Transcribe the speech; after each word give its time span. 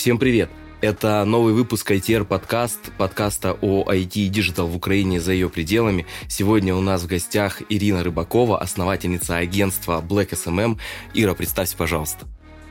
Всем 0.00 0.16
привет! 0.16 0.48
Это 0.80 1.22
новый 1.26 1.52
выпуск 1.52 1.90
ITR 1.90 2.24
подкаст, 2.24 2.90
подкаста 2.96 3.52
о 3.60 3.84
IT 3.84 4.12
и 4.14 4.30
Digital 4.30 4.64
в 4.64 4.74
Украине 4.74 5.20
за 5.20 5.32
ее 5.32 5.50
пределами. 5.50 6.06
Сегодня 6.26 6.74
у 6.74 6.80
нас 6.80 7.02
в 7.02 7.06
гостях 7.06 7.60
Ирина 7.68 8.02
Рыбакова, 8.02 8.58
основательница 8.58 9.36
агентства 9.36 10.00
Black 10.00 10.30
SMM. 10.30 10.78
Ира, 11.12 11.34
представься, 11.34 11.76
пожалуйста. 11.76 12.26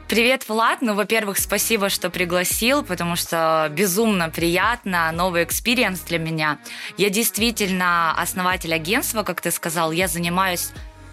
Привет, 0.08 0.50
Влад. 0.50 0.82
Ну, 0.82 0.96
во-первых, 0.96 1.38
спасибо, 1.38 1.90
что 1.90 2.10
пригласил, 2.10 2.82
потому 2.82 3.16
что 3.16 3.72
безумно 3.72 4.32
приятно, 4.32 5.12
новый 5.12 5.44
experience 5.44 6.00
для 6.00 6.18
меня. 6.18 6.58
Я 6.98 7.12
действительно 7.12 8.12
основатель 8.20 8.74
агентства, 8.74 9.22
как 9.22 9.40
ты 9.40 9.52
сказал. 9.52 9.92
Я 9.92 10.08
занимаюсь 10.08 10.72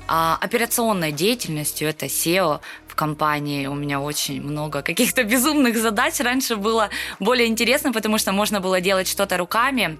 а, 0.09 0.39
операционной 0.41 1.12
деятельностью, 1.12 1.89
это 1.89 2.07
CEO 2.07 2.61
компании. 2.96 3.68
У 3.68 3.75
меня 3.75 4.00
очень 4.00 4.43
много 4.43 4.82
каких-то 4.82 5.23
безумных 5.23 5.77
задач. 5.77 6.18
Раньше 6.18 6.57
было 6.57 6.91
более 7.21 7.46
интересно, 7.46 7.93
потому 7.93 8.18
что 8.18 8.32
можно 8.32 8.61
было 8.61 8.81
делать 8.81 9.07
что-то 9.07 9.37
руками. 9.37 9.99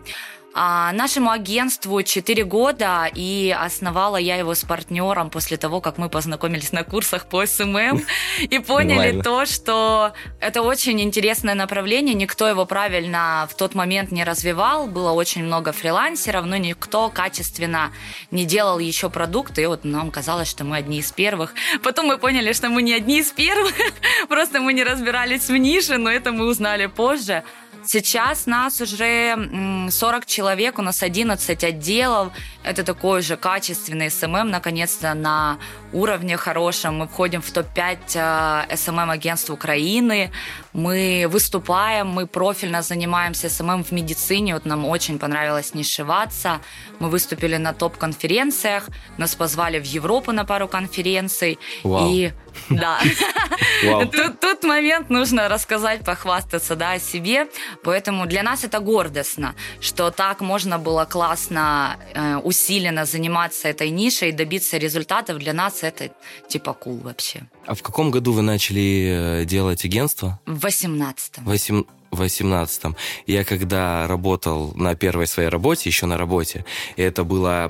А, 0.59 0.91
нашему 0.93 1.33
агентству 1.33 2.03
4 2.03 2.45
года, 2.45 3.11
и 3.15 3.55
основала 3.55 4.17
я 4.17 4.37
его 4.37 4.55
с 4.55 4.65
партнером 4.65 5.29
после 5.29 5.59
того, 5.59 5.83
как 5.83 5.99
мы 5.99 6.09
познакомились 6.09 6.73
на 6.73 6.83
курсах 6.83 7.27
по 7.27 7.45
SMM 7.45 8.03
и 8.41 8.59
поняли 8.61 9.21
то, 9.21 9.45
что 9.45 10.15
это 10.41 10.63
очень 10.63 10.99
интересное 11.03 11.53
направление, 11.53 12.15
никто 12.15 12.49
его 12.49 12.65
правильно 12.65 13.47
в 13.51 13.55
тот 13.55 13.75
момент 13.75 14.13
не 14.13 14.25
развивал, 14.25 14.87
было 14.87 15.13
очень 15.13 15.45
много 15.45 15.73
фрилансеров, 15.73 16.47
но 16.47 16.57
никто 16.57 17.11
качественно 17.11 17.93
не 18.31 18.47
делал 18.47 18.79
еще 18.79 19.11
продукты, 19.11 19.61
и 19.61 19.67
вот 19.67 19.85
нам 19.85 20.11
казалось, 20.11 20.49
что 20.49 20.65
мы 20.65 20.79
одни 20.79 21.01
из 21.01 21.13
первых. 21.13 21.53
Потом 21.83 22.07
мы 22.07 22.17
поняли, 22.17 22.55
что 22.55 22.71
мы 22.71 22.81
не 22.81 22.95
одни 22.95 23.19
из 23.19 23.31
первых, 23.31 23.75
просто 24.31 24.61
мы 24.61 24.73
не 24.73 24.85
разбирались 24.85 25.51
в 25.51 25.57
нише, 25.59 25.99
но 25.99 26.09
это 26.09 26.33
мы 26.33 26.47
узнали 26.47 26.87
позже. 26.87 27.45
Сейчас 27.89 28.47
нас 28.47 28.81
уже 28.81 29.89
40 29.91 30.27
человек, 30.27 30.79
у 30.79 30.83
нас 30.83 31.05
11 31.05 31.63
отделов. 31.63 32.33
Это 32.65 32.83
такой 32.83 33.23
же 33.23 33.37
качественный 33.37 34.11
SMM, 34.11 34.51
наконец-то 34.51 35.15
на 35.15 35.59
уровне 35.93 36.37
хорошем. 36.37 36.99
Мы 36.99 37.07
входим 37.07 37.41
в 37.41 37.51
топ-5 37.53 38.77
SMM-агентств 38.77 39.51
Украины. 39.51 40.33
Мы 40.77 41.27
выступаем, 41.31 42.07
мы 42.09 42.27
профильно 42.27 42.83
занимаемся 42.83 43.49
SMM 43.49 43.83
в 43.83 43.93
медицине. 43.93 44.53
Вот 44.53 44.67
нам 44.67 44.85
очень 44.85 45.19
понравилось 45.19 45.73
нишеваться. 45.75 46.61
Мы 46.99 47.09
выступили 47.09 47.57
на 47.57 47.73
топ-конференциях. 47.73 48.89
Нас 49.17 49.35
позвали 49.35 49.81
в 49.81 49.87
Европу 49.87 50.33
на 50.33 50.45
пару 50.45 50.69
конференций. 50.69 51.59
Вау. 51.83 52.11
И 52.11 52.33
да. 52.71 52.99
Тут, 54.13 54.41
тут 54.41 54.65
момент 54.65 55.11
нужно 55.11 55.49
рассказать, 55.49 56.05
похвастаться 56.05 56.77
да, 56.77 56.93
о 56.93 56.99
себе. 56.99 57.47
Поэтому 57.83 58.27
для 58.27 58.43
нас 58.43 58.65
это 58.65 58.81
гордостно, 58.81 59.55
что 59.81 60.11
так 60.11 60.41
можно 60.41 60.79
было 60.79 61.07
классно, 61.07 61.97
э, 62.15 62.37
усиленно 62.37 63.07
заниматься 63.07 63.69
этой 63.69 63.89
нишей 63.91 64.29
и 64.29 64.33
добиться 64.33 64.77
результатов. 64.77 65.39
Для 65.39 65.53
нас 65.55 65.83
это 65.83 66.11
типа 66.49 66.75
кул 66.75 66.97
cool 66.99 67.03
вообще. 67.05 67.47
А 67.67 67.75
в 67.75 67.83
каком 67.83 68.11
году 68.11 68.33
вы 68.33 68.43
начали 68.43 69.41
э, 69.43 69.45
делать 69.45 69.85
агентство? 69.85 70.41
В 70.47 70.65
18-м. 70.65 71.45
Восемь... 71.45 71.83
18-м. 72.13 72.97
Я 73.27 73.45
когда 73.45 74.07
работал 74.07 74.73
на 74.75 74.95
первой 74.95 75.27
своей 75.27 75.49
работе, 75.49 75.91
еще 75.91 76.07
на 76.07 76.17
работе, 76.17 76.65
и 76.97 77.03
это 77.03 77.25
было 77.25 77.69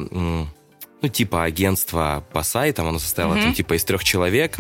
ну, 1.02 1.08
типа 1.08 1.44
агентство 1.44 2.24
по 2.32 2.42
сайтам, 2.42 2.86
оно 2.86 2.98
состояло 2.98 3.34
mm-hmm. 3.34 3.42
там 3.42 3.54
типа 3.54 3.74
из 3.74 3.84
трех 3.84 4.04
человек. 4.04 4.56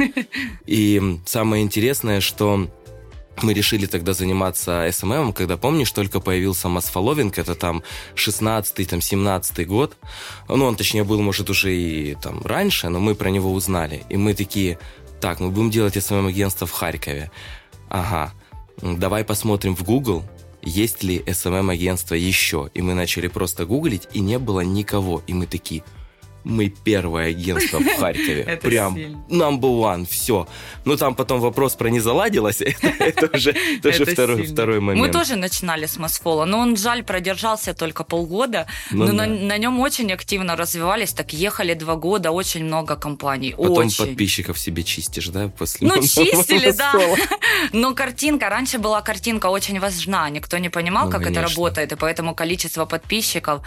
И 0.66 1.20
самое 1.26 1.62
интересное, 1.62 2.20
что 2.20 2.68
мы 3.42 3.52
решили 3.52 3.86
тогда 3.86 4.12
заниматься 4.12 4.88
SMM, 4.90 5.32
когда, 5.32 5.56
помнишь, 5.56 5.90
только 5.90 6.20
появился 6.20 6.68
массфолловинг, 6.68 7.38
это 7.38 7.54
там 7.54 7.82
16-й, 8.14 8.84
там 8.86 9.00
17-й 9.00 9.64
год. 9.66 9.96
Ну, 10.48 10.64
он, 10.64 10.76
точнее, 10.76 11.04
был, 11.04 11.20
может, 11.20 11.50
уже 11.50 11.74
и 11.76 12.14
там 12.14 12.40
раньше, 12.44 12.88
но 12.88 12.98
мы 12.98 13.14
про 13.14 13.28
него 13.28 13.52
узнали. 13.52 14.04
И 14.08 14.16
мы 14.16 14.34
такие, 14.34 14.78
так, 15.20 15.40
мы 15.40 15.50
будем 15.50 15.70
делать 15.70 16.02
СММ-агентство 16.02 16.66
в 16.66 16.72
Харькове. 16.72 17.30
Ага, 17.88 18.32
давай 18.82 19.24
посмотрим 19.24 19.74
в 19.76 19.82
Google, 19.82 20.24
есть 20.62 21.02
ли 21.02 21.24
СММ-агентство 21.26 22.14
еще. 22.14 22.70
И 22.74 22.82
мы 22.82 22.94
начали 22.94 23.28
просто 23.28 23.66
гуглить, 23.66 24.08
и 24.12 24.20
не 24.20 24.38
было 24.38 24.60
никого. 24.60 25.22
И 25.26 25.32
мы 25.32 25.46
такие, 25.46 25.84
мы 26.46 26.68
первое 26.68 27.30
агентство 27.30 27.80
в 27.80 27.96
Харькове. 27.98 28.42
Это 28.42 28.68
Прям 28.68 28.96
number 29.28 29.60
one, 29.60 30.06
все. 30.06 30.46
Ну, 30.84 30.96
там 30.96 31.14
потом 31.14 31.40
вопрос 31.40 31.74
про 31.74 31.88
не 31.88 32.00
заладилось, 32.00 32.62
это 33.00 33.36
уже 33.36 33.52
второй 34.44 34.80
момент. 34.80 35.06
Мы 35.06 35.12
тоже 35.12 35.36
начинали 35.36 35.86
с 35.86 35.98
Мосфола, 35.98 36.44
но 36.44 36.58
он, 36.58 36.76
жаль, 36.76 37.02
продержался 37.02 37.74
только 37.74 38.04
полгода, 38.04 38.66
Ну 38.92 39.12
но 39.12 39.26
на 39.26 39.58
нем 39.58 39.80
очень 39.80 40.12
активно 40.12 40.56
развивались, 40.56 41.12
так 41.12 41.32
ехали 41.32 41.74
два 41.74 41.96
года, 41.96 42.30
очень 42.30 42.64
много 42.64 42.96
компаний, 42.96 43.54
Потом 43.56 43.90
подписчиков 43.98 44.58
себе 44.58 44.82
чистишь, 44.84 45.28
да, 45.28 45.48
после 45.48 45.88
Ну, 45.88 46.00
чистили, 46.00 46.70
да. 46.70 46.92
Но 47.72 47.94
картинка, 47.94 48.48
раньше 48.48 48.78
была 48.78 49.02
картинка 49.02 49.46
очень 49.50 49.80
важна, 49.80 50.30
никто 50.30 50.58
не 50.58 50.68
понимал, 50.68 51.06
Ну, 51.06 51.10
как 51.10 51.26
это 51.26 51.42
работает, 51.42 51.92
и 51.92 51.96
поэтому 51.96 52.34
количество 52.34 52.86
подписчиков, 52.86 53.62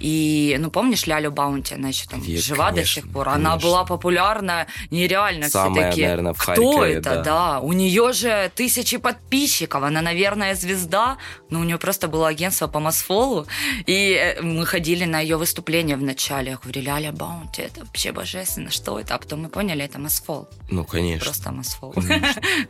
и, 0.00 0.56
ну, 0.58 0.70
помнишь 0.70 1.06
Лялю 1.06 1.30
Баунти, 1.30 1.74
она 1.74 1.88
еще 1.88 2.06
там 2.06 2.23
Е- 2.26 2.38
жива 2.40 2.70
до 2.70 2.76
конечно, 2.76 3.02
сих 3.02 3.12
пор, 3.12 3.28
она 3.28 3.50
конечно. 3.50 3.68
была 3.68 3.84
популярна 3.84 4.66
нереально, 4.90 5.48
Самая, 5.48 5.72
все 5.82 5.90
такие, 5.90 6.06
наверное, 6.08 6.32
в 6.32 6.38
кто 6.38 6.46
Харькове, 6.52 6.92
это, 6.94 7.10
да. 7.10 7.22
да, 7.22 7.60
у 7.60 7.72
нее 7.72 8.12
же 8.12 8.50
тысячи 8.54 8.96
подписчиков, 8.98 9.82
она, 9.82 10.00
наверное, 10.02 10.54
звезда, 10.54 11.16
но 11.50 11.60
у 11.60 11.64
нее 11.64 11.78
просто 11.78 12.08
было 12.08 12.28
агентство 12.28 12.66
по 12.68 12.80
mass 12.80 13.02
follow 13.02 13.35
у, 13.35 13.46
и 13.86 14.12
э, 14.12 14.42
мы 14.42 14.66
ходили 14.66 15.04
на 15.04 15.20
ее 15.20 15.36
выступление 15.36 15.96
в 15.96 16.02
начале, 16.02 16.50
я 16.50 16.56
говорю, 16.56 16.80
Ляля 16.82 17.12
Баунти, 17.12 17.62
это 17.62 17.80
вообще 17.80 18.12
божественно, 18.12 18.70
что 18.70 18.98
это, 18.98 19.14
а 19.14 19.18
потом 19.18 19.42
мы 19.42 19.48
поняли, 19.48 19.84
это 19.84 19.98
mass 19.98 20.16
follow, 20.16 20.48
Ну, 20.70 20.84
конечно. 20.84 21.24
просто 21.24 21.52
mass 21.52 21.67
follow. 21.67 21.94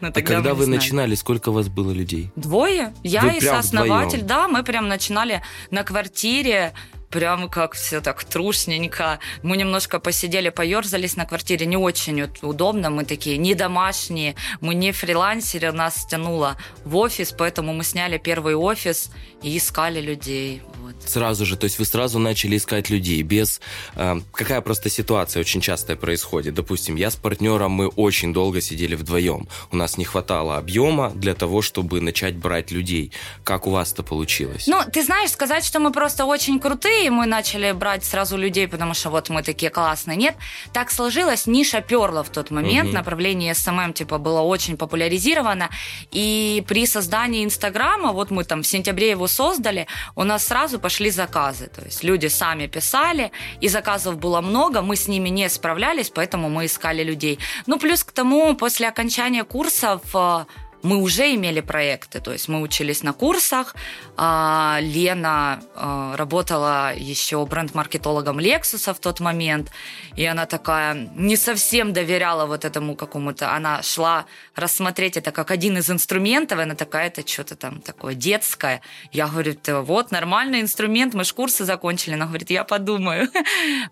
А 0.01 0.11
когда 0.23 0.55
вы 0.55 0.67
начинали, 0.67 1.15
сколько 1.15 1.51
у 1.51 1.53
вас 1.53 1.69
было 1.69 1.93
людей? 1.93 2.31
Двое. 2.37 2.93
Я 3.03 3.33
и 3.33 3.41
сооснователь. 3.41 4.23
Да, 4.23 4.49
мы 4.49 4.63
прям 4.63 4.89
начинали 4.89 5.43
на 5.71 5.83
квартире 5.85 6.73
прям 7.15 7.49
как 7.49 7.75
все 7.75 8.01
так 8.01 8.25
трушненько. 8.25 9.21
Мы 9.45 9.57
немножко 9.57 10.01
посидели, 10.01 10.49
поерзались 10.49 11.15
на 11.15 11.27
квартире. 11.27 11.65
Не 11.65 11.77
очень 11.77 12.29
удобно. 12.43 12.91
Мы 12.91 13.05
такие 13.05 13.37
не 13.37 13.55
домашние, 13.55 14.35
мы 14.61 14.75
не 14.75 14.91
фрилансеры. 14.91 15.71
Нас 15.71 16.07
тянуло 16.07 16.57
в 16.85 16.97
офис, 16.97 17.31
поэтому 17.31 17.73
мы 17.73 17.85
сняли 17.85 18.19
первый 18.19 18.57
офис 18.57 19.13
и 19.45 19.57
искали 19.59 20.01
людей. 20.01 20.63
Вот. 20.83 20.95
Сразу 21.07 21.45
же, 21.47 21.57
то 21.57 21.65
есть 21.65 21.79
вы 21.79 21.85
сразу 21.85 22.19
начали 22.19 22.57
искать 22.57 22.91
людей 22.91 23.23
без... 23.23 23.61
э, 23.95 24.21
какая 24.33 24.61
просто 24.61 24.89
ситуация 24.91 25.41
очень 25.41 25.61
часто 25.61 25.97
происходит? 25.97 26.55
Допустим, 26.55 26.97
я 26.97 27.11
с 27.11 27.17
партнером, 27.17 27.73
мы 27.73 27.89
очень 27.89 28.33
долго 28.33 28.61
сидели 28.61 28.95
вдвоем. 28.95 29.49
У 29.71 29.77
нас 29.77 29.99
не 29.99 30.05
хватало 30.05 30.57
объема 30.57 31.11
для 31.15 31.35
того, 31.35 31.63
чтобы 31.63 32.01
начать 32.01 32.37
брать 32.37 32.71
людей. 32.71 33.13
Как 33.45 33.67
у 33.67 33.71
вас 33.71 33.93
это 33.93 34.03
получилось? 34.03 34.67
Ну, 34.67 34.81
ты 34.93 35.03
знаешь, 35.05 35.31
сказать, 35.31 35.65
что 35.65 35.79
мы 35.79 35.93
просто 35.93 36.25
очень 36.25 36.59
крутые, 36.59 37.11
мы 37.11 37.27
начали 37.27 37.73
брать 37.73 38.05
сразу 38.05 38.37
людей, 38.37 38.67
потому 38.69 38.95
что 38.95 39.11
вот 39.11 39.29
мы 39.31 39.43
такие 39.43 39.71
классные. 39.71 40.17
Нет, 40.17 40.35
так 40.73 40.91
сложилось, 40.91 41.47
ниша 41.47 41.81
перла 41.83 42.23
в 42.23 42.31
тот 42.31 42.51
момент, 42.51 42.87
Мгм. 42.87 42.95
направление 42.95 43.55
SMM 43.55 43.93
типа 43.93 44.19
было 44.19 44.41
очень 44.41 44.77
популяризировано, 44.77 45.69
и 46.13 46.65
при 46.67 46.87
создании 46.87 47.45
Инстаграма, 47.45 48.13
вот 48.13 48.31
мы 48.31 48.45
там 48.45 48.63
в 48.63 48.67
сентябре 48.67 49.11
его 49.11 49.27
создали, 49.35 49.87
у 50.17 50.25
нас 50.25 50.47
сразу 50.47 50.79
пошли 50.79 51.11
заказы, 51.11 51.67
то 51.67 51.85
есть 51.85 52.05
люди 52.05 52.29
сами 52.29 52.67
писали, 52.67 53.31
и 53.61 53.69
заказов 53.69 54.17
было 54.17 54.41
много, 54.41 54.83
мы 54.83 54.97
с 54.97 55.09
ними 55.09 55.31
не 55.31 55.49
справлялись, 55.49 56.11
поэтому 56.11 56.49
мы 56.49 56.65
искали 56.65 57.05
людей. 57.05 57.39
Ну, 57.67 57.79
плюс 57.79 58.05
к 58.05 58.13
тому, 58.13 58.57
после 58.57 58.89
окончания 58.89 59.45
курсов 59.45 60.01
э, 60.15 60.45
мы 60.85 60.99
уже 60.99 61.35
имели 61.35 61.61
проекты, 61.61 62.21
то 62.21 62.33
есть 62.33 62.49
мы 62.49 62.61
учились 62.61 63.03
на 63.03 63.13
курсах. 63.13 63.75
А, 64.17 64.79
Лена 64.81 65.63
а, 65.75 66.17
работала 66.17 66.95
еще 66.95 67.45
бренд-маркетологом 67.47 68.39
Лексуса 68.39 68.93
в 68.93 68.99
тот 68.99 69.21
момент, 69.21 69.71
и 70.15 70.25
она 70.25 70.47
такая 70.47 71.09
не 71.17 71.37
совсем 71.37 71.93
доверяла 71.93 72.45
вот 72.47 72.65
этому 72.65 72.97
какому-то. 72.97 73.53
Она 73.55 73.83
шла 73.83 74.27
рассмотреть 74.55 75.17
это 75.17 75.33
как 75.33 75.51
один 75.51 75.79
из 75.79 75.91
инструментов, 75.91 76.59
и 76.59 76.63
она 76.63 76.75
такая, 76.75 77.07
это 77.07 77.27
что-то 77.27 77.57
там 77.57 77.81
такое 77.81 78.15
детское. 78.15 78.83
Я 79.11 79.27
говорю, 79.27 79.57
«Да 79.65 79.81
вот 79.81 80.11
нормальный 80.11 80.61
инструмент, 80.61 81.15
мы 81.15 81.25
ж 81.25 81.33
курсы 81.33 81.65
закончили. 81.65 82.15
Она 82.15 82.27
говорит, 82.27 82.51
я 82.51 82.65
подумаю. 82.65 83.29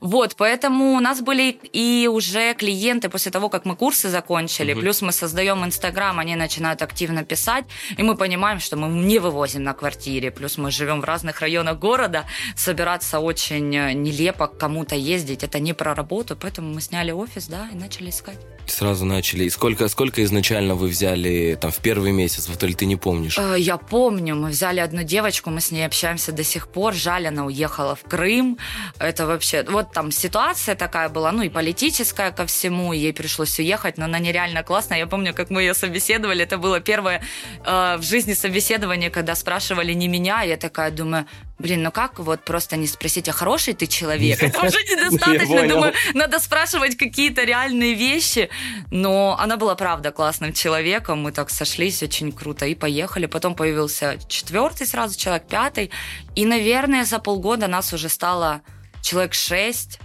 Вот, 0.00 0.34
поэтому 0.36 0.94
у 0.94 1.00
нас 1.00 1.20
были 1.20 1.58
и 1.72 2.08
уже 2.08 2.54
клиенты 2.54 3.08
после 3.08 3.30
того, 3.30 3.48
как 3.48 3.64
мы 3.64 3.76
курсы 3.76 4.08
закончили, 4.08 4.74
плюс 4.74 5.00
мы 5.02 5.12
создаем 5.12 5.64
Инстаграм, 5.64 6.18
они 6.18 6.36
начинают 6.36 6.81
начинают 6.82 6.92
активно 6.92 7.24
писать, 7.24 7.64
и 7.98 8.02
мы 8.02 8.16
понимаем, 8.16 8.60
что 8.60 8.76
мы 8.76 8.88
не 8.88 9.18
вывозим 9.18 9.62
на 9.62 9.72
квартире, 9.72 10.30
плюс 10.30 10.58
мы 10.58 10.70
живем 10.70 11.00
в 11.00 11.04
разных 11.04 11.40
районах 11.40 11.78
города, 11.78 12.24
собираться 12.56 13.20
очень 13.20 13.74
э, 13.74 13.92
нелепо 13.94 14.46
к 14.46 14.58
кому-то 14.58 14.94
ездить, 14.94 15.44
это 15.44 15.60
не 15.60 15.74
про 15.74 15.94
работу, 15.94 16.36
поэтому 16.36 16.74
мы 16.74 16.80
сняли 16.80 17.12
офис, 17.12 17.48
да, 17.48 17.68
и 17.72 17.76
начали 17.76 18.10
искать. 18.10 18.38
Сразу 18.66 19.04
начали. 19.04 19.44
И 19.44 19.50
сколько, 19.50 19.88
сколько 19.88 20.22
изначально 20.22 20.74
вы 20.74 20.88
взяли 20.88 21.58
там 21.60 21.70
в 21.70 21.78
первый 21.78 22.12
месяц, 22.12 22.48
вот 22.48 22.62
или 22.62 22.72
ты 22.72 22.86
не 22.86 22.96
помнишь? 22.96 23.38
Э, 23.38 23.56
я 23.58 23.76
помню, 23.76 24.34
мы 24.34 24.48
взяли 24.50 24.80
одну 24.80 25.02
девочку, 25.02 25.50
мы 25.50 25.60
с 25.60 25.72
ней 25.72 25.86
общаемся 25.86 26.32
до 26.32 26.44
сих 26.44 26.66
пор, 26.66 26.94
жаль, 26.94 27.26
она 27.26 27.44
уехала 27.44 27.94
в 27.94 28.02
Крым, 28.02 28.58
это 28.98 29.26
вообще, 29.26 29.64
вот 29.68 29.92
там 29.92 30.12
ситуация 30.12 30.74
такая 30.74 31.08
была, 31.08 31.32
ну 31.32 31.42
и 31.42 31.48
политическая 31.48 32.30
ко 32.32 32.44
всему, 32.44 32.92
ей 32.92 33.12
пришлось 33.12 33.58
уехать, 33.58 33.98
но 33.98 34.04
она 34.04 34.18
нереально 34.18 34.62
классная, 34.62 34.98
я 34.98 35.06
помню, 35.06 35.34
как 35.34 35.50
мы 35.50 35.62
ее 35.62 35.74
собеседовали, 35.74 36.44
это 36.44 36.58
было 36.58 36.71
первое 36.80 37.22
э, 37.64 37.96
в 37.96 38.02
жизни 38.02 38.34
собеседование, 38.34 39.10
когда 39.10 39.34
спрашивали 39.34 39.92
не 39.92 40.08
меня, 40.08 40.42
я 40.42 40.56
такая 40.56 40.90
думаю, 40.90 41.26
блин, 41.58 41.82
ну 41.82 41.90
как 41.90 42.18
вот 42.18 42.44
просто 42.44 42.76
не 42.76 42.86
спросить, 42.86 43.28
а 43.28 43.32
хороший 43.32 43.74
ты 43.74 43.86
человек? 43.86 44.42
Это 44.42 44.58
уже 44.66 44.78
недостаточно. 44.78 45.68
Думаю, 45.68 45.92
надо 46.14 46.38
спрашивать 46.40 46.96
какие-то 46.96 47.44
реальные 47.44 47.94
вещи. 47.94 48.48
Но 48.90 49.36
она 49.38 49.56
была, 49.56 49.74
правда, 49.74 50.10
классным 50.10 50.52
человеком. 50.52 51.20
Мы 51.20 51.32
так 51.32 51.50
сошлись 51.50 52.02
очень 52.02 52.32
круто 52.32 52.66
и 52.66 52.74
поехали. 52.74 53.26
Потом 53.26 53.54
появился 53.54 54.18
четвертый 54.28 54.86
сразу 54.86 55.18
человек, 55.18 55.44
пятый. 55.48 55.90
И, 56.34 56.44
наверное, 56.44 57.04
за 57.04 57.18
полгода 57.18 57.68
нас 57.68 57.92
уже 57.92 58.08
стало 58.08 58.62
человек 59.02 59.34
шесть 59.34 59.98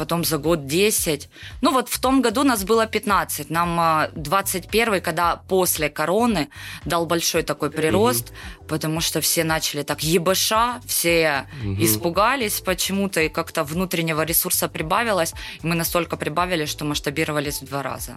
потом 0.00 0.24
за 0.24 0.38
год 0.38 0.66
10. 0.66 1.28
Ну 1.60 1.72
вот 1.72 1.90
в 1.90 1.98
том 2.00 2.22
году 2.22 2.42
нас 2.42 2.64
было 2.64 2.86
15, 2.86 3.50
нам 3.50 4.08
21 4.16 4.94
а, 4.94 5.00
когда 5.00 5.36
после 5.36 5.90
короны 5.90 6.48
дал 6.86 7.04
большой 7.04 7.42
такой 7.42 7.70
прирост, 7.70 8.30
угу. 8.30 8.66
потому 8.68 9.02
что 9.02 9.20
все 9.20 9.44
начали 9.44 9.82
так 9.82 10.02
ебаша, 10.02 10.80
все 10.86 11.44
угу. 11.62 11.84
испугались 11.84 12.60
почему-то, 12.60 13.20
и 13.20 13.28
как-то 13.28 13.62
внутреннего 13.62 14.22
ресурса 14.24 14.68
прибавилось, 14.68 15.34
и 15.62 15.66
мы 15.66 15.74
настолько 15.74 16.16
прибавили, 16.16 16.64
что 16.64 16.86
масштабировались 16.86 17.60
в 17.60 17.66
два 17.66 17.82
раза. 17.82 18.16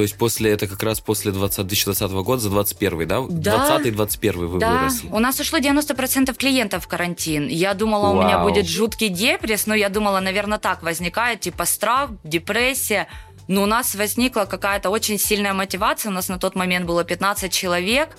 То 0.00 0.04
есть 0.04 0.16
после, 0.16 0.50
это 0.50 0.66
как 0.66 0.82
раз 0.82 0.98
после 0.98 1.30
20, 1.30 1.66
2020 1.66 2.10
года, 2.24 2.40
за 2.40 2.48
21 2.48 3.06
да? 3.06 3.20
Да. 3.28 3.78
20-21 3.84 4.46
вы 4.46 4.58
да. 4.58 4.78
выросли. 4.78 5.08
У 5.12 5.18
нас 5.18 5.38
ушло 5.38 5.58
90% 5.58 6.34
клиентов 6.38 6.84
в 6.84 6.88
карантин. 6.88 7.48
Я 7.48 7.74
думала, 7.74 8.04
Вау. 8.04 8.16
у 8.16 8.22
меня 8.22 8.38
будет 8.38 8.66
жуткий 8.66 9.10
депресс, 9.10 9.66
но 9.66 9.74
я 9.74 9.90
думала, 9.90 10.20
наверное, 10.20 10.56
так 10.56 10.82
возникает, 10.82 11.40
типа 11.40 11.66
страх, 11.66 12.12
депрессия. 12.24 13.08
Но 13.50 13.64
у 13.64 13.66
нас 13.66 13.96
возникла 13.96 14.44
какая-то 14.44 14.90
очень 14.90 15.18
сильная 15.18 15.52
мотивация. 15.52 16.10
У 16.10 16.12
нас 16.12 16.28
на 16.28 16.38
тот 16.38 16.54
момент 16.54 16.86
было 16.86 17.02
15 17.02 17.52
человек. 17.52 18.10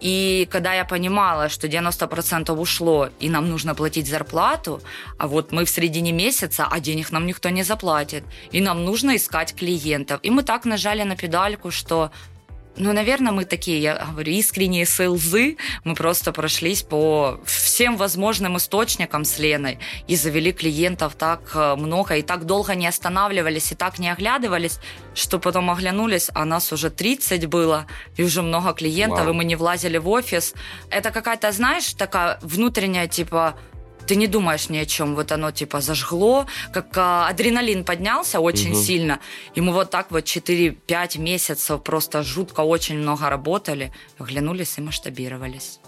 И 0.00 0.48
когда 0.50 0.74
я 0.74 0.84
понимала, 0.84 1.48
что 1.48 1.68
90% 1.68 2.50
ушло, 2.58 3.08
и 3.20 3.28
нам 3.28 3.48
нужно 3.48 3.76
платить 3.76 4.08
зарплату, 4.08 4.82
а 5.18 5.28
вот 5.28 5.52
мы 5.52 5.64
в 5.64 5.70
середине 5.70 6.10
месяца, 6.10 6.66
а 6.68 6.80
денег 6.80 7.12
нам 7.12 7.26
никто 7.26 7.48
не 7.50 7.62
заплатит, 7.62 8.24
и 8.50 8.60
нам 8.60 8.84
нужно 8.84 9.14
искать 9.14 9.54
клиентов. 9.54 10.18
И 10.24 10.30
мы 10.30 10.42
так 10.42 10.64
нажали 10.64 11.04
на 11.04 11.14
педальку, 11.14 11.70
что 11.70 12.10
ну, 12.76 12.92
наверное, 12.92 13.32
мы 13.32 13.44
такие, 13.44 13.80
я 13.80 13.96
говорю, 13.96 14.32
искренние 14.32 14.86
селзы. 14.86 15.56
Мы 15.84 15.94
просто 15.94 16.32
прошлись 16.32 16.82
по 16.82 17.38
всем 17.44 17.96
возможным 17.96 18.56
источникам 18.56 19.24
с 19.24 19.38
Леной 19.38 19.78
и 20.08 20.16
завели 20.16 20.52
клиентов 20.52 21.14
так 21.14 21.52
э, 21.54 21.76
много, 21.76 22.16
и 22.16 22.22
так 22.22 22.46
долго 22.46 22.74
не 22.74 22.86
останавливались, 22.86 23.72
и 23.72 23.74
так 23.74 23.98
не 23.98 24.10
оглядывались, 24.10 24.78
что 25.14 25.38
потом 25.38 25.70
оглянулись, 25.70 26.30
а 26.34 26.44
нас 26.44 26.72
уже 26.72 26.88
30 26.88 27.46
было, 27.46 27.86
и 28.16 28.22
уже 28.22 28.40
много 28.42 28.72
клиентов, 28.72 29.24
Вау. 29.24 29.34
и 29.34 29.36
мы 29.36 29.44
не 29.44 29.56
влазили 29.56 29.98
в 29.98 30.08
офис. 30.08 30.54
Это 30.90 31.10
какая-то, 31.10 31.52
знаешь, 31.52 31.92
такая 31.92 32.38
внутренняя, 32.42 33.06
типа, 33.06 33.54
ты 34.06 34.16
не 34.16 34.26
думаешь 34.26 34.68
ни 34.68 34.78
о 34.78 34.86
чем. 34.86 35.14
Вот 35.14 35.32
оно 35.32 35.50
типа 35.50 35.80
зажгло, 35.80 36.46
как 36.72 36.96
а, 36.96 37.28
адреналин 37.28 37.84
поднялся 37.84 38.40
очень 38.40 38.72
угу. 38.72 38.80
сильно. 38.80 39.20
И 39.54 39.60
мы 39.60 39.72
вот 39.72 39.90
так 39.90 40.10
вот 40.10 40.24
4-5 40.24 41.18
месяцев 41.18 41.82
просто 41.82 42.22
жутко 42.22 42.60
очень 42.60 42.98
много 42.98 43.30
работали, 43.30 43.92
оглянулись 44.18 44.78
и 44.78 44.80
масштабировались. 44.80 45.78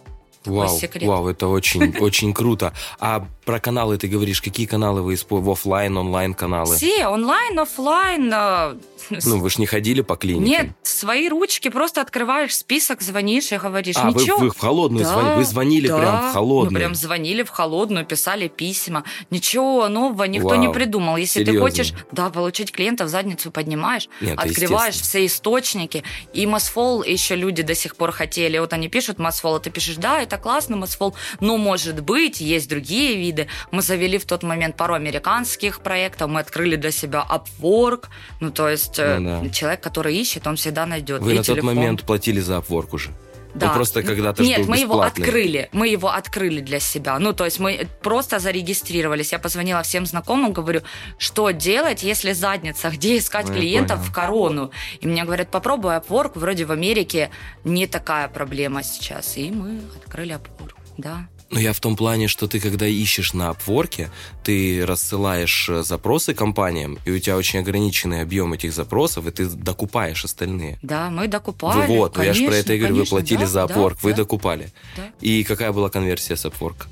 Вау, 0.47 0.79
вау, 1.03 1.29
это 1.29 1.49
очень, 1.49 1.97
очень 2.01 2.35
круто. 2.35 2.75
А 2.99 3.27
про 3.45 3.61
каналы 3.61 3.99
ты 3.99 4.09
говоришь, 4.09 4.41
какие 4.41 4.67
каналы 4.67 5.03
вы 5.03 5.15
используете? 5.15 5.35
Офлайн, 5.53 5.97
онлайн 5.97 6.35
каналы? 6.35 6.77
Все, 6.77 7.07
онлайн, 7.07 7.59
офлайн. 7.59 8.33
Э, 8.33 8.75
ну, 9.11 9.39
вы 9.41 9.51
же 9.51 9.61
не 9.61 9.67
ходили 9.67 10.01
по 10.01 10.17
клинике? 10.17 10.51
Нет, 10.51 10.71
свои 10.83 11.29
ручки, 11.29 11.69
просто 11.69 12.01
открываешь 12.01 12.57
список, 12.57 13.03
звонишь 13.03 13.53
и 13.53 13.57
говоришь, 13.57 13.97
а, 13.99 14.11
ничего. 14.11 14.39
Вы, 14.39 14.47
вы 14.47 14.51
в 14.51 14.59
холодную 14.59 15.05
да, 15.05 15.13
звонили? 15.13 15.37
Вы 15.37 15.45
звонили 15.45 15.89
да, 15.89 15.99
прям 15.99 16.31
в 16.31 16.33
холодную? 16.33 16.73
Мы 16.73 16.79
прям 16.79 16.95
звонили 16.95 17.43
в 17.43 17.51
холодную, 17.51 18.07
писали 18.07 18.49
письма. 18.49 19.05
Ничего 19.31 19.89
нового 19.89 20.25
никто 20.25 20.49
Вау, 20.49 20.59
не 20.59 20.73
придумал. 20.73 21.17
Если 21.17 21.41
серьезно? 21.41 21.53
ты 21.53 21.61
хочешь, 21.61 21.95
да, 22.13 22.31
получить 22.31 22.73
клиента, 22.73 23.05
в 23.05 23.09
задницу 23.09 23.51
поднимаешь, 23.51 24.09
Нет, 24.21 24.39
открываешь 24.39 24.95
все 24.95 25.27
источники. 25.27 26.03
И 26.33 26.47
Мосфол 26.47 27.03
еще 27.03 27.37
люди 27.37 27.63
до 27.63 27.75
сих 27.75 27.97
пор 27.97 28.13
хотели. 28.13 28.59
Вот 28.59 28.73
они 28.73 28.89
пишут 28.89 29.19
Мосфол, 29.19 29.57
а 29.57 29.61
ты 29.61 29.71
пишешь, 29.71 29.97
да, 29.97 30.23
это 30.23 30.39
классно, 30.39 30.77
Мосфол, 30.77 31.15
но 31.41 31.57
может 31.57 32.01
быть, 32.01 32.41
есть 32.41 32.69
другие 32.69 33.17
виды. 33.17 33.34
Мы 33.71 33.83
завели 33.83 34.19
в 34.19 34.25
тот 34.25 34.43
момент 34.43 34.77
пару 34.77 34.95
американских 34.95 35.81
проектов, 35.81 36.31
мы 36.31 36.41
открыли 36.41 36.77
для 36.77 36.91
себя 36.91 37.27
Upwork, 37.29 38.07
ну 38.41 38.51
то 38.51 38.69
есть 38.69 38.99
э, 38.99 39.19
ну, 39.19 39.43
да. 39.43 39.51
человек, 39.51 39.81
который 39.81 40.17
ищет, 40.17 40.47
он 40.47 40.57
всегда 40.57 40.87
найдет. 40.87 41.23
Вы 41.23 41.33
и 41.33 41.37
на 41.39 41.43
телефон. 41.43 41.69
тот 41.69 41.75
момент 41.75 42.03
платили 42.03 42.41
за 42.41 42.57
Upwork 42.59 42.89
уже? 42.93 43.11
Да. 43.55 43.69
Он 43.69 43.75
просто 43.75 44.03
когда-то 44.03 44.43
Нет, 44.43 44.67
мы 44.67 44.79
его 44.79 45.01
открыли. 45.01 45.69
Мы 45.73 45.89
его 45.89 46.09
открыли 46.09 46.61
для 46.61 46.81
себя. 46.81 47.19
Ну, 47.19 47.33
то 47.33 47.45
есть 47.45 47.61
мы 47.61 47.87
просто 48.03 48.41
зарегистрировались. 48.41 49.33
Я 49.33 49.39
позвонила 49.39 49.83
всем 49.83 50.07
знакомым, 50.07 50.53
говорю, 50.53 50.83
что 51.19 51.51
делать, 51.51 52.03
если 52.03 52.33
задница, 52.33 52.91
где 52.91 53.17
искать 53.17 53.49
ну, 53.49 53.55
клиентов 53.55 54.01
в 54.01 54.13
корону. 54.13 54.73
И 55.01 55.07
мне 55.07 55.25
говорят, 55.25 55.51
попробуй 55.51 55.93
Upwork, 55.93 56.33
вроде 56.35 56.65
в 56.65 56.73
Америке 56.73 57.31
не 57.63 57.87
такая 57.87 58.29
проблема 58.29 58.83
сейчас. 58.83 59.37
И 59.37 59.51
мы 59.51 59.81
открыли 60.05 60.35
Upwork, 60.35 60.75
да. 60.97 61.29
Но 61.55 61.61
я 61.61 61.73
в 61.73 61.79
том 61.79 61.95
плане, 61.95 62.27
что 62.27 62.49
ты, 62.49 62.59
когда 62.59 62.85
ищешь 62.85 63.33
на 63.33 63.53
Upwork, 63.53 64.09
ты 64.43 64.85
рассылаешь 64.85 65.69
э, 65.69 65.85
запросы 65.85 66.35
компаниям, 66.35 66.99
и 67.05 67.13
у 67.13 67.19
тебя 67.21 67.37
очень 67.37 67.61
ограниченный 67.61 68.23
объем 68.23 68.55
этих 68.55 68.73
запросов, 68.73 69.29
и 69.29 69.31
ты 69.31 69.47
докупаешь 69.47 70.25
остальные. 70.25 70.81
Да, 70.83 71.11
мы 71.11 71.29
докупали. 71.29 71.87
Вы, 71.87 71.97
вот, 71.97 72.15
конечно, 72.15 72.41
я 72.41 72.47
же 72.47 72.51
про 72.51 72.57
это 72.57 72.75
и 72.75 72.79
говорю, 72.79 72.97
вы 72.97 73.05
платили 73.05 73.43
да, 73.43 73.47
за 73.47 73.61
Upwork, 73.61 73.91
да, 73.91 73.99
вы 74.03 74.11
да. 74.11 74.17
докупали. 74.17 74.73
Да. 74.97 75.03
И 75.21 75.45
какая 75.45 75.73
была 75.73 75.91
конверсия 75.91 76.35
с 76.35 76.45
Upwork? 76.45 76.89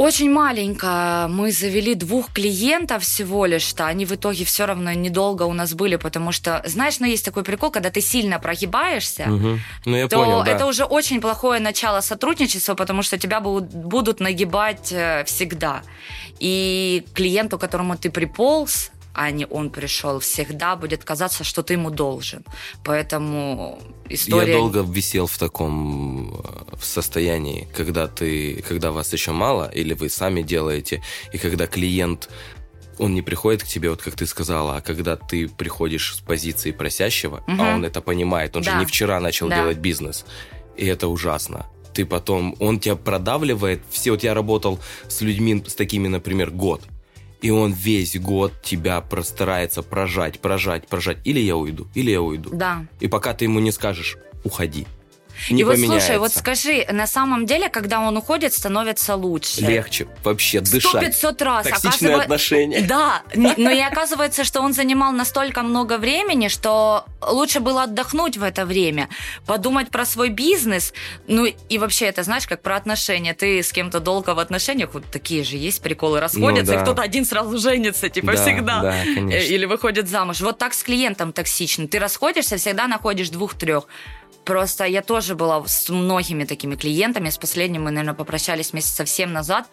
Очень 0.00 0.32
маленько. 0.32 1.26
Мы 1.28 1.52
завели 1.52 1.94
двух 1.94 2.32
клиентов 2.32 3.02
всего 3.02 3.44
лишь, 3.44 3.64
что 3.64 3.84
они 3.84 4.06
в 4.06 4.12
итоге 4.12 4.46
все 4.46 4.64
равно 4.64 4.94
недолго 4.94 5.42
у 5.42 5.52
нас 5.52 5.74
были, 5.74 5.96
потому 5.96 6.32
что, 6.32 6.62
знаешь, 6.64 7.00
ну 7.00 7.06
есть 7.06 7.22
такой 7.22 7.42
прикол, 7.42 7.70
когда 7.70 7.90
ты 7.90 8.00
сильно 8.00 8.38
прогибаешься, 8.38 9.24
угу. 9.24 9.58
ну, 9.84 9.96
я 9.96 10.08
то 10.08 10.16
понял, 10.16 10.42
да. 10.42 10.52
это 10.52 10.64
уже 10.64 10.84
очень 10.84 11.20
плохое 11.20 11.60
начало 11.60 12.00
сотрудничества, 12.00 12.74
потому 12.74 13.02
что 13.02 13.18
тебя 13.18 13.40
будут 13.40 14.20
нагибать 14.20 14.90
э, 14.90 15.24
всегда. 15.26 15.82
И 16.38 17.04
клиенту, 17.12 17.58
которому 17.58 17.98
ты 17.98 18.10
приполз, 18.10 18.92
а 19.14 19.30
не 19.30 19.46
он 19.46 19.70
пришел, 19.70 20.18
всегда 20.18 20.76
будет 20.76 21.04
казаться, 21.04 21.44
что 21.44 21.62
ты 21.62 21.74
ему 21.74 21.90
должен. 21.90 22.44
Поэтому 22.84 23.80
история... 24.08 24.52
Я 24.52 24.58
долго 24.58 24.80
висел 24.82 25.26
в 25.26 25.38
таком 25.38 26.42
э, 26.72 26.76
состоянии, 26.80 27.68
когда 27.76 28.06
ты, 28.06 28.62
когда 28.68 28.92
вас 28.92 29.12
еще 29.12 29.32
мало, 29.32 29.70
или 29.70 29.94
вы 29.94 30.08
сами 30.08 30.42
делаете, 30.42 31.02
и 31.32 31.38
когда 31.38 31.66
клиент 31.66 32.28
он 32.98 33.14
не 33.14 33.22
приходит 33.22 33.62
к 33.62 33.66
тебе, 33.66 33.90
вот 33.90 34.02
как 34.02 34.14
ты 34.14 34.26
сказала, 34.26 34.76
а 34.76 34.80
когда 34.80 35.16
ты 35.16 35.48
приходишь 35.48 36.16
с 36.16 36.20
позиции 36.20 36.70
просящего, 36.70 37.36
угу. 37.36 37.56
а 37.58 37.74
он 37.74 37.84
это 37.84 38.00
понимает, 38.00 38.56
он 38.56 38.62
да. 38.62 38.72
же 38.72 38.78
не 38.78 38.84
вчера 38.84 39.20
начал 39.20 39.48
да. 39.48 39.56
делать 39.56 39.78
бизнес, 39.78 40.26
и 40.76 40.86
это 40.86 41.08
ужасно. 41.08 41.66
Ты 41.94 42.04
потом, 42.04 42.54
он 42.60 42.78
тебя 42.78 42.94
продавливает. 42.94 43.82
Все, 43.90 44.12
вот 44.12 44.22
я 44.22 44.32
работал 44.32 44.78
с 45.08 45.22
людьми, 45.22 45.64
с 45.66 45.74
такими, 45.74 46.06
например, 46.06 46.50
год 46.50 46.82
и 47.42 47.50
он 47.50 47.72
весь 47.72 48.18
год 48.18 48.52
тебя 48.62 49.00
простарается 49.00 49.82
прожать, 49.82 50.40
прожать, 50.40 50.86
прожать. 50.88 51.18
Или 51.24 51.40
я 51.40 51.56
уйду, 51.56 51.86
или 51.94 52.10
я 52.10 52.20
уйду. 52.20 52.50
Да. 52.52 52.86
И 53.00 53.08
пока 53.08 53.34
ты 53.34 53.44
ему 53.46 53.60
не 53.60 53.72
скажешь, 53.72 54.18
уходи 54.44 54.86
не 55.48 55.62
и 55.62 55.64
вот 55.64 55.74
поменяется. 55.74 56.06
слушай, 56.06 56.18
вот 56.18 56.32
скажи, 56.32 56.86
на 56.90 57.06
самом 57.06 57.46
деле, 57.46 57.68
когда 57.68 58.00
он 58.00 58.16
уходит, 58.16 58.52
становится 58.52 59.16
лучше. 59.16 59.62
Легче 59.62 60.06
вообще 60.22 60.60
дышать. 60.60 60.90
Сто 60.90 61.00
пятьсот 61.00 61.42
раз. 61.42 61.66
Токсичные 61.66 62.10
Оказыв... 62.10 62.24
отношения. 62.24 62.80
Да, 62.82 63.22
но 63.34 63.70
и 63.70 63.80
оказывается, 63.80 64.44
что 64.44 64.60
он 64.60 64.72
занимал 64.72 65.12
настолько 65.12 65.62
много 65.62 65.98
времени, 65.98 66.48
что 66.48 67.04
лучше 67.26 67.60
было 67.60 67.84
отдохнуть 67.84 68.36
в 68.36 68.42
это 68.42 68.66
время, 68.66 69.08
подумать 69.46 69.90
про 69.90 70.04
свой 70.04 70.28
бизнес. 70.28 70.92
Ну 71.26 71.46
и 71.46 71.78
вообще, 71.78 72.06
это 72.06 72.22
знаешь, 72.22 72.46
как 72.46 72.62
про 72.62 72.76
отношения. 72.76 73.34
Ты 73.34 73.62
с 73.62 73.72
кем-то 73.72 74.00
долго 74.00 74.34
в 74.34 74.38
отношениях, 74.38 74.90
вот 74.94 75.04
такие 75.10 75.44
же 75.44 75.56
есть 75.56 75.82
приколы, 75.82 76.20
расходятся, 76.20 76.72
ну, 76.72 76.78
да. 76.78 76.80
и 76.80 76.82
кто-то 76.82 77.02
один 77.02 77.24
сразу 77.24 77.58
женится, 77.58 78.08
типа 78.08 78.32
да, 78.32 78.42
всегда. 78.42 78.82
Да, 78.82 78.94
конечно. 79.14 79.52
Или 79.52 79.64
выходит 79.64 80.08
замуж. 80.08 80.40
Вот 80.40 80.58
так 80.58 80.74
с 80.74 80.82
клиентом 80.82 81.32
токсично. 81.32 81.86
Ты 81.88 81.98
расходишься, 81.98 82.56
всегда 82.56 82.86
находишь 82.86 83.30
двух-трех. 83.30 83.86
Просто 84.44 84.84
я 84.84 85.02
тоже 85.02 85.34
была 85.34 85.62
с 85.66 85.88
многими 85.88 86.44
такими 86.44 86.74
клиентами. 86.74 87.30
С 87.30 87.38
последним 87.38 87.84
мы, 87.84 87.90
наверное, 87.90 88.14
попрощались 88.14 88.72
месяца 88.72 89.06
семь 89.06 89.30
назад. 89.30 89.68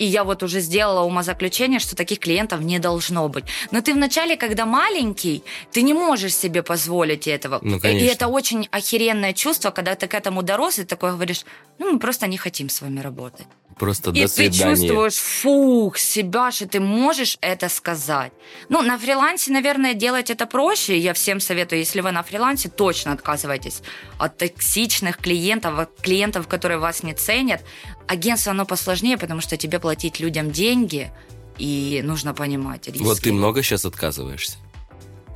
И 0.00 0.04
я 0.06 0.24
вот 0.24 0.42
уже 0.42 0.60
сделала 0.60 1.04
умозаключение, 1.04 1.78
что 1.78 1.94
таких 1.94 2.20
клиентов 2.20 2.60
не 2.62 2.78
должно 2.78 3.28
быть. 3.28 3.44
Но 3.70 3.82
ты 3.82 3.92
вначале, 3.92 4.36
когда 4.36 4.64
маленький, 4.64 5.44
ты 5.72 5.82
не 5.82 5.92
можешь 5.92 6.34
себе 6.34 6.62
позволить 6.62 7.28
этого. 7.28 7.58
Ну, 7.62 7.76
и 7.76 7.80
конечно. 7.80 8.12
это 8.12 8.28
очень 8.28 8.66
охеренное 8.70 9.34
чувство, 9.34 9.70
когда 9.70 9.94
ты 9.94 10.06
к 10.08 10.14
этому 10.14 10.42
дорос, 10.42 10.78
и 10.78 10.84
такой 10.84 11.10
говоришь, 11.10 11.44
ну, 11.78 11.92
мы 11.92 11.98
просто 11.98 12.26
не 12.26 12.38
хотим 12.38 12.70
с 12.70 12.80
вами 12.80 13.00
работать. 13.00 13.46
Просто 13.78 14.10
И 14.10 14.22
до 14.22 14.28
ты 14.28 14.28
свидания. 14.28 14.74
чувствуешь, 14.76 15.16
фух, 15.16 15.98
себя, 15.98 16.50
что 16.50 16.66
ты 16.66 16.80
можешь 16.80 17.38
это 17.40 17.68
сказать. 17.68 18.32
Ну, 18.68 18.82
на 18.82 18.98
фрилансе, 18.98 19.52
наверное, 19.52 19.94
делать 19.94 20.30
это 20.30 20.46
проще. 20.46 20.98
Я 20.98 21.12
всем 21.14 21.40
советую, 21.40 21.78
если 21.78 22.02
вы 22.02 22.10
на 22.12 22.22
фрилансе, 22.22 22.68
точно 22.68 23.12
отказывайтесь 23.12 23.80
от 24.18 24.36
токсичных 24.36 25.16
клиентов, 25.16 25.78
от 25.78 26.00
клиентов, 26.02 26.46
которые 26.46 26.78
вас 26.78 27.02
не 27.02 27.14
ценят. 27.14 27.62
Агентство, 28.06 28.50
оно 28.52 28.66
посложнее, 28.66 29.16
потому 29.18 29.40
что 29.40 29.56
тебе 29.56 29.78
платить 29.78 30.20
людям 30.20 30.50
деньги, 30.50 31.12
и 31.58 32.00
нужно 32.04 32.34
понимать 32.34 32.86
риски. 32.88 33.02
Вот 33.02 33.20
ты 33.20 33.32
много 33.32 33.62
сейчас 33.62 33.84
отказываешься? 33.84 34.56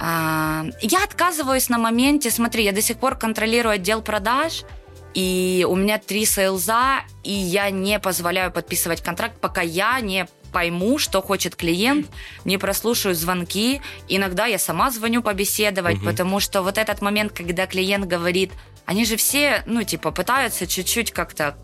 А, 0.01 0.65
Я 0.81 1.05
отказываюсь 1.05 1.69
на 1.69 1.79
моменте. 1.79 2.31
Смотри, 2.31 2.65
я 2.65 2.73
до 2.73 2.83
сих 2.83 2.97
пор 2.99 3.17
контролирую 3.17 3.75
отдел 3.75 4.03
продаж, 4.03 4.65
и 5.15 5.65
у 5.69 5.77
меня 5.77 5.99
три 5.99 6.25
сейлза, 6.25 7.03
и 7.23 7.33
я 7.33 7.71
не 7.71 8.01
позволяю 8.01 8.51
подписывать 8.51 9.03
контракт, 9.03 9.39
пока 9.41 9.61
я 9.61 10.01
не 10.01 10.27
пойму, 10.53 10.99
что 10.99 11.21
хочет 11.23 11.57
клиент, 11.57 12.07
не 12.45 12.59
прослушаю 12.59 13.15
звонки. 13.15 13.81
Иногда 14.09 14.47
я 14.47 14.59
сама 14.59 14.91
звоню 14.91 15.23
побеседовать, 15.23 15.97
Мгм. 15.99 16.07
потому 16.07 16.41
что 16.41 16.63
вот 16.63 16.79
этот 16.79 17.03
момент, 17.03 17.33
когда 17.33 17.67
клиент 17.67 18.07
говорит, 18.07 18.53
они 18.87 19.05
же 19.05 19.17
все, 19.17 19.63
ну, 19.67 19.83
типа, 19.83 20.11
пытаются 20.11 20.67
чуть-чуть 20.67 21.11
как-то 21.13 21.57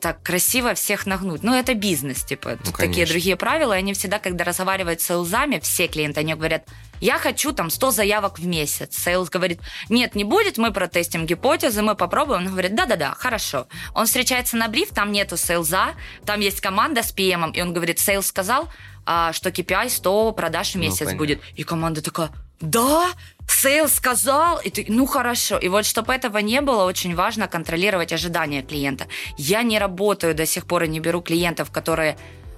так 0.00 0.22
красиво 0.22 0.74
всех 0.74 1.06
нагнуть. 1.06 1.42
Ну, 1.42 1.54
это 1.54 1.74
бизнес, 1.74 2.24
типа, 2.24 2.56
тут 2.56 2.74
такие 2.76 2.92
конечно. 2.92 3.12
другие 3.14 3.36
правила, 3.36 3.72
и 3.72 3.78
они 3.78 3.94
всегда, 3.94 4.18
когда 4.18 4.44
разговаривают 4.44 5.00
с 5.00 5.06
sales 5.06 5.35
ами, 5.35 5.58
все 5.58 5.88
клиенты, 5.88 6.20
они 6.20 6.34
говорят, 6.34 6.64
я 7.00 7.18
хочу 7.18 7.52
там 7.52 7.70
100 7.70 7.90
заявок 7.90 8.38
в 8.38 8.46
месяц. 8.46 8.96
Sales 8.96 9.28
говорит, 9.30 9.60
нет, 9.88 10.14
не 10.14 10.24
будет, 10.24 10.58
мы 10.58 10.72
протестим 10.72 11.26
гипотезы, 11.26 11.82
мы 11.82 11.94
попробуем. 11.94 12.46
Он 12.46 12.52
говорит, 12.52 12.74
да-да-да, 12.74 13.14
хорошо. 13.14 13.66
Он 13.94 14.06
встречается 14.06 14.56
на 14.56 14.68
бриф, 14.68 14.90
там 14.90 15.12
нету 15.12 15.36
sales 15.36 15.77
а, 15.77 15.94
там 16.24 16.40
есть 16.40 16.60
команда 16.60 17.02
с 17.02 17.14
PM, 17.14 17.52
и 17.52 17.62
он 17.62 17.72
говорит, 17.72 17.98
sales 17.98 18.26
сказал, 18.26 18.68
а, 19.04 19.32
что 19.32 19.50
KPI 19.50 19.88
100 19.90 20.32
продаж 20.32 20.72
в 20.72 20.74
Ну, 20.76 20.82
месяц 20.82 20.98
понятно. 21.00 21.18
будет. 21.18 21.40
И 21.54 21.62
команда 21.64 22.02
такая, 22.02 22.30
да, 22.60 23.08
sales 23.52 23.94
сказал, 23.94 24.58
и 24.58 24.70
ты, 24.70 24.84
ну 24.88 25.06
хорошо. 25.06 25.58
И 25.58 25.68
вот 25.68 25.84
чтобы 25.86 26.12
этого 26.12 26.38
не 26.38 26.60
было, 26.60 26.84
очень 26.84 27.14
важно 27.14 27.48
контролировать 27.48 28.12
ожидания 28.12 28.62
клиента. 28.62 29.06
Я 29.36 29.62
не 29.62 29.78
работаю 29.78 30.34
до 30.34 30.46
сих 30.46 30.66
пор 30.66 30.84
и 30.84 30.88
не 30.88 31.00
беру 31.00 31.20
клиентов, 31.20 31.70
которые 31.70 32.16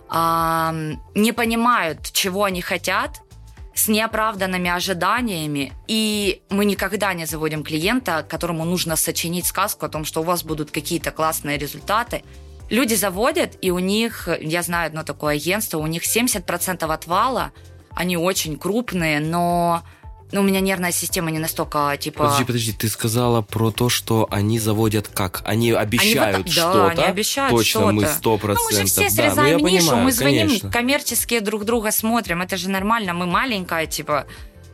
ам, 0.08 1.00
не 1.14 1.32
понимают, 1.32 2.10
чего 2.12 2.44
они 2.44 2.62
хотят, 2.62 3.20
с 3.74 3.86
неоправданными 3.86 4.68
ожиданиями, 4.68 5.72
и 5.86 6.42
мы 6.50 6.64
никогда 6.64 7.14
не 7.14 7.26
заводим 7.26 7.62
клиента, 7.62 8.26
которому 8.28 8.64
нужно 8.64 8.96
сочинить 8.96 9.46
сказку 9.46 9.86
о 9.86 9.88
том, 9.88 10.04
что 10.04 10.20
у 10.20 10.24
вас 10.24 10.42
будут 10.42 10.72
какие-то 10.72 11.12
классные 11.12 11.58
результаты. 11.58 12.24
Люди 12.70 12.94
заводят, 12.94 13.56
и 13.62 13.70
у 13.70 13.78
них, 13.78 14.28
я 14.40 14.62
знаю 14.62 14.88
одно 14.88 15.04
такое 15.04 15.36
агентство, 15.36 15.78
у 15.78 15.86
них 15.86 16.02
70% 16.02 16.92
отвала, 16.92 17.52
они 17.94 18.16
очень 18.16 18.58
крупные, 18.58 19.20
но 19.20 19.84
ну, 20.32 20.40
у 20.40 20.44
меня 20.44 20.60
нервная 20.60 20.92
система 20.92 21.30
не 21.30 21.38
настолько, 21.38 21.96
типа... 21.98 22.24
Подожди, 22.24 22.44
подожди, 22.44 22.72
ты 22.72 22.88
сказала 22.88 23.40
про 23.42 23.70
то, 23.70 23.88
что 23.88 24.26
они 24.30 24.58
заводят 24.58 25.08
как? 25.08 25.42
Они 25.44 25.72
обещают 25.72 26.38
вот- 26.38 26.50
что-то. 26.50 26.72
Да, 26.72 26.88
они 26.88 27.02
обещают 27.04 27.56
Точно, 27.56 27.80
что-то. 27.80 27.92
мы 27.92 28.06
сто 28.06 28.30
Ну, 28.32 28.38
процентов. 28.38 28.72
мы 28.72 28.78
же 28.78 28.84
все 28.84 29.02
да, 29.04 29.10
срезаем 29.10 29.58
ну, 29.58 29.66
я 29.66 29.72
нишу, 29.72 29.86
понимаю, 29.86 30.04
мы 30.04 30.12
звоним 30.12 30.46
конечно. 30.48 30.70
коммерческие 30.70 31.40
друг 31.40 31.64
друга 31.64 31.90
смотрим, 31.90 32.42
это 32.42 32.56
же 32.56 32.68
нормально, 32.68 33.14
мы 33.14 33.26
маленькое, 33.26 33.86
типа, 33.86 34.26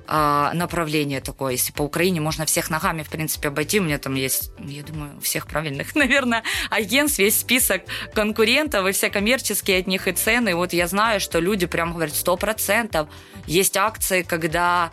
а, 0.07 0.53
направление 0.53 1.21
такое. 1.21 1.53
Если 1.53 1.73
по 1.73 1.83
Украине 1.83 2.21
можно 2.21 2.45
всех 2.45 2.69
ногами, 2.69 3.03
в 3.03 3.09
принципе, 3.09 3.49
обойти, 3.49 3.81
у 3.81 3.85
меня 3.85 3.99
там 3.99 4.15
есть, 4.15 4.51
я 4.59 4.83
думаю, 4.83 5.17
у 5.17 5.21
всех 5.21 5.47
правильных, 5.47 5.95
наверное, 5.95 6.43
агентств, 6.71 7.19
весь 7.19 7.39
список 7.39 7.83
конкурентов, 8.13 8.87
и 8.87 8.93
все 8.93 9.09
коммерческие 9.09 9.79
от 9.79 9.87
них 9.87 10.07
и 10.07 10.13
цены. 10.13 10.51
И 10.51 10.55
вот 10.55 10.73
я 10.73 10.89
знаю, 10.89 11.21
что 11.21 11.39
люди 11.39 11.67
прям 11.67 11.93
говорят, 11.95 12.15
сто 12.15 12.37
процентов. 12.37 13.09
Есть 13.47 13.77
акции, 13.77 14.23
когда 14.23 14.91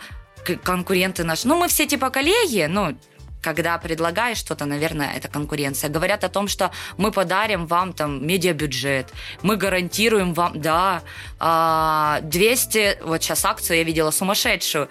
конкуренты 0.64 1.24
наши, 1.24 1.48
ну, 1.48 1.58
мы 1.58 1.68
все 1.68 1.86
типа 1.86 2.10
коллеги, 2.10 2.68
ну, 2.70 2.96
когда 3.42 3.78
предлагаешь 3.78 4.38
что-то, 4.38 4.66
наверное, 4.66 5.14
это 5.14 5.28
конкуренция. 5.28 5.90
Говорят 5.90 6.24
о 6.24 6.30
том, 6.30 6.48
что 6.48 6.72
мы 6.98 7.12
подарим 7.12 7.66
вам 7.66 7.94
там 7.94 8.26
медиабюджет, 8.26 9.12
мы 9.42 9.58
гарантируем 9.58 10.34
вам, 10.34 10.62
да, 10.62 11.02
а, 11.40 12.20
200, 12.22 13.00
вот 13.04 13.24
сейчас 13.24 13.44
акцию 13.46 13.78
я 13.78 13.84
видела 13.84 14.12
сумасшедшую, 14.12 14.88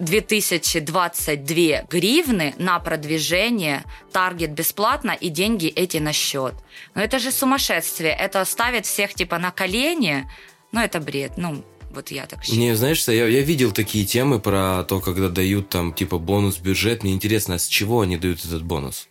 2022 0.00 1.84
гривны 1.88 2.54
на 2.58 2.78
продвижение, 2.78 3.84
таргет 4.12 4.50
бесплатно 4.50 5.12
и 5.12 5.28
деньги 5.30 5.68
эти 5.68 5.98
на 5.98 6.12
счет. 6.12 6.54
Но 6.94 7.02
это 7.02 7.18
же 7.18 7.32
сумасшествие, 7.32 8.12
это 8.12 8.44
ставит 8.44 8.86
всех 8.86 9.14
типа 9.14 9.38
на 9.38 9.50
колени, 9.50 10.28
ну 10.72 10.80
это 10.80 11.00
бред, 11.00 11.32
ну 11.36 11.64
вот 11.94 12.10
я 12.10 12.26
так 12.26 12.42
считаю. 12.42 12.60
Не, 12.60 12.76
знаешь, 12.76 12.98
что, 12.98 13.12
я, 13.12 13.26
я 13.26 13.40
видел 13.40 13.72
такие 13.72 14.04
темы 14.04 14.40
про 14.40 14.84
то, 14.84 15.00
когда 15.00 15.28
дают 15.28 15.68
там 15.68 15.92
типа 15.92 16.18
бонус 16.18 16.58
бюджет. 16.58 17.02
Мне 17.02 17.12
интересно, 17.12 17.54
а 17.54 17.58
с 17.58 17.66
чего 17.66 18.02
они 18.02 18.16
дают 18.16 18.44
этот 18.44 18.62
бонус? 18.62 19.08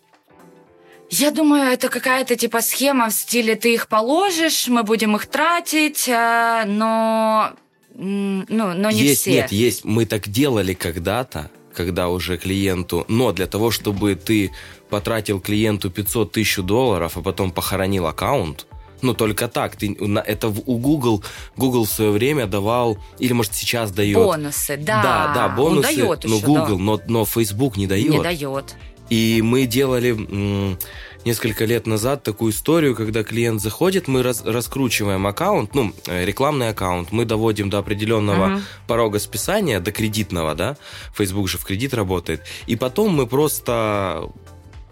Я 1.10 1.32
думаю, 1.32 1.72
это 1.72 1.90
какая-то 1.90 2.36
типа 2.36 2.62
схема 2.62 3.10
в 3.10 3.14
стиле 3.14 3.56
ты 3.56 3.74
их 3.74 3.88
положишь, 3.88 4.68
мы 4.68 4.84
будем 4.84 5.16
их 5.16 5.28
тратить, 5.28 6.08
э, 6.08 6.64
но, 6.66 7.52
ну, 7.94 8.46
но 8.50 8.90
не 8.90 9.04
есть, 9.04 9.22
все. 9.22 9.32
нет, 9.32 9.52
есть. 9.52 9.86
Мы 9.86 10.06
так 10.06 10.28
делали 10.28 10.74
когда-то, 10.74 11.52
когда 11.74 12.10
уже 12.10 12.38
клиенту, 12.38 13.06
но 13.08 13.32
для 13.32 13.46
того, 13.46 13.70
чтобы 13.70 14.16
ты 14.16 14.52
потратил 14.90 15.40
клиенту 15.40 15.92
500 15.92 16.32
тысяч 16.32 16.58
долларов, 16.58 17.18
а 17.18 17.22
потом 17.22 17.52
похоронил 17.52 18.08
аккаунт, 18.08 18.66
ну, 19.04 19.14
только 19.14 19.48
так. 19.48 19.76
Ты, 19.76 19.96
на- 20.00 20.20
это 20.20 20.48
в- 20.50 20.64
у 20.66 20.78
Google, 20.78 21.24
Google 21.58 21.86
в 21.86 21.90
свое 21.90 22.12
время 22.12 22.48
давал, 22.48 22.98
или, 23.20 23.34
может, 23.34 23.54
сейчас 23.54 23.92
дает. 23.92 24.16
Бонусы, 24.18 24.78
да. 24.78 25.04
Да, 25.04 25.32
да, 25.36 25.50
бонусы. 25.50 25.90
Он 25.90 25.96
дает 25.96 26.24
ну, 26.24 26.36
еще, 26.38 26.46
Google, 26.46 26.78
да. 26.78 26.84
но, 26.84 27.02
но 27.08 27.26
Facebook 27.26 27.78
не 27.78 27.88
дает. 27.88 28.10
Не 28.10 28.22
дает. 28.22 28.76
И 29.10 29.42
мы 29.44 29.66
делали 29.66 30.78
несколько 31.26 31.66
лет 31.66 31.88
назад 31.88 32.24
такую 32.24 32.52
историю, 32.52 32.96
когда 32.96 33.24
клиент 33.24 33.62
заходит, 33.62 34.08
мы 34.08 34.24
раз- 34.24 34.44
раскручиваем 34.46 35.26
аккаунт, 35.28 35.76
ну, 35.76 35.94
э, 36.08 36.26
рекламный 36.26 36.70
аккаунт, 36.70 37.12
мы 37.12 37.26
доводим 37.26 37.70
до 37.70 37.78
определенного 37.80 38.48
Мгм. 38.48 38.62
порога 38.88 39.20
списания, 39.20 39.80
до 39.80 39.92
кредитного, 39.92 40.56
да, 40.56 40.76
Facebook 41.16 41.48
же 41.48 41.58
в 41.58 41.64
кредит 41.66 41.94
работает, 41.94 42.42
и 42.68 42.76
потом 42.76 43.14
мы 43.16 43.28
просто 43.28 44.30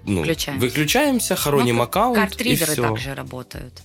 ну, 0.06 0.24
Включаемся. 0.24 0.65
выключаемся, 0.65 1.36
хороним 1.36 1.77
Ну, 1.77 1.84
аккаунт, 1.84 2.18
и 2.18 2.22
Картридеры 2.22 2.72
все. 2.74 2.82
также 2.82 3.13
работают. 3.13 3.82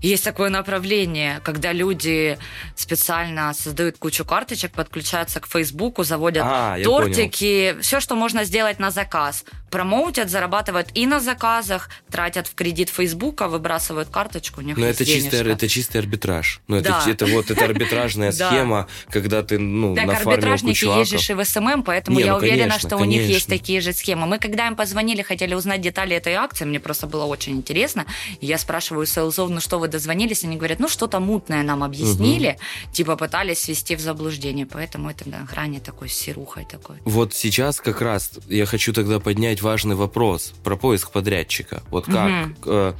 Есть 0.00 0.24
такое 0.24 0.48
направление, 0.48 1.40
когда 1.42 1.72
люди 1.72 2.38
специально 2.76 3.52
создают 3.52 3.98
кучу 3.98 4.24
карточек, 4.24 4.72
подключаются 4.72 5.40
к 5.40 5.46
Фейсбуку, 5.46 6.04
заводят 6.04 6.44
А, 6.46 6.78
тортики, 6.82 7.76
все, 7.80 8.00
что 8.00 8.14
можно 8.14 8.44
сделать 8.44 8.78
на 8.78 8.90
заказ. 8.90 9.44
Промоутят, 9.70 10.30
зарабатывают 10.30 10.88
и 10.94 11.06
на 11.06 11.20
заказах, 11.20 11.90
тратят 12.10 12.46
в 12.46 12.54
кредит 12.54 12.88
Фейсбука, 12.88 13.48
выбрасывают 13.48 14.08
карточку, 14.08 14.60
у 14.60 14.64
них 14.64 14.76
Но 14.76 14.86
это 14.86 15.04
чистый, 15.04 15.40
это 15.40 15.68
чистый 15.68 15.98
арбитраж. 15.98 16.60
Ну, 16.68 16.76
это, 16.76 16.88
Да. 16.90 17.10
это 17.10 17.26
вот 17.26 17.50
это 17.50 17.64
арбитражная 17.64 18.32
схема, 18.32 18.88
когда 19.10 19.42
ты, 19.42 19.58
ну, 19.58 19.94
Так, 19.94 20.08
арбитражники 20.26 20.78
же 20.78 21.32
и 21.32 21.34
в 21.34 21.44
SMM, 21.44 21.82
поэтому 21.82 22.18
Не, 22.18 22.24
я 22.24 22.32
ну, 22.32 22.38
уверена, 22.38 22.70
конечно, 22.70 22.88
что 22.88 22.96
у 22.98 23.04
них 23.04 23.22
есть 23.22 23.46
такие 23.46 23.80
же 23.80 23.92
схемы. 23.92 24.26
Мы, 24.26 24.38
когда 24.38 24.66
им 24.66 24.76
позвонили, 24.76 25.22
хотели 25.22 25.54
узнать 25.54 25.80
детали 25.80 26.16
этой 26.16 26.34
акции, 26.34 26.64
мне 26.64 26.80
просто 26.80 27.06
было 27.06 27.24
очень 27.24 27.56
интересно. 27.56 28.06
Я 28.40 28.58
спрашиваю 28.58 29.06
sales 29.06 29.34
ов, 29.34 29.50
ну 29.50 29.60
что 29.60 29.78
вы 29.78 29.88
дозвонились? 29.88 30.44
Они 30.44 30.56
говорят, 30.56 30.80
ну 30.80 30.88
что-то 30.88 31.20
мутное 31.20 31.62
нам 31.62 31.82
объяснили, 31.82 32.58
типа 32.92 33.16
пытались 33.16 33.60
свести 33.60 33.96
в 33.96 34.00
заблуждение, 34.00 34.66
поэтому 34.66 35.10
это 35.10 35.28
на 35.28 35.38
грани 35.44 35.78
такой 35.78 36.08
с 36.08 36.14
серухой 36.14 36.64
такой. 36.64 36.96
Вот 37.04 37.34
сейчас 37.34 37.80
как 37.80 38.00
раз 38.00 38.32
я 38.48 38.66
хочу 38.66 38.92
тогда 38.92 39.20
поднять 39.20 39.57
важный 39.62 39.96
вопрос 39.96 40.52
про 40.64 40.76
поиск 40.76 41.10
подрядчика. 41.10 41.82
Вот 41.90 42.06
как 42.06 42.50
э, 42.66 42.92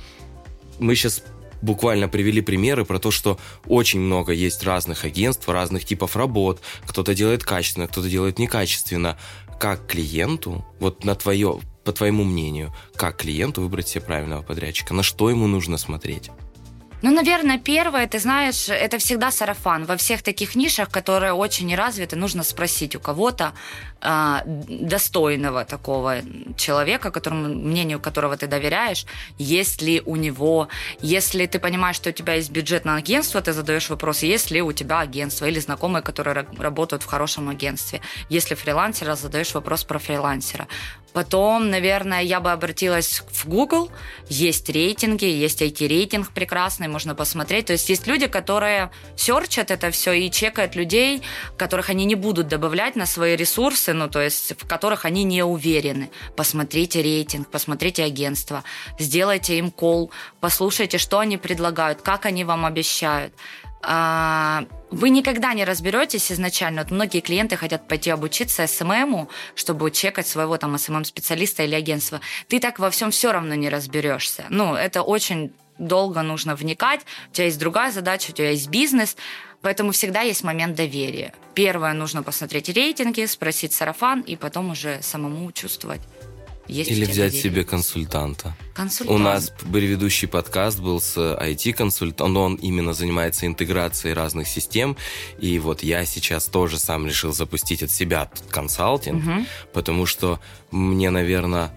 мы 0.78 0.94
сейчас 0.94 1.22
буквально 1.62 2.08
привели 2.08 2.40
примеры 2.40 2.84
про 2.84 2.98
то, 2.98 3.10
что 3.10 3.38
очень 3.66 4.00
много 4.00 4.32
есть 4.32 4.62
разных 4.64 5.04
агентств, 5.04 5.48
разных 5.48 5.84
типов 5.84 6.16
работ. 6.16 6.60
Кто-то 6.86 7.14
делает 7.14 7.44
качественно, 7.44 7.88
кто-то 7.88 8.08
делает 8.08 8.38
некачественно. 8.38 9.18
Как 9.58 9.86
клиенту, 9.86 10.64
вот 10.78 11.04
на 11.04 11.14
твое, 11.14 11.60
по 11.84 11.92
твоему 11.92 12.24
мнению, 12.24 12.72
как 12.94 13.16
клиенту 13.16 13.62
выбрать 13.62 13.88
себе 13.88 14.02
правильного 14.02 14.42
подрядчика? 14.42 14.94
На 14.94 15.02
что 15.02 15.30
ему 15.30 15.46
нужно 15.46 15.78
смотреть? 15.78 16.30
Ну, 17.00 17.12
наверное, 17.12 17.58
первое, 17.58 18.08
ты 18.08 18.18
знаешь, 18.18 18.68
это 18.68 18.98
всегда 18.98 19.30
сарафан. 19.30 19.84
Во 19.84 19.96
всех 19.96 20.22
таких 20.22 20.56
нишах, 20.56 20.90
которые 20.90 21.32
очень 21.32 21.72
развиты, 21.74 22.16
нужно 22.16 22.42
спросить 22.42 22.96
у 22.96 23.00
кого-то 23.00 23.52
э, 24.00 24.40
достойного 24.46 25.64
такого 25.64 26.16
человека, 26.56 27.10
которому, 27.10 27.48
мнению 27.48 28.00
которого 28.00 28.36
ты 28.36 28.46
доверяешь, 28.46 29.06
есть 29.38 29.82
ли 29.82 30.02
у 30.04 30.16
него, 30.16 30.68
если 31.00 31.46
ты 31.46 31.58
понимаешь, 31.58 31.96
что 31.96 32.10
у 32.10 32.12
тебя 32.12 32.34
есть 32.34 32.50
бюджет 32.50 32.84
на 32.84 32.96
агентство, 32.96 33.40
ты 33.40 33.52
задаешь 33.52 33.90
вопрос, 33.90 34.22
есть 34.22 34.50
ли 34.50 34.62
у 34.62 34.72
тебя 34.72 35.00
агентство 35.00 35.46
или 35.46 35.60
знакомые, 35.60 36.02
которые 36.02 36.46
работают 36.58 37.02
в 37.02 37.06
хорошем 37.06 37.48
агентстве. 37.48 38.00
Если 38.28 38.54
фрилансера, 38.54 39.14
задаешь 39.16 39.54
вопрос 39.54 39.84
про 39.84 39.98
фрилансера. 39.98 40.66
Потом, 41.12 41.70
наверное, 41.70 42.22
я 42.22 42.38
бы 42.38 42.52
обратилась 42.52 43.22
в 43.32 43.48
Google. 43.48 43.90
Есть 44.28 44.68
рейтинги, 44.68 45.24
есть 45.24 45.62
IT-рейтинг 45.62 46.30
прекрасный, 46.32 46.86
можно 46.86 47.14
посмотреть. 47.14 47.66
То 47.66 47.72
есть 47.72 47.88
есть 47.88 48.06
люди, 48.06 48.26
которые 48.26 48.90
серчат 49.16 49.70
это 49.70 49.90
все 49.90 50.12
и 50.12 50.30
чекают 50.30 50.76
людей, 50.76 51.22
которых 51.56 51.90
они 51.90 52.04
не 52.04 52.14
будут 52.14 52.48
добавлять 52.48 52.94
на 52.94 53.06
свои 53.06 53.36
ресурсы, 53.36 53.87
ну, 53.94 54.08
то 54.08 54.20
есть 54.20 54.52
в 54.60 54.66
которых 54.66 55.04
они 55.04 55.24
не 55.24 55.42
уверены. 55.42 56.10
Посмотрите 56.36 57.02
рейтинг, 57.02 57.48
посмотрите 57.48 58.04
агентство, 58.04 58.64
сделайте 58.98 59.58
им 59.58 59.70
call, 59.70 60.10
послушайте, 60.40 60.98
что 60.98 61.18
они 61.18 61.36
предлагают, 61.36 62.02
как 62.02 62.26
они 62.26 62.44
вам 62.44 62.64
обещают. 62.64 63.34
А, 63.80 64.64
вы 64.90 65.10
никогда 65.10 65.54
не 65.54 65.64
разберетесь 65.64 66.32
изначально. 66.32 66.82
Вот 66.82 66.90
многие 66.90 67.20
клиенты 67.20 67.56
хотят 67.56 67.86
пойти 67.86 68.10
обучиться 68.10 68.66
SMM 68.66 69.04
у, 69.04 69.28
чтобы 69.54 69.90
чекать 69.90 70.26
своего 70.26 70.56
там 70.56 70.76
SMM 70.76 70.93
-специалиста 70.93 71.62
или 71.62 71.74
агентства. 71.74 72.20
Ты 72.48 72.58
так 72.58 72.78
во 72.78 72.90
всем 72.90 73.10
все 73.10 73.32
равно 73.32 73.54
не 73.54 73.68
разберешься. 73.68 74.46
Ну, 74.48 74.74
это 74.74 75.02
очень 75.02 75.52
долго 75.78 76.22
нужно 76.22 76.54
вникать. 76.54 77.00
У 77.30 77.34
тебя 77.34 77.46
есть 77.46 77.58
другая 77.58 77.92
задача, 77.92 78.30
у 78.30 78.34
тебя 78.34 78.50
есть 78.50 78.68
бизнес. 78.68 79.16
Поэтому 79.60 79.90
всегда 79.92 80.20
есть 80.20 80.44
момент 80.44 80.76
доверия. 80.76 81.32
Первое, 81.54 81.92
нужно 81.92 82.22
посмотреть 82.22 82.68
рейтинги, 82.68 83.26
спросить 83.26 83.72
сарафан, 83.72 84.20
и 84.20 84.36
потом 84.36 84.70
уже 84.70 85.00
самому 85.02 85.50
чувствовать 85.50 86.00
есть 86.68 86.90
Или 86.90 87.04
взять 87.04 87.32
доверие. 87.32 87.42
себе 87.42 87.64
консультанта. 87.64 88.54
Консультант. 88.74 89.18
У 89.18 89.22
нас 89.22 89.52
предыдущий 89.72 90.28
подкаст 90.28 90.80
был 90.80 91.00
с 91.00 91.16
IT-консультантом, 91.16 92.36
он 92.36 92.54
именно 92.56 92.92
занимается 92.92 93.46
интеграцией 93.46 94.14
разных 94.14 94.46
систем, 94.46 94.96
и 95.38 95.58
вот 95.58 95.82
я 95.82 96.04
сейчас 96.04 96.46
тоже 96.46 96.78
сам 96.78 97.06
решил 97.06 97.32
запустить 97.32 97.82
от 97.82 97.90
себя 97.90 98.30
консалтинг, 98.50 99.24
угу. 99.24 99.46
потому 99.72 100.06
что 100.06 100.40
мне, 100.70 101.10
наверное, 101.10 101.70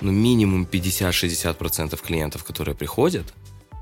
ну, 0.00 0.12
минимум 0.12 0.66
50-60% 0.70 2.00
клиентов, 2.04 2.44
которые 2.44 2.74
приходят, 2.74 3.32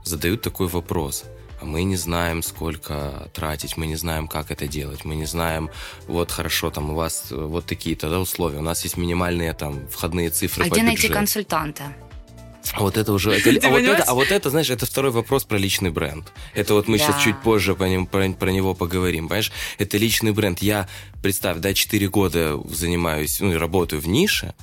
задают 0.05 0.43
такой 0.43 0.69
вопрос– 0.69 1.25
а 1.61 1.65
мы 1.65 1.85
не 1.85 1.97
знаем, 1.97 2.43
сколько 2.43 3.31
тратить, 3.33 3.77
мы 3.77 3.87
не 3.87 3.97
знаем, 3.97 4.29
как 4.29 4.51
это 4.51 4.67
делать, 4.67 5.05
мы 5.05 5.15
не 5.15 5.25
знаем, 5.25 5.71
вот 6.07 6.31
хорошо, 6.31 6.71
там 6.71 6.91
у 6.91 6.95
вас 6.95 7.29
вот 7.31 7.67
такие-то 7.67 8.11
да, 8.11 8.21
условия, 8.21 8.59
у 8.59 8.63
нас 8.63 8.85
есть 8.85 8.97
минимальные 8.97 9.55
там 9.55 9.89
входные 9.89 10.31
цифры 10.31 10.65
а 10.65 10.69
по 10.69 10.75
где 10.75 10.83
бюджету. 10.83 11.03
найти 11.03 11.09
консультанта? 11.09 11.85
А 12.73 12.81
вот 12.81 12.97
это 12.97 13.13
уже, 13.13 13.33
это, 13.33 13.51
а, 13.69 13.71
вот 13.71 13.83
это, 13.83 14.03
а 14.03 14.15
вот 14.15 14.31
это, 14.31 14.51
знаешь, 14.51 14.69
это 14.69 14.85
второй 14.87 15.13
вопрос 15.13 15.45
про 15.45 15.57
личный 15.57 15.91
бренд. 15.91 16.31
Это 16.53 16.75
вот 16.75 16.89
мы 16.89 16.99
да. 16.99 17.05
сейчас 17.05 17.23
чуть 17.23 17.41
позже 17.41 17.75
по 17.75 17.85
ним, 17.85 18.07
про, 18.07 18.29
про 18.31 18.51
него 18.51 18.75
поговорим, 18.75 19.29
понимаешь? 19.29 19.53
Это 19.79 19.97
личный 19.97 20.33
бренд. 20.33 20.59
Я, 20.59 20.89
представь, 21.23 21.59
да, 21.59 21.73
4 21.73 22.09
года 22.09 22.61
занимаюсь, 22.69 23.41
ну, 23.41 23.57
работаю 23.57 24.03
в 24.03 24.09
нише, 24.09 24.55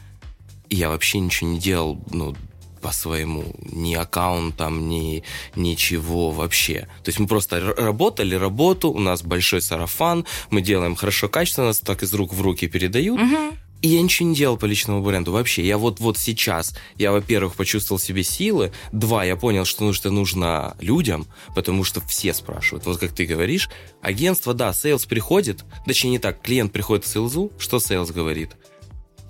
я 0.70 0.90
вообще 0.90 1.20
ничего 1.20 1.52
не 1.52 1.60
делал, 1.60 2.00
ну, 2.12 2.36
по 2.84 2.92
своему, 2.92 3.46
ни 3.72 3.96
аккаунтам, 3.96 4.90
ни 4.90 5.24
ничего 5.56 6.32
вообще. 6.32 6.88
То 7.04 7.10
есть 7.10 7.20
мы 7.20 7.28
просто 7.28 7.74
работали 7.78 8.36
работу, 8.36 8.92
у 8.92 9.00
нас 9.00 9.24
большой 9.24 9.62
сарафан, 9.62 10.26
мы 10.50 10.62
делаем 10.62 10.96
хорошо 10.96 11.30
качественно, 11.30 11.68
нас 11.68 11.80
так 11.80 12.04
из 12.04 12.14
рук 12.14 12.34
в 12.34 12.42
руки 12.42 12.68
передают. 12.68 13.22
Угу. 13.22 13.58
И 13.84 13.90
я 13.90 14.02
ничего 14.02 14.30
не 14.30 14.36
делал 14.36 14.56
по 14.56 14.66
личному 14.66 15.02
бренду 15.02 15.34
вообще. 15.34 15.66
Я 15.66 15.78
вот, 15.78 16.00
вот 16.00 16.18
сейчас, 16.18 16.74
я, 16.98 17.12
во-первых, 17.12 17.56
почувствовал 17.56 18.00
в 18.00 18.04
себе 18.04 18.24
силы. 18.24 18.72
Два, 18.94 19.26
я 19.26 19.36
понял, 19.36 19.66
что 19.66 19.84
нужно, 19.84 20.10
нужно 20.10 20.78
людям, 20.80 21.28
потому 21.54 21.84
что 21.84 22.00
все 22.00 22.34
спрашивают. 22.34 22.86
Вот 22.86 22.98
как 22.98 23.12
ты 23.12 23.26
говоришь, 23.26 23.70
агентство, 24.02 24.54
да, 24.54 24.72
sales 24.72 25.06
приходит, 25.06 25.66
точнее 25.86 26.12
не 26.12 26.20
так, 26.20 26.42
клиент 26.42 26.72
приходит 26.72 27.04
к 27.04 27.08
sales 27.08 27.39
у, 27.39 27.52
что 27.58 27.80
sales 27.80 28.12
говорит? 28.12 28.52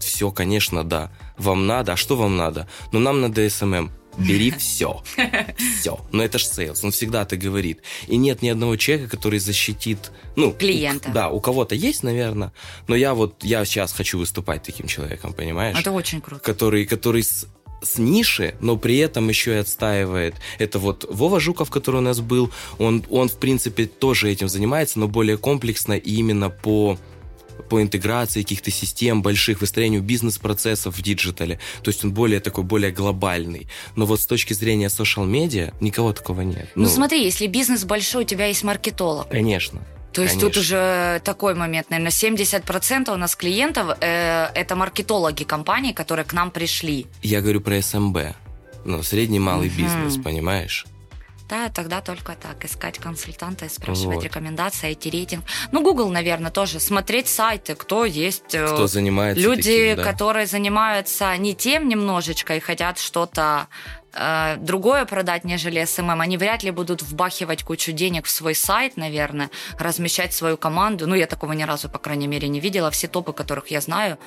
Все, 0.03 0.31
конечно, 0.31 0.83
да 0.83 1.11
вам 1.37 1.67
надо, 1.67 1.93
а 1.93 1.95
что 1.95 2.15
вам 2.15 2.37
надо? 2.37 2.67
Ну, 2.91 2.99
нам 2.99 3.21
надо 3.21 3.45
SMM. 3.45 3.89
Бери 4.17 4.51
все. 4.57 5.01
Все. 5.79 5.99
Но 6.11 6.23
это 6.23 6.37
же 6.37 6.45
sales, 6.45 6.83
он 6.83 6.91
всегда 6.91 7.23
это 7.23 7.35
говорит. 7.35 7.81
И 8.07 8.17
нет 8.17 8.41
ни 8.41 8.49
одного 8.49 8.75
человека, 8.75 9.09
который 9.09 9.39
защитит... 9.39 10.11
Ну, 10.35 10.51
Клиента. 10.51 11.09
У, 11.09 11.13
да, 11.13 11.29
у 11.29 11.39
кого-то 11.39 11.75
есть, 11.75 12.03
наверное, 12.03 12.53
но 12.87 12.95
я 12.95 13.13
вот, 13.13 13.43
я 13.43 13.65
сейчас 13.65 13.91
хочу 13.91 14.19
выступать 14.19 14.63
таким 14.63 14.87
человеком, 14.87 15.33
понимаешь? 15.33 15.77
Это 15.79 15.91
очень 15.91 16.21
круто. 16.21 16.43
Который, 16.43 16.85
который 16.85 17.23
с, 17.23 17.47
с 17.81 17.97
ниши, 17.97 18.55
но 18.61 18.77
при 18.77 18.97
этом 18.97 19.29
еще 19.29 19.53
и 19.53 19.57
отстаивает. 19.57 20.35
Это 20.59 20.77
вот 20.77 21.05
Вова 21.09 21.39
Жуков, 21.39 21.71
который 21.71 21.97
у 21.97 22.01
нас 22.01 22.19
был, 22.19 22.51
он, 22.77 23.03
он 23.09 23.29
в 23.29 23.37
принципе 23.37 23.85
тоже 23.85 24.31
этим 24.31 24.47
занимается, 24.47 24.99
но 24.99 25.07
более 25.07 25.37
комплексно 25.37 25.93
и 25.93 26.11
именно 26.15 26.49
по 26.49 26.97
по 27.69 27.81
интеграции 27.81 28.41
каких-то 28.41 28.71
систем 28.71 29.21
больших, 29.21 29.61
выстроению 29.61 30.01
бизнес-процессов 30.01 30.97
в 30.97 31.01
digital 31.01 31.46
е. 31.46 31.59
То 31.81 31.89
есть 31.89 32.03
он 32.03 32.13
более 32.13 32.39
такой, 32.39 32.63
более 32.63 32.91
глобальный. 32.91 33.67
Но 33.95 34.05
вот 34.05 34.21
с 34.21 34.25
точки 34.25 34.53
зрения 34.53 34.87
social 34.87 35.34
media 35.34 35.73
никого 35.79 36.13
такого 36.13 36.41
нет. 36.41 36.69
Ну, 36.75 36.83
ну 36.83 36.89
смотри, 36.89 37.23
если 37.23 37.47
бизнес 37.47 37.83
большой, 37.85 38.23
у 38.23 38.27
тебя 38.27 38.47
есть 38.47 38.63
маркетолог. 38.63 39.29
Конечно. 39.29 39.81
То 40.13 40.21
есть 40.21 40.35
Конечно. 40.35 40.49
тут 40.49 40.57
уже 40.57 41.21
такой 41.23 41.55
момент, 41.55 41.89
наверное, 41.89 42.11
70% 42.11 43.11
у 43.11 43.17
нас 43.17 43.35
клиентов 43.35 43.97
э, 43.99 44.45
это 44.53 44.75
маркетологи 44.75 45.43
компаний, 45.43 45.91
которые 45.93 46.23
к 46.23 46.33
нам 46.33 46.51
пришли. 46.51 47.07
Я 47.23 47.41
говорю 47.41 47.61
про 47.61 47.81
СМБ, 47.81 48.17
ну, 48.85 49.01
средний 49.01 49.39
малый 49.39 49.69
угу. 49.69 49.77
бизнес, 49.77 50.17
понимаешь? 50.23 50.85
Да, 51.49 51.69
тогда 51.69 52.01
только 52.01 52.35
так, 52.35 52.63
искать 52.65 52.97
консультанта, 52.99 53.67
спрашивать 53.69 54.15
вот. 54.15 54.23
рекомендации, 54.23 54.91
IT-рейтинг. 54.91 55.43
Ну, 55.71 55.81
Google, 55.81 56.09
наверное, 56.09 56.51
тоже. 56.51 56.79
Смотреть 56.79 57.27
сайты, 57.27 57.75
кто 57.75 58.05
есть. 58.05 58.55
Э, 58.55 58.65
кто 58.65 58.87
занимается 58.87 59.43
Люди, 59.43 59.91
таким, 59.91 59.95
да. 59.97 60.11
которые 60.11 60.47
занимаются 60.47 61.35
не 61.37 61.53
тем 61.53 61.89
немножечко 61.89 62.55
и 62.55 62.59
хотят 62.59 62.97
что-то 62.97 63.67
э, 64.13 64.55
другое 64.57 65.05
продать, 65.05 65.43
нежели 65.43 65.81
SMM, 65.81 66.21
они 66.21 66.37
вряд 66.37 66.63
ли 66.63 66.71
будут 66.71 67.01
вбахивать 67.01 67.63
кучу 67.63 67.91
денег 67.91 68.25
в 68.25 68.29
свой 68.29 68.55
сайт, 68.55 68.95
наверное, 68.95 69.49
размещать 69.77 70.33
свою 70.33 70.55
команду. 70.57 71.07
Ну, 71.07 71.15
я 71.15 71.27
такого 71.27 71.51
ни 71.53 71.63
разу, 71.63 71.89
по 71.89 71.99
крайней 71.99 72.27
мере, 72.27 72.47
не 72.47 72.61
видела. 72.61 72.89
Все 72.89 73.07
топы, 73.07 73.33
которых 73.33 73.67
я 73.67 73.81
знаю, 73.81 74.17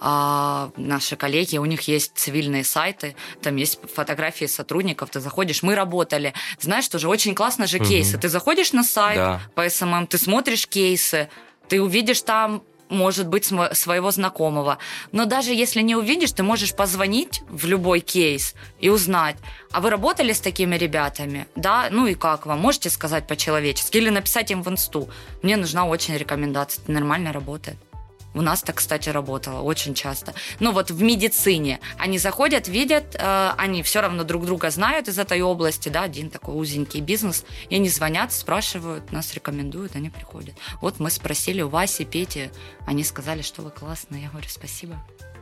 а 0.00 0.70
наши 0.76 1.16
коллеги, 1.16 1.58
у 1.58 1.64
них 1.64 1.82
есть 1.82 2.12
цивильные 2.14 2.64
сайты, 2.64 3.16
там 3.42 3.56
есть 3.56 3.78
фотографии 3.94 4.46
сотрудников, 4.46 5.10
ты 5.10 5.20
заходишь, 5.20 5.62
мы 5.62 5.74
работали. 5.74 6.34
Знаешь, 6.60 6.88
тоже 6.88 7.08
очень 7.08 7.34
классно 7.34 7.66
же 7.66 7.78
кейсы. 7.78 8.14
Угу. 8.14 8.22
Ты 8.22 8.28
заходишь 8.28 8.72
на 8.72 8.84
сайт 8.84 9.16
да. 9.16 9.40
по 9.54 9.68
SMM, 9.68 10.06
ты 10.06 10.18
смотришь 10.18 10.66
кейсы, 10.66 11.28
ты 11.68 11.80
увидишь 11.80 12.22
там 12.22 12.62
может 12.88 13.28
быть, 13.28 13.44
своего 13.44 14.10
знакомого. 14.10 14.78
Но 15.12 15.24
даже 15.24 15.52
если 15.52 15.80
не 15.80 15.96
увидишь, 15.96 16.32
ты 16.32 16.42
можешь 16.42 16.74
позвонить 16.74 17.42
в 17.48 17.66
любой 17.66 18.00
кейс 18.00 18.54
и 18.78 18.88
узнать, 18.88 19.36
а 19.72 19.80
вы 19.80 19.90
работали 19.90 20.32
с 20.32 20.40
такими 20.40 20.76
ребятами? 20.76 21.46
Да? 21.56 21.88
Ну 21.90 22.06
и 22.06 22.14
как 22.14 22.46
вам? 22.46 22.60
Можете 22.60 22.90
сказать 22.90 23.26
по-человечески? 23.26 23.96
Или 23.96 24.10
написать 24.10 24.50
им 24.50 24.62
в 24.62 24.68
инсту. 24.68 25.08
Мне 25.42 25.56
нужна 25.56 25.86
очень 25.86 26.16
рекомендация. 26.16 26.82
Это 26.82 26.92
нормально 26.92 27.32
работает. 27.32 27.76
У 28.34 28.42
нас 28.42 28.62
так, 28.62 28.76
кстати, 28.76 29.08
работало 29.08 29.62
очень 29.62 29.94
часто. 29.94 30.34
Ну 30.60 30.72
вот 30.72 30.90
в 30.90 31.02
медицине 31.02 31.80
они 31.98 32.18
заходят, 32.18 32.68
видят, 32.68 33.14
э, 33.14 33.50
они 33.56 33.82
все 33.82 34.00
равно 34.00 34.24
друг 34.24 34.44
друга 34.44 34.70
знают 34.70 35.08
из 35.08 35.18
этой 35.18 35.40
области, 35.40 35.88
да, 35.88 36.02
один 36.02 36.30
такой 36.30 36.60
узенький 36.60 37.00
бизнес, 37.00 37.44
и 37.70 37.76
они 37.76 37.88
звонят, 37.88 38.32
спрашивают, 38.32 39.12
нас 39.12 39.32
рекомендуют, 39.34 39.96
они 39.96 40.10
приходят. 40.10 40.54
Вот 40.80 41.00
мы 41.00 41.10
спросили 41.10 41.62
у 41.62 41.68
Васи, 41.68 42.04
Пети, 42.04 42.50
они 42.86 43.04
сказали, 43.04 43.42
что 43.42 43.62
вы 43.62 43.70
классные. 43.70 44.24
Я 44.24 44.30
говорю, 44.30 44.48
спасибо. 44.48 44.96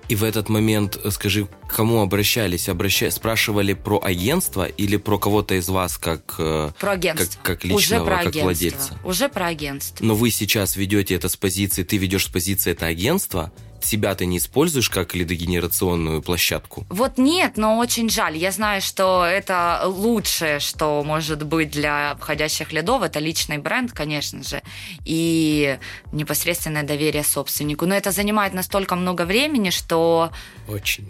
И 0.08 0.14
в 0.14 0.24
этот 0.24 0.48
момент, 0.48 0.98
э, 1.02 1.10
скажи, 1.10 1.46
к 1.46 1.74
кому 1.74 2.02
обращались? 2.02 2.68
Обращали, 2.68 3.10
спрашивали 3.10 3.72
про 3.72 4.00
агентство 4.02 4.66
или 4.66 4.96
про 4.96 5.18
кого-то 5.18 5.54
из 5.54 5.68
вас 5.68 5.96
как, 5.96 6.34
э, 6.38 6.70
про 6.78 6.92
агентство. 6.92 7.38
как, 7.42 7.60
как 7.60 7.64
личного, 7.64 8.02
Уже 8.02 8.04
про 8.04 8.16
как 8.16 8.26
агентство. 8.26 8.42
владельца? 8.42 8.98
Уже 9.04 9.28
про 9.28 9.46
агентство. 9.46 10.04
Но 10.04 10.14
вы 10.14 10.30
сейчас 10.30 10.76
ведете 10.76 11.14
это 11.14 11.28
с 11.28 11.36
позиции, 11.36 11.82
ты 11.82 11.96
ведешь 11.96 12.26
с 12.26 12.28
позиции 12.28 12.72
это 12.72 12.86
агентство, 12.86 13.52
себя 13.84 14.14
ты 14.14 14.26
не 14.26 14.38
используешь 14.38 14.90
как 14.90 15.14
лидогенерационную 15.14 16.22
площадку? 16.22 16.86
Вот 16.88 17.18
нет, 17.18 17.56
но 17.56 17.78
очень 17.78 18.10
жаль. 18.10 18.36
Я 18.36 18.50
знаю, 18.50 18.80
что 18.80 19.24
это 19.24 19.82
лучшее, 19.84 20.60
что 20.60 21.02
может 21.04 21.42
быть 21.44 21.70
для 21.70 22.16
входящих 22.20 22.72
лидов. 22.72 23.02
Это 23.02 23.18
личный 23.18 23.58
бренд, 23.58 23.92
конечно 23.92 24.42
же, 24.42 24.62
и 25.04 25.78
непосредственное 26.12 26.82
доверие 26.82 27.24
собственнику. 27.24 27.86
Но 27.86 27.94
это 27.94 28.10
занимает 28.10 28.54
настолько 28.54 28.96
много 28.96 29.24
времени, 29.24 29.70
что... 29.70 30.30
Очень 30.68 31.08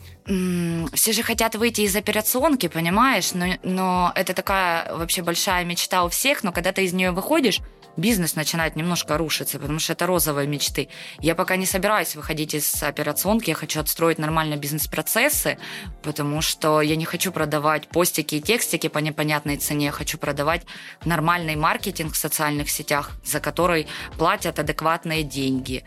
все 0.95 1.13
же 1.13 1.23
хотят 1.23 1.57
выйти 1.57 1.83
из 1.83 1.97
операционки, 1.97 2.69
понимаешь? 2.69 3.33
Но, 3.35 3.57
но 3.63 4.13
это 4.15 4.35
такая 4.35 4.95
вообще 4.95 5.23
большая 5.23 5.65
мечта 5.65 6.05
у 6.05 6.09
всех, 6.09 6.45
но 6.45 6.53
когда 6.53 6.73
ты 6.73 6.85
из 6.85 6.93
нее 6.93 7.11
выходишь, 7.11 7.61
бизнес 7.97 8.37
начинает 8.37 8.77
немножко 8.77 9.19
рушиться, 9.19 9.59
потому 9.59 9.79
что 9.79 9.93
это 9.93 10.07
розовые 10.07 10.47
мечты. 10.47 10.89
Я 11.21 11.35
пока 11.35 11.57
не 11.57 11.67
собираюсь 11.67 12.17
выходить 12.17 12.55
из 12.55 12.83
операционки, 12.83 13.51
я 13.51 13.55
хочу 13.57 13.81
отстроить 13.81 14.19
нормальные 14.19 14.59
бизнес-процессы, 14.59 15.59
потому 16.03 16.41
что 16.43 16.81
я 16.81 16.97
не 16.97 17.05
хочу 17.05 17.33
продавать 17.33 17.89
постики 17.89 18.37
и 18.37 18.41
текстики 18.41 18.89
по 18.89 18.99
непонятной 18.99 19.57
цене, 19.57 19.87
я 19.87 19.93
хочу 19.93 20.19
продавать 20.19 20.63
нормальный 21.05 21.57
маркетинг 21.57 22.15
в 22.15 22.17
социальных 22.17 22.71
сетях, 22.71 23.13
за 23.25 23.41
который 23.41 23.87
платят 24.19 24.59
адекватные 24.59 25.23
деньги. 25.23 25.85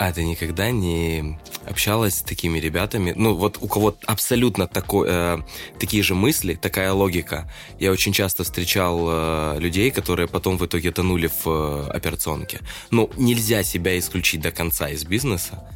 А 0.00 0.12
ты 0.14 0.24
никогда 0.24 0.70
не 0.70 1.38
общалась 1.66 2.14
с 2.14 2.22
такими 2.22 2.58
ребятами? 2.58 3.12
Ну, 3.14 3.34
вот 3.34 3.58
у 3.60 3.68
кого 3.68 3.94
абсолютно 4.06 4.66
такой, 4.66 5.06
э, 5.10 5.38
такие 5.78 6.02
же 6.02 6.14
мысли, 6.14 6.54
такая 6.54 6.90
логика. 6.94 7.52
Я 7.78 7.92
очень 7.92 8.14
часто 8.14 8.42
встречал 8.42 8.98
э, 9.02 9.56
людей, 9.60 9.90
которые 9.90 10.26
потом 10.26 10.56
в 10.56 10.64
итоге 10.64 10.90
тонули 10.90 11.26
в 11.26 11.46
э, 11.46 11.90
операционке. 11.90 12.60
Ну, 12.90 13.10
нельзя 13.18 13.62
себя 13.62 13.98
исключить 13.98 14.40
до 14.40 14.50
конца 14.52 14.88
из 14.88 15.04
бизнеса. 15.04 15.68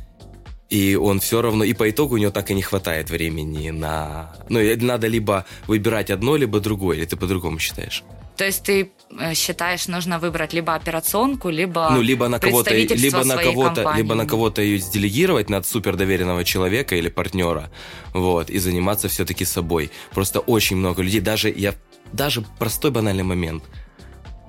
И 0.71 0.95
он 0.95 1.21
все 1.21 1.43
равно, 1.43 1.63
и 1.63 1.75
по 1.75 1.91
итогу 1.91 2.15
у 2.15 2.19
него 2.19 2.31
так 2.31 2.51
и 2.51 2.55
не 2.55 2.63
хватает 2.63 3.11
времени 3.11 3.69
на... 3.69 4.35
Ну, 4.49 4.59
надо 4.81 5.07
либо 5.07 5.45
выбирать 5.67 6.09
одно, 6.09 6.37
либо 6.37 6.61
другое, 6.61 6.97
или 6.97 7.05
ты 7.05 7.19
по-другому 7.19 7.59
считаешь? 7.59 8.03
То 8.37 8.45
есть 8.45 8.65
ты 8.65 8.91
э, 9.19 9.35
считаешь, 9.35 9.87
нужно 9.87 10.19
выбрать 10.19 10.53
либо 10.53 10.75
операционку, 10.75 11.51
либо 11.51 11.91
ну 11.93 12.03
либо 12.03 12.29
на 12.29 12.41
кого-то, 12.41 12.75
либо 12.75 13.25
на 13.25 13.37
кого-то, 13.37 13.93
либо 13.97 14.15
на 14.15 14.27
кого-то 14.27 14.63
ее 14.63 14.79
сделегировать 14.79 15.51
над 15.51 15.67
супердоверенного 15.67 16.45
человека 16.45 16.97
или 16.97 17.09
партнера, 17.09 17.71
вот 18.13 18.51
и 18.51 18.59
заниматься 18.59 19.09
все-таки 19.09 19.45
собой. 19.45 19.91
Просто 20.13 20.41
очень 20.41 20.77
много 20.77 21.03
людей, 21.03 21.21
даже 21.21 21.49
я, 21.49 21.75
даже 22.13 22.45
простой 22.59 22.91
банальный 22.91 23.25
момент, 23.25 23.63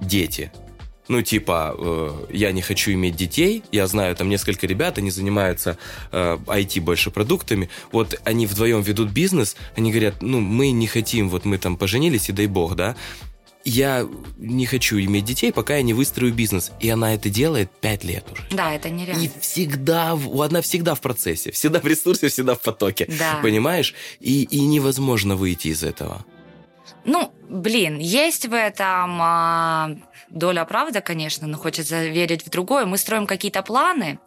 дети. 0.02 0.52
Ну, 1.08 1.22
типа, 1.22 1.76
э, 1.78 2.26
я 2.32 2.52
не 2.52 2.64
хочу 2.64 2.92
иметь 2.92 3.16
детей, 3.16 3.64
я 3.72 3.86
знаю 3.86 4.16
там 4.16 4.28
несколько 4.28 4.66
ребят, 4.66 4.98
они 4.98 5.12
занимаются 5.12 5.78
э, 6.12 6.38
IT 6.48 6.82
больше 6.82 7.12
продуктами, 7.12 7.70
вот 7.92 8.20
они 8.24 8.48
вдвоем 8.48 8.82
ведут 8.82 9.12
бизнес, 9.12 9.56
они 9.76 9.92
говорят, 9.92 10.24
ну, 10.24 10.40
мы 10.40 10.72
не 10.72 10.88
хотим, 10.88 11.30
вот 11.30 11.46
мы 11.46 11.60
там 11.60 11.78
поженились, 11.78 12.30
и 12.30 12.32
дай 12.32 12.48
бог, 12.48 12.76
да, 12.76 12.96
я 13.66 14.08
не 14.38 14.66
хочу 14.68 15.00
иметь 15.00 15.26
детей, 15.26 15.52
пока 15.52 15.76
я 15.76 15.82
не 15.82 15.94
выстрою 15.94 16.34
бизнес. 16.34 16.72
И 16.80 16.90
она 16.90 17.14
это 17.16 17.30
делает 17.30 17.70
пять 17.82 18.04
лет 18.04 18.24
уже. 18.32 18.44
Да, 18.52 18.74
это 18.74 18.90
нереально. 18.90 19.24
И 19.24 19.30
всегда, 19.42 20.12
она 20.12 20.62
всегда 20.62 20.94
в 20.94 21.02
процессе, 21.02 21.52
всегда 21.52 21.80
в 21.80 21.88
ресурсе, 21.88 22.30
всегда 22.30 22.54
в 22.54 22.62
потоке. 22.62 23.08
Да. 23.20 23.40
Понимаешь? 23.42 23.96
И, 24.20 24.44
и 24.44 24.62
невозможно 24.62 25.36
выйти 25.36 25.70
из 25.70 25.84
этого. 25.84 26.24
Ну, 27.04 27.32
блин, 27.50 27.98
есть 27.98 28.46
в 28.46 28.54
этом 28.54 29.20
а, 29.22 29.96
доля 30.30 30.66
правды, 30.66 31.02
конечно, 31.02 31.48
но 31.48 31.58
хочется 31.58 32.06
верить 32.06 32.46
в 32.46 32.50
другое. 32.50 32.86
Мы 32.86 32.98
строим 32.98 33.26
какие-то 33.26 33.64
планы, 33.64 34.20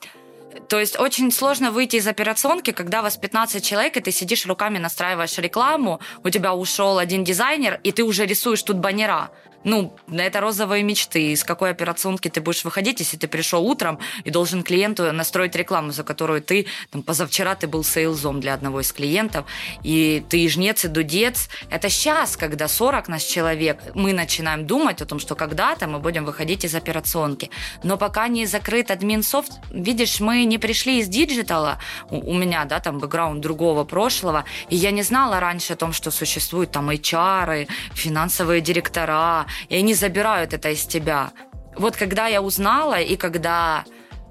то 0.68 0.79
есть 0.79 0.99
очень 0.99 1.31
сложно 1.31 1.71
выйти 1.71 1.97
из 1.97 2.07
операционки, 2.07 2.73
когда 2.73 3.03
вас 3.03 3.16
15 3.16 3.64
человек, 3.64 3.97
и 3.97 4.01
ты 4.01 4.11
сидишь 4.11 4.47
руками 4.47 4.79
настраиваешь 4.79 5.38
рекламу, 5.38 6.01
у 6.25 6.31
тебя 6.31 6.55
ушел 6.55 6.99
один 6.99 7.25
дизайнер, 7.25 7.81
и 7.85 7.92
ты 7.92 8.03
уже 8.03 8.27
рисуешь 8.27 8.62
тут 8.62 8.79
баннера 8.79 9.31
ну, 9.64 9.94
это 10.11 10.40
розовые 10.40 10.83
мечты. 10.83 11.33
Из 11.33 11.42
какой 11.44 11.71
операционки 11.71 12.29
ты 12.29 12.40
будешь 12.40 12.64
выходить, 12.64 13.01
если 13.01 13.16
ты 13.16 13.27
пришел 13.27 13.64
утром 13.66 13.99
и 14.25 14.31
должен 14.31 14.62
клиенту 14.62 15.12
настроить 15.12 15.57
рекламу, 15.57 15.90
за 15.90 16.05
которую 16.05 16.42
ты, 16.42 16.66
там, 16.90 17.03
позавчера 17.03 17.55
ты 17.55 17.66
был 17.66 17.83
sales 17.83 18.24
ом 18.24 18.40
для 18.40 18.55
одного 18.55 18.81
из 18.81 18.92
клиентов, 18.92 19.47
и 19.83 20.25
ты 20.29 20.44
и 20.44 20.49
жнец, 20.49 20.85
и 20.85 20.88
дудец. 20.88 21.49
Это 21.71 21.90
сейчас, 21.90 22.37
когда 22.37 22.68
40 22.68 23.09
нас 23.09 23.25
человек, 23.25 23.83
мы 23.94 24.12
начинаем 24.12 24.66
думать 24.66 25.03
о 25.03 25.07
том, 25.07 25.18
что 25.18 25.35
когда-то 25.35 25.88
мы 25.88 25.99
будем 25.99 26.25
выходить 26.25 26.64
из 26.64 26.75
операционки. 26.75 27.51
Но 27.83 27.97
пока 27.97 28.29
не 28.29 28.47
закрыт 28.47 28.90
админ 28.90 29.23
софт, 29.23 29.53
видишь, 29.71 30.21
мы 30.21 30.44
не 30.44 30.59
пришли 30.59 31.01
из 31.01 31.09
digital 31.09 31.63
а, 31.63 31.79
у, 32.11 32.31
у 32.31 32.35
меня, 32.35 32.64
да, 32.64 32.79
там, 32.79 32.99
бэкграунд 32.99 33.40
другого 33.40 33.85
прошлого, 33.85 34.44
и 34.68 34.77
я 34.77 34.92
не 34.92 35.03
знала 35.03 35.40
раньше 35.40 35.73
о 35.73 35.77
том, 35.77 35.92
что 35.92 36.11
существуют 36.11 36.71
там 36.71 36.90
HR, 36.90 37.68
финансовые 37.94 38.61
директора, 38.61 39.48
и 39.69 39.77
они 39.77 39.95
забирают 39.95 40.53
это 40.53 40.71
из 40.71 40.87
тебя. 40.87 41.33
Вот 41.77 41.97
когда 41.97 42.27
я 42.27 42.43
узнала, 42.43 43.01
и 43.01 43.17
когда, 43.17 43.85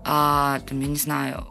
а, 0.05 0.59
там, 0.67 0.79
я 0.81 0.87
не 0.87 0.97
знаю, 0.97 1.47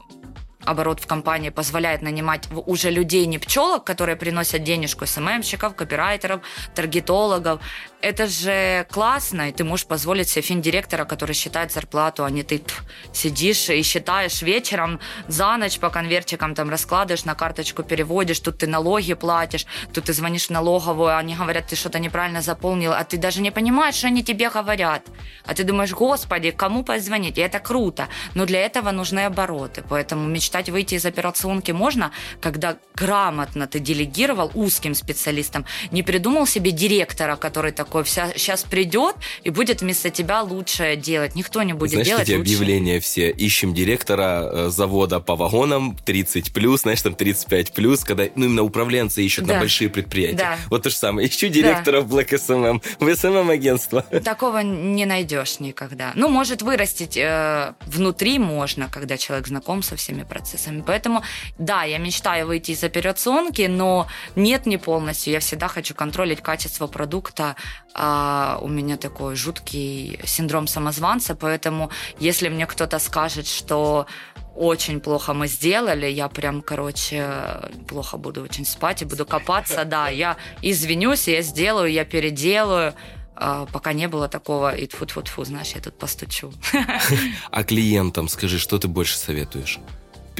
оборот 0.67 1.01
в 1.01 1.07
компании 1.07 1.51
позволяет 1.51 2.03
нанимать 2.03 2.49
уже 2.67 2.91
людей, 2.91 3.25
не 3.27 3.39
пчелок, 3.39 3.85
которые 3.85 4.17
приносят 4.17 4.63
денежку, 4.65 5.07
СММщиков, 5.07 5.75
копирайтеров, 5.75 6.41
таргетологов. 6.75 7.61
Это 8.03 8.27
же 8.27 8.87
классно, 8.91 9.49
и 9.49 9.53
ты 9.53 9.65
можешь 9.65 9.87
позволить 9.87 10.29
себе 10.29 10.43
финдиректора, 10.43 11.05
который 11.07 11.33
считает 11.33 11.73
зарплату, 11.73 12.25
а 12.25 12.31
не 12.31 12.43
ты 12.43 12.59
пф, 12.59 12.85
сидишь 13.13 13.71
и 13.71 13.83
считаешь 13.83 14.43
вечером 14.43 15.01
за 15.29 15.57
ночь 15.57 15.79
по 15.79 15.89
конвертикам 15.89 16.55
там 16.55 16.69
раскладываешь, 16.69 17.25
на 17.25 17.35
карточку 17.35 17.83
переводишь, 17.83 18.39
тут 18.41 18.59
ты 18.59 18.67
налоги 18.67 19.15
платишь, 19.15 19.67
тут 19.95 20.05
ты 20.05 20.13
звонишь 20.13 20.47
в 20.47 20.51
налоговую, 20.51 21.17
они 21.17 21.35
говорят, 21.35 21.69
ты 21.69 21.75
что-то 21.77 21.99
неправильно 21.99 22.43
заполнил, 22.43 22.93
а 22.93 23.03
ты 23.03 23.17
даже 23.17 23.41
не 23.41 23.51
понимаешь, 23.51 23.95
что 23.97 24.09
они 24.09 24.23
тебе 24.23 24.51
говорят. 24.51 25.03
А 25.47 25.55
ты 25.55 25.65
думаешь, 25.65 25.93
господи, 25.93 26.51
кому 26.51 26.85
позвонить? 26.85 27.39
И 27.39 27.41
это 27.41 27.61
круто. 27.61 28.09
Но 28.35 28.45
для 28.45 28.61
этого 28.61 28.91
нужны 28.91 29.21
обороты. 29.21 29.83
Поэтому 29.89 30.29
мечтать 30.29 30.69
выйти 30.69 30.95
из 30.95 31.07
операционки 31.07 31.73
можно, 31.73 32.13
когда 32.41 32.77
грамотно 32.95 33.67
ты 33.67 33.79
делегировал 33.81 34.51
узким 34.55 34.95
специалистам, 34.95 35.65
не 35.91 36.03
придумал 36.03 36.47
себе 36.47 36.71
директора, 36.71 37.37
который 37.37 37.73
такой 37.73 37.86
такой, 37.87 38.03
вся, 38.03 38.33
сейчас 38.37 38.65
придет 38.65 39.15
и 39.45 39.51
будет 39.51 39.81
вместо 39.81 40.11
тебя 40.11 40.43
лучше 40.43 40.97
делать. 40.97 41.35
Никто 41.37 41.63
не 41.63 41.73
будет 41.73 41.93
знаешь, 41.93 42.07
делать 42.09 42.29
эти 42.29 42.37
лучше. 42.37 42.53
объявления 42.53 43.01
все. 43.01 43.31
Ищем 43.31 43.75
директора 43.75 44.51
э, 44.53 44.69
завода 44.71 45.21
по 45.21 45.37
вагонам 45.37 45.97
30 46.05 46.53
плюс, 46.53 46.83
знаешь, 46.83 47.01
там 47.03 47.15
35 47.15 47.73
плюс, 47.73 48.03
когда 48.03 48.25
ну, 48.35 48.47
именно 48.47 48.63
управленцы 48.63 49.23
ищут 49.23 49.47
да. 49.47 49.55
на 49.55 49.61
большие 49.61 49.89
предприятия. 49.89 50.37
Да. 50.37 50.59
Вот 50.69 50.83
то 50.83 50.91
же 50.91 50.97
самое. 50.97 51.29
Ищу 51.29 51.49
директора 51.49 52.01
да. 52.01 52.07
в 52.07 52.13
Black 52.13 52.31
SMM, 52.31 52.83
в 52.99 53.07
SMM 53.07 53.53
агентство. 53.53 54.03
Такого 54.03 54.59
не 54.59 55.07
найдешь 55.07 55.61
никогда. 55.61 56.13
Ну, 56.17 56.29
может 56.29 56.63
вырастить 56.63 57.17
э, 57.17 57.75
внутри 57.87 58.39
можно, 58.39 58.89
когда 58.89 59.17
человек 59.17 59.47
знаком 59.47 59.83
со 59.83 59.95
всеми 59.95 60.25
процессами. 60.25 60.83
Поэтому, 60.85 61.23
да, 61.59 61.85
я 61.85 61.99
мечтаю 61.99 62.49
выйти 62.49 62.73
из 62.73 62.83
операционки, 62.83 63.63
но 63.63 64.09
нет 64.35 64.67
не 64.67 64.77
полностью. 64.77 65.33
Я 65.33 65.41
всегда 65.41 65.69
хочу 65.69 65.95
контролить 65.95 66.41
качество 66.41 66.89
продукта, 66.89 67.55
а 67.95 68.59
у 68.61 68.69
меня 68.69 68.97
такой 68.97 69.37
жуткий 69.37 70.21
синдром 70.25 70.67
самозванца, 70.67 71.35
поэтому 71.35 71.91
если 72.19 72.49
мне 72.49 72.67
кто-то 72.67 72.99
скажет, 72.99 73.47
что 73.47 74.07
очень 74.55 75.01
плохо 75.01 75.35
мы 75.35 75.49
сделали, 75.49 76.07
я 76.07 76.29
прям, 76.29 76.63
короче, 76.63 77.61
плохо 77.89 78.17
буду 78.17 78.43
очень 78.43 78.65
спать 78.65 79.03
и 79.03 79.05
буду 79.05 79.27
копаться, 79.27 79.85
да, 79.85 80.09
я 80.09 80.37
извинюсь, 80.63 81.29
я 81.29 81.43
сделаю, 81.43 81.91
я 81.91 82.05
переделаю, 82.05 82.95
а, 83.35 83.67
пока 83.67 83.93
не 83.93 84.09
было 84.09 84.29
такого, 84.29 84.75
и 84.75 84.87
тфу-тфу-тфу, 84.87 85.45
знаешь, 85.45 85.73
я 85.75 85.81
тут 85.81 85.99
постучу. 85.99 86.53
А 87.51 87.65
клиентам 87.65 88.29
скажи, 88.29 88.59
что 88.59 88.79
ты 88.79 88.89
больше 88.89 89.17
советуешь? 89.19 89.79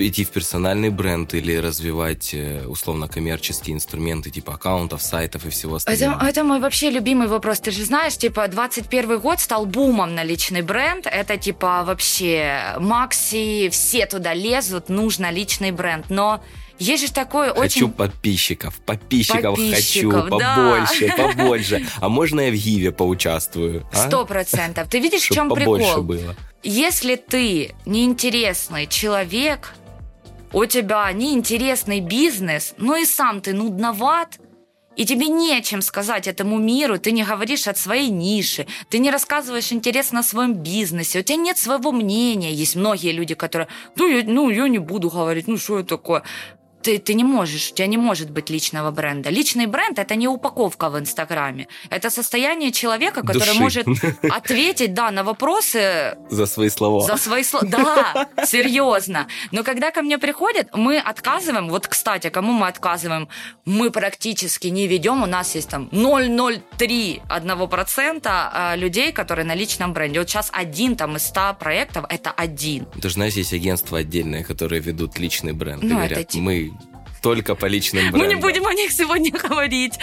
Идти 0.01 0.25
в 0.25 0.31
персональный 0.31 0.91
бренд 0.91 1.35
или 1.35 1.57
развивать 1.57 2.35
э, 2.35 2.67
условно-коммерческие 2.67 3.75
инструменты 3.75 4.31
типа 4.31 4.55
аккаунтов, 4.55 5.03
сайтов 5.03 5.47
и 5.47 5.51
всего 5.51 5.77
остального? 5.77 6.17
Это, 6.17 6.27
это 6.27 6.45
мой 6.45 6.61
вообще 6.61 6.91
любимый 6.91 7.29
вопрос. 7.29 7.61
Ты 7.61 7.71
же 7.71 7.85
знаешь, 7.85 8.17
типа, 8.17 8.49
21 8.49 9.19
год 9.19 9.41
стал 9.41 9.67
бумом 9.67 10.15
на 10.15 10.25
личный 10.25 10.63
бренд. 10.63 11.07
Это 11.07 11.37
типа 11.37 11.85
вообще 11.85 12.75
Макси, 12.79 13.69
все 13.71 14.07
туда 14.07 14.35
лезут, 14.35 14.89
нужно 14.89 15.31
личный 15.31 15.71
бренд. 15.71 16.07
Но 16.09 16.43
есть 16.79 17.07
же 17.07 17.13
такое 17.13 17.49
хочу 17.51 17.61
очень... 17.61 17.81
Хочу 17.87 17.89
подписчиков, 17.89 18.75
подписчиков, 18.85 19.57
подписчиков 19.57 20.25
хочу, 20.25 20.39
да. 20.39 20.57
побольше, 20.57 21.13
побольше. 21.17 21.87
А 22.01 22.09
можно 22.09 22.41
я 22.41 22.51
в 22.51 22.55
Гиве 22.55 22.93
поучаствую? 22.93 23.87
А? 23.93 24.07
Сто 24.07 24.27
процентов. 24.27 24.89
Ты 24.89 25.01
видишь, 25.01 25.23
в 25.23 25.33
чем 25.33 25.51
прикол? 25.51 26.03
было. 26.03 26.37
Если 26.63 27.17
ты 27.17 27.75
неинтересный 27.87 28.87
человек, 28.87 29.75
у 30.53 30.65
тебя 30.67 31.13
неинтересный 31.13 32.01
бизнес, 32.01 32.75
ну 32.79 32.97
и 32.97 33.05
сам 33.05 33.41
ты 33.41 33.53
нудноват, 33.53 34.39
и 34.97 35.05
тебе 35.05 35.29
нечем 35.29 35.83
сказать 35.83 36.27
этому 36.27 36.59
миру, 36.59 36.99
ты 36.99 37.13
не 37.13 37.23
говоришь 37.23 37.69
от 37.69 37.77
своей 37.77 38.09
ниши, 38.09 38.67
ты 38.89 38.99
не 38.99 39.11
рассказываешь 39.11 39.71
интересно 39.73 40.21
о 40.21 40.23
своем 40.23 40.55
бизнесе, 40.55 41.21
у 41.21 41.23
тебя 41.23 41.37
нет 41.37 41.59
своего 41.59 41.93
мнения. 41.93 42.53
Есть 42.53 42.77
многие 42.77 43.13
люди, 43.13 43.35
которые, 43.35 43.69
ну, 43.97 44.09
я, 44.09 44.25
ну, 44.25 44.49
я 44.49 44.69
не 44.69 44.79
буду 44.79 45.11
говорить, 45.11 45.49
ну, 45.49 45.59
что 45.59 45.81
это 45.81 45.91
такое 45.91 46.23
ты, 46.87 46.99
ты 46.99 47.15
не 47.15 47.25
можешь, 47.25 47.73
у 47.73 47.75
тебя 47.75 47.89
не 47.89 47.97
может 47.97 48.31
быть 48.31 48.51
личного 48.51 48.93
бренда. 48.93 49.31
Личный 49.31 49.67
бренд 49.67 49.99
это 49.99 50.15
не 50.15 50.29
упаковка 50.29 50.89
в 50.89 50.97
Инстаграме. 50.97 51.67
Это 51.91 52.11
состояние 52.11 52.71
человека, 52.71 53.23
который 53.23 53.59
Души. 53.59 53.61
может 53.61 53.87
ответить, 54.23 54.95
да, 54.95 55.11
на 55.11 55.25
вопросы. 55.25 56.17
За 56.31 56.47
свои 56.47 56.69
слова. 56.69 57.01
За 57.01 57.17
свои 57.17 57.43
слова. 57.43 57.67
Да, 57.67 58.29
серьезно. 58.47 59.27
Но 59.51 59.65
когда 59.65 59.91
ко 59.91 60.03
мне 60.03 60.19
приходят, 60.19 60.69
мы 60.75 60.99
отказываем. 60.99 61.69
Вот, 61.69 61.89
кстати, 61.89 62.31
кому 62.31 62.53
мы 62.53 62.69
отказываем? 62.69 63.29
Мы 63.65 63.91
практически 63.91 64.69
не 64.69 64.87
ведем. 64.87 65.25
У 65.25 65.27
нас 65.27 65.57
есть 65.57 65.71
там 65.71 65.89
0,03 65.91 67.21
1% 67.29 68.21
а, 68.25 68.77
людей, 68.77 69.13
которые 69.13 69.45
на 69.45 69.57
личном 69.57 69.93
бренде. 69.93 70.21
Вот 70.21 70.29
сейчас 70.29 70.51
один 70.53 70.95
там 70.95 71.17
из 71.17 71.27
100 71.27 71.57
проектов 71.59 72.05
это 72.09 72.31
один. 72.31 72.87
Ты 73.03 73.09
же 73.09 73.15
знаешь, 73.15 73.35
есть 73.35 73.53
агентства 73.53 73.99
отдельные, 73.99 74.45
которые 74.45 74.81
ведут 74.81 75.19
личный 75.19 75.53
бренд. 75.53 75.83
Ну, 75.83 75.97
говорят, 75.97 76.19
это, 76.19 76.39
мы 76.39 76.76
только 77.27 77.57
по 77.57 77.67
личным 77.67 78.03
брендам. 78.13 78.21
Мы 78.21 78.27
не 78.29 78.37
будем 78.37 78.65
о 78.69 78.73
них 78.73 78.93
сегодня 78.93 79.33
говорить. 79.49 79.99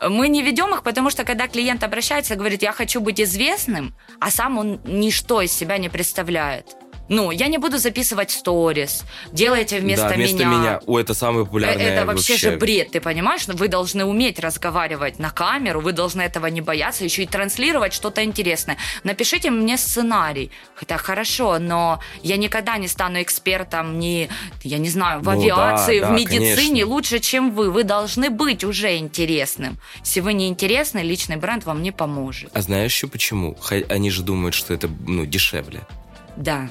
Мы 0.00 0.28
не 0.28 0.42
ведем 0.42 0.72
их, 0.72 0.84
потому 0.84 1.10
что 1.10 1.24
когда 1.24 1.48
клиент 1.48 1.82
обращается 1.82 2.34
и 2.34 2.36
говорит, 2.36 2.62
я 2.62 2.70
хочу 2.70 3.00
быть 3.00 3.20
известным, 3.20 3.96
а 4.20 4.30
сам 4.30 4.58
он 4.58 4.80
ничто 4.84 5.42
из 5.42 5.50
себя 5.50 5.78
не 5.78 5.88
представляет. 5.88 6.76
Ну, 7.08 7.30
я 7.30 7.48
не 7.48 7.58
буду 7.58 7.78
записывать 7.78 8.30
сторис. 8.30 9.04
Делайте 9.32 9.80
вместо, 9.80 10.08
да, 10.08 10.14
вместо 10.14 10.36
меня. 10.36 10.48
меня. 10.48 10.80
О, 10.86 10.98
это 10.98 11.14
самое 11.14 11.46
популярное. 11.46 11.82
Это 11.82 12.06
вообще, 12.06 12.32
вообще 12.32 12.50
же 12.50 12.56
бред, 12.56 12.90
ты 12.90 13.00
понимаешь? 13.00 13.46
Вы 13.46 13.68
должны 13.68 14.04
уметь 14.04 14.38
разговаривать 14.38 15.18
на 15.18 15.30
камеру, 15.30 15.80
вы 15.80 15.92
должны 15.92 16.22
этого 16.22 16.46
не 16.46 16.60
бояться, 16.60 17.04
еще 17.04 17.22
и 17.22 17.26
транслировать 17.26 17.94
что-то 17.94 18.22
интересное. 18.22 18.76
Напишите 19.04 19.50
мне 19.50 19.78
сценарий. 19.78 20.50
Хотя 20.74 20.98
хорошо, 20.98 21.58
но 21.58 22.00
я 22.22 22.36
никогда 22.36 22.76
не 22.76 22.88
стану 22.88 23.22
экспертом 23.22 23.98
ни, 23.98 24.28
я 24.62 24.78
не 24.78 24.90
знаю, 24.90 25.20
в 25.20 25.24
ну, 25.24 25.30
авиации, 25.30 26.00
да, 26.00 26.06
в 26.06 26.10
да, 26.10 26.16
медицине 26.16 26.56
конечно. 26.56 26.86
лучше, 26.86 27.18
чем 27.20 27.52
вы. 27.52 27.70
Вы 27.70 27.84
должны 27.84 28.28
быть 28.28 28.64
уже 28.64 28.96
интересным. 28.98 29.78
Если 30.04 30.20
вы 30.20 30.34
не 30.34 30.48
интересны, 30.48 30.98
личный 30.98 31.36
бренд 31.36 31.64
вам 31.64 31.82
не 31.82 31.90
поможет. 31.90 32.50
А 32.52 32.60
знаешь 32.60 32.92
еще 32.92 33.08
почему? 33.08 33.56
Они 33.88 34.10
же 34.10 34.22
думают, 34.22 34.54
что 34.54 34.74
это 34.74 34.90
ну, 35.06 35.24
дешевле. 35.24 35.80
Да 36.36 36.68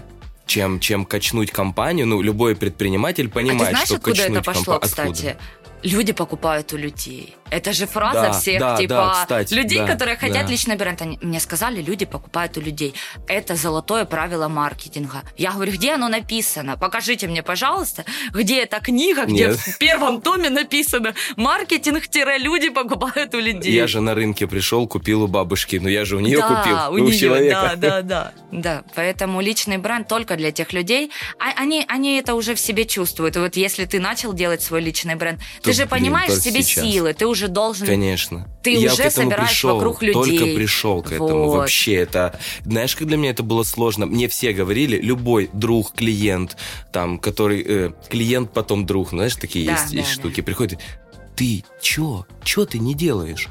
чем, 0.47 0.79
чем 0.79 1.05
качнуть 1.05 1.51
компанию. 1.51 2.07
Ну, 2.07 2.21
любой 2.21 2.55
предприниматель 2.55 3.29
понимает, 3.29 3.61
а 3.61 3.65
ты 3.65 3.71
знаешь, 3.71 3.87
что 3.87 3.95
откуда 3.95 4.15
качнуть 4.15 4.37
это 4.37 4.45
пошло, 4.45 4.73
компа... 4.73 4.79
кстати? 4.87 5.25
Откуда? 5.27 5.37
Люди 5.83 6.13
покупают 6.13 6.73
у 6.73 6.77
людей. 6.77 7.35
Это 7.49 7.73
же 7.73 7.87
фраза 7.87 8.21
да, 8.21 8.31
всех, 8.33 8.59
да, 8.59 8.77
типа, 8.77 8.93
да, 8.93 9.21
кстати, 9.21 9.53
людей, 9.53 9.79
да, 9.79 9.87
которые 9.87 10.17
хотят 10.17 10.45
да. 10.45 10.51
личный 10.51 10.75
бренд. 10.75 11.01
Они 11.01 11.17
мне 11.21 11.39
сказали, 11.39 11.81
люди 11.81 12.05
покупают 12.05 12.57
у 12.57 12.61
людей. 12.61 12.93
Это 13.27 13.55
золотое 13.55 14.05
правило 14.05 14.47
маркетинга. 14.47 15.23
Я 15.37 15.51
говорю, 15.51 15.71
где 15.71 15.93
оно 15.93 16.09
написано? 16.09 16.77
Покажите 16.77 17.27
мне, 17.27 17.43
пожалуйста, 17.43 18.05
где 18.31 18.63
эта 18.63 18.79
книга, 18.79 19.25
где 19.25 19.47
Нет. 19.47 19.57
в 19.57 19.77
первом 19.77 20.21
томе 20.21 20.49
написано 20.49 21.13
маркетинг-люди 21.35 22.69
покупают 22.69 23.33
у 23.35 23.39
людей. 23.39 23.73
Я 23.73 23.87
же 23.87 24.01
на 24.01 24.15
рынке 24.15 24.47
пришел, 24.47 24.87
купил 24.87 25.23
у 25.23 25.27
бабушки, 25.27 25.77
но 25.77 25.89
я 25.89 26.05
же 26.05 26.17
у 26.17 26.19
нее 26.19 26.39
да, 26.39 26.47
купил, 26.47 26.77
у, 26.89 27.05
у 27.05 27.07
нее, 27.07 27.17
человека. 27.17 27.73
Да, 27.75 28.01
да, 28.01 28.01
да. 28.01 28.33
Да, 28.51 28.83
поэтому 28.95 29.41
личный 29.41 29.77
бренд 29.77 30.07
только 30.07 30.35
для 30.35 30.51
тех 30.51 30.73
людей. 30.73 31.11
А, 31.39 31.51
они, 31.61 31.85
они 31.87 32.17
это 32.17 32.33
уже 32.33 32.55
в 32.55 32.59
себе 32.59 32.85
чувствуют. 32.85 33.35
И 33.35 33.39
вот 33.39 33.55
если 33.55 33.85
ты 33.85 33.99
начал 33.99 34.33
делать 34.33 34.61
свой 34.61 34.81
личный 34.81 35.15
бренд, 35.15 35.39
Тут, 35.57 35.63
ты 35.63 35.73
же 35.73 35.85
понимаешь 35.85 36.29
блин, 36.29 36.39
в 36.39 36.43
себе 36.43 36.63
сейчас. 36.63 36.83
силы, 36.83 37.13
ты 37.13 37.25
уже 37.27 37.36
уже 37.37 37.47
должен... 37.47 37.87
Конечно. 37.87 38.47
Ты 38.63 38.73
я 38.73 38.91
уже 38.91 39.09
собираешь 39.11 39.49
пришел, 39.49 39.75
вокруг 39.75 40.01
людей. 40.01 40.13
Только 40.13 40.45
пришел 40.55 41.01
к 41.01 41.11
этому. 41.11 41.45
Вот. 41.45 41.57
Вообще 41.57 41.95
это... 41.95 42.39
Знаешь, 42.65 42.95
как 42.95 43.07
для 43.07 43.17
меня 43.17 43.29
это 43.29 43.43
было 43.43 43.63
сложно? 43.63 44.05
Мне 44.05 44.27
все 44.27 44.53
говорили, 44.53 44.99
любой 44.99 45.49
друг, 45.53 45.93
клиент, 45.93 46.57
там, 46.91 47.19
который... 47.19 47.63
Э, 47.65 47.91
клиент, 48.09 48.51
потом 48.51 48.85
друг, 48.85 49.09
знаешь, 49.09 49.35
такие 49.35 49.65
да, 49.65 49.73
есть, 49.73 49.91
да, 49.91 49.97
есть 49.97 50.15
да. 50.15 50.21
штуки. 50.21 50.41
Приходит, 50.41 50.79
ты 51.35 51.63
чё? 51.81 52.25
Чё 52.43 52.65
ты 52.65 52.79
не 52.79 52.95
делаешь? 52.95 53.47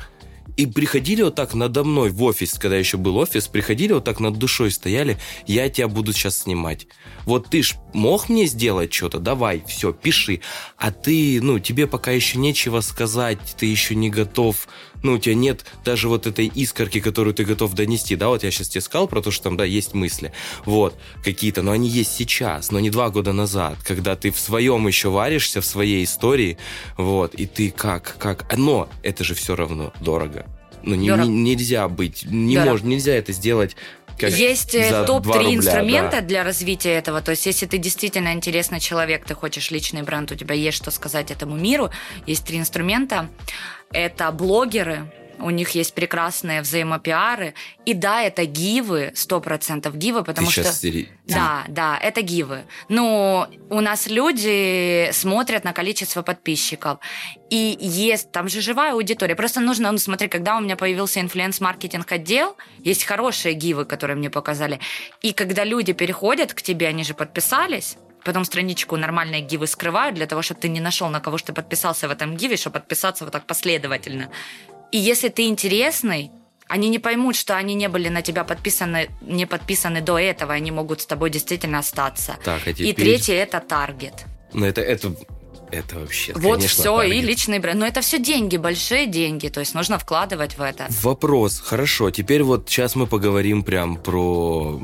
И 0.57 0.64
приходили 0.64 1.23
вот 1.23 1.35
так 1.35 1.53
надо 1.55 1.85
мной 1.85 2.11
в 2.11 2.23
офис, 2.23 2.55
когда 2.55 2.77
еще 2.77 2.97
был 2.97 3.19
офис, 3.19 3.47
приходили 3.47 3.92
вот 3.92 4.05
так 4.05 4.21
над 4.21 4.38
душой 4.38 4.71
стояли, 4.71 5.19
я 5.47 5.69
тебя 5.69 5.87
буду 5.87 6.14
сейчас 6.14 6.38
снимать. 6.38 6.87
Вот 7.27 7.51
ты 7.51 7.62
ж 7.62 7.75
мог 7.92 8.31
мне 8.31 8.47
сделать 8.47 8.92
что-то, 8.92 9.19
давай, 9.19 9.62
все, 9.66 9.92
пиши. 9.92 10.40
А 10.79 10.92
ты, 10.92 11.40
ну, 11.42 11.59
тебе 11.59 11.87
пока 11.87 12.11
еще 12.11 12.38
нечего 12.38 12.81
сказать, 12.81 13.38
ты 13.59 13.66
еще 13.66 13.95
не 13.95 14.09
готов, 14.09 14.69
ну, 15.02 15.14
у 15.14 15.18
тебя 15.18 15.35
нет 15.35 15.64
даже 15.85 16.09
вот 16.09 16.26
этой 16.26 16.46
искорки, 16.46 17.00
которую 17.00 17.35
ты 17.35 17.44
готов 17.44 17.74
донести, 17.74 18.16
да, 18.16 18.28
вот 18.28 18.42
я 18.42 18.50
сейчас 18.50 18.68
тебе 18.68 18.80
сказал 18.80 19.09
про 19.09 19.22
то, 19.22 19.30
что 19.30 19.44
там, 19.44 19.56
да, 19.56 19.64
есть 19.64 19.94
мысли, 19.94 20.32
вот, 20.64 20.98
какие-то, 21.24 21.62
но 21.62 21.72
они 21.72 21.88
есть 21.88 22.14
сейчас, 22.14 22.70
но 22.70 22.80
не 22.80 22.90
два 22.90 23.11
года 23.11 23.32
назад, 23.32 23.78
когда 23.85 24.16
ты 24.16 24.30
в 24.30 24.38
своем 24.38 24.87
еще 24.87 25.11
варишься, 25.11 25.61
в 25.61 25.66
своей 25.66 26.04
истории, 26.04 26.59
вот, 26.96 27.35
и 27.35 27.46
ты 27.46 27.70
как, 27.70 28.16
как, 28.18 28.56
но 28.56 28.88
это 29.02 29.24
же 29.24 29.35
все 29.35 29.56
равно 29.56 29.92
дорого. 30.00 30.46
Ну, 30.82 30.94
не, 30.94 31.09
не, 31.09 31.54
нельзя 31.54 31.88
быть, 31.88 32.24
не 32.24 32.59
мож, 32.59 32.82
нельзя 32.82 33.14
это 33.14 33.32
сделать 33.32 33.76
есть 34.22 34.74
э, 34.74 35.05
топ-3 35.05 35.57
инструмента 35.57 36.20
да. 36.20 36.20
для 36.20 36.44
развития 36.44 36.94
этого. 36.94 37.20
То 37.20 37.33
есть, 37.33 37.46
если 37.46 37.66
ты 37.66 37.79
действительно 37.79 38.33
интересный 38.33 38.81
человек, 38.81 39.24
ты 39.24 39.35
хочешь 39.35 39.70
личный 39.70 40.02
бренд, 40.02 40.31
у 40.33 40.35
тебя 40.35 40.55
есть 40.55 40.76
что 40.76 40.90
сказать 40.90 41.31
этому 41.31 41.57
миру, 41.57 41.90
есть 42.26 42.44
три 42.44 42.59
инструмента. 42.59 43.29
Это 43.92 44.31
блогеры, 44.33 45.11
у 45.38 45.51
них 45.51 45.70
есть 45.70 45.94
прекрасные 45.94 46.62
взаимопиары. 46.62 47.55
И 47.85 47.94
да, 47.94 48.22
это 48.22 48.44
гивы, 48.44 49.12
сто 49.14 49.40
процентов 49.40 49.96
гивы, 49.96 50.22
потому 50.25 50.46
Ты 50.49 50.53
что... 50.53 50.72
Сери... 50.72 51.09
Да, 51.27 51.64
да, 51.68 51.99
это 51.99 52.22
гивы. 52.22 52.64
Ну, 52.88 53.46
у 53.70 53.81
нас 53.81 54.07
люди 54.07 55.11
смотрят 55.12 55.64
на 55.64 55.72
количество 55.72 56.22
подписчиков. 56.22 56.99
И 57.51 57.77
есть, 57.81 58.33
там 58.33 58.49
же 58.49 58.61
живая 58.61 58.92
аудитория. 58.92 59.35
Просто 59.35 59.61
нужно, 59.61 59.90
ну, 59.92 59.99
смотри, 59.99 60.29
когда 60.29 60.57
у 60.57 60.61
меня 60.61 60.77
появился 60.77 61.20
инфлюенс-маркетинг 61.20 62.11
отдел, 62.11 62.57
есть 62.79 63.05
хорошие 63.05 63.55
гивы, 63.55 63.85
которые 63.85 64.16
мне 64.16 64.31
показали. 64.31 64.81
И 65.22 65.33
когда 65.33 65.64
люди 65.64 65.92
переходят 65.92 66.55
к 66.55 66.62
тебе, 66.62 66.88
они 66.88 67.05
же 67.05 67.14
подписались, 67.14 67.96
потом 68.27 68.44
страничку 68.44 68.96
нормальные 68.96 69.40
гивы 69.40 69.66
скрывают 69.66 70.16
для 70.16 70.27
того, 70.27 70.42
чтобы 70.42 70.61
ты 70.61 70.68
не 70.68 70.81
нашел, 70.81 71.09
на 71.09 71.20
кого 71.20 71.38
что 71.38 71.49
ты 71.49 71.53
подписался 71.53 72.09
в 72.09 72.11
этом 72.11 72.37
гиве, 72.37 72.57
чтобы 72.57 72.75
подписаться 72.75 73.25
вот 73.25 73.33
так 73.33 73.46
последовательно. 73.46 74.31
И 74.92 74.99
если 74.99 75.29
ты 75.29 75.46
интересный, 75.46 76.31
они 76.68 76.88
не 76.88 76.99
поймут, 76.99 77.37
что 77.37 77.57
они 77.57 77.75
не 77.75 77.88
были 77.88 78.09
на 78.09 78.22
тебя 78.22 78.44
подписаны, 78.44 79.09
не 79.20 79.46
подписаны 79.46 80.01
до 80.01 80.18
этого, 80.18 80.53
они 80.53 80.70
могут 80.70 81.01
с 81.01 81.07
тобой 81.07 81.31
действительно 81.31 81.79
остаться. 81.79 82.37
Так, 82.44 82.66
а 82.66 82.72
теперь... 82.72 82.88
И 82.88 82.92
третье 82.92 83.35
это 83.35 83.61
таргет. 83.61 84.25
Ну 84.53 84.64
это 84.66 84.81
это 84.81 85.14
это 85.70 85.99
вообще. 85.99 86.33
Вот 86.35 86.59
конечно, 86.59 86.68
все, 86.68 86.96
таргет. 86.96 87.14
и 87.14 87.20
личный 87.20 87.59
бренд. 87.59 87.81
Но 87.81 87.87
это 87.87 88.01
все 88.01 88.18
деньги, 88.18 88.57
большие 88.57 89.07
деньги. 89.07 89.49
То 89.49 89.61
есть 89.61 89.75
нужно 89.75 89.99
вкладывать 89.99 90.59
в 90.59 90.62
это. 90.62 90.87
Вопрос. 91.03 91.61
Хорошо. 91.61 92.11
Теперь 92.11 92.42
вот 92.42 92.68
сейчас 92.68 92.96
мы 92.96 93.07
поговорим 93.07 93.62
прям 93.62 93.96
про 93.96 94.81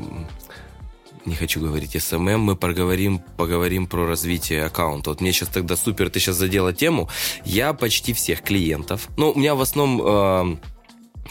не 1.25 1.35
хочу 1.35 1.61
говорить 1.61 1.95
SMM, 1.95 2.37
мы 2.37 2.55
поговорим, 2.55 3.21
поговорим 3.37 3.87
про 3.87 4.05
развитие 4.05 4.65
аккаунта. 4.65 5.11
Вот 5.11 5.21
мне 5.21 5.31
сейчас 5.31 5.49
тогда 5.49 5.75
супер, 5.75 6.09
ты 6.09 6.19
сейчас 6.19 6.35
задела 6.35 6.73
тему. 6.73 7.09
Я 7.45 7.73
почти 7.73 8.13
всех 8.13 8.41
клиентов, 8.41 9.07
ну, 9.17 9.31
у 9.31 9.39
меня 9.39 9.55
в 9.55 9.61
основном... 9.61 10.01
Э, 10.03 10.72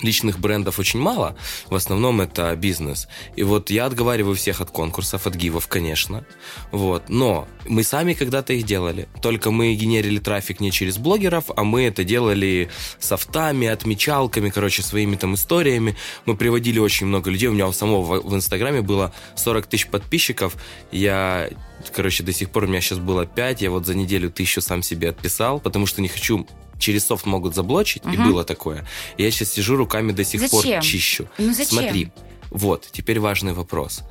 личных 0.01 0.39
брендов 0.39 0.79
очень 0.79 1.01
мало, 1.01 1.37
в 1.69 1.75
основном 1.75 2.21
это 2.21 2.55
бизнес. 2.57 3.09
И 3.37 3.43
вот 3.43 3.71
я 3.71 3.87
отговариваю 3.87 4.35
всех 4.35 4.61
от 4.61 4.71
конкурсов, 4.71 5.27
от 5.27 5.35
гивов, 5.35 5.69
конечно. 5.69 6.25
Вот. 6.71 7.09
Но 7.09 7.47
мы 7.67 7.83
сами 7.83 8.15
когда-то 8.15 8.53
их 8.53 8.65
делали. 8.65 9.09
Только 9.21 9.51
мы 9.51 9.75
генерили 9.75 10.19
трафик 10.19 10.61
не 10.61 10.73
через 10.73 10.99
блогеров, 10.99 11.47
а 11.55 11.65
мы 11.65 11.85
это 11.85 12.05
делали 12.05 12.71
софтами, 12.99 13.69
отмечалками, 13.69 14.51
короче, 14.51 14.83
своими 14.83 15.17
там 15.17 15.35
историями. 15.35 15.97
Мы 16.25 16.37
приводили 16.37 16.79
очень 16.79 17.07
много 17.07 17.31
людей. 17.31 17.49
У 17.49 17.53
меня 17.53 17.69
у 17.69 17.73
самого 17.73 18.21
в, 18.21 18.35
Инстаграме 18.35 18.83
было 18.83 19.13
40 19.37 19.67
тысяч 19.67 19.87
подписчиков. 19.89 20.57
Я 20.91 21.51
короче, 21.95 22.23
до 22.23 22.33
сих 22.33 22.51
пор 22.51 22.65
у 22.65 22.67
меня 22.69 22.81
сейчас 22.81 22.99
было 22.99 23.27
5, 23.27 23.63
я 23.63 23.71
вот 23.71 23.87
за 23.87 23.95
неделю 23.97 24.31
тысячу 24.31 24.61
сам 24.61 24.83
себе 24.83 25.09
отписал, 25.09 25.59
потому 25.59 25.87
что 25.87 26.01
не 26.01 26.07
хочу 26.07 26.47
через 26.83 27.07
софт 27.07 27.25
могут 27.25 27.55
заблочить, 27.55 28.05
угу. 28.05 28.13
и 28.13 28.17
было 28.17 28.45
такое. 28.45 28.87
Я 29.17 29.31
сейчас 29.31 29.53
сижу 29.53 29.77
руками 29.77 30.13
до 30.13 30.25
сих 30.25 30.41
зачем? 30.41 30.61
пор 30.61 30.83
чищу. 30.83 31.29
Ну 31.39 31.53
зачем? 31.53 31.79
Смотри, 31.79 32.13
вот, 32.51 32.89
теперь 32.93 33.19
важный 33.21 33.55
вопрос. 33.55 34.03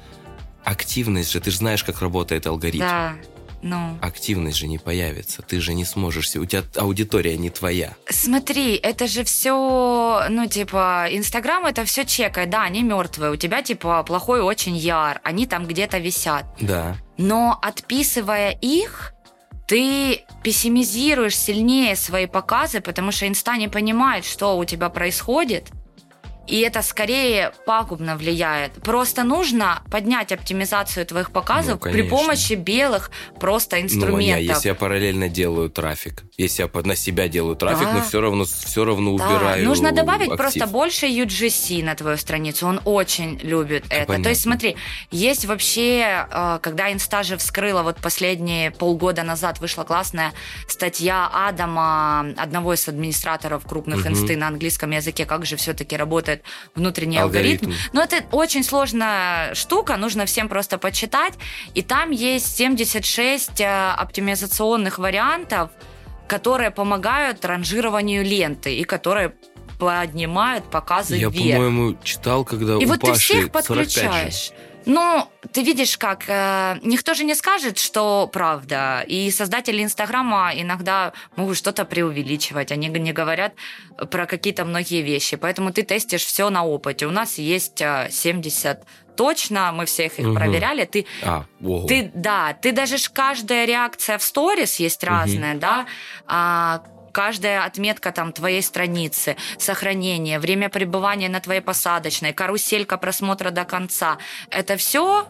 Активность 0.63 1.31
же, 1.31 1.39
ты 1.39 1.51
же 1.51 1.57
знаешь, 1.57 1.83
как 1.83 2.01
работает 2.01 2.47
алгоритм. 2.47 2.83
Да. 2.83 3.15
Ну. 3.63 3.99
Активность 4.01 4.57
же 4.57 4.67
не 4.67 4.79
появится, 4.79 5.43
ты 5.43 5.59
же 5.61 5.75
не 5.75 5.85
сможешь, 5.85 6.35
у 6.35 6.45
тебя 6.45 6.63
аудитория 6.75 7.37
не 7.37 7.51
твоя. 7.51 7.95
Смотри, 8.09 8.75
это 8.75 9.05
же 9.05 9.23
все, 9.23 10.25
ну, 10.29 10.47
типа, 10.47 11.07
Инстаграм 11.11 11.65
это 11.67 11.85
все 11.85 12.03
чекает, 12.03 12.49
да, 12.49 12.63
они 12.63 12.81
мертвые, 12.81 13.31
у 13.31 13.35
тебя, 13.35 13.61
типа, 13.61 14.01
плохой 14.01 14.41
очень 14.41 14.75
яр, 14.75 15.21
они 15.23 15.45
там 15.45 15.67
где-то 15.67 15.99
висят. 15.99 16.45
Да. 16.59 16.97
Но 17.17 17.59
отписывая 17.61 18.57
их, 18.61 19.13
ты 19.71 20.25
пессимизируешь 20.43 21.37
сильнее 21.37 21.95
свои 21.95 22.25
показы, 22.25 22.81
потому 22.81 23.13
что 23.13 23.25
инста 23.25 23.55
не 23.55 23.69
понимает, 23.69 24.25
что 24.25 24.57
у 24.57 24.65
тебя 24.65 24.89
происходит– 24.89 25.69
и 26.47 26.59
это 26.61 26.81
скорее 26.81 27.53
пагубно 27.65 28.17
влияет. 28.17 28.73
Просто 28.73 29.23
нужно 29.23 29.83
поднять 29.91 30.31
оптимизацию 30.31 31.05
твоих 31.05 31.31
показов 31.31 31.79
ну, 31.83 31.91
при 31.91 32.01
помощи 32.01 32.53
белых 32.53 33.11
просто 33.39 33.81
инструментов. 33.81 34.35
Ну, 34.37 34.41
не, 34.41 34.43
если 34.43 34.69
я 34.69 34.75
параллельно 34.75 35.29
делаю 35.29 35.69
трафик, 35.69 36.23
если 36.37 36.63
я 36.63 36.81
на 36.83 36.95
себя 36.95 37.27
делаю 37.27 37.55
трафик, 37.55 37.85
да. 37.85 37.93
но 37.93 38.01
все 38.01 38.21
равно, 38.21 38.45
все 38.45 38.83
равно 38.83 39.17
да. 39.17 39.25
убираю 39.25 39.65
Нужно 39.65 39.91
добавить 39.91 40.29
актив. 40.31 40.37
просто 40.37 40.67
больше 40.67 41.05
UGC 41.05 41.83
на 41.83 41.95
твою 41.95 42.17
страницу. 42.17 42.67
Он 42.67 42.81
очень 42.85 43.39
любит 43.43 43.85
это. 43.89 44.07
Понятно. 44.07 44.23
То 44.23 44.29
есть 44.29 44.41
смотри, 44.41 44.75
есть 45.11 45.45
вообще, 45.45 46.27
э, 46.29 46.59
когда 46.61 46.91
Инста 46.91 47.23
же 47.23 47.37
вскрыла, 47.37 47.83
вот 47.83 47.97
последние 47.97 48.71
полгода 48.71 49.23
назад 49.23 49.59
вышла 49.59 49.83
классная 49.83 50.33
статья 50.67 51.29
Адама, 51.31 52.33
одного 52.37 52.73
из 52.73 52.87
администраторов 52.87 53.65
крупных 53.65 53.99
угу. 53.99 54.09
инсты 54.09 54.35
на 54.35 54.47
английском 54.47 54.91
языке, 54.91 55.25
как 55.25 55.45
же 55.45 55.55
все-таки 55.55 55.95
работает 55.95 56.30
внутренний 56.75 57.17
алгоритм. 57.17 57.65
алгоритм. 57.65 57.89
Но 57.93 58.01
это 58.01 58.23
очень 58.31 58.63
сложная 58.63 59.53
штука, 59.55 59.97
нужно 59.97 60.25
всем 60.25 60.47
просто 60.47 60.77
почитать. 60.77 61.33
И 61.73 61.81
там 61.81 62.11
есть 62.11 62.55
76 62.55 63.61
э, 63.61 63.91
оптимизационных 63.91 64.99
вариантов, 64.99 65.71
которые 66.27 66.71
помогают 66.71 67.43
ранжированию 67.43 68.23
ленты 68.23 68.75
и 68.75 68.83
которые 68.83 69.33
поднимают 69.79 70.69
показы 70.69 71.15
Я, 71.15 71.29
вверх. 71.29 71.45
Я, 71.45 71.55
по-моему, 71.55 71.97
читал, 72.03 72.45
когда 72.45 72.73
и 72.73 72.85
у 72.85 72.87
вот 72.87 73.01
Паши 73.01 73.13
ты 73.13 73.19
всех 73.19 73.51
подключаешь. 73.51 74.51
Ну, 74.85 75.27
ты 75.51 75.63
видишь 75.63 75.97
как, 75.97 76.23
э, 76.27 76.79
никто 76.83 77.13
же 77.13 77.23
не 77.23 77.35
скажет, 77.35 77.77
что 77.77 78.29
правда. 78.31 79.03
И 79.07 79.31
создатели 79.31 79.83
Инстаграма 79.83 80.51
иногда 80.55 81.13
могут 81.35 81.57
что-то 81.57 81.85
преувеличивать. 81.85 82.71
Они 82.71 82.87
не 82.87 83.13
говорят 83.13 83.53
про 84.09 84.25
какие-то 84.25 84.65
многие 84.65 85.01
вещи. 85.01 85.37
Поэтому 85.37 85.71
ты 85.71 85.83
тестишь 85.83 86.25
все 86.25 86.49
на 86.49 86.65
опыте. 86.65 87.05
У 87.05 87.11
нас 87.11 87.37
есть 87.37 87.81
70 88.09 88.77
э, 88.77 88.81
точно, 89.15 89.71
мы 89.71 89.85
всех 89.85 90.19
их 90.19 90.27
угу. 90.27 90.35
проверяли. 90.35 90.85
Ты, 90.85 91.05
а, 91.23 91.45
ты, 91.87 92.11
да, 92.13 92.53
ты 92.53 92.71
даже 92.71 92.97
каждая 93.13 93.65
реакция 93.65 94.17
в 94.17 94.23
сторис 94.23 94.79
есть 94.79 95.03
разная, 95.03 95.53
угу. 95.53 95.61
да. 95.61 95.85
А, 96.27 96.83
каждая 97.11 97.65
отметка 97.65 98.11
там 98.11 98.31
твоей 98.33 98.61
страницы, 98.61 99.35
сохранение, 99.57 100.39
время 100.39 100.69
пребывания 100.69 101.29
на 101.29 101.39
твоей 101.39 101.61
посадочной, 101.61 102.33
каруселька 102.33 102.97
просмотра 102.97 103.51
до 103.51 103.65
конца. 103.65 104.17
Это 104.49 104.77
все 104.77 105.27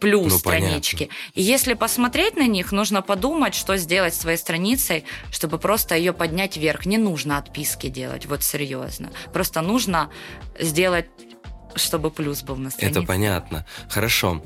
плюс 0.00 0.32
ну, 0.32 0.38
странички. 0.38 1.06
Понятно. 1.06 1.14
И 1.34 1.42
если 1.42 1.74
посмотреть 1.74 2.36
на 2.36 2.46
них, 2.46 2.72
нужно 2.72 3.02
подумать, 3.02 3.54
что 3.54 3.76
сделать 3.76 4.14
с 4.14 4.18
твоей 4.18 4.38
страницей, 4.38 5.04
чтобы 5.30 5.58
просто 5.58 5.96
ее 5.96 6.12
поднять 6.12 6.56
вверх. 6.56 6.86
Не 6.86 6.98
нужно 6.98 7.38
отписки 7.38 7.88
делать, 7.88 8.26
вот 8.26 8.42
серьезно. 8.42 9.10
Просто 9.32 9.60
нужно 9.60 10.10
сделать, 10.58 11.06
чтобы 11.74 12.10
плюс 12.10 12.42
был 12.42 12.56
на 12.56 12.70
странице. 12.70 13.00
Это 13.00 13.06
понятно. 13.06 13.66
Хорошо. 13.88 14.42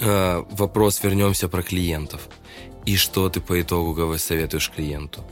Э, 0.00 0.44
вопрос, 0.50 1.02
вернемся 1.02 1.48
про 1.48 1.62
клиентов. 1.62 2.28
И 2.86 2.96
что 2.96 3.28
ты 3.28 3.40
по 3.40 3.60
итогу 3.60 4.18
советуешь 4.18 4.70
клиенту? 4.70 5.24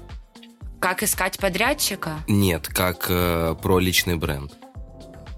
Как 0.83 1.05
искать 1.05 1.39
подрядчика? 1.39 2.25
Нет, 2.27 2.67
как 2.67 3.07
э, 3.09 3.55
про 3.63 3.79
личный 3.79 4.17
бренд. 4.17 4.53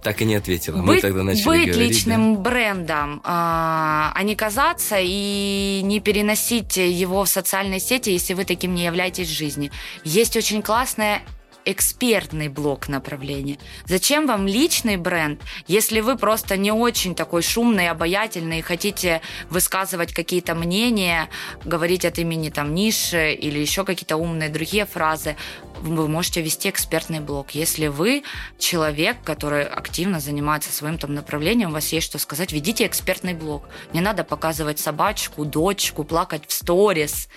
Так 0.03 0.23
и 0.23 0.25
не 0.25 0.37
ответила. 0.37 0.79
Быть, 0.79 0.87
Мы 0.87 1.01
тогда 1.03 1.23
начали 1.23 1.45
быть 1.45 1.67
говорить, 1.67 1.91
личным 1.91 2.37
да? 2.37 2.41
брендом, 2.41 3.17
э, 3.19 3.21
а 3.27 4.19
не 4.23 4.37
казаться 4.37 4.97
и 4.99 5.83
не 5.85 6.01
переносить 6.01 6.79
его 6.79 7.25
в 7.25 7.29
социальные 7.29 7.81
сети, 7.81 8.09
если 8.09 8.33
вы 8.33 8.47
таким 8.47 8.75
не 8.75 8.87
являетесь 8.87 9.29
в 9.29 9.33
жизни. 9.33 9.71
Есть 10.03 10.35
очень 10.35 10.63
классная 10.63 11.21
экспертный 11.65 12.49
блок 12.49 12.89
направления. 12.89 13.59
Зачем 13.87 14.27
вам 14.27 14.47
личный 14.47 14.97
бренд, 14.97 15.41
если 15.67 16.01
вы 16.01 16.17
просто 16.17 16.57
не 16.57 16.73
очень 16.73 17.15
такой 17.15 17.43
шумный, 17.43 17.89
обаятельный 17.89 18.59
и 18.59 18.63
хотите 18.63 19.21
высказывать 19.51 20.13
какие-то 20.13 20.55
мнения, 20.55 21.29
говорить 21.65 22.05
от 22.05 22.19
имени 22.19 22.51
там 22.51 22.75
ниши 22.75 23.33
или 23.33 23.59
еще 23.59 23.85
какие-то 23.85 24.17
умные 24.17 24.49
другие 24.49 24.87
фразы, 24.87 25.37
вы 25.81 26.09
можете 26.09 26.41
вести 26.41 26.71
экспертный 26.71 27.21
блог. 27.21 27.51
Если 27.51 27.89
вы 27.89 28.23
человек, 28.59 29.17
который 29.25 29.65
активно 29.65 30.21
занимается 30.21 30.73
своим 30.73 30.99
там 30.99 31.15
направлением, 31.15 31.71
у 31.71 31.73
вас 31.75 31.93
есть 31.93 32.07
что 32.07 32.19
сказать, 32.19 32.53
ведите 32.53 32.87
экспертный 32.87 33.35
блог. 33.35 33.69
Не 33.93 34.01
надо 34.01 34.25
показывать 34.25 34.79
собачку, 34.79 35.45
дочку, 35.45 36.05
плакать 36.05 36.45
в 36.47 36.53
сторис 36.53 37.29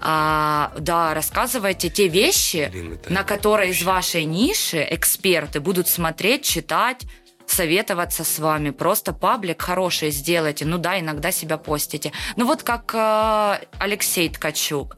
а, 0.00 0.72
да, 0.78 1.14
рассказывайте 1.14 1.88
те 1.88 2.08
вещи, 2.08 2.68
Блин, 2.72 2.98
на 3.08 3.22
которые 3.22 3.70
из 3.70 3.82
вашей 3.82 4.24
ниши 4.24 4.86
эксперты 4.90 5.60
будут 5.60 5.88
смотреть, 5.88 6.44
читать, 6.44 7.06
советоваться 7.46 8.24
с 8.24 8.38
вами. 8.38 8.70
Просто 8.70 9.12
паблик 9.12 9.62
хороший 9.62 10.10
сделайте. 10.10 10.64
Ну 10.64 10.78
да, 10.78 10.98
иногда 10.98 11.30
себя 11.30 11.56
постите. 11.56 12.12
Ну 12.36 12.46
вот 12.46 12.62
как 12.62 12.92
э, 12.94 13.66
Алексей 13.78 14.28
Ткачук. 14.28 14.96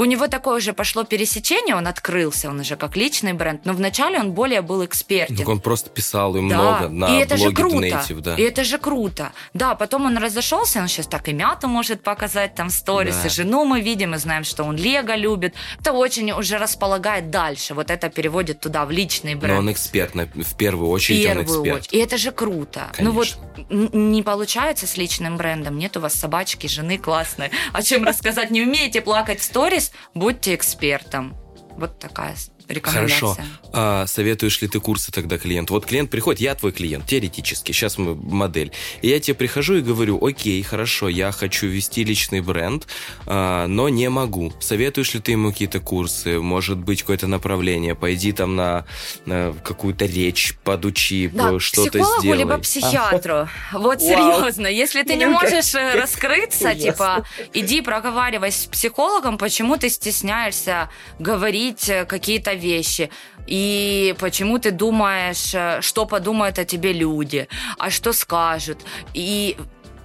У 0.00 0.06
него 0.06 0.28
такое 0.28 0.60
же 0.60 0.72
пошло 0.72 1.04
пересечение, 1.04 1.76
он 1.76 1.86
открылся, 1.86 2.48
он 2.48 2.60
уже 2.60 2.76
как 2.76 2.96
личный 2.96 3.34
бренд, 3.34 3.66
но 3.66 3.74
вначале 3.74 4.18
он 4.18 4.32
более 4.32 4.62
был 4.62 4.82
экспертен. 4.82 5.36
Так 5.36 5.46
он 5.46 5.60
просто 5.60 5.90
писал 5.90 6.34
и 6.36 6.48
да. 6.48 6.56
много 6.56 6.88
на 6.88 7.18
и 7.18 7.20
это 7.20 7.36
же 7.36 7.52
круто. 7.52 7.76
Native, 7.76 8.20
да. 8.20 8.34
И 8.34 8.40
это 8.40 8.64
же 8.64 8.78
круто. 8.78 9.32
Да, 9.52 9.74
потом 9.74 10.06
он 10.06 10.16
разошелся, 10.16 10.80
он 10.80 10.88
сейчас 10.88 11.06
так 11.06 11.28
и 11.28 11.34
мяту 11.34 11.68
может 11.68 12.02
показать, 12.02 12.54
там 12.54 12.70
сторис, 12.70 13.14
да. 13.16 13.26
и 13.26 13.28
жену 13.28 13.66
мы 13.66 13.82
видим, 13.82 14.14
и 14.14 14.16
знаем, 14.16 14.44
что 14.44 14.64
он 14.64 14.76
Лего 14.76 15.14
любит. 15.14 15.54
Это 15.78 15.92
очень 15.92 16.32
уже 16.32 16.56
располагает 16.56 17.28
дальше, 17.28 17.74
вот 17.74 17.90
это 17.90 18.08
переводит 18.08 18.60
туда, 18.60 18.86
в 18.86 18.90
личный 18.90 19.34
бренд. 19.34 19.52
Но 19.52 19.58
он 19.58 19.70
эксперт, 19.70 20.14
в 20.14 20.56
первую 20.56 20.88
очередь 20.88 21.24
первую 21.24 21.40
он 21.40 21.44
эксперт. 21.44 21.80
Очередь. 21.80 21.92
И 21.92 21.98
это 21.98 22.16
же 22.16 22.32
круто. 22.32 22.90
Конечно. 22.96 23.04
Ну 23.04 23.10
вот 23.10 23.38
не 23.68 24.22
получается 24.22 24.86
с 24.86 24.96
личным 24.96 25.36
брендом, 25.36 25.76
нет 25.76 25.94
у 25.98 26.00
вас 26.00 26.14
собачки, 26.14 26.68
жены 26.68 26.96
классные. 26.96 27.50
О 27.74 27.82
чем 27.82 28.04
рассказать? 28.04 28.50
Не 28.50 28.62
умеете 28.62 29.02
плакать 29.02 29.40
в 29.40 29.42
сторис, 29.42 29.89
будьте 30.14 30.54
экспертом. 30.54 31.36
Вот 31.76 31.98
такая 31.98 32.36
Хорошо. 32.82 33.36
А 33.72 34.06
советуешь 34.06 34.60
ли 34.62 34.68
ты 34.68 34.80
курсы 34.80 35.12
тогда 35.12 35.38
клиенту? 35.38 35.74
Вот 35.74 35.86
клиент 35.86 36.10
приходит, 36.10 36.40
я 36.40 36.54
твой 36.54 36.72
клиент, 36.72 37.06
теоретически, 37.06 37.72
сейчас 37.72 37.98
мы 37.98 38.14
модель. 38.14 38.72
И 39.02 39.08
я 39.08 39.20
тебе 39.20 39.34
прихожу 39.34 39.76
и 39.76 39.80
говорю, 39.80 40.24
окей, 40.24 40.62
хорошо, 40.62 41.08
я 41.08 41.32
хочу 41.32 41.66
вести 41.66 42.04
личный 42.04 42.40
бренд, 42.40 42.86
а, 43.26 43.66
но 43.66 43.88
не 43.88 44.08
могу. 44.08 44.52
Советуешь 44.60 45.14
ли 45.14 45.20
ты 45.20 45.32
ему 45.32 45.50
какие-то 45.50 45.80
курсы? 45.80 46.40
Может 46.40 46.78
быть, 46.78 47.02
какое-то 47.02 47.26
направление? 47.26 47.94
Пойди 47.94 48.32
там 48.32 48.56
на, 48.56 48.86
на 49.26 49.54
какую-то 49.64 50.06
речь, 50.06 50.54
подучи, 50.64 51.28
да, 51.28 51.58
что-то 51.58 51.90
психологу 51.90 52.20
сделай. 52.20 52.38
либо 52.38 52.58
психиатру. 52.58 53.48
А. 53.72 53.78
Вот 53.78 54.00
серьезно. 54.00 54.66
Если 54.66 55.02
ты 55.02 55.14
не 55.14 55.26
можешь 55.26 55.74
э, 55.74 55.94
раскрыться, 55.94 56.74
типа, 56.80 57.24
иди 57.52 57.80
проговаривай 57.80 58.52
с 58.52 58.66
психологом, 58.66 59.38
почему 59.38 59.76
ты 59.76 59.88
стесняешься 59.88 60.90
говорить 61.18 61.88
э, 61.88 62.04
какие-то 62.04 62.54
вещи. 62.60 63.10
И 63.46 64.14
почему 64.18 64.58
ты 64.58 64.70
думаешь, 64.70 65.54
э, 65.54 65.80
что 65.80 66.06
подумают 66.06 66.58
о 66.58 66.64
тебе 66.64 66.92
люди, 66.92 67.48
а 67.78 67.90
что 67.90 68.12
скажут. 68.12 68.78
И 69.14 69.56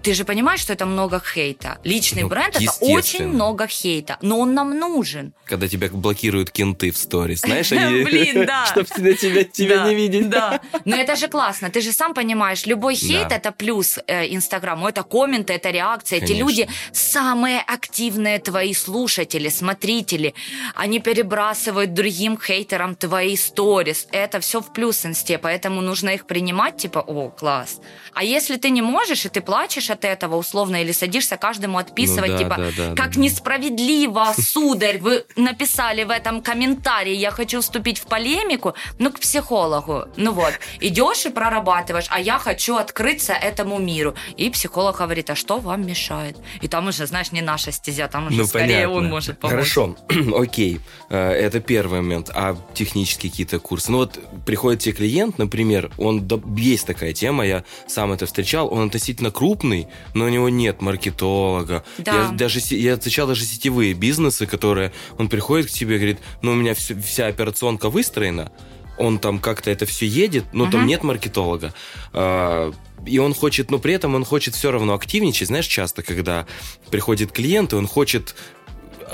ты 0.05 0.13
же 0.13 0.23
понимаешь, 0.23 0.59
что 0.59 0.73
это 0.73 0.85
много 0.85 1.19
хейта. 1.19 1.79
Личный 1.83 2.21
ну, 2.21 2.29
бренд 2.29 2.55
это 2.55 2.71
очень 2.79 3.27
много 3.27 3.65
хейта, 3.65 4.19
но 4.21 4.39
он 4.39 4.53
нам 4.53 4.77
нужен. 4.77 5.33
Когда 5.45 5.67
тебя 5.67 5.89
блокируют 5.89 6.51
кенты 6.51 6.91
в 6.91 6.97
сторис, 6.97 7.39
знаешь, 7.39 7.71
они... 7.71 8.03
Блин, 8.05 8.45
да. 8.47 8.67
Чтобы 8.67 8.85
тебя, 9.15 9.87
не 9.87 9.95
видеть. 9.95 10.29
Да. 10.29 10.61
Но 10.85 10.95
это 10.95 11.15
же 11.15 11.27
классно. 11.27 11.71
Ты 11.71 11.81
же 11.81 11.91
сам 11.91 12.13
понимаешь, 12.13 12.67
любой 12.67 12.93
хейт 12.93 13.31
это 13.31 13.51
плюс 13.51 13.97
э, 14.05 14.27
Инстаграму, 14.35 14.87
это 14.87 15.01
комменты, 15.01 15.53
это 15.53 15.71
реакция. 15.71 16.19
Эти 16.19 16.33
люди 16.33 16.69
самые 16.91 17.61
активные 17.61 18.37
твои 18.37 18.75
слушатели, 18.75 19.49
смотрители. 19.49 20.35
Они 20.75 20.99
перебрасывают 20.99 21.95
другим 21.95 22.39
хейтерам 22.39 22.95
твои 22.95 23.35
сторис. 23.37 24.07
Это 24.11 24.39
все 24.39 24.61
в 24.61 24.71
плюс 24.71 25.03
инсте, 25.03 25.39
поэтому 25.39 25.81
нужно 25.81 26.11
их 26.11 26.27
принимать, 26.27 26.77
типа, 26.77 26.99
о, 26.99 27.29
класс. 27.29 27.81
А 28.13 28.23
если 28.23 28.57
ты 28.57 28.69
не 28.69 28.83
можешь, 28.83 29.25
и 29.25 29.29
ты 29.29 29.41
плачешь 29.41 29.89
от 29.95 30.05
этого 30.05 30.35
условно, 30.35 30.81
или 30.81 30.91
садишься 30.91 31.37
каждому 31.37 31.77
отписывать, 31.77 32.31
ну, 32.31 32.37
да, 32.37 32.43
типа, 32.43 32.55
да, 32.57 32.71
да, 32.77 32.95
как 32.95 33.15
да, 33.15 33.21
несправедливо, 33.21 34.33
сударь, 34.37 34.99
вы 34.99 35.25
написали 35.35 36.03
в 36.03 36.09
этом 36.09 36.41
комментарии, 36.41 37.15
я 37.15 37.31
хочу 37.31 37.61
вступить 37.61 37.99
в 37.99 38.05
полемику, 38.05 38.75
ну, 38.99 39.11
к 39.11 39.19
психологу. 39.19 40.05
Ну 40.17 40.31
вот, 40.31 40.53
идешь 40.79 41.25
и 41.25 41.29
прорабатываешь, 41.29 42.07
а 42.09 42.19
я 42.19 42.37
хочу 42.37 42.75
открыться 42.75 43.33
этому 43.33 43.79
миру. 43.79 44.15
И 44.37 44.49
психолог 44.49 44.97
говорит, 44.97 45.29
а 45.29 45.35
что 45.35 45.57
вам 45.57 45.85
мешает? 45.85 46.37
И 46.61 46.67
там 46.67 46.87
уже, 46.87 47.07
знаешь, 47.07 47.31
не 47.31 47.41
наша 47.41 47.71
стезя, 47.71 48.07
там 48.07 48.27
уже 48.27 48.37
ну, 48.37 48.45
скорее 48.45 48.87
понятно. 48.87 48.97
он 48.97 49.09
может 49.09 49.39
помочь. 49.39 49.53
Хорошо, 49.53 49.95
окей, 50.35 50.79
э, 51.09 51.31
это 51.31 51.59
первый 51.59 52.01
момент. 52.01 52.29
А 52.33 52.55
технические 52.73 53.31
какие-то 53.31 53.59
курсы? 53.59 53.91
Ну 53.91 53.97
вот 53.99 54.19
приходит 54.45 54.81
тебе 54.81 54.93
клиент, 54.93 55.37
например, 55.37 55.91
он 55.97 56.27
есть 56.57 56.85
такая 56.85 57.13
тема, 57.13 57.45
я 57.45 57.63
сам 57.87 58.11
это 58.11 58.25
встречал, 58.25 58.71
он 58.71 58.87
относительно 58.87 59.31
крупный, 59.31 59.84
но 60.13 60.25
у 60.25 60.29
него 60.29 60.49
нет 60.49 60.81
маркетолога. 60.81 61.83
Да. 61.97 62.25
Я 62.25 62.31
даже 62.31 62.59
я 62.69 62.95
встречал 62.95 63.27
даже 63.27 63.45
сетевые 63.45 63.93
бизнесы, 63.93 64.45
которые 64.45 64.91
он 65.17 65.27
приходит 65.29 65.67
к 65.67 65.69
тебе 65.71 65.95
и 65.95 65.97
говорит, 65.97 66.19
ну 66.41 66.51
у 66.51 66.55
меня 66.55 66.73
вся, 66.73 66.95
вся 66.99 67.27
операционка 67.27 67.89
выстроена, 67.89 68.51
он 68.97 69.19
там 69.19 69.39
как-то 69.39 69.71
это 69.71 69.85
все 69.85 70.05
едет, 70.07 70.45
но 70.53 70.69
там 70.69 70.81
Мгм. 70.81 70.89
нет 70.89 71.03
маркетолога. 71.03 71.73
А, 72.13 72.71
И 73.05 73.19
он 73.19 73.33
хочет, 73.35 73.69
но 73.69 73.77
при 73.77 73.93
этом 73.93 74.15
он 74.15 74.25
хочет 74.25 74.55
все 74.55 74.71
равно 74.71 74.93
активничать. 74.95 75.49
Знаешь, 75.49 75.67
часто, 75.67 76.01
когда 76.01 76.47
приходит 76.89 77.31
клиент, 77.31 77.73
и 77.73 77.75
он 77.75 77.85
хочет 77.87 78.35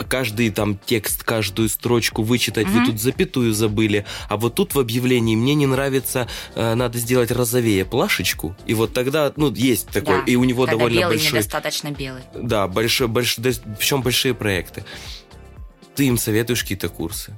каждый 0.07 0.49
там 0.49 0.77
текст, 0.77 1.23
каждую 1.23 1.69
строчку 1.69 2.23
вычитать, 2.23 2.67
вы 2.67 2.77
Мгм. 2.81 2.85
тут 2.85 3.01
запятую 3.01 3.53
забыли, 3.53 4.05
а 4.29 4.37
вот 4.37 4.55
тут 4.55 4.73
в 4.75 4.79
объявлении 4.79 5.35
мне 5.35 5.53
не 5.55 5.67
нравится, 5.67 6.27
э, 6.55 6.73
надо 6.75 6.97
сделать 6.97 7.31
розовее 7.31 7.85
плашечку, 7.85 8.55
и 8.65 8.73
вот 8.73 8.93
тогда, 8.93 9.31
ну, 9.35 9.51
есть 9.53 9.87
такой, 9.87 10.17
Да, 10.19 10.23
и 10.25 10.35
у 10.35 10.43
него 10.43 10.63
когда 10.65 10.77
довольно 10.77 10.99
белый 10.99 11.17
большой... 11.17 11.31
недостаточно 11.39 11.91
белый. 11.91 12.23
Да, 12.35 12.67
большой, 12.67 13.07
большой, 13.07 13.43
причем 13.79 14.01
большие 14.01 14.33
проекты. 14.33 14.83
Ты 15.95 16.05
им 16.07 16.17
советуешь 16.17 16.61
какие-то 16.61 16.89
курсы. 16.89 17.37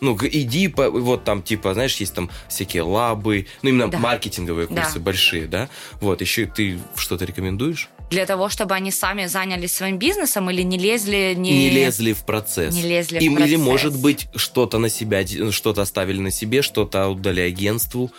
Ну, 0.00 0.16
иди, 0.22 0.68
по, 0.68 0.88
вот 0.90 1.24
там, 1.24 1.42
типа, 1.42 1.74
знаешь, 1.74 1.96
есть 1.96 2.14
там 2.14 2.30
всякие 2.48 2.82
лабы, 2.82 3.48
ну, 3.62 3.70
именно 3.70 3.88
Да. 3.88 3.98
маркетинговые 3.98 4.68
Да. 4.68 4.82
курсы 4.82 5.00
большие, 5.00 5.46
да? 5.46 5.68
Вот, 6.00 6.20
еще 6.20 6.46
ты 6.46 6.78
что-то 6.94 7.24
рекомендуешь? 7.24 7.88
Для 8.10 8.24
того, 8.26 8.48
чтобы 8.48 8.74
они 8.74 8.90
сами 8.90 9.26
занялись 9.26 9.74
своим 9.74 9.98
бизнесом 9.98 10.50
или 10.50 10.62
не 10.62 10.78
лезли... 10.78 11.34
Не, 11.36 11.50
Не, 11.64 11.70
лезли 11.70 12.12
в 12.12 12.24
процесс. 12.24 12.74
Не 12.74 12.82
лезли 12.82 13.18
в 13.18 13.22
Им- 13.22 13.32
Или, 13.34 13.42
процесс. 13.56 13.60
может 13.60 13.96
быть, 14.00 14.28
что-то 14.34 14.78
на 14.78 14.88
себя, 14.88 15.24
что-то 15.50 15.82
оставили 15.82 16.18
на 16.18 16.30
себе, 16.30 16.62
что-то 16.62 17.08
отдали 17.10 17.40
агентству. 17.40 18.10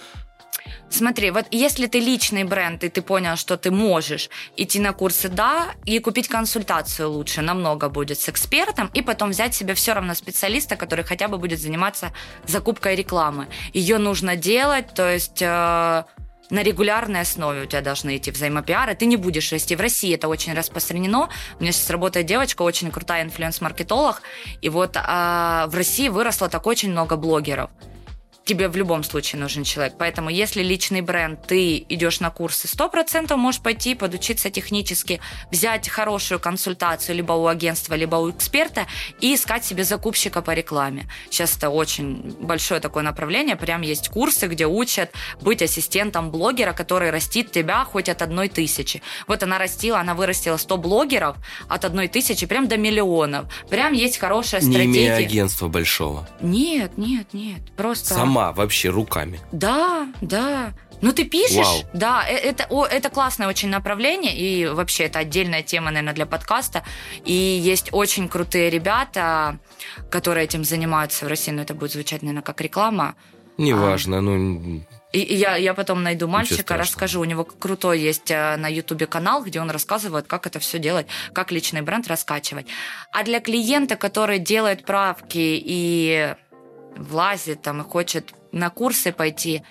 Смотри, 0.91 1.31
вот 1.31 1.45
если 1.51 1.85
ты 1.87 1.99
личный 1.99 2.43
бренд, 2.43 2.83
и 2.83 2.89
ты 2.89 3.01
понял, 3.01 3.35
что 3.35 3.57
ты 3.57 3.71
можешь 3.71 4.29
идти 4.57 4.79
на 4.79 4.91
курсы, 4.93 5.29
да, 5.29 5.69
и 5.85 5.99
купить 5.99 6.27
консультацию 6.27 7.09
лучше, 7.11 7.41
намного 7.41 7.89
будет 7.89 8.19
с 8.19 8.29
экспертом, 8.29 8.89
и 8.93 9.01
потом 9.01 9.29
взять 9.29 9.53
себе 9.55 9.73
все 9.73 9.93
равно 9.93 10.13
специалиста, 10.15 10.75
который 10.75 11.05
хотя 11.05 11.27
бы 11.27 11.37
будет 11.37 11.59
заниматься 11.59 12.11
закупкой 12.47 12.95
рекламы. 12.95 13.47
Ее 13.73 13.97
нужно 13.97 14.35
делать, 14.35 14.93
то 14.95 15.11
есть... 15.11 15.41
э, 15.41 16.03
на 16.49 16.63
регулярной 16.63 17.21
основе 17.21 17.63
у 17.63 17.65
тебя 17.65 17.81
должны 17.81 18.17
идти 18.17 18.31
взаимопиары, 18.31 18.95
ты 18.95 19.05
не 19.05 19.17
будешь 19.17 19.51
расти. 19.51 19.75
В 19.75 19.81
России 19.81 20.13
это 20.13 20.27
очень 20.27 20.53
распространено. 20.53 21.29
У 21.59 21.63
меня 21.63 21.71
сейчас 21.71 21.89
работает 21.89 22.25
девочка, 22.25 22.63
очень 22.63 22.91
крутая 22.91 23.23
инфлюенс-маркетолог, 23.23 24.21
и 24.61 24.69
вот 24.69 24.91
а, 24.95 25.67
в 25.67 25.75
России 25.75 26.09
выросло 26.09 26.49
так 26.49 26.65
очень 26.67 26.91
много 26.91 27.15
блогеров 27.15 27.69
тебе 28.49 28.67
в 28.67 28.75
любом 28.75 29.03
случае 29.03 29.39
нужен 29.39 29.63
человек. 29.63 29.93
Поэтому 29.99 30.29
если 30.29 30.63
личный 30.63 31.01
бренд, 31.01 31.39
ты 31.45 31.85
идешь 31.87 32.19
на 32.19 32.31
курсы, 32.31 32.67
100% 32.67 33.35
можешь 33.35 33.61
пойти, 33.61 33.93
подучиться 33.93 34.49
технически, 34.49 35.21
взять 35.51 35.87
хорошую 35.87 36.39
консультацию 36.39 37.15
либо 37.15 37.33
у 37.33 37.45
агентства, 37.45 37.93
либо 37.93 38.15
у 38.15 38.31
эксперта 38.31 38.87
и 39.21 39.35
искать 39.35 39.63
себе 39.63 39.83
закупщика 39.83 40.41
по 40.41 40.51
рекламе. 40.51 41.07
Сейчас 41.29 41.55
это 41.57 41.69
очень 41.69 42.35
большое 42.41 42.79
такое 42.79 43.03
направление. 43.03 43.55
Прям 43.55 43.81
есть 43.81 44.09
курсы, 44.09 44.47
где 44.47 44.65
учат 44.65 45.11
быть 45.41 45.61
ассистентом 45.61 46.31
блогера, 46.31 46.73
который 46.73 47.11
растит 47.11 47.51
тебя 47.51 47.83
хоть 47.83 48.09
от 48.09 48.23
одной 48.23 48.49
тысячи. 48.49 49.03
Вот 49.27 49.43
она 49.43 49.59
растила, 49.59 49.99
она 49.99 50.15
вырастила 50.15 50.57
100 50.57 50.77
блогеров 50.77 51.37
от 51.67 51.85
одной 51.85 52.07
тысячи 52.07 52.47
прям 52.47 52.67
до 52.67 52.77
миллионов. 52.77 53.45
Прям 53.69 53.93
есть 53.93 54.17
хорошая 54.17 54.61
Не 54.61 54.85
имея 54.85 55.11
стратегия. 55.11 55.13
агентства 55.17 55.67
большого. 55.67 56.27
Нет, 56.41 56.97
нет, 56.97 57.27
нет. 57.33 57.59
Просто... 57.77 58.15
Сама, 58.15 58.38
вообще, 58.53 58.89
руками. 58.89 59.39
Да, 59.51 60.07
да. 60.21 60.73
Ну 61.01 61.13
ты 61.13 61.23
пишешь, 61.23 61.55
Вау. 61.55 61.83
да, 61.93 62.25
э- 62.27 62.35
это, 62.35 62.65
о, 62.69 62.85
это 62.85 63.09
классное 63.09 63.47
очень 63.47 63.69
направление, 63.69 64.35
и 64.35 64.67
вообще 64.67 65.05
это 65.05 65.19
отдельная 65.19 65.63
тема, 65.63 65.91
наверное, 65.91 66.13
для 66.13 66.25
подкаста. 66.25 66.83
И 67.25 67.33
есть 67.33 67.89
очень 67.93 68.27
крутые 68.27 68.69
ребята, 68.69 69.59
которые 70.09 70.43
этим 70.43 70.63
занимаются 70.65 71.25
в 71.25 71.29
России, 71.29 71.51
но 71.51 71.61
это 71.61 71.73
будет 71.73 71.93
звучать, 71.93 72.21
наверное, 72.21 72.43
как 72.43 72.59
реклама. 72.61 73.15
Неважно, 73.57 74.21
ну, 74.21 74.83
И, 75.11 75.19
и 75.19 75.35
я, 75.35 75.57
я 75.57 75.73
потом 75.73 76.01
найду 76.03 76.27
мальчика, 76.27 76.77
расскажу. 76.77 77.19
У 77.19 77.25
него 77.25 77.43
крутой 77.43 77.99
есть 77.99 78.31
э, 78.31 78.55
на 78.55 78.67
Ютубе 78.69 79.05
канал, 79.05 79.43
где 79.43 79.59
он 79.59 79.69
рассказывает, 79.69 80.27
как 80.27 80.47
это 80.47 80.59
все 80.59 80.79
делать, 80.79 81.07
как 81.33 81.51
личный 81.51 81.81
бренд 81.81 82.07
раскачивать. 82.07 82.67
А 83.11 83.23
для 83.23 83.41
клиента, 83.41 83.97
который 83.97 84.39
делает 84.39 84.85
правки 84.85 85.61
и 85.65 86.35
влазит 86.99 87.61
там 87.61 87.81
и 87.81 87.83
хочет 87.83 88.33
на 88.51 88.69
курсы 88.69 89.11
пойти, 89.11 89.63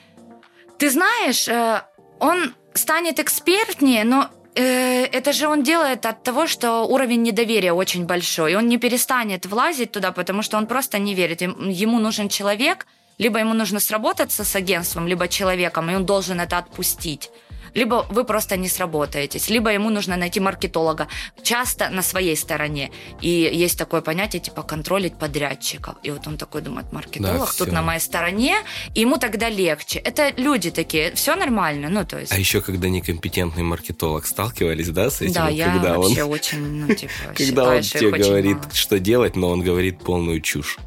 ты 0.78 0.90
знаешь, 0.90 1.48
э, 1.48 1.82
он 2.18 2.54
станет 2.74 3.18
экспертнее, 3.18 4.04
но 4.04 4.30
э, 4.54 5.04
это 5.04 5.32
же 5.32 5.48
он 5.48 5.62
делает 5.62 6.06
от 6.06 6.22
того, 6.22 6.46
что 6.46 6.84
уровень 6.84 7.22
недоверия 7.22 7.72
очень 7.72 8.06
большой. 8.06 8.52
И 8.52 8.54
он 8.54 8.68
не 8.68 8.78
перестанет 8.78 9.46
влазить 9.46 9.92
туда, 9.92 10.12
потому 10.12 10.42
что 10.42 10.56
он 10.56 10.66
просто 10.66 10.98
не 10.98 11.14
верит. 11.14 11.42
Ему 11.42 11.98
нужен 11.98 12.28
человек, 12.28 12.86
либо 13.18 13.38
ему 13.38 13.54
нужно 13.54 13.80
сработаться 13.80 14.44
с 14.44 14.56
агентством, 14.56 15.08
либо 15.08 15.28
человеком, 15.28 15.90
и 15.90 15.94
он 15.94 16.06
должен 16.06 16.40
это 16.40 16.58
отпустить. 16.58 17.30
Либо 17.78 18.06
вы 18.10 18.24
просто 18.24 18.56
не 18.56 18.68
сработаетесь, 18.68 19.50
либо 19.50 19.70
ему 19.70 19.90
нужно 19.90 20.16
найти 20.16 20.40
маркетолога, 20.40 21.06
часто 21.42 21.90
на 21.90 22.02
своей 22.02 22.36
стороне. 22.36 22.90
И 23.22 23.28
есть 23.28 23.78
такое 23.78 24.00
понятие, 24.00 24.40
типа, 24.40 24.62
контролить 24.62 25.14
подрядчиков. 25.18 25.94
И 26.02 26.10
вот 26.10 26.26
он 26.26 26.36
такой 26.36 26.60
думает, 26.62 26.92
маркетолог 26.92 27.48
всё. 27.48 27.64
тут 27.64 27.72
на 27.72 27.82
моей 27.82 28.00
стороне, 28.00 28.56
и 28.96 29.00
ему 29.02 29.18
тогда 29.18 29.48
легче. 29.48 30.00
Это 30.00 30.32
люди 30.36 30.70
такие, 30.70 31.12
все 31.14 31.36
нормально, 31.36 31.88
ну, 31.88 32.04
то 32.04 32.18
есть... 32.18 32.32
а 32.32 32.38
еще 32.38 32.60
когда 32.60 32.88
некомпетентный 32.88 33.62
маркетолог 33.62 34.26
сталкивались, 34.26 34.88
да, 34.88 35.08
с 35.10 35.20
этим? 35.20 35.34
да, 35.34 35.48
я 35.48 35.72
когда 35.72 35.98
вообще 35.98 36.24
он, 36.24 36.30
очень, 36.32 36.58
ну, 36.58 36.94
типа, 36.94 37.12
когда 37.36 37.64
он 37.68 37.82
тебе 37.82 38.10
говорит, 38.10 38.58
что 38.72 38.98
делать, 38.98 39.36
но 39.36 39.50
он 39.50 39.62
говорит 39.62 40.00
полную 40.00 40.40
чушь. 40.40 40.78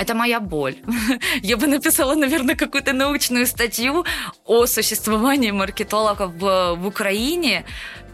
Это 0.00 0.14
моя 0.14 0.40
боль. 0.40 0.76
Я 1.42 1.56
бы 1.58 1.66
написала, 1.66 2.14
наверное, 2.14 2.54
какую-то 2.54 2.94
научную 2.94 3.46
статью 3.46 4.04
о 4.46 4.66
существовании 4.66 5.50
маркетологов 5.50 6.32
в, 6.32 6.74
в 6.76 6.86
Украине, 6.86 7.64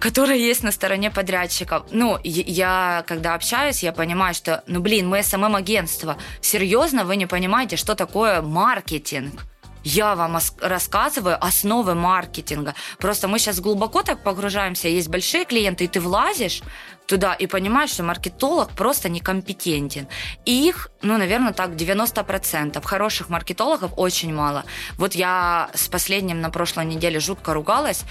которые 0.01 0.45
есть 0.49 0.65
на 0.65 0.73
стороне 0.73 1.11
подрядчиков. 1.13 1.85
Ну, 1.93 2.19
я- 2.25 3.05
когда 3.07 3.35
общаюсь, 3.35 3.85
я 3.85 3.93
понимаю, 3.93 4.35
что, 4.35 4.65
ну, 4.67 4.81
блин, 4.81 5.09
мы 5.09 5.23
СММ-агентство. 5.23 6.17
Серьезно, 6.41 7.05
вы 7.05 7.15
не 7.17 7.27
понимаете, 7.27 7.77
что 7.77 7.95
такое 7.95 8.43
маркетинг? 8.43 9.45
Я 9.89 10.17
вам 10.17 10.37
рассказываю 10.61 11.37
основы 11.41 11.95
маркетинга. 11.95 12.75
Просто 12.99 13.29
мы 13.29 13.39
сейчас 13.39 13.61
глубоко 13.61 14.03
так 14.03 14.21
погружаемся, 14.21 14.89
есть 14.89 15.07
большие 15.07 15.45
клиенты, 15.45 15.85
и 15.85 15.87
ты 15.87 16.01
влазишь 16.01 16.63
туда 17.07 17.35
и 17.35 17.47
понимаешь, 17.47 17.91
что 17.91 18.03
маркетолог 18.03 18.73
просто 18.73 19.09
некомпетентен. 19.09 20.09
И 20.45 20.67
их, 20.67 20.91
ну, 21.03 21.17
наверное, 21.17 21.53
так 21.53 21.71
90%. 21.71 22.85
Хороших 22.85 23.29
маркетологов 23.29 23.93
очень 23.97 24.35
мало. 24.35 24.65
Вот 24.99 25.15
я 25.15 25.71
с 25.73 25.87
последним 25.87 26.41
на 26.41 26.51
прошлой 26.51 26.85
неделе 26.87 27.21
жутко 27.21 27.55
ругалась, 27.55 28.03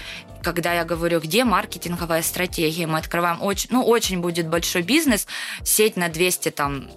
когда 0.42 0.72
я 0.72 0.84
говорю, 0.84 1.20
где 1.20 1.44
маркетинговая 1.44 2.22
стратегия. 2.22 2.86
Мы 2.86 2.96
открываем 2.96 3.42
очень, 3.42 3.68
ну, 3.70 3.84
очень 3.84 4.22
будет 4.22 4.48
большой 4.48 4.80
бизнес, 4.80 5.26
сеть 5.62 5.96
на 5.98 6.08
200 6.08 6.52
там 6.52 6.88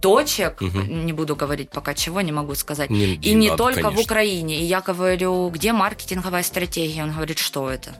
точек, 0.00 0.60
Мгм. 0.60 1.06
не 1.06 1.12
буду 1.12 1.36
говорить 1.36 1.70
пока 1.70 1.94
чего, 1.94 2.20
не 2.20 2.32
могу 2.32 2.54
сказать. 2.54 2.90
Не- 2.90 3.14
и 3.14 3.34
не 3.34 3.48
надо, 3.50 3.64
только 3.64 3.80
в 3.80 3.82
конечно. 3.84 4.02
Украине. 4.02 4.60
И 4.60 4.64
я 4.64 4.80
говорю, 4.80 5.48
где 5.50 5.72
маркетинговая 5.72 6.42
стратегия? 6.42 7.02
Он 7.02 7.12
говорит, 7.12 7.38
что 7.38 7.70
это? 7.70 7.90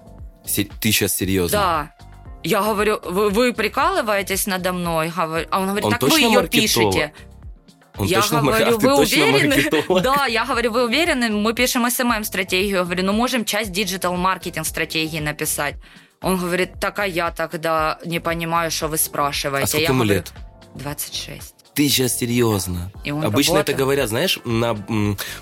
Ты 0.45 0.93
сейчас 0.93 1.17
серьезно? 1.17 1.59
Да. 1.59 1.93
Я 2.45 2.63
говорю, 2.63 3.01
вы, 3.05 3.31
вы 3.31 3.53
прикалываетесь 3.53 4.47
надо 4.47 4.73
мной? 4.73 5.13
А 5.17 5.59
он 5.59 5.67
говорит, 5.67 5.85
Он 5.85 5.93
так 5.93 6.03
вы 6.03 6.21
ее 6.21 6.29
маркетолог? 6.41 6.51
пишете. 6.51 7.13
Он 7.99 8.07
я 8.07 8.21
точно, 8.21 8.43
говорю, 8.43 8.79
ты 8.79 8.87
вы 8.87 9.01
уверены? 9.01 10.03
Да, 10.03 10.27
я 10.27 10.45
говорю, 10.45 10.71
вы 10.71 10.85
уверены? 10.85 11.31
Мы 11.31 11.55
пишем 11.55 11.87
SMM 11.87 12.05
-стратегию. 12.05 12.77
Я 12.77 12.85
говорю, 12.85 13.05
ну 13.05 13.13
можем 13.13 13.45
часть 13.45 13.73
digital-маркетинг 13.73 14.67
стратегии 14.67 15.19
написать. 15.19 15.75
Он 16.23 16.37
говорит, 16.37 16.79
так 16.81 16.99
а 16.99 17.07
я 17.07 17.31
тогда 17.31 17.99
не 18.05 18.21
понимаю, 18.21 18.71
что 18.71 18.89
вы 18.89 18.99
спрашиваете. 18.99 19.65
А 19.65 19.67
сколько 19.67 19.83
я 19.83 19.89
ему 19.89 20.05
говорю, 20.05 20.15
лет? 20.19 20.33
26. 20.75 21.55
Ты 21.77 21.91
сейчас 21.91 22.19
серьезно. 22.19 22.91
И 23.05 23.11
он 23.11 23.23
Обычно 23.23 23.53
это 23.53 23.73
работает. 23.73 23.79
говорят, 23.79 24.09
знаешь, 24.09 24.39
на, 24.47 24.73
у 24.73 24.93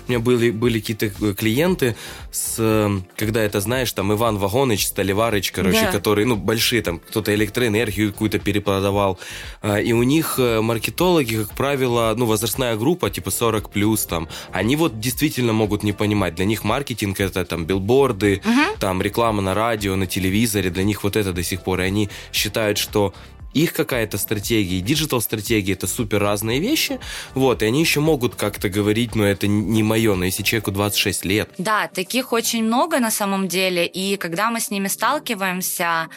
меня 0.09 0.19
были, 0.19 0.51
были 0.51 0.81
какие-то 0.81 1.09
клиенты, 1.33 1.95
с, 2.29 2.55
э, 2.59 2.99
когда 3.15 3.41
это, 3.41 3.61
знаешь, 3.61 3.93
там 3.93 4.11
Иван 4.11 4.37
Вагоныч, 4.37 4.85
Столеварыч, 4.87 5.53
короче, 5.53 5.83
Да. 5.83 5.91
которые, 5.93 6.25
ну, 6.27 6.35
большие, 6.35 6.81
там, 6.81 6.99
кто-то 6.99 7.33
электроэнергию 7.33 8.11
какую-то 8.11 8.39
перепродавал. 8.39 9.17
А, 9.61 9.77
И 9.79 9.93
у 9.93 10.03
них 10.03 10.35
э, 10.37 10.59
маркетологи, 10.59 11.37
как 11.37 11.55
правило, 11.55 12.13
ну, 12.17 12.25
возрастная 12.25 12.75
группа, 12.75 13.09
типа 13.09 13.31
40 13.31 13.69
плюс, 13.69 14.05
там, 14.05 14.27
они 14.51 14.75
вот 14.75 14.99
действительно 14.99 15.53
могут 15.53 15.83
не 15.83 15.93
понимать. 15.93 16.35
Для 16.35 16.43
них 16.45 16.65
маркетинг 16.65 17.21
это 17.21 17.45
там 17.45 17.65
билборды, 17.65 18.41
там 18.79 19.01
реклама 19.01 19.41
на 19.41 19.53
радио, 19.53 19.95
на 19.95 20.05
телевизоре, 20.05 20.69
для 20.69 20.83
них 20.83 21.05
вот 21.05 21.15
это 21.15 21.31
до 21.31 21.43
сих 21.43 21.61
пор. 21.63 21.79
И 21.79 21.83
они 21.85 22.09
считают, 22.33 22.77
что 22.77 23.13
их 23.55 23.73
какая-то 23.73 24.17
стратегия, 24.17 24.81
диджитал-стратегия 24.81 25.73
это 25.73 25.87
супер 25.87 26.19
разные 26.19 26.59
вещи, 26.59 26.99
вот, 27.33 27.63
и 27.63 27.65
они 27.65 27.79
еще 27.79 28.01
могут 28.01 28.35
как-то 28.35 28.69
говорить, 28.69 29.15
но 29.15 29.25
это 29.25 29.47
не 29.47 29.81
мое, 29.81 30.13
но 30.15 30.25
если 30.25 30.43
человеку 30.43 30.71
26 30.71 31.25
лет. 31.25 31.49
Да, 31.57 31.87
таких 31.87 32.33
очень 32.33 32.63
много 32.63 32.99
на 32.99 33.11
самом 33.11 33.47
деле, 33.47 33.87
и 33.87 34.17
когда 34.17 34.51
мы 34.51 34.59
с 34.59 34.69
ними 34.69 34.89
сталкиваемся, 34.89 36.09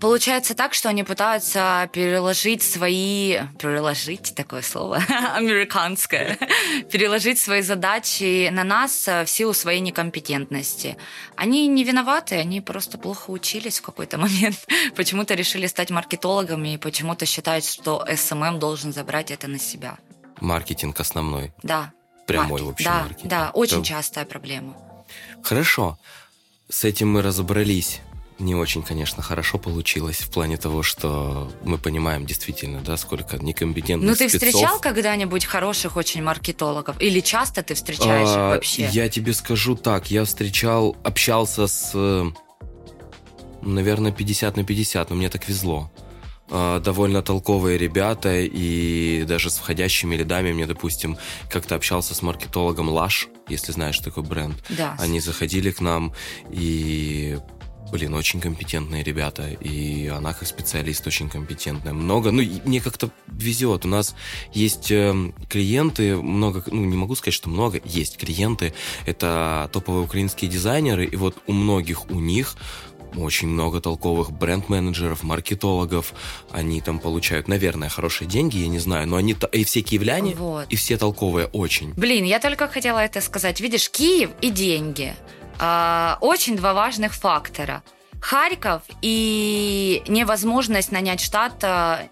Получается 0.00 0.54
так, 0.54 0.72
что 0.72 0.88
они 0.88 1.04
пытаются 1.04 1.90
переложить 1.92 2.62
свои... 2.62 3.40
Переложить 3.58 4.34
такое 4.34 4.62
слово 4.62 4.96
американское. 5.34 6.38
переложить 6.90 7.38
свои 7.38 7.60
задачи 7.60 8.48
на 8.48 8.64
нас 8.64 9.06
в 9.06 9.26
силу 9.26 9.52
своей 9.52 9.80
некомпетентности. 9.80 10.96
Они 11.36 11.66
не 11.66 11.84
виноваты, 11.84 12.36
они 12.36 12.62
просто 12.62 12.96
плохо 12.96 13.30
учились 13.30 13.78
в 13.78 13.82
какой-то 13.82 14.16
момент. 14.24 14.56
почему-то 14.96 15.34
решили 15.34 15.66
стать 15.66 15.90
маркетологами 15.90 16.74
и 16.74 16.78
почему-то 16.78 17.26
считают, 17.26 17.66
что 17.66 18.06
SMM 18.10 18.58
должен 18.58 18.94
забрать 18.94 19.30
это 19.30 19.48
на 19.48 19.58
себя. 19.58 19.98
Маркетинг 20.40 20.98
основной. 20.98 21.52
Да. 21.62 21.92
Прямой, 22.26 22.62
Маркет. 22.62 22.66
в 22.66 22.70
общем, 22.70 22.84
да, 22.86 23.02
маркетинг. 23.02 23.28
Да, 23.28 23.50
очень 23.52 23.80
это... 23.80 23.86
частая 23.86 24.24
проблема. 24.24 24.74
Хорошо. 25.42 25.98
С 26.70 26.84
этим 26.84 27.12
мы 27.12 27.20
разобрались 27.20 28.00
не 28.40 28.54
очень, 28.54 28.82
конечно, 28.82 29.22
хорошо 29.22 29.58
получилось 29.58 30.18
в 30.18 30.30
плане 30.30 30.56
того, 30.56 30.82
что 30.82 31.52
мы 31.62 31.78
понимаем 31.78 32.26
действительно, 32.26 32.80
да, 32.80 32.96
сколько 32.96 33.36
некомпетентных 33.36 34.10
Ну, 34.10 34.16
ты 34.16 34.28
спецов. 34.28 34.48
встречал 34.48 34.80
когда-нибудь 34.80 35.44
хороших 35.44 35.96
очень 35.96 36.22
маркетологов? 36.22 37.00
Или 37.00 37.20
часто 37.20 37.62
ты 37.62 37.74
встречаешь 37.74 38.28
а, 38.28 38.32
их 38.32 38.54
вообще? 38.56 38.88
Я 38.92 39.08
тебе 39.08 39.32
скажу 39.34 39.76
так, 39.76 40.10
я 40.10 40.24
встречал, 40.24 40.96
общался 41.04 41.66
с, 41.66 42.32
наверное, 43.62 44.12
50 44.12 44.56
на 44.56 44.64
50, 44.64 45.10
но 45.10 45.16
мне 45.16 45.28
так 45.28 45.48
везло 45.48 45.90
а, 46.50 46.80
довольно 46.80 47.22
толковые 47.22 47.78
ребята, 47.78 48.40
и 48.40 49.24
даже 49.24 49.50
с 49.50 49.58
входящими 49.58 50.16
лидами 50.16 50.52
мне, 50.52 50.66
допустим, 50.66 51.18
как-то 51.50 51.74
общался 51.74 52.14
с 52.14 52.22
маркетологом 52.22 52.88
Лаш, 52.88 53.28
если 53.48 53.72
знаешь 53.72 53.98
такой 53.98 54.22
бренд. 54.22 54.56
Да. 54.70 54.96
Они 54.98 55.20
заходили 55.20 55.70
к 55.70 55.80
нам, 55.80 56.12
и 56.50 57.38
блин, 57.90 58.14
очень 58.14 58.40
компетентные 58.40 59.02
ребята, 59.02 59.48
и 59.48 60.06
она 60.08 60.32
как 60.32 60.46
специалист 60.46 61.06
очень 61.06 61.28
компетентная. 61.28 61.92
Много, 61.92 62.30
ну, 62.30 62.42
мне 62.64 62.80
как-то 62.80 63.10
везет. 63.26 63.84
У 63.84 63.88
нас 63.88 64.14
есть 64.52 64.90
э, 64.90 65.32
клиенты, 65.48 66.16
много, 66.16 66.62
ну, 66.66 66.84
не 66.84 66.96
могу 66.96 67.14
сказать, 67.14 67.34
что 67.34 67.48
много, 67.48 67.80
есть 67.84 68.16
клиенты, 68.16 68.72
это 69.06 69.68
топовые 69.72 70.04
украинские 70.04 70.50
дизайнеры, 70.50 71.04
и 71.04 71.16
вот 71.16 71.36
у 71.46 71.52
многих 71.52 72.10
у 72.10 72.20
них 72.20 72.56
очень 73.16 73.48
много 73.48 73.80
толковых 73.80 74.30
бренд-менеджеров, 74.30 75.24
маркетологов. 75.24 76.14
Они 76.50 76.80
там 76.80 77.00
получают, 77.00 77.48
наверное, 77.48 77.88
хорошие 77.88 78.28
деньги, 78.28 78.58
я 78.58 78.68
не 78.68 78.78
знаю, 78.78 79.08
но 79.08 79.16
они 79.16 79.34
и 79.52 79.64
все 79.64 79.82
киевляне, 79.82 80.34
вот. 80.36 80.66
и 80.68 80.76
все 80.76 80.96
толковые 80.96 81.46
очень. 81.48 81.92
Блин, 81.94 82.24
я 82.24 82.38
только 82.38 82.68
хотела 82.68 83.00
это 83.00 83.20
сказать. 83.20 83.60
Видишь, 83.60 83.90
Киев 83.90 84.30
и 84.40 84.50
деньги– 84.50 85.14
очень 86.20 86.56
два 86.56 86.72
важных 86.72 87.14
фактора. 87.14 87.82
Харьков 88.20 88.82
и 89.02 90.02
невозможность 90.06 90.92
нанять 90.92 91.20
штат 91.20 91.64
а, 91.64 92.02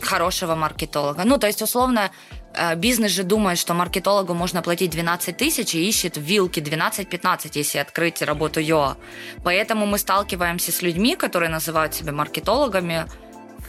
хорошего 0.00 0.54
маркетолога. 0.54 1.24
Ну, 1.24 1.38
то 1.38 1.46
есть, 1.46 1.60
условно, 1.60 2.10
а, 2.54 2.74
бизнес 2.76 3.10
же 3.10 3.24
думает, 3.24 3.58
что 3.58 3.74
маркетологу 3.74 4.32
можно 4.32 4.62
платить 4.62 4.90
12 4.90 5.36
тысяч 5.36 5.74
и 5.74 5.88
ищет 5.88 6.16
вилки 6.16 6.60
12-15, 6.60 7.50
если 7.54 7.78
открыть 7.78 8.22
работу 8.22 8.60
ЙОА. 8.60 8.96
Поэтому 9.44 9.86
мы 9.86 9.98
сталкиваемся 9.98 10.72
с 10.72 10.82
людьми, 10.82 11.16
которые 11.16 11.50
называют 11.50 11.94
себя 11.94 12.12
маркетологами, 12.12 13.06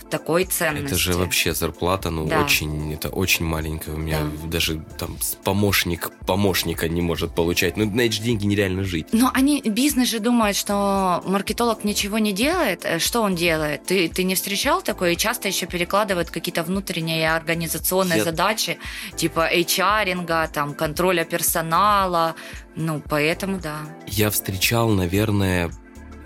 такой 0.09 0.45
ценности. 0.45 0.87
Это 0.87 0.95
же 0.95 1.13
вообще 1.13 1.53
зарплата, 1.53 2.09
ну, 2.09 2.25
да. 2.25 2.41
очень, 2.41 2.93
это 2.93 3.09
очень 3.09 3.45
маленькая. 3.45 3.95
У 3.95 3.97
меня 3.97 4.21
да. 4.21 4.47
даже 4.49 4.83
там 4.97 5.17
помощник 5.43 6.11
помощника 6.25 6.87
не 6.87 7.01
может 7.01 7.33
получать. 7.33 7.77
Ну, 7.77 7.89
на 7.89 8.01
эти 8.01 8.21
деньги 8.21 8.45
нереально 8.45 8.83
жить. 8.83 9.07
Но 9.11 9.31
они, 9.33 9.61
бизнес 9.61 10.09
же 10.09 10.19
думает, 10.19 10.55
что 10.55 11.23
маркетолог 11.25 11.83
ничего 11.83 12.17
не 12.17 12.33
делает. 12.33 12.85
Э, 12.85 12.99
что 12.99 13.21
он 13.21 13.35
делает? 13.35 13.85
Ты, 13.85 14.09
ты 14.09 14.23
не 14.23 14.35
встречал 14.35 14.81
такое? 14.81 15.11
И 15.11 15.17
часто 15.17 15.47
еще 15.47 15.65
перекладывают 15.65 16.29
какие-то 16.29 16.63
внутренние 16.63 17.33
организационные 17.33 18.19
Я... 18.19 18.23
задачи, 18.23 18.77
типа 19.15 19.49
HR, 19.53 20.47
там, 20.47 20.73
контроля 20.73 21.23
персонала. 21.25 22.35
Ну, 22.75 23.01
поэтому 23.07 23.59
да. 23.59 23.79
Я 24.07 24.29
встречал, 24.29 24.89
наверное, 24.89 25.71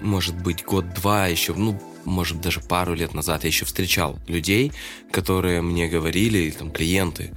может 0.01 0.35
быть, 0.35 0.63
год-два 0.63 1.27
еще, 1.27 1.53
ну, 1.53 1.79
может, 2.05 2.41
даже 2.41 2.59
пару 2.59 2.93
лет 2.93 3.13
назад 3.13 3.43
я 3.43 3.47
еще 3.47 3.65
встречал 3.65 4.19
людей, 4.27 4.71
которые 5.11 5.61
мне 5.61 5.87
говорили, 5.87 6.49
там, 6.51 6.71
клиенты, 6.71 7.31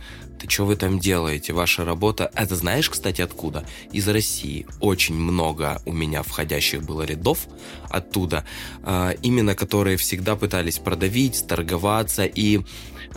ты 0.45 0.51
что 0.51 0.67
вы 0.67 0.77
там 0.77 0.99
делаете, 0.99 1.53
ваша 1.53 1.85
работа... 1.85 2.31
Это 2.35 2.55
знаешь, 2.57 2.91
кстати, 2.91 3.23
откуда? 3.23 3.65
Из 3.93 4.09
России. 4.09 4.67
Очень 4.81 5.15
много 5.15 5.81
у 5.87 5.93
меня 5.93 6.23
входящих 6.23 6.83
было 6.83 7.03
рядов 7.03 7.47
оттуда, 7.89 8.45
а, 8.83 9.13
именно 9.23 9.55
которые 9.55 9.97
всегда 9.97 10.37
пытались 10.37 10.79
продавить, 10.79 11.47
торговаться, 11.47 12.25
и 12.25 12.61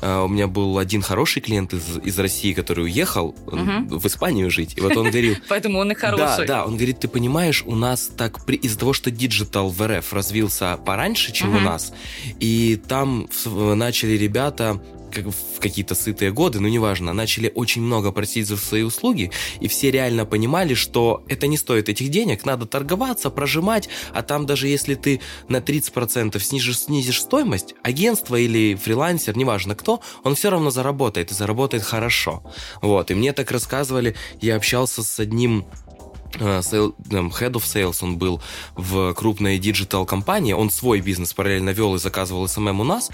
а, 0.01 0.23
у 0.23 0.27
меня 0.27 0.47
был 0.47 0.77
один 0.77 1.01
хороший 1.01 1.41
клиент 1.41 1.73
из, 1.73 1.97
из 2.03 2.19
России, 2.19 2.53
который 2.53 2.85
уехал 2.85 3.35
угу. 3.45 3.97
в 3.97 4.05
Испанию 4.05 4.51
жить. 4.51 4.77
И 4.77 4.81
вот 4.81 4.95
он 4.95 5.09
говорил... 5.09 5.35
Поэтому 5.49 5.79
он 5.79 5.91
и 5.91 5.95
хороший. 5.95 6.45
Да, 6.45 6.59
да, 6.59 6.65
он 6.65 6.75
говорит, 6.75 6.99
ты 6.99 7.07
понимаешь, 7.07 7.63
у 7.65 7.75
нас 7.75 8.09
так... 8.15 8.47
Из-за 8.49 8.79
того, 8.79 8.93
что 8.93 9.11
digital 9.11 9.69
в 9.69 9.85
РФ 9.85 10.13
развился 10.13 10.77
пораньше, 10.85 11.31
чем 11.33 11.55
у 11.55 11.59
нас, 11.59 11.93
и 12.39 12.79
там 12.87 13.27
начали 13.45 14.13
ребята 14.13 14.79
как 15.17 15.33
в 15.33 15.59
какие-то 15.59 15.95
сытые 15.95 16.31
годы, 16.31 16.59
ну 16.59 16.67
неважно, 16.67 17.13
начали 17.13 17.51
очень 17.53 17.81
много 17.81 18.11
просить 18.11 18.47
за 18.47 18.57
свои 18.57 18.83
услуги, 18.83 19.31
и 19.59 19.67
все 19.67 19.91
реально 19.91 20.25
понимали, 20.25 20.73
что 20.73 21.23
это 21.27 21.47
не 21.47 21.57
стоит 21.57 21.89
этих 21.89 22.09
денег, 22.09 22.45
надо 22.45 22.65
торговаться, 22.65 23.29
прожимать, 23.29 23.89
а 24.13 24.21
там 24.21 24.45
даже 24.45 24.67
если 24.67 24.95
ты 24.95 25.21
на 25.47 25.57
30% 25.57 26.39
снизишь, 26.39 26.79
снизишь 26.79 27.21
стоимость, 27.21 27.75
агентство 27.83 28.35
или 28.35 28.75
фрилансер, 28.75 29.35
неважно 29.37 29.75
кто, 29.75 30.01
он 30.23 30.35
все 30.35 30.49
равно 30.49 30.69
заработает, 30.69 31.31
и 31.31 31.33
заработает 31.33 31.83
хорошо. 31.83 32.43
Вот, 32.81 33.11
и 33.11 33.15
мне 33.15 33.33
так 33.33 33.51
рассказывали, 33.51 34.15
я 34.41 34.55
общался 34.55 35.03
с 35.03 35.19
одним 35.19 35.65
э, 36.35 36.59
Head 36.59 37.53
of 37.53 37.63
Sales 37.63 37.97
он 38.01 38.17
был 38.17 38.41
в 38.75 39.13
крупной 39.13 39.57
digital 39.57 40.05
компании, 40.05 40.53
он 40.53 40.69
свой 40.69 41.01
бизнес 41.01 41.33
параллельно 41.33 41.71
вел 41.71 41.95
и 41.95 41.99
заказывал 41.99 42.45
SMM 42.45 42.81
у 42.81 42.83
нас, 42.83 43.09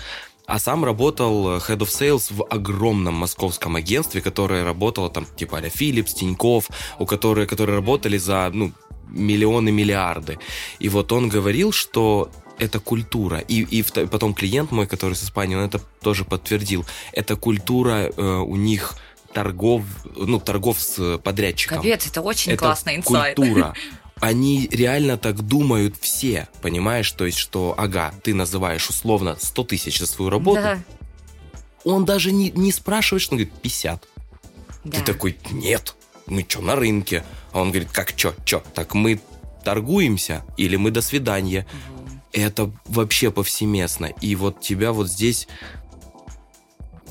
а 0.46 0.60
сам 0.60 0.84
работал 0.84 1.56
э, 1.56 1.60
Head 1.60 1.80
of 1.80 1.90
Sales 1.90 2.34
в 2.34 2.46
огромном 2.50 3.14
московском 3.16 3.76
агентстве, 3.76 4.22
которое 4.22 4.64
работало 4.64 5.10
там 5.10 5.26
типа 5.26 5.60
а 5.60 5.62
Philips, 5.62 6.14
Тиньков, 6.14 6.70
у 7.00 7.06
которых, 7.06 7.50
которые 7.50 7.78
работали 7.78 8.18
за 8.18 8.50
ну, 8.54 8.72
миллионы, 9.10 9.72
миллиарды. 9.72 10.40
И 10.80 10.90
вот 10.90 11.12
он 11.12 11.30
говорил, 11.30 11.72
что 11.72 12.30
это 12.60 12.80
культура. 12.80 13.40
И, 13.40 13.62
и 13.62 13.84
потом 13.84 14.34
клиент 14.34 14.72
мой, 14.72 14.88
который 14.88 15.16
с 15.16 15.24
Испании, 15.24 15.56
он 15.56 15.64
это 15.64 15.80
тоже 16.02 16.26
подтвердил. 16.26 16.86
Это 17.12 17.36
культура 17.36 18.12
э, 18.16 18.22
у 18.22 18.56
них 18.56 18.96
торгов, 19.34 19.84
ну, 20.16 20.40
торгов 20.40 20.80
с 20.80 21.18
подрядчиком. 21.18 21.78
Капец, 21.78 22.08
это 22.08 22.22
очень 22.22 22.52
это 22.54 22.66
классный 22.66 22.98
инсайт. 22.98 23.36
культура. 23.36 23.74
они 24.20 24.68
реально 24.72 25.18
так 25.18 25.42
думают 25.42 25.96
все, 26.00 26.48
понимаешь? 26.62 27.12
То 27.12 27.26
есть, 27.26 27.38
что, 27.38 27.76
ага, 27.78 28.14
ты 28.24 28.34
называешь 28.34 28.90
условно 28.90 29.38
100 29.40 29.64
тысяч 29.66 30.00
за 30.00 30.08
свою 30.08 30.30
работу, 30.30 30.62
да. 30.62 30.80
он 31.84 32.06
даже 32.06 32.32
не, 32.32 32.52
не 32.52 32.72
спрашивает, 32.72 33.22
что 33.22 33.36
он 33.36 33.40
говорит 33.40 33.62
50. 33.62 34.08
Да. 34.84 34.98
Ты 34.98 35.04
такой, 35.04 35.38
нет, 35.52 35.96
мы 36.26 36.46
что, 36.48 36.62
на 36.62 36.76
рынке? 36.76 37.24
А 37.52 37.62
он 37.62 37.72
говорит, 37.72 37.90
как 37.92 38.14
что, 38.16 38.34
что? 38.46 38.64
Так 38.74 38.94
мы 38.94 39.20
торгуемся 39.64 40.44
или 40.58 40.76
мы 40.76 40.92
до 40.92 41.02
свидания? 41.02 41.66
Угу. 41.72 42.20
Это 42.34 42.72
вообще 42.86 43.32
повсеместно. 43.32 44.06
И 44.22 44.36
вот 44.36 44.62
тебя 44.62 44.92
вот 44.92 45.10
здесь 45.10 45.48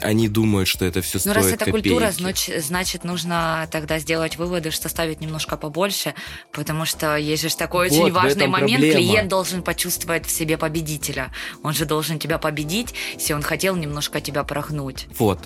они 0.03 0.29
думают, 0.29 0.69
что 0.69 0.85
это 0.85 1.03
все 1.03 1.19
стоит 1.19 1.35
Ну, 1.35 1.41
раз 1.41 1.51
это 1.51 1.65
копейки. 1.65 1.89
культура, 1.89 2.11
значит, 2.11 2.65
значит, 2.65 3.05
нужно 3.05 3.69
тогда 3.71 3.99
сделать 3.99 4.37
выводы, 4.37 4.71
что 4.71 4.89
ставить 4.89 5.21
немножко 5.21 5.57
побольше, 5.57 6.15
потому 6.53 6.85
что 6.85 7.17
есть 7.17 7.43
же 7.43 7.57
такой 7.57 7.89
вот, 7.89 7.99
очень 7.99 8.13
важный 8.13 8.47
момент. 8.47 8.81
Проблема. 8.81 8.95
Клиент 8.95 9.29
должен 9.29 9.63
почувствовать 9.63 10.27
в 10.27 10.31
себе 10.31 10.59
победителя. 10.59 11.33
Он 11.63 11.73
же 11.73 11.85
должен 11.85 12.19
тебя 12.19 12.39
победить, 12.39 12.95
если 13.15 13.33
он 13.33 13.43
хотел 13.43 13.77
немножко 13.77 14.21
тебя 14.21 14.45
прогнуть. 14.45 15.07
Вот. 15.19 15.39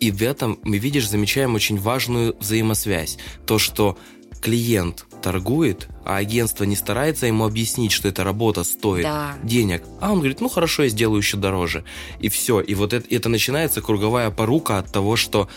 И 0.00 0.10
в 0.10 0.22
этом 0.22 0.58
мы, 0.62 0.78
видишь, 0.78 1.08
замечаем 1.08 1.54
очень 1.54 1.78
важную 1.78 2.36
взаимосвязь. 2.38 3.18
То, 3.46 3.58
что 3.58 3.98
клиент 4.40 5.06
торгует, 5.22 5.88
а 6.04 6.16
агентство 6.16 6.64
не 6.64 6.76
старается 6.76 7.26
ему 7.26 7.44
объяснить, 7.44 7.92
что 7.92 8.08
эта 8.08 8.24
работа 8.24 8.64
стоит 8.64 9.04
да. 9.04 9.36
денег, 9.42 9.84
а 10.00 10.12
он 10.12 10.18
говорит, 10.18 10.40
ну 10.40 10.48
хорошо, 10.48 10.82
я 10.82 10.88
сделаю 10.88 11.18
еще 11.18 11.36
дороже. 11.36 11.84
И 12.20 12.28
все. 12.28 12.60
И 12.60 12.74
вот 12.74 12.92
это, 12.92 13.06
это 13.14 13.28
начинается 13.28 13.80
круговая 13.80 14.30
порука 14.30 14.78
от 14.78 14.92
того, 14.92 15.16
что 15.16 15.48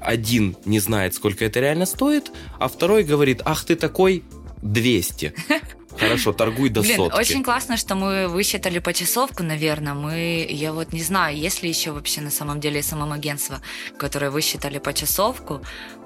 один 0.00 0.56
не 0.64 0.78
знает, 0.78 1.14
сколько 1.14 1.44
это 1.44 1.60
реально 1.60 1.86
стоит, 1.86 2.30
а 2.58 2.68
второй 2.68 3.02
говорит, 3.02 3.42
ах 3.44 3.64
ты 3.64 3.74
такой, 3.74 4.22
200. 4.62 5.34
Хорошо, 5.98 6.32
торгуй 6.32 6.68
до 6.68 6.82
Блин, 6.82 6.96
сотки. 6.96 7.18
очень 7.18 7.42
классно, 7.42 7.76
что 7.76 7.94
мы 7.94 8.28
высчитали 8.28 8.78
почасовку, 8.80 9.42
наверное. 9.42 9.94
Мы, 9.94 10.46
я 10.48 10.72
вот 10.72 10.92
не 10.92 11.02
знаю, 11.02 11.36
есть 11.36 11.62
ли 11.62 11.68
еще 11.68 11.92
вообще 11.92 12.20
на 12.20 12.30
самом 12.30 12.60
деле 12.60 12.82
СММ-агентство, 12.82 13.60
которое 13.96 14.30
высчитали 14.30 14.78
почасовку. 14.78 15.62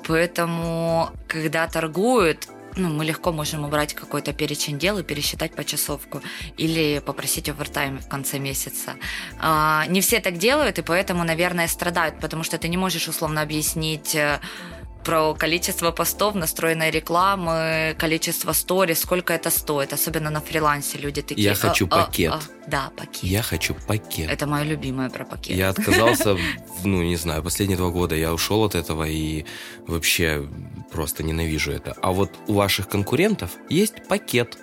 Поэтому, 0.07 1.11
когда 1.27 1.67
торгуют, 1.67 2.49
ну, 2.77 2.89
мы 2.89 3.05
легко 3.05 3.33
можем 3.33 3.65
убрать 3.65 3.95
какой-то 3.95 4.33
перечень 4.33 4.79
дел 4.79 4.99
и 4.99 5.03
пересчитать 5.03 5.55
почасовку 5.55 6.21
или 6.57 7.01
попросить 7.05 7.49
овертайм 7.49 7.99
в 7.99 8.09
конце 8.09 8.39
месяца. 8.39 8.95
А, 9.39 9.87
не 9.89 10.01
все 10.01 10.21
так 10.21 10.39
делают, 10.39 10.79
и 10.79 10.83
поэтому, 10.83 11.25
наверное, 11.25 11.69
страдают, 11.69 12.21
потому 12.21 12.45
что 12.45 12.59
ты 12.59 12.69
не 12.69 12.77
можешь 12.77 13.09
условно 13.09 13.43
объяснить 13.43 14.15
э, 14.15 14.41
про 15.05 15.35
количество 15.35 15.91
постов, 15.91 16.35
настроенной 16.35 16.91
рекламы, 16.91 17.95
количество 17.99 18.53
сторис, 18.53 19.01
сколько 19.01 19.33
это 19.33 19.51
стоит, 19.51 19.93
особенно 19.93 20.31
на 20.31 20.41
фрилансе 20.41 20.99
люди 20.99 21.23
такие. 21.23 21.45
Я 21.45 21.55
хочу 21.55 21.87
«А, 21.91 22.03
а, 22.03 22.05
пакет». 22.07 22.33
а». 22.33 22.41
Да, 22.67 22.91
пакет. 22.97 23.25
Я 23.25 23.43
хочу 23.43 23.75
пакет. 23.75 24.31
Это 24.31 24.47
мое 24.47 24.65
любимое 24.65 25.11
про 25.11 25.25
пакет. 25.25 25.57
Я 25.57 25.71
отказался, 25.71 26.37
ну, 26.85 27.03
не 27.03 27.17
знаю, 27.17 27.43
последние 27.43 27.77
два 27.77 27.91
года 27.91 28.15
я 28.15 28.33
ушел 28.33 28.65
от 28.65 28.75
этого 28.75 29.05
и 29.05 29.45
вообще 29.87 30.49
просто 30.93 31.23
ненавижу 31.23 31.73
это. 31.73 31.97
А 32.03 32.13
вот 32.13 32.31
у 32.47 32.55
ваших 32.55 32.89
конкурентов 32.89 33.51
есть 33.69 34.07
пакет. 34.09 34.59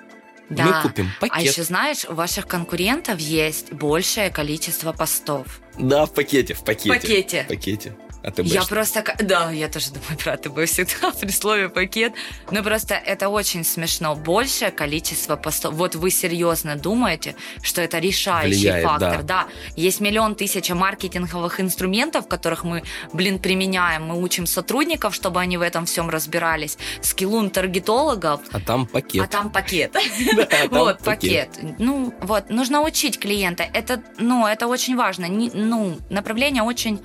Да. 0.50 0.64
Мы 0.66 0.82
купим 0.82 1.12
А 1.18 1.28
пакет. 1.28 1.52
еще 1.52 1.64
знаешь, 1.64 2.06
у 2.06 2.14
ваших 2.14 2.48
конкурентов 2.48 3.20
есть 3.20 3.74
большее 3.74 4.30
количество 4.30 4.94
постов. 4.94 5.60
Да, 5.78 6.06
в 6.06 6.14
пакете, 6.14 6.54
в 6.54 6.64
пакете. 6.64 6.90
В 6.90 7.02
пакете. 7.02 7.44
В 7.44 7.48
пакете. 7.48 7.98
А 8.24 8.32
ты 8.32 8.42
Я 8.44 8.64
просто... 8.64 9.04
Да, 9.22 9.52
я 9.52 9.68
тоже 9.70 9.92
думаю 9.92 10.18
про 10.18 10.34
АТБ 10.34 10.66
всегда 10.66 11.12
при 11.22 11.30
слове 11.30 11.70
пакет. 11.70 12.14
Но 12.52 12.64
просто 12.64 12.96
это 12.96 13.30
очень 13.30 13.64
смешно. 13.64 14.16
Большее 14.16 14.72
количество 14.72 15.36
постов. 15.36 15.74
Вот 15.76 15.96
вы 15.96 16.12
серьезно 16.12 16.76
думаете, 16.76 17.36
что 17.62 17.82
это 17.82 18.00
решающий 18.00 18.58
Влияет, 18.60 18.86
фактор? 18.86 19.24
да. 19.24 19.48
Есть 19.76 20.02
миллион 20.02 20.36
тысяч 20.36 20.70
маркетинговых 20.70 21.60
инструментов, 21.62 22.28
которых 22.28 22.64
мы, 22.64 22.84
блин, 23.14 23.40
применяем. 23.40 24.04
Мы 24.08 24.22
учим 24.22 24.46
сотрудников, 24.46 25.16
чтобы 25.16 25.40
они 25.40 25.58
в 25.58 25.62
этом 25.62 25.86
всем 25.86 26.10
разбирались. 26.10 26.78
Скиллун 27.02 27.50
таргетологов, 27.50 28.42
А 28.52 28.60
там 28.60 28.86
пакет. 28.88 29.24
а 29.24 29.28
там 29.28 29.50
пакет. 29.52 29.96
Да, 30.36 30.46
там 30.46 30.70
Вот, 30.70 31.00
пакет. 31.00 31.50
Ну, 31.80 32.14
вот, 32.22 32.50
нужно 32.50 32.82
учить 32.82 33.20
клиента. 33.20 33.64
Это, 33.74 34.02
ну, 34.18 34.46
это 34.46 34.68
очень 34.68 34.96
важно. 34.96 35.28
Ну, 35.30 35.98
направление 36.10 36.64
очень 36.64 37.00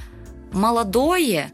молодое, 0.53 1.53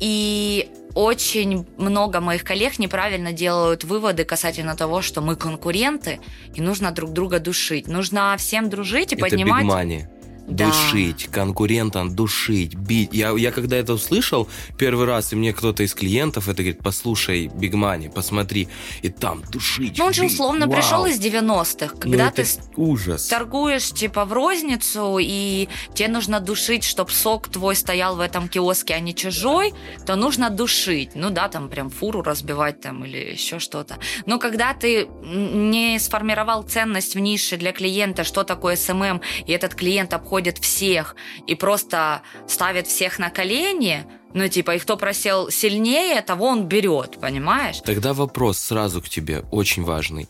и 0.00 0.70
очень 0.94 1.66
много 1.76 2.20
моих 2.20 2.44
коллег 2.44 2.78
неправильно 2.78 3.32
делают 3.32 3.84
выводы 3.84 4.24
касательно 4.24 4.74
того, 4.76 5.02
что 5.02 5.20
мы 5.20 5.36
конкуренты, 5.36 6.20
и 6.54 6.60
нужно 6.60 6.90
друг 6.90 7.12
друга 7.12 7.40
душить. 7.40 7.88
Нужно 7.88 8.34
всем 8.38 8.68
дружить 8.70 9.12
и 9.12 9.16
Это 9.16 9.26
поднимать... 9.26 9.62
бигмани. 9.62 10.06
Да. 10.48 10.68
Душить, 10.68 11.28
конкурентам 11.30 12.14
душить, 12.16 12.74
бить. 12.74 13.10
Я, 13.12 13.32
я 13.32 13.50
когда 13.52 13.76
это 13.76 13.92
услышал 13.92 14.48
первый 14.78 15.04
раз, 15.06 15.32
и 15.32 15.36
мне 15.36 15.52
кто-то 15.52 15.82
из 15.82 15.94
клиентов 15.94 16.48
это 16.48 16.62
говорит, 16.62 16.78
послушай, 16.82 17.48
бигмани, 17.54 18.08
посмотри, 18.08 18.66
и 19.02 19.10
там 19.10 19.42
душить. 19.52 19.98
Ну, 19.98 20.06
он 20.06 20.14
же 20.14 20.24
условно 20.24 20.66
Вау. 20.66 20.74
пришел 20.76 21.04
из 21.04 21.20
90-х, 21.20 21.94
Ну, 21.94 22.00
когда 22.00 22.28
это 22.28 22.42
ты 22.44 22.48
ужас. 22.76 23.26
торгуешь 23.28 23.90
типа 23.92 24.24
в 24.24 24.32
розницу, 24.32 25.18
и 25.20 25.68
тебе 25.94 26.08
нужно 26.08 26.40
душить, 26.40 26.82
чтобы 26.84 27.10
сок 27.10 27.48
твой 27.48 27.76
стоял 27.76 28.16
в 28.16 28.20
этом 28.20 28.48
киоске, 28.48 28.94
а 28.94 29.00
не 29.00 29.14
чужой, 29.14 29.74
то 30.06 30.16
нужно 30.16 30.48
душить. 30.48 31.10
Ну 31.14 31.28
да, 31.28 31.48
там 31.48 31.68
прям 31.68 31.90
фуру 31.90 32.22
разбивать 32.22 32.80
там 32.80 33.04
или 33.04 33.32
еще 33.32 33.58
что-то. 33.58 33.98
Но 34.24 34.38
когда 34.38 34.72
ты 34.72 35.08
не 35.22 35.98
сформировал 35.98 36.62
ценность 36.62 37.14
в 37.14 37.18
нише 37.18 37.58
для 37.58 37.72
клиента, 37.72 38.24
что 38.24 38.44
такое 38.44 38.76
SMM, 38.76 39.20
и 39.46 39.52
этот 39.52 39.74
клиент 39.74 40.14
обходит 40.14 40.37
всех 40.62 41.16
и 41.46 41.54
просто 41.54 42.22
ставит 42.46 42.86
всех 42.86 43.18
на 43.18 43.30
колени, 43.30 44.06
ну 44.34 44.48
типа, 44.48 44.76
и 44.76 44.78
кто 44.78 44.96
просел 44.96 45.50
сильнее, 45.50 46.22
того 46.22 46.46
он 46.46 46.66
берет, 46.66 47.20
понимаешь? 47.20 47.80
Тогда 47.84 48.14
вопрос 48.14 48.58
сразу 48.58 49.02
к 49.02 49.08
тебе, 49.08 49.44
очень 49.50 49.84
важный. 49.84 50.28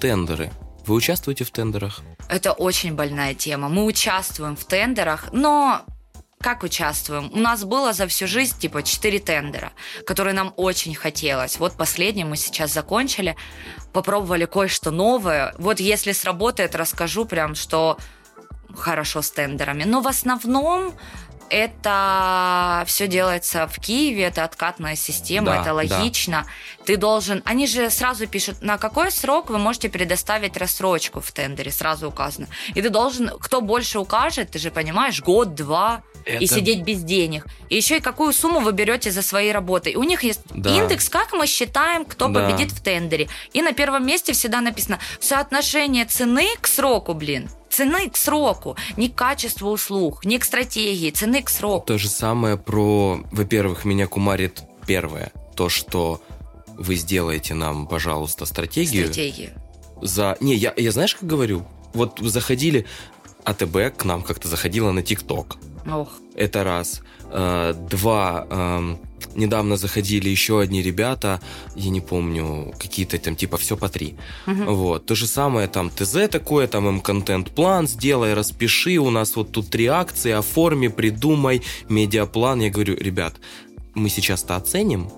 Тендеры. 0.00 0.50
Вы 0.86 0.94
участвуете 0.94 1.44
в 1.44 1.50
тендерах? 1.50 2.02
Это 2.28 2.52
очень 2.52 2.94
больная 2.94 3.34
тема. 3.34 3.68
Мы 3.68 3.84
участвуем 3.84 4.56
в 4.56 4.64
тендерах, 4.64 5.28
но 5.32 5.84
как 6.38 6.62
участвуем? 6.62 7.30
У 7.32 7.38
нас 7.38 7.64
было 7.64 7.92
за 7.92 8.06
всю 8.06 8.26
жизнь 8.26 8.58
типа 8.58 8.82
4 8.82 9.18
тендера, 9.20 9.72
которые 10.06 10.34
нам 10.34 10.52
очень 10.56 10.94
хотелось. 10.94 11.58
Вот 11.58 11.76
последний 11.76 12.24
мы 12.24 12.36
сейчас 12.36 12.72
закончили, 12.72 13.36
попробовали 13.92 14.44
кое-что 14.44 14.90
новое. 14.90 15.54
Вот 15.58 15.80
если 15.80 16.12
сработает, 16.12 16.74
расскажу 16.74 17.24
прям, 17.24 17.54
что 17.54 17.98
хорошо 18.74 19.22
с 19.22 19.30
тендерами. 19.30 19.84
Но 19.84 20.00
в 20.00 20.08
основном 20.08 20.92
это 21.48 22.84
все 22.86 23.06
делается 23.06 23.66
в 23.68 23.78
Киеве, 23.78 24.24
это 24.24 24.44
откатная 24.44 24.96
система, 24.96 25.46
Да, 25.46 25.54
это 25.56 25.64
да. 25.66 25.74
логично. 25.74 26.46
Ты 26.84 26.96
должен... 26.96 27.42
Они 27.44 27.66
же 27.66 27.90
сразу 27.90 28.26
пишут, 28.26 28.62
на 28.62 28.78
какой 28.78 29.10
срок 29.10 29.50
вы 29.50 29.58
можете 29.58 29.88
предоставить 29.88 30.56
рассрочку 30.56 31.20
в 31.20 31.30
тендере, 31.32 31.70
сразу 31.70 32.08
указано. 32.08 32.48
И 32.74 32.82
ты 32.82 32.90
должен, 32.90 33.30
кто 33.40 33.60
больше 33.60 33.98
укажет, 33.98 34.50
ты 34.50 34.58
же 34.58 34.70
понимаешь, 34.70 35.22
год, 35.22 35.54
два, 36.26 36.38
и 36.38 36.44
Это- 36.44 36.54
сидеть 36.54 36.82
без 36.82 37.02
денег. 37.02 37.46
И 37.68 37.76
еще 37.76 37.98
и 37.98 38.00
какую 38.00 38.32
сумму 38.32 38.60
вы 38.60 38.72
берете 38.72 39.10
за 39.10 39.22
свои 39.22 39.50
работы. 39.50 39.90
И 39.90 39.96
у 39.96 40.02
них 40.02 40.22
есть 40.24 40.40
Да. 40.50 40.70
индекс, 40.76 41.08
как 41.08 41.32
мы 41.32 41.46
считаем, 41.46 42.04
кто 42.04 42.28
Да. 42.28 42.40
победит 42.48 42.72
в 42.72 42.80
тендере. 42.82 43.28
И 43.52 43.62
на 43.62 43.72
первом 43.72 44.06
месте 44.06 44.32
всегда 44.32 44.60
написано 44.60 44.98
соотношение 45.20 46.04
цены 46.04 46.48
к 46.60 46.66
сроку, 46.66 47.14
блин. 47.14 47.48
Цены 47.70 48.08
к 48.08 48.16
сроку, 48.16 48.76
не 48.96 49.08
к 49.08 49.14
качеству 49.14 49.70
услуг, 49.70 50.24
не 50.24 50.38
к 50.38 50.44
стратегии, 50.44 51.10
цены 51.10 51.42
к 51.42 51.48
сроку. 51.50 51.86
То 51.86 51.98
же 51.98 52.08
самое 52.08 52.56
про, 52.56 53.20
во-первых, 53.32 53.84
меня 53.84 54.06
кумарит 54.06 54.62
первое, 54.86 55.30
то, 55.54 55.68
что 55.68 56.22
вы 56.68 56.94
сделаете 56.96 57.54
нам, 57.54 57.86
пожалуйста, 57.86 58.46
стратегию. 58.46 59.04
Стратегию. 59.06 59.50
За... 60.02 60.36
Не, 60.40 60.54
я, 60.54 60.72
я 60.76 60.90
знаешь, 60.92 61.14
как 61.14 61.26
говорю? 61.28 61.66
Вот 61.94 62.18
заходили, 62.20 62.86
АТБ 63.44 63.96
к 63.96 64.04
нам 64.04 64.22
как-то 64.22 64.48
заходила 64.48 64.90
на 64.92 65.02
ТикТок. 65.02 65.56
Ох. 65.90 66.08
Это 66.34 66.64
раз. 66.64 67.02
Э, 67.30 67.74
Два. 67.90 68.46
эм, 68.50 68.98
Недавно 69.34 69.76
заходили 69.76 70.30
еще 70.30 70.60
одни 70.60 70.82
ребята, 70.82 71.40
я 71.74 71.90
не 71.90 72.00
помню, 72.00 72.72
какие-то 72.78 73.18
там 73.18 73.36
типа 73.36 73.56
все 73.58 73.76
по 73.76 73.88
три. 73.88 74.16
Вот. 74.46 75.04
То 75.06 75.14
же 75.14 75.26
самое 75.26 75.68
там 75.68 75.90
ТЗ 75.90 76.28
такое, 76.30 76.66
там 76.66 76.88
им 76.88 77.00
контент-план 77.00 77.86
сделай, 77.86 78.34
распиши, 78.34 78.96
у 78.98 79.10
нас 79.10 79.36
вот 79.36 79.52
тут 79.52 79.68
три 79.68 79.86
акции, 79.86 80.32
оформи, 80.32 80.88
придумай, 80.88 81.62
медиаплан. 81.88 82.60
Я 82.60 82.70
говорю, 82.70 82.96
ребят, 82.96 83.34
мы 83.94 84.08
сейчас-то 84.08 84.56
оценим, 84.56 85.10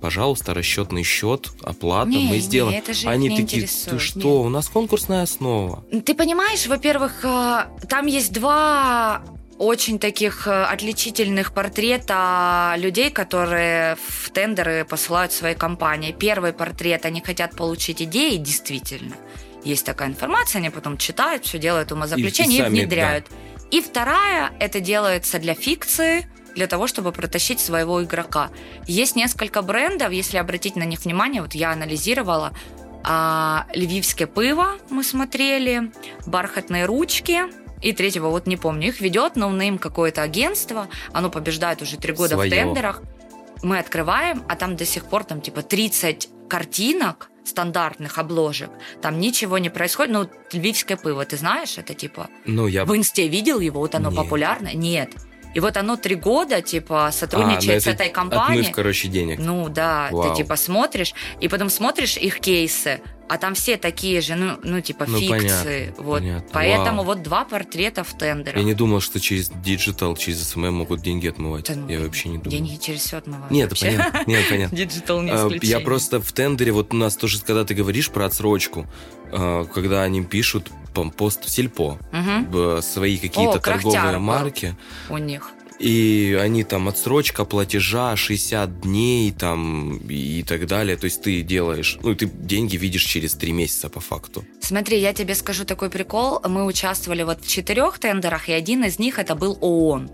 пожалуйста, 0.00 0.54
расчетный 0.54 1.02
счет, 1.02 1.50
оплата, 1.62 2.08
Не, 2.10 2.28
мы 2.28 2.36
не, 2.36 2.40
сделаем. 2.40 2.78
это 2.78 2.94
же 2.94 3.08
Они 3.08 3.28
не 3.28 3.36
такие, 3.42 3.66
ты 3.66 3.98
что, 3.98 4.42
у 4.42 4.48
нас 4.48 4.68
конкурсная 4.68 5.22
основа. 5.22 5.84
Ты 6.04 6.14
понимаешь, 6.14 6.66
во-первых, 6.66 7.24
э, 7.24 7.64
там 7.88 8.06
есть 8.06 8.32
два 8.32 9.22
очень 9.58 9.98
таких 9.98 10.46
э, 10.46 10.64
отличительных 10.64 11.52
портрета 11.52 12.74
людей, 12.76 13.10
которые 13.10 13.96
в 13.96 14.30
тендеры 14.30 14.84
посылают 14.84 15.32
свои 15.32 15.54
компании. 15.54 16.12
Первый 16.12 16.52
портрет, 16.52 17.06
они 17.06 17.20
хотят 17.22 17.56
получить 17.56 18.02
идеи, 18.02 18.36
действительно. 18.36 19.16
Есть 19.64 19.86
такая 19.86 20.08
информация, 20.08 20.58
они 20.60 20.70
потом 20.70 20.96
читают, 20.96 21.44
все 21.44 21.58
делают 21.58 21.90
умозаключение 21.90 22.58
И- 22.58 22.60
и, 22.60 22.60
и 22.60 22.64
сами, 22.64 22.74
внедряют. 22.80 23.26
И 23.70 23.80
вторая, 23.80 24.52
это 24.60 24.80
делается 24.80 25.38
для 25.38 25.54
фикции, 25.54 26.28
для 26.54 26.66
того, 26.66 26.86
чтобы 26.86 27.12
протащить 27.12 27.60
своего 27.60 28.02
игрока. 28.04 28.50
Есть 28.86 29.16
несколько 29.16 29.62
брендов, 29.62 30.12
если 30.12 30.36
обратить 30.38 30.76
на 30.76 30.84
них 30.84 31.00
внимание, 31.04 31.42
вот 31.42 31.54
я 31.54 31.72
анализировала, 31.72 32.52
а, 33.04 33.66
львивское 33.74 34.26
пиво 34.26 34.76
мы 34.90 35.02
смотрели, 35.04 35.90
бархатные 36.26 36.86
ручки, 36.86 37.42
и 37.82 37.92
третьего 37.92 38.28
вот 38.28 38.46
не 38.46 38.56
помню. 38.56 38.88
Их 38.88 39.00
ведет 39.00 39.36
no-name 39.36 39.78
какое-то 39.78 40.22
агентство, 40.22 40.88
оно 41.12 41.30
побеждает 41.30 41.82
уже 41.82 41.96
три 41.96 42.12
года 42.12 42.34
Своё. 42.34 42.50
в 42.50 42.54
тендерах. 42.54 43.02
Мы 43.62 43.78
открываем, 43.78 44.42
а 44.48 44.56
там 44.56 44.76
до 44.76 44.84
сих 44.84 45.06
пор 45.06 45.24
там 45.24 45.40
типа 45.40 45.62
30 45.62 46.28
картинок 46.48 47.30
стандартных 47.44 48.18
обложек. 48.18 48.70
Там 49.00 49.20
ничего 49.20 49.58
не 49.58 49.70
происходит. 49.70 50.12
Ну, 50.12 50.28
львивское 50.52 50.96
пиво, 50.96 51.24
ты 51.24 51.36
знаешь, 51.36 51.78
это 51.78 51.94
типа... 51.94 52.28
Ну, 52.44 52.66
я... 52.66 52.84
В 52.84 52.96
инсте 52.96 53.28
видел 53.28 53.60
его, 53.60 53.80
вот 53.80 53.94
оно 53.94 54.10
Нет. 54.10 54.16
популярно? 54.16 54.70
Нет. 54.74 55.10
И 55.54 55.60
вот 55.60 55.76
оно 55.78 55.96
три 55.96 56.16
года, 56.16 56.60
типа, 56.60 57.08
сотрудничает 57.12 57.70
А, 57.70 57.74
ну, 57.74 57.80
с 57.80 57.86
это 57.86 57.90
этой 57.90 58.08
компанией. 58.10 58.60
Отмыв, 58.60 58.76
короче, 58.76 59.08
денег. 59.08 59.38
Ну 59.38 59.68
да, 59.70 60.08
Вау. 60.10 60.28
ты 60.28 60.42
типа 60.42 60.56
смотришь, 60.56 61.14
и 61.40 61.48
потом 61.48 61.70
смотришь 61.70 62.18
их 62.18 62.40
кейсы. 62.40 63.00
А 63.28 63.38
там 63.38 63.54
все 63.54 63.76
такие 63.76 64.20
же, 64.20 64.34
ну, 64.36 64.58
ну 64.62 64.80
типа 64.80 65.04
Ну, 65.08 65.18
фиксы. 65.18 65.30
понятно, 65.30 66.02
вот. 66.04 66.18
понятно. 66.20 66.48
Поэтому 66.52 66.96
Вау. 66.98 67.04
вот 67.06 67.22
два 67.22 67.44
портрета 67.44 68.04
в 68.04 68.16
тендерах. 68.16 68.56
Я 68.58 68.62
не 68.64 68.74
думал, 68.74 69.00
что 69.00 69.18
через 69.20 69.48
digital, 69.50 70.16
через 70.16 70.48
SMM 70.48 70.74
могут 70.74 71.02
деньги 71.02 71.26
отмывать. 71.28 71.66
Да 71.66 71.74
ну, 71.74 71.88
я 71.88 72.00
вообще 72.00 72.28
не 72.28 72.38
думал. 72.38 72.50
Деньги 72.50 72.76
через 72.76 73.00
все 73.00 73.16
отмывают. 73.18 73.50
Нет, 73.50 73.70
вообще. 73.70 73.86
понятно. 73.86 74.22
Нет, 74.26 74.48
понятно. 74.48 74.76
Digital 74.78 75.22
не 75.22 75.30
А, 75.30 75.36
исключение. 75.36 75.70
Я 75.78 75.80
просто 75.80 76.20
в 76.20 76.32
тендере, 76.32 76.72
вот 76.72 76.94
у 76.94 76.96
нас 76.96 77.16
тоже, 77.16 77.40
когда 77.42 77.64
ты 77.64 77.74
говоришь 77.74 78.10
про 78.10 78.26
отсрочку, 78.26 78.86
а, 79.32 79.64
когда 79.66 80.02
они 80.02 80.22
пишут 80.24 80.70
пост 81.16 81.44
в 81.44 81.50
сельпо, 81.50 81.98
б- 82.48 82.80
свои 82.80 83.18
какие-то 83.18 83.58
торговые 83.58 84.18
марки, 84.18 84.74
У 85.10 85.18
них. 85.18 85.50
И 85.78 86.38
они 86.40 86.64
там 86.64 86.88
отсрочка 86.88 87.44
платежа 87.44 88.16
60 88.16 88.80
дней 88.80 89.32
там 89.32 89.98
и 90.08 90.42
так 90.42 90.66
далее. 90.66 90.96
То 90.96 91.04
есть 91.04 91.22
ты 91.22 91.42
делаешь, 91.42 91.98
ну, 92.02 92.14
ты 92.14 92.26
деньги 92.26 92.76
видишь 92.76 93.04
через 93.04 93.34
3 93.34 93.52
месяца 93.52 93.88
по 93.88 94.00
факту. 94.00 94.44
Смотри, 94.60 94.98
я 94.98 95.12
тебе 95.12 95.34
скажу 95.34 95.64
такой 95.64 95.90
прикол. 95.90 96.40
Мы 96.44 96.64
участвовали 96.64 97.22
вот 97.22 97.44
в 97.44 97.48
четырех 97.48 97.98
тендерах, 97.98 98.48
и 98.48 98.52
один 98.52 98.84
из 98.84 98.98
них 98.98 99.18
это 99.18 99.34
был 99.34 99.58
ООН. 99.60 100.10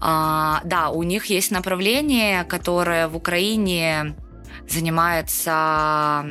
А, 0.00 0.60
да, 0.64 0.90
у 0.90 1.02
них 1.02 1.26
есть 1.26 1.50
направление, 1.50 2.44
которое 2.44 3.08
в 3.08 3.16
Украине 3.16 4.14
занимается 4.68 6.24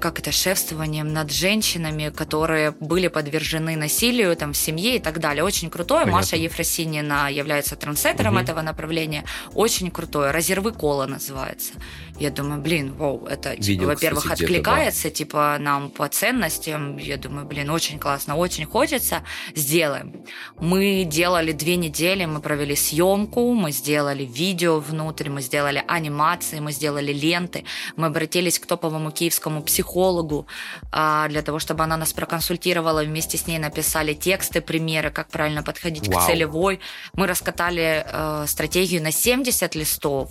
как 0.00 0.18
это, 0.18 0.32
шефствованием 0.32 1.12
над 1.12 1.30
женщинами, 1.30 2.10
которые 2.10 2.72
были 2.72 3.08
подвержены 3.08 3.76
насилию 3.76 4.36
там, 4.36 4.52
в 4.52 4.56
семье 4.56 4.96
и 4.96 4.98
так 4.98 5.20
далее. 5.20 5.44
Очень 5.44 5.70
крутое. 5.70 6.02
Понятно. 6.02 6.20
Маша 6.20 6.36
Ефросинина 6.36 7.30
является 7.30 7.76
трансетером 7.76 8.34
Мгм. 8.34 8.42
этого 8.42 8.62
направления. 8.62 9.24
Очень 9.54 9.90
крутое. 9.90 10.30
«Разервы 10.30 10.72
кола» 10.72 11.06
называется. 11.06 11.72
Я 12.18 12.30
думаю, 12.30 12.60
блин, 12.60 12.94
вау, 12.94 13.26
это, 13.26 13.56
типа, 13.56 13.86
во-первых, 13.86 14.30
откликается, 14.30 15.10
типа, 15.10 15.56
нам 15.58 15.90
по 15.90 16.08
ценностям. 16.08 16.96
Я 16.96 17.16
думаю, 17.16 17.44
блин, 17.44 17.70
очень 17.70 17.98
классно, 17.98 18.36
очень 18.36 18.66
хочется. 18.66 19.24
Сделаем. 19.56 20.24
Мы 20.60 21.04
делали 21.04 21.50
две 21.50 21.74
недели, 21.76 22.24
мы 22.24 22.40
провели 22.40 22.76
съемку, 22.76 23.52
мы 23.52 23.72
сделали 23.72 24.24
видео 24.24 24.78
внутрь, 24.78 25.28
мы 25.28 25.42
сделали 25.42 25.82
анимации, 25.88 26.60
мы 26.60 26.70
сделали 26.70 27.12
ленты, 27.12 27.64
мы 27.96 28.06
обратились 28.06 28.60
к 28.60 28.66
топовому 28.66 29.10
киевскому 29.10 29.62
психологу 29.62 30.46
а, 30.92 31.26
для 31.28 31.42
того, 31.42 31.58
чтобы 31.58 31.82
она 31.82 31.96
нас 31.96 32.12
проконсультировала, 32.12 33.02
вместе 33.02 33.38
с 33.38 33.48
ней 33.48 33.58
написали 33.58 34.14
тексты, 34.14 34.60
примеры, 34.60 35.10
как 35.10 35.28
правильно 35.28 35.64
подходить 35.64 36.06
Вау. 36.06 36.20
к 36.20 36.26
целевой. 36.26 36.78
Мы 37.14 37.26
раскатали 37.26 38.04
э, 38.06 38.44
стратегию 38.46 39.02
на 39.02 39.10
70 39.10 39.74
листов 39.74 40.30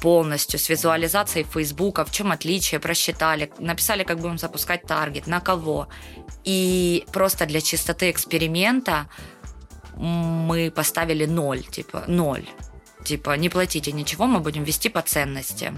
полностью 0.00 0.58
с 0.58 0.68
визуализацией 0.68 1.44
Фейсбука, 1.44 2.04
в 2.04 2.10
чем 2.10 2.32
отличие, 2.32 2.80
просчитали, 2.80 3.50
написали, 3.58 4.04
как 4.04 4.18
будем 4.18 4.38
запускать 4.38 4.82
таргет, 4.82 5.26
на 5.26 5.40
кого. 5.40 5.88
И 6.44 7.04
просто 7.12 7.46
для 7.46 7.60
чистоты 7.60 8.10
эксперимента 8.10 9.08
мы 9.96 10.70
поставили 10.70 11.26
ноль, 11.26 11.62
типа 11.62 12.04
ноль. 12.06 12.46
Типа 13.04 13.36
не 13.36 13.48
платите 13.48 13.92
ничего, 13.92 14.26
мы 14.26 14.40
будем 14.40 14.64
вести 14.64 14.88
по 14.88 15.02
ценности. 15.02 15.72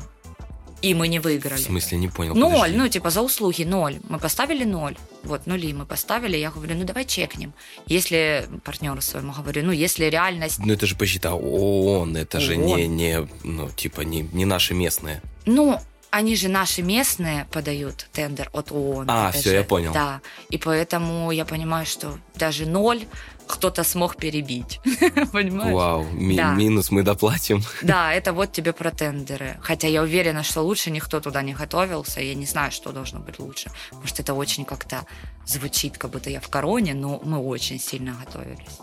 И 0.82 0.94
мы 0.94 1.08
не 1.08 1.18
В 1.18 1.24
выиграли. 1.24 1.60
смысле, 1.60 1.98
не 1.98 2.08
понял. 2.08 2.34
Ноль, 2.34 2.52
подожди. 2.54 2.76
ну 2.76 2.88
типа 2.88 3.10
за 3.10 3.20
услуги 3.20 3.64
ноль. 3.64 3.98
Мы 4.08 4.18
поставили 4.18 4.64
ноль. 4.64 4.96
Вот, 5.24 5.46
нули 5.46 5.72
мы 5.74 5.84
поставили. 5.84 6.36
Я 6.38 6.50
говорю, 6.50 6.74
ну 6.76 6.84
давай 6.84 7.04
чекнем. 7.04 7.52
Если 7.86 8.48
партнеру 8.64 9.00
своему 9.02 9.32
говорю, 9.32 9.62
ну 9.64 9.72
если 9.72 10.06
реальность 10.06 10.58
Ну 10.58 10.72
это 10.72 10.86
же 10.86 10.96
посчитал 10.96 11.38
ООН, 11.42 12.16
это 12.16 12.40
же 12.40 12.56
не, 12.56 12.72
ООН. 12.74 12.96
не, 12.96 13.28
ну, 13.44 13.68
типа, 13.70 14.00
не, 14.02 14.22
не 14.32 14.44
наши 14.46 14.72
местные. 14.74 15.20
Ну, 15.44 15.78
они 16.10 16.34
же 16.34 16.48
наши 16.48 16.82
местные 16.82 17.46
подают 17.52 18.08
тендер 18.12 18.48
от 18.52 18.72
ООН. 18.72 19.04
А, 19.08 19.30
всё, 19.32 19.50
же- 19.50 19.56
я 19.56 19.62
понял. 19.64 19.92
Да, 19.92 20.20
и 20.48 20.56
поэтому 20.56 21.30
я 21.30 21.44
понимаю, 21.44 21.84
что 21.86 22.18
даже 22.36 22.64
ноль 22.66 23.04
кто-то 23.50 23.84
смог 23.84 24.16
перебить. 24.16 24.80
Понимаешь? 25.32 25.74
Вау, 25.74 26.04
ми- 26.12 26.36
Да. 26.36 26.54
минус 26.54 26.90
мы 26.90 27.02
доплатим. 27.02 27.62
Да, 27.82 28.12
это 28.12 28.32
вот 28.32 28.52
тебе 28.52 28.72
про 28.72 28.90
тендеры. 28.90 29.56
Хотя 29.60 29.88
я 29.88 30.02
уверена, 30.02 30.42
что 30.42 30.62
лучше 30.62 30.90
никто 30.90 31.20
туда 31.20 31.42
не 31.42 31.54
готовился. 31.54 32.20
Я 32.20 32.34
не 32.34 32.46
знаю, 32.46 32.70
что 32.72 32.92
должно 32.92 33.20
быть 33.20 33.38
лучше. 33.38 33.70
Может, 33.92 34.20
это 34.20 34.34
очень 34.34 34.64
как-то 34.64 35.04
звучит, 35.46 35.98
как 35.98 36.10
будто 36.10 36.30
я 36.30 36.40
в 36.40 36.48
короне, 36.48 36.94
но 36.94 37.20
мы 37.24 37.38
очень 37.38 37.78
сильно 37.80 38.16
готовились. 38.24 38.78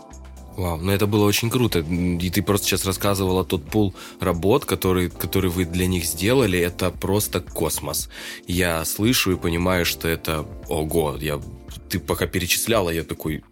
Вау, 0.56 0.76
ну 0.78 0.90
это 0.90 1.06
было 1.06 1.24
очень 1.24 1.50
круто. 1.50 1.78
И 1.78 2.30
ты 2.30 2.42
просто 2.42 2.66
сейчас 2.66 2.84
рассказывала 2.84 3.44
тот 3.44 3.64
пул 3.70 3.94
работ, 4.20 4.64
который, 4.64 5.08
который 5.08 5.50
вы 5.50 5.64
для 5.64 5.86
них 5.86 6.04
сделали. 6.04 6.58
Это 6.58 6.90
просто 6.90 7.40
космос. 7.40 8.08
Я 8.48 8.84
слышу 8.84 9.30
и 9.32 9.36
понимаю, 9.36 9.84
что 9.86 10.08
это 10.08 10.44
ого. 10.68 11.16
Я, 11.20 11.40
ты 11.88 12.00
пока 12.00 12.26
перечисляла, 12.26 12.90
я 12.90 13.04
такой 13.04 13.44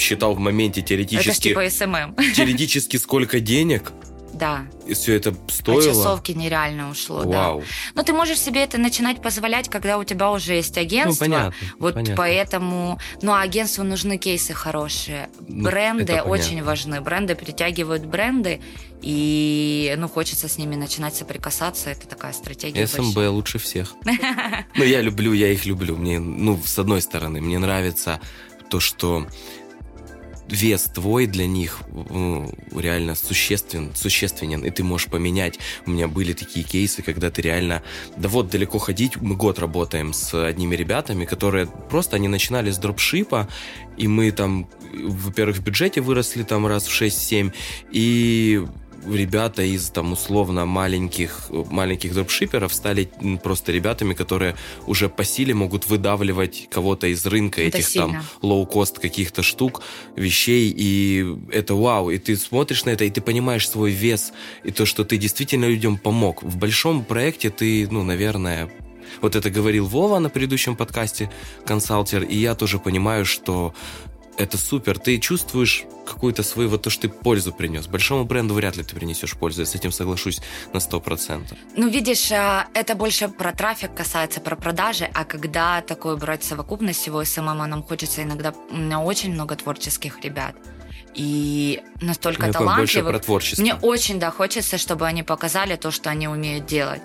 считал 0.00 0.34
в 0.34 0.38
моменте 0.38 0.80
Это 0.80 0.88
теоретически, 0.90 1.48
типа 1.48 1.68
SMM. 1.70 2.14
теоретически 2.34 2.96
сколько 2.96 3.40
денег 3.40 3.92
Да, 4.32 4.62
все 4.92 5.14
это 5.14 5.32
по 5.32 5.52
стоило. 5.52 5.82
часовке 5.82 6.34
нереально 6.34 6.90
ушло, 6.90 7.22
да. 7.24 7.28
Вау. 7.50 7.64
Но 7.94 8.02
ты 8.02 8.12
можешь 8.12 8.38
себе 8.40 8.62
это 8.62 8.78
начинать 8.78 9.20
позволять, 9.22 9.68
когда 9.68 9.98
у 9.98 10.04
тебя 10.04 10.30
уже 10.30 10.54
есть 10.54 10.78
агентство. 10.78 11.24
Ну, 11.26 11.30
понятно, 11.32 11.54
Вот 11.78 11.94
понятно. 11.94 12.16
поэтому... 12.16 12.98
Ну, 13.22 13.32
а 13.32 13.42
агентству 13.42 13.84
нужны 13.84 14.16
кейсы 14.18 14.52
хорошие. 14.54 15.28
Ну, 15.46 15.64
Бренды 15.64 16.04
это 16.04 16.22
понятно. 16.24 16.30
очень 16.32 16.62
важны. 16.62 17.00
Бренды 17.00 17.34
притягивают 17.34 18.06
бренды, 18.06 18.60
и, 19.02 19.94
ну, 19.98 20.08
хочется 20.08 20.46
с 20.48 20.58
ними 20.58 20.74
начинать 20.76 21.14
соприкасаться. 21.14 21.90
Это 21.90 22.06
такая 22.06 22.32
стратегия. 22.32 22.86
СМБ 22.86 23.14
большая. 23.14 23.30
лучше 23.30 23.58
всех. 23.58 23.94
Ну, 24.76 24.84
я 24.84 25.00
люблю, 25.02 25.32
я 25.32 25.48
их 25.52 25.66
люблю. 25.66 25.96
Мне, 25.96 26.18
ну, 26.20 26.58
с 26.64 26.78
одной 26.78 27.02
стороны, 27.02 27.40
мне 27.40 27.58
нравится 27.58 28.20
то, 28.70 28.78
что 28.80 29.26
вес 30.50 30.84
твой 30.84 31.26
для 31.26 31.46
них 31.46 31.80
ну, 31.92 32.52
реально 32.74 33.14
существен, 33.14 33.92
существенен, 33.94 34.64
и 34.64 34.70
ты 34.70 34.82
можешь 34.82 35.08
поменять. 35.08 35.58
У 35.86 35.90
меня 35.90 36.08
были 36.08 36.32
такие 36.32 36.64
кейсы, 36.64 37.02
когда 37.02 37.30
ты 37.30 37.42
реально... 37.42 37.82
Да 38.16 38.28
вот, 38.28 38.50
далеко 38.50 38.78
ходить, 38.78 39.16
мы 39.16 39.36
год 39.36 39.58
работаем 39.58 40.12
с 40.12 40.34
одними 40.34 40.74
ребятами, 40.74 41.24
которые 41.24 41.66
просто, 41.66 42.16
они 42.16 42.28
начинали 42.28 42.70
с 42.70 42.78
дропшипа, 42.78 43.48
и 43.96 44.08
мы 44.08 44.30
там, 44.32 44.68
во-первых, 44.92 45.58
в 45.58 45.62
бюджете 45.62 46.00
выросли 46.00 46.42
там 46.42 46.66
раз 46.66 46.86
в 46.86 47.02
6-7, 47.02 47.52
и 47.92 48.66
ребята 49.06 49.62
из 49.62 49.90
там 49.90 50.12
условно 50.12 50.66
маленьких 50.66 51.50
маленьких 51.50 52.14
дропшиперов 52.14 52.72
стали 52.74 53.10
просто 53.42 53.72
ребятами, 53.72 54.14
которые 54.14 54.56
уже 54.86 55.08
по 55.08 55.24
силе 55.24 55.54
могут 55.54 55.86
выдавливать 55.86 56.68
кого-то 56.70 57.06
из 57.06 57.24
рынка 57.26 57.62
Это 57.62 57.78
этих 57.78 57.92
там 57.92 58.10
сильно. 58.10 58.24
лоу-кост 58.42 58.98
каких-то 58.98 59.42
штук, 59.42 59.82
вещей, 60.16 60.72
и 60.76 61.36
это 61.52 61.74
вау, 61.74 62.10
и 62.10 62.18
ты 62.18 62.36
смотришь 62.36 62.84
на 62.84 62.90
это, 62.90 63.04
и 63.04 63.10
ты 63.10 63.20
понимаешь 63.20 63.68
свой 63.68 63.90
вес, 63.90 64.32
и 64.64 64.70
то, 64.70 64.86
что 64.86 65.04
ты 65.04 65.16
действительно 65.16 65.66
людям 65.66 65.98
помог. 65.98 66.42
В 66.42 66.56
большом 66.56 67.04
проекте 67.04 67.50
ты, 67.50 67.88
ну, 67.90 68.02
наверное, 68.02 68.70
вот 69.20 69.36
это 69.36 69.50
говорил 69.50 69.86
Вова 69.86 70.18
на 70.18 70.30
предыдущем 70.30 70.76
подкасте 70.76 71.30
«Консалтер», 71.66 72.22
и 72.22 72.36
я 72.36 72.54
тоже 72.54 72.78
понимаю, 72.78 73.24
что 73.24 73.74
это 74.36 74.58
супер. 74.58 74.98
Ты 74.98 75.18
чувствуешь 75.18 75.84
какую-то 76.06 76.42
свою, 76.42 76.68
вот 76.68 76.82
то, 76.82 76.90
что 76.90 77.02
ты 77.02 77.08
пользу 77.08 77.52
принес. 77.52 77.86
Большому 77.86 78.24
бренду 78.24 78.54
вряд 78.54 78.76
ли 78.76 78.82
ты 78.82 78.94
принесешь 78.94 79.36
пользу. 79.36 79.62
Я 79.62 79.66
с 79.66 79.74
этим 79.74 79.92
соглашусь 79.92 80.40
на 80.72 80.78
100%. 80.78 81.56
Ну, 81.76 81.88
видишь, 81.88 82.32
а, 82.32 82.66
это 82.74 82.94
больше 82.94 83.28
про 83.28 83.52
трафик 83.52 83.94
касается, 83.94 84.40
про 84.40 84.56
продажи, 84.56 85.08
а 85.14 85.24
когда 85.24 85.80
такое 85.82 86.16
брать 86.16 86.42
совокупность 86.42 87.00
всего 87.00 87.24
СММа, 87.24 87.66
нам 87.66 87.82
хочется 87.82 88.22
иногда... 88.22 88.52
У 88.70 88.76
меня 88.76 89.00
очень 89.00 89.32
много 89.32 89.56
творческих 89.56 90.20
ребят. 90.24 90.54
И 91.14 91.82
настолько 92.00 92.42
больше 92.42 92.58
талантливых. 92.58 93.10
про 93.10 93.18
творчество. 93.18 93.62
Мне 93.62 93.74
очень, 93.74 94.20
да, 94.20 94.30
хочется, 94.30 94.78
чтобы 94.78 95.06
они 95.06 95.22
показали 95.22 95.76
то, 95.76 95.90
что 95.90 96.08
они 96.08 96.28
умеют 96.28 96.66
делать. 96.66 97.02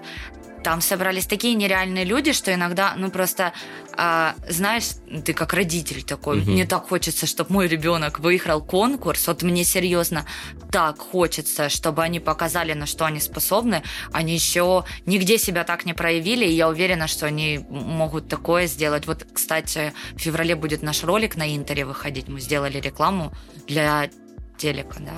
Там 0.66 0.82
собрались 0.82 1.28
такие 1.28 1.54
нереальные 1.54 2.06
люди, 2.06 2.34
что 2.34 2.52
иногда, 2.52 2.96
ну 2.98 3.12
просто, 3.12 3.54
а, 3.96 4.34
знаешь, 4.50 4.94
ты 5.24 5.32
как 5.34 5.54
родитель 5.54 6.02
такой, 6.02 6.38
Мгм. 6.38 6.54
мне 6.54 6.66
так 6.66 6.90
хочется, 6.90 7.28
чтобы 7.28 7.54
мой 7.54 7.68
ребенок 7.68 8.20
выиграл 8.20 8.64
конкурс. 8.64 9.28
Вот 9.28 9.44
мне 9.44 9.64
серьезно 9.64 10.26
так 10.72 10.98
хочется, 10.98 11.70
чтобы 11.70 12.02
они 12.02 12.20
показали, 12.20 12.74
на 12.74 12.88
что 12.88 13.06
они 13.06 13.20
способны. 13.20 13.84
Они 14.12 14.34
еще 14.34 14.86
нигде 15.06 15.38
себя 15.38 15.66
так 15.66 15.86
не 15.86 15.94
проявили, 15.94 16.48
и 16.48 16.54
я 16.54 16.68
уверена, 16.68 17.06
что 17.08 17.28
они 17.28 17.60
могут 17.70 18.28
такое 18.28 18.66
сделать. 18.66 19.06
Вот, 19.06 19.24
кстати, 19.32 19.94
в 20.14 20.18
феврале 20.18 20.56
будет 20.56 20.82
наш 20.82 21.04
ролик 21.04 21.36
на 21.36 21.56
Интере 21.56 21.86
выходить. 21.86 22.28
Мы 22.28 22.40
сделали 22.40 22.80
рекламу 22.80 23.32
для 23.68 24.10
телека, 24.58 24.98
да. 25.00 25.14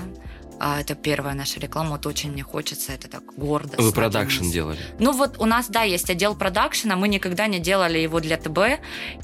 А 0.60 0.82
это 0.82 0.96
первая 0.96 1.36
наша 1.36 1.60
реклама, 1.60 1.92
вот 1.92 2.06
очень 2.06 2.32
мне 2.32 2.44
хочется, 2.44 2.92
это 2.92 3.08
так 3.08 3.24
гордо. 3.36 3.82
Вы 3.82 3.92
продакшн 3.92 4.50
делали. 4.50 4.80
Ну 5.00 5.12
вот 5.12 5.36
у 5.38 5.46
нас, 5.46 5.68
да, 5.70 5.84
есть 5.84 6.10
отдел 6.10 6.36
продакшена, 6.36 6.96
мы 6.96 7.08
никогда 7.08 7.48
не 7.48 7.60
делали 7.60 8.00
его 8.00 8.20
для 8.20 8.38
ТБ, 8.38 8.82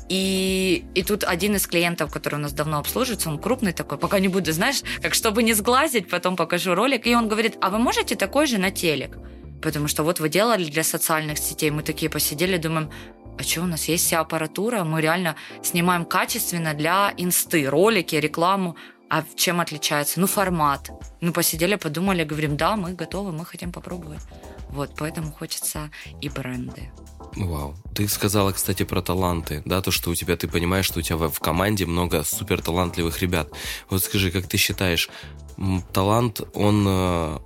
и, 0.10 0.86
и 0.94 1.04
тут 1.04 1.24
один 1.24 1.56
из 1.56 1.66
клиентов, 1.66 2.12
который 2.12 2.36
у 2.36 2.40
нас 2.40 2.54
давно 2.54 2.78
обслуживается, 2.78 3.30
он 3.30 3.40
крупный 3.40 3.74
такой, 3.74 3.98
пока 3.98 4.20
не 4.20 4.28
буду, 4.28 4.52
знаешь, 4.52 4.82
как 5.02 5.14
чтобы 5.16 5.42
не 5.42 5.54
сглазить, 5.54 6.10
потом 6.10 6.36
покажу 6.36 6.76
ролик, 6.76 7.08
и 7.08 7.16
он 7.16 7.28
говорит, 7.28 7.58
а 7.62 7.70
вы 7.70 7.80
можете 7.80 8.16
такой 8.16 8.46
же 8.46 8.60
на 8.60 8.70
телек? 8.70 9.18
Потому 9.62 9.88
что 9.88 10.04
вот 10.04 10.20
вы 10.20 10.30
делали 10.30 10.66
для 10.66 10.84
социальных 10.84 11.38
сетей, 11.40 11.72
мы 11.72 11.84
такие 11.84 12.10
посидели, 12.12 12.58
думаем, 12.58 12.92
а 13.38 13.44
что 13.44 13.62
у 13.62 13.66
нас 13.66 13.88
есть 13.88 14.06
вся 14.06 14.20
аппаратура, 14.20 14.84
мы 14.84 15.02
реально 15.02 15.36
снимаем 15.64 16.06
качественно 16.06 16.74
для 16.74 17.14
инсты, 17.18 17.66
ролики, 17.66 18.16
рекламу. 18.16 18.76
А 19.14 19.24
чем 19.36 19.60
отличается? 19.60 20.20
Ну, 20.20 20.26
формат. 20.26 20.90
Ну, 21.22 21.34
посидели, 21.34 21.76
подумали, 21.76 22.24
говорим, 22.24 22.58
да, 22.58 22.76
мы 22.76 22.94
готовы, 22.94 23.32
мы 23.32 23.46
хотим 23.46 23.72
попробовать. 23.72 24.22
Вот, 24.70 24.90
поэтому 24.98 25.32
хочется 25.32 25.92
и 26.20 26.30
бренды. 26.30 26.92
Вау. 27.36 27.76
Ты 27.94 28.08
сказала, 28.08 28.52
кстати, 28.54 28.82
про 28.82 29.04
таланты, 29.04 29.62
да, 29.66 29.82
то, 29.84 29.92
что 29.92 30.10
у 30.10 30.16
тебя, 30.16 30.36
ты 30.36 30.48
понимаешь, 30.48 30.86
что 30.86 30.98
у 30.98 31.04
тебя 31.04 31.18
в 31.30 31.40
команде 31.40 31.86
много 31.86 32.24
супер 32.24 32.64
талантливых 32.64 33.22
ребят. 33.22 33.50
Вот 33.88 34.04
скажи, 34.04 34.32
как 34.32 34.48
ты 34.48 34.58
считаешь, 34.58 35.10
талант, 35.94 36.42
он 36.56 36.84
э, 36.88 37.38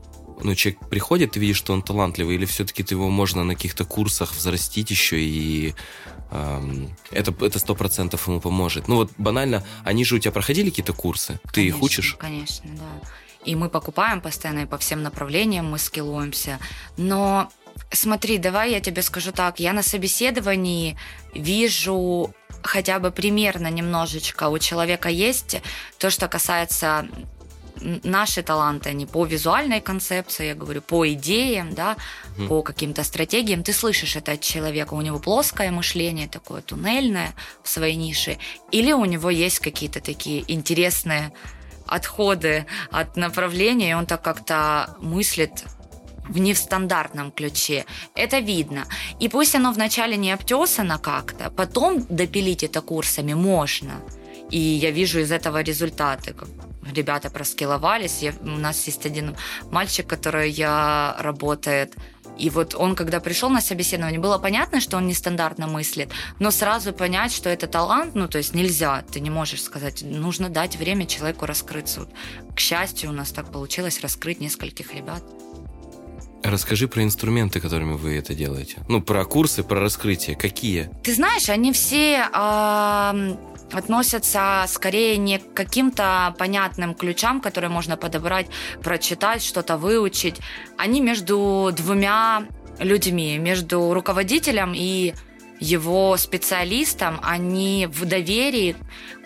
ну, 0.44 0.56
человек 0.56 0.80
приходит, 0.90 1.32
ты 1.32 1.42
видишь, 1.42 1.58
что 1.58 1.74
он 1.74 1.82
талантливый, 1.82 2.36
или 2.36 2.46
все-таки 2.46 2.84
ты 2.84 2.96
его 2.96 3.10
можно 3.10 3.44
на 3.44 3.56
каких-то 3.56 3.84
курсах 3.84 4.34
взрастить 4.34 4.90
еще, 4.90 5.20
и 5.20 5.74
это 7.12 7.34
это 7.46 7.60
сто 7.60 7.76
процентов 7.76 8.28
ему 8.28 8.42
поможет. 8.42 8.88
Ну 8.88 8.96
вот 8.96 9.12
банально, 9.18 9.64
они 9.84 10.04
же 10.04 10.16
у 10.16 10.20
тебя 10.20 10.32
проходили 10.32 10.70
какие-то 10.70 10.94
курсы, 10.94 11.40
ты 11.46 11.62
конечно, 11.62 11.78
их 11.78 11.84
учишь? 11.84 12.16
Конечно, 12.20 12.70
да. 12.76 13.08
И 13.46 13.56
мы 13.56 13.70
покупаем 13.70 14.20
постоянно 14.22 14.62
и 14.62 14.66
по 14.66 14.78
всем 14.78 15.04
направлениям 15.04 15.72
мы 15.72 15.78
скиллуемся. 15.78 16.60
Но 16.98 17.50
смотри, 17.92 18.38
давай 18.38 18.72
я 18.72 18.82
тебе 18.82 19.02
скажу 19.02 19.32
так, 19.32 19.60
я 19.60 19.74
на 19.74 19.84
собеседовании 19.84 20.98
вижу 21.34 22.34
хотя 22.62 23.00
бы 23.00 23.12
примерно 23.12 23.70
немножечко 23.70 24.50
у 24.50 24.60
человека 24.60 25.10
есть 25.10 25.62
то, 25.98 26.10
что 26.10 26.28
касается 26.28 27.08
наши 28.04 28.44
таланты, 28.44 28.90
они 28.90 29.06
по 29.06 29.26
визуальной 29.26 29.82
концепции, 29.82 30.48
я 30.48 30.56
говорю, 30.56 30.82
по 30.82 31.08
идеям, 31.14 31.74
да, 31.74 31.96
mm. 32.38 32.48
по 32.48 32.62
каким-то 32.62 33.04
стратегиям. 33.04 33.64
Ты 33.64 33.74
слышишь 33.74 34.16
это 34.16 34.34
от 34.34 34.42
человека, 34.42 34.94
у 34.94 35.02
него 35.02 35.20
плоское 35.20 35.72
мышление 35.72 36.28
такое 36.28 36.62
туннельное 36.62 37.34
в 37.64 37.70
своей 37.70 37.96
нише, 37.96 38.38
или 38.72 38.92
у 38.92 39.06
него 39.06 39.30
есть 39.30 39.60
какие-то 39.60 40.00
такие 40.02 40.44
интересные 40.52 41.32
отходы 41.88 42.66
от 42.92 43.18
направления, 43.18 43.92
и 43.92 43.94
он 43.94 44.06
так 44.06 44.22
как-то 44.22 44.96
мыслит 45.00 45.64
в 46.30 46.38
нестандартном 46.38 47.32
ключе. 47.32 47.86
Это 48.16 48.40
видно. 48.40 48.86
И 49.20 49.30
пусть 49.30 49.56
оно 49.56 49.72
вначале 49.72 50.18
не 50.18 50.32
обтесано 50.32 50.98
как-то, 50.98 51.50
потом 51.50 52.06
допилить 52.10 52.64
это 52.64 52.82
курсами 52.82 53.34
можно. 53.34 54.02
И 54.52 54.60
я 54.60 54.92
вижу 54.92 55.20
из 55.20 55.32
этого 55.32 55.62
результаты 55.62 56.34
ребята 56.94 57.30
проскиловались. 57.30 58.22
Я, 58.22 58.34
у 58.42 58.58
нас 58.58 58.86
есть 58.88 59.06
один 59.06 59.36
мальчик, 59.72 60.08
который 60.08 60.50
я 60.50 61.16
работает 61.20 61.96
и 62.38 62.50
вот 62.50 62.76
он, 62.76 62.96
когда 62.96 63.20
пришел 63.20 63.50
на 63.50 63.62
собеседование, 63.62 64.20
было 64.20 64.38
понятно, 64.38 64.80
что 64.80 64.98
он 64.98 65.08
нестандартно 65.08 65.68
мыслит, 65.68 66.12
но 66.40 66.52
сразу 66.52 66.94
понять, 66.94 67.32
что 67.32 67.50
это 67.50 67.68
талант, 67.68 68.16
ну, 68.16 68.28
то 68.28 68.38
есть 68.38 68.54
нельзя, 68.54 69.04
ты 69.12 69.20
не 69.20 69.30
можешь 69.30 69.62
сказать, 69.62 70.04
нужно 70.04 70.50
дать 70.50 70.76
время 70.76 71.06
человеку 71.06 71.46
раскрыться. 71.46 72.02
Вот, 72.02 72.10
к 72.56 72.60
счастью, 72.60 73.10
у 73.10 73.14
нас 73.14 73.32
так 73.32 73.52
получилось 73.52 74.02
раскрыть 74.02 74.40
нескольких 74.40 74.94
ребят. 74.94 75.24
Расскажи 76.44 76.88
про 76.88 77.04
инструменты, 77.04 77.60
которыми 77.60 77.96
вы 77.96 78.18
это 78.18 78.36
делаете. 78.36 78.78
Ну, 78.88 79.02
про 79.02 79.26
курсы, 79.26 79.64
про 79.64 79.82
раскрытие. 79.82 80.36
Какие? 80.36 80.90
Ты 81.04 81.14
знаешь, 81.16 81.50
они 81.50 81.74
все 81.74 82.30
э, 82.32 83.38
относятся 83.72 84.66
скорее 84.68 85.18
не 85.18 85.40
к 85.40 85.54
каким-то 85.54 86.36
понятным 86.38 86.94
ключам, 86.94 87.42
которые 87.42 87.70
можно 87.70 87.98
подобрать, 87.98 88.48
прочитать, 88.82 89.44
что-то 89.44 89.78
выучить. 89.78 90.40
Они 90.78 91.02
между 91.02 91.72
двумя 91.76 92.46
людьми, 92.80 93.38
между 93.38 93.94
руководителем 93.94 94.74
и 94.76 95.14
его 95.60 96.16
специалистам, 96.18 97.20
они 97.24 97.88
в 97.92 98.06
доверии, 98.06 98.76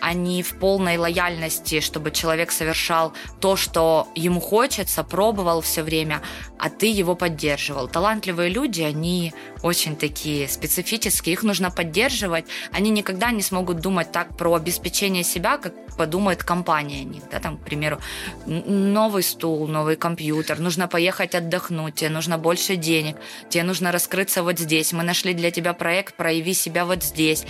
они 0.00 0.42
в 0.42 0.54
полной 0.58 0.96
лояльности, 0.96 1.80
чтобы 1.80 2.10
человек 2.10 2.50
совершал 2.50 3.12
то, 3.40 3.56
что 3.56 4.08
ему 4.14 4.40
хочется, 4.40 5.04
пробовал 5.04 5.60
все 5.60 5.82
время, 5.82 6.22
а 6.58 6.70
ты 6.70 6.86
его 6.86 7.14
поддерживал. 7.14 7.88
Талантливые 7.88 8.50
люди, 8.50 8.82
они 8.82 9.32
очень 9.62 9.96
такие 9.96 10.48
специфические, 10.48 11.34
их 11.34 11.42
нужно 11.42 11.70
поддерживать. 11.70 12.46
Они 12.72 12.90
никогда 12.90 13.30
не 13.30 13.42
смогут 13.42 13.80
думать 13.80 14.10
так 14.12 14.36
про 14.36 14.54
обеспечение 14.54 15.24
себя, 15.24 15.56
как 15.56 15.74
подумает 15.96 16.42
компания 16.42 17.02
о 17.02 17.04
них. 17.04 17.22
Да, 17.30 17.38
там, 17.38 17.58
к 17.58 17.64
примеру, 17.64 17.98
новый 18.46 19.22
стул, 19.22 19.68
новый 19.68 19.96
компьютер, 19.96 20.58
нужно 20.58 20.88
поехать 20.88 21.34
отдохнуть, 21.34 21.94
тебе 21.96 22.10
нужно 22.10 22.38
больше 22.38 22.76
денег, 22.76 23.16
тебе 23.48 23.62
нужно 23.62 23.92
раскрыться 23.92 24.42
вот 24.42 24.58
здесь, 24.58 24.92
мы 24.92 25.02
нашли 25.04 25.34
для 25.34 25.50
тебя 25.50 25.72
проект, 25.74 26.14
прояви 26.22 26.54
себя 26.54 26.84
вот 26.84 27.02
здесь. 27.02 27.44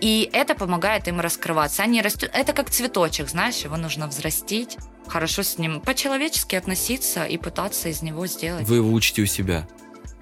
И 0.00 0.28
это 0.32 0.56
помогает 0.56 1.06
им 1.06 1.20
раскрываться. 1.20 1.84
Они 1.84 2.02
растут, 2.02 2.28
это 2.32 2.52
как 2.52 2.70
цветочек, 2.70 3.28
знаешь, 3.28 3.58
его 3.58 3.76
нужно 3.76 4.08
взрастить, 4.08 4.76
хорошо 5.06 5.44
с 5.44 5.58
ним 5.58 5.80
по-человечески 5.80 6.56
относиться 6.56 7.24
и 7.24 7.38
пытаться 7.38 7.88
из 7.88 8.02
него 8.02 8.26
сделать. 8.26 8.66
Вы 8.66 8.76
его 8.76 8.92
учите 8.92 9.22
у 9.22 9.26
себя? 9.26 9.68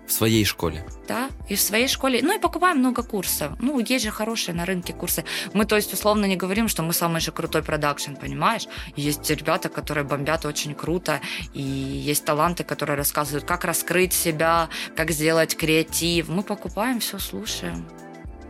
В 0.07 0.13
своей 0.13 0.45
школе? 0.45 0.85
Да, 1.09 1.31
и 1.49 1.55
в 1.55 1.61
своей 1.61 1.89
школе. 1.89 2.21
Ну 2.23 2.37
и 2.37 2.39
покупаем 2.39 2.79
много 2.79 3.03
курсов. 3.03 3.53
Ну, 3.59 3.79
есть 3.79 4.05
же 4.05 4.11
хорошие 4.11 4.55
на 4.55 4.65
рынке 4.65 4.93
курсы. 4.93 5.25
Мы, 5.55 5.65
то 5.65 5.77
есть, 5.77 5.93
условно 5.93 6.27
не 6.27 6.37
говорим, 6.37 6.69
что 6.69 6.83
мы 6.83 6.93
самый 6.93 7.21
же 7.21 7.33
крутой 7.33 7.63
продакшн, 7.63 8.15
понимаешь? 8.15 8.67
Есть 8.97 9.29
ребята, 9.31 9.69
которые 9.69 10.05
бомбят 10.05 10.45
очень 10.45 10.75
круто, 10.75 11.21
и 11.55 11.63
есть 11.63 12.25
таланты, 12.25 12.65
которые 12.65 12.97
рассказывают, 12.97 13.45
как 13.45 13.65
раскрыть 13.65 14.13
себя, 14.13 14.69
как 14.97 15.11
сделать 15.11 15.57
креатив. 15.57 16.29
Мы 16.29 16.43
покупаем, 16.43 17.01
все 17.01 17.19
слушаем. 17.19 17.87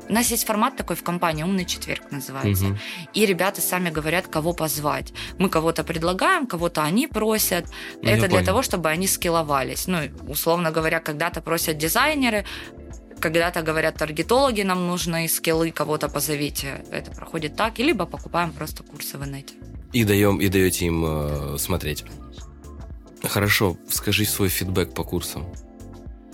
У 0.09 0.13
нас 0.13 0.31
есть 0.31 0.47
формат 0.47 0.77
такой 0.77 0.97
в 0.97 1.03
компании, 1.03 1.43
умный 1.43 1.65
четверг 1.65 2.11
называется. 2.11 2.67
Угу. 2.67 2.79
И 3.15 3.27
ребята 3.27 3.61
сами 3.61 3.91
говорят, 3.91 4.27
кого 4.29 4.53
позвать. 4.53 5.13
Мы 5.39 5.49
кого-то 5.49 5.85
предлагаем, 5.85 6.47
кого-то 6.47 6.83
они 6.83 7.07
просят. 7.07 7.67
Ну, 8.03 8.11
Это 8.11 8.29
для 8.29 8.29
понял. 8.29 8.47
того, 8.47 8.63
чтобы 8.63 8.89
они 8.91 9.07
скилловались. 9.07 9.87
Ну, 9.87 9.99
условно 10.29 10.71
говоря, 10.71 11.01
когда-то 11.01 11.41
просят 11.41 11.79
дизайнеры, 11.79 12.45
когда-то 13.21 13.63
говорят 13.63 13.97
таргетологи, 13.97 14.63
нам 14.63 14.87
нужны 14.87 15.29
скиллы, 15.29 15.71
кого-то 15.71 16.09
позовите. 16.09 16.85
Это 16.91 17.11
проходит 17.11 17.57
так. 17.57 17.79
И 17.79 17.83
либо 17.83 18.07
покупаем 18.07 18.53
просто 18.53 18.83
курсы 18.83 19.17
в 19.17 19.25
инете. 19.25 19.55
И 19.93 20.05
даем, 20.05 20.41
и 20.41 20.49
даете 20.49 20.87
им 20.87 21.05
э, 21.07 21.59
смотреть. 21.59 22.05
Хорошо, 23.23 23.77
скажи 23.89 24.25
свой 24.27 24.49
feedback 24.49 24.93
по 24.95 25.05
курсам. 25.05 25.47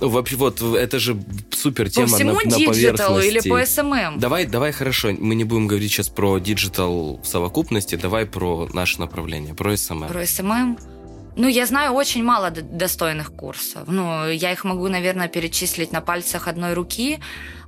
Вообще, 0.00 0.36
вот 0.36 0.62
это 0.62 0.98
же 0.98 1.22
супер 1.50 1.90
тема 1.90 2.08
по 2.08 2.14
всему 2.14 2.32
на, 2.32 2.58
на 2.58 2.66
поверхности. 2.66 3.28
или 3.28 3.40
по 3.48 3.62
SMM? 3.62 4.18
Давай, 4.18 4.46
давай, 4.46 4.72
хорошо, 4.72 5.10
мы 5.18 5.34
не 5.34 5.44
будем 5.44 5.66
говорить 5.66 5.92
сейчас 5.92 6.08
про 6.08 6.38
digital 6.38 7.20
в 7.22 7.26
совокупности, 7.26 7.96
давай 7.96 8.26
про 8.26 8.68
наше 8.72 9.00
направление, 9.00 9.54
про 9.54 9.74
SMM. 9.74 10.08
Про 10.08 10.22
SMM? 10.22 10.80
Ну, 11.36 11.48
я 11.48 11.66
знаю 11.66 11.92
очень 11.92 12.24
мало 12.24 12.50
достойных 12.50 13.32
курсов. 13.32 13.84
Ну, 13.86 14.28
я 14.28 14.52
их 14.52 14.64
могу, 14.64 14.88
наверное, 14.88 15.28
перечислить 15.28 15.92
на 15.92 16.00
пальцах 16.00 16.48
одной 16.48 16.74
руки. 16.74 17.20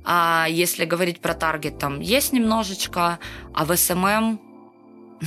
А 0.03 0.47
если 0.49 0.85
говорить 0.85 1.21
про 1.21 1.33
таргет, 1.33 1.79
там 1.79 2.01
есть 2.01 2.33
немножечко, 2.33 3.19
а 3.53 3.65
в 3.65 3.71
SMM 3.71 4.39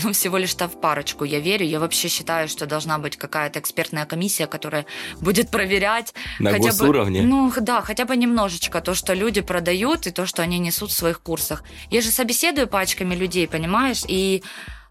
ну, 0.04 0.12
всего 0.12 0.38
лишь-то 0.38 0.68
в 0.68 0.80
парочку. 0.80 1.24
Я 1.24 1.40
верю. 1.40 1.66
Я 1.66 1.80
вообще 1.80 2.08
считаю, 2.08 2.48
что 2.48 2.66
должна 2.66 2.98
быть 2.98 3.16
какая-то 3.16 3.58
экспертная 3.58 4.06
комиссия, 4.06 4.46
которая 4.46 4.86
будет 5.20 5.50
проверять. 5.50 6.14
На 6.38 6.50
хотя 6.50 6.64
госуровне? 6.64 7.22
Бы, 7.22 7.26
ну, 7.26 7.52
да, 7.60 7.82
хотя 7.82 8.04
бы 8.04 8.16
немножечко 8.16 8.80
то, 8.80 8.94
что 8.94 9.14
люди 9.14 9.40
продают 9.40 10.06
и 10.06 10.10
то, 10.10 10.26
что 10.26 10.42
они 10.42 10.58
несут 10.58 10.90
в 10.90 10.96
своих 10.96 11.20
курсах. 11.20 11.62
Я 11.90 12.00
же 12.00 12.10
собеседую 12.10 12.68
пачками 12.68 13.14
людей, 13.14 13.48
понимаешь? 13.48 14.02
И 14.08 14.42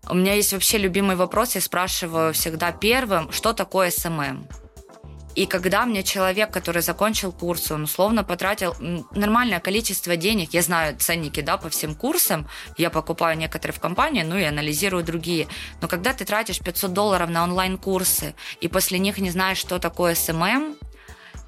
у 0.09 0.15
меня 0.15 0.33
есть 0.33 0.53
вообще 0.53 0.77
любимый 0.77 1.15
вопрос. 1.15 1.55
Я 1.55 1.61
спрашиваю 1.61 2.33
всегда 2.33 2.71
первым, 2.71 3.31
что 3.31 3.53
такое 3.53 3.91
SMM? 3.91 4.47
И 5.35 5.45
когда 5.47 5.85
мне 5.85 6.01
человек, 6.01 6.51
который 6.51 6.81
закончил 6.81 7.31
курс, 7.33 7.69
он 7.69 7.83
условно 7.83 8.23
потратил 8.23 8.75
нормальное 9.11 9.59
количество 9.59 10.15
денег, 10.15 10.53
я 10.53 10.61
знаю 10.61 10.97
ценники 10.97 11.41
да, 11.41 11.57
по 11.57 11.69
всем 11.69 11.93
курсам, 11.93 12.47
я 12.77 12.89
покупаю 12.89 13.37
некоторые 13.37 13.75
в 13.75 13.79
компании, 13.81 14.23
ну 14.23 14.37
и 14.37 14.43
анализирую 14.43 15.03
другие. 15.03 15.47
Но 15.81 15.89
когда 15.89 16.13
ты 16.13 16.23
тратишь 16.23 16.59
500 16.59 16.93
долларов 16.93 17.29
на 17.29 17.43
онлайн-курсы, 17.43 18.33
и 18.61 18.67
после 18.69 18.97
них 18.97 19.17
не 19.17 19.29
знаешь, 19.29 19.57
что 19.57 19.77
такое 19.77 20.15
SMM, 20.15 20.77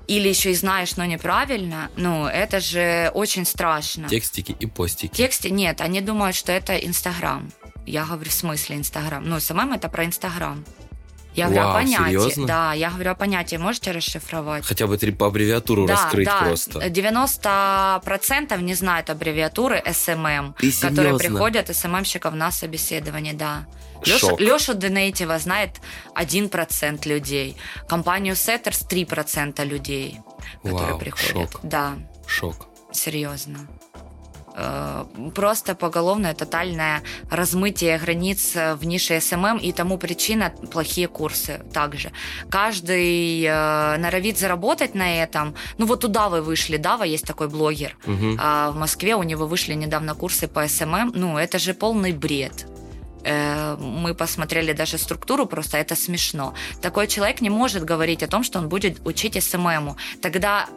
или 0.07 0.29
еще 0.29 0.51
и 0.51 0.55
знаешь, 0.55 0.95
но 0.95 1.05
неправильно, 1.05 1.89
ну, 1.97 2.27
это 2.27 2.59
же 2.59 3.11
очень 3.13 3.45
страшно. 3.45 4.07
Текстики 4.07 4.55
и 4.57 4.65
постики. 4.65 5.13
Тексты 5.13 5.49
нет, 5.49 5.81
они 5.81 6.01
думают, 6.01 6.35
что 6.35 6.51
это 6.51 6.77
Инстаграм. 6.77 7.51
Я 7.85 8.05
говорю, 8.05 8.29
в 8.29 8.33
смысле 8.33 8.77
Инстаграм? 8.77 9.23
Ну, 9.23 9.39
SMM 9.39 9.73
это 9.73 9.89
про 9.89 10.05
Инстаграм. 10.05 10.63
Я 11.37 11.45
говорю, 11.45 11.61
Вау, 11.65 11.71
а 11.71 11.73
понятие. 11.75 12.07
Серьезно? 12.07 12.47
Да, 12.47 12.73
я 12.73 12.89
говорю, 12.89 13.11
а 13.11 13.15
понятие 13.15 13.59
можете 13.59 13.91
расшифровать? 13.91 14.65
Хотя 14.65 14.87
бы 14.87 14.97
три 14.97 15.11
по 15.11 15.27
аббревиатуру 15.27 15.85
да, 15.85 15.93
раскрыть 15.93 16.25
да. 16.25 16.41
просто. 16.41 16.79
90% 16.79 18.61
не 18.63 18.73
знают 18.73 19.11
аббревиатуры 19.11 19.83
SMM, 19.85 20.55
Ты 20.57 20.71
которые 20.71 21.15
приходят 21.19 21.73
SMM 21.75 21.91
щиков 21.91 22.33
на 22.33 22.51
собеседование, 22.51 23.35
да. 23.35 23.67
Леша, 24.03 24.35
Лешу 24.39 24.73
Dnative 24.73 25.29
а 25.29 25.37
знает 25.37 25.79
1% 26.15 27.07
людей. 27.07 27.55
Компанию 27.87 28.33
Setters 28.33 28.87
3% 28.89 29.63
людей, 29.63 30.19
которые 30.63 30.93
Вау, 30.93 30.99
приходят. 30.99 31.51
Шок. 31.51 31.59
Да. 31.61 31.93
Шок. 32.25 32.67
Серьезно. 32.91 33.59
Э, 34.59 35.05
просто 35.35 35.75
поголовное 35.75 36.33
тотальное 36.33 37.03
размытие 37.29 37.99
границ 37.99 38.55
в 38.55 38.85
нише 38.85 39.21
SMM, 39.21 39.57
и 39.57 39.71
тому 39.71 39.97
причина 39.99 40.51
плохие 40.71 41.07
курсы 41.07 41.61
также. 41.71 42.11
Каждый 42.49 43.43
э, 43.43 43.97
норовит 43.97 44.39
заработать 44.39 44.95
на 44.95 45.23
этом. 45.23 45.53
Ну 45.77 45.85
вот 45.85 45.99
туда 46.01 46.29
вы 46.29 46.41
вышли, 46.41 46.77
Дава 46.77 47.03
есть 47.03 47.25
такой 47.25 47.49
блогер 47.49 47.97
угу. 48.05 48.35
в 48.35 48.73
Москве, 48.75 49.15
у 49.15 49.23
него 49.23 49.45
вышли 49.45 49.75
недавно 49.75 50.15
курсы 50.15 50.47
по 50.47 50.67
SMM. 50.67 51.11
Ну 51.13 51.37
это 51.37 51.59
же 51.59 51.73
полный 51.73 52.13
бред 52.13 52.65
э, 53.23 53.75
мы 53.79 54.15
посмотрели 54.15 54.73
даже 54.73 54.97
структуру, 54.97 55.45
просто 55.45 55.77
это 55.77 55.95
смешно. 55.95 56.53
Такой 56.81 57.07
человек 57.07 57.41
не 57.41 57.49
может 57.49 57.83
говорить 57.83 58.23
о 58.23 58.27
том, 58.27 58.43
что 58.43 58.59
он 58.59 58.69
будет 58.69 59.05
учить 59.05 59.43
SMM 59.43 59.76
у. 59.76 59.97
Тогда 60.21 60.67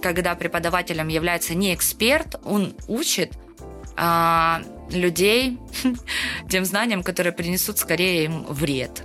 когда 0.00 0.34
преподавателем 0.34 1.08
является 1.08 1.54
не 1.54 1.74
эксперт, 1.74 2.36
он 2.44 2.74
учит 2.86 3.32
а, 3.96 4.62
людей 4.90 5.58
тем 6.48 6.64
знаниям, 6.64 7.02
которые 7.02 7.32
принесут 7.32 7.78
скорее 7.78 8.24
им 8.24 8.44
вред. 8.44 9.02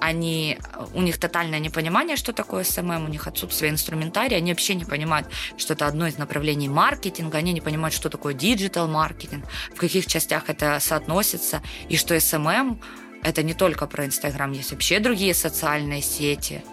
Они, 0.00 0.58
у 0.94 1.00
них 1.00 1.18
тотальное 1.18 1.60
непонимание, 1.60 2.16
что 2.16 2.32
такое 2.32 2.64
SMM, 2.64 3.04
у 3.04 3.08
них 3.08 3.28
отсутствие 3.28 3.70
инструментария, 3.70 4.38
они 4.38 4.50
вообще 4.50 4.74
не 4.74 4.84
понимают, 4.84 5.28
что 5.56 5.74
это 5.74 5.86
одно 5.86 6.08
из 6.08 6.18
направлений 6.18 6.68
маркетинга, 6.68 7.38
они 7.38 7.52
не 7.52 7.60
понимают, 7.60 7.94
что 7.94 8.10
такое 8.10 8.34
digital 8.34 8.88
маркетинг, 8.88 9.44
в 9.72 9.78
каких 9.78 10.06
частях 10.08 10.48
это 10.48 10.80
соотносится, 10.80 11.62
и 11.88 11.96
что 11.96 12.18
SMM 12.18 12.80
это 13.22 13.44
не 13.44 13.54
только 13.54 13.86
про 13.86 14.04
Инстаграм, 14.04 14.50
есть 14.50 14.72
вообще 14.72 14.98
другие 14.98 15.34
социальные 15.34 16.02
сети. 16.02 16.64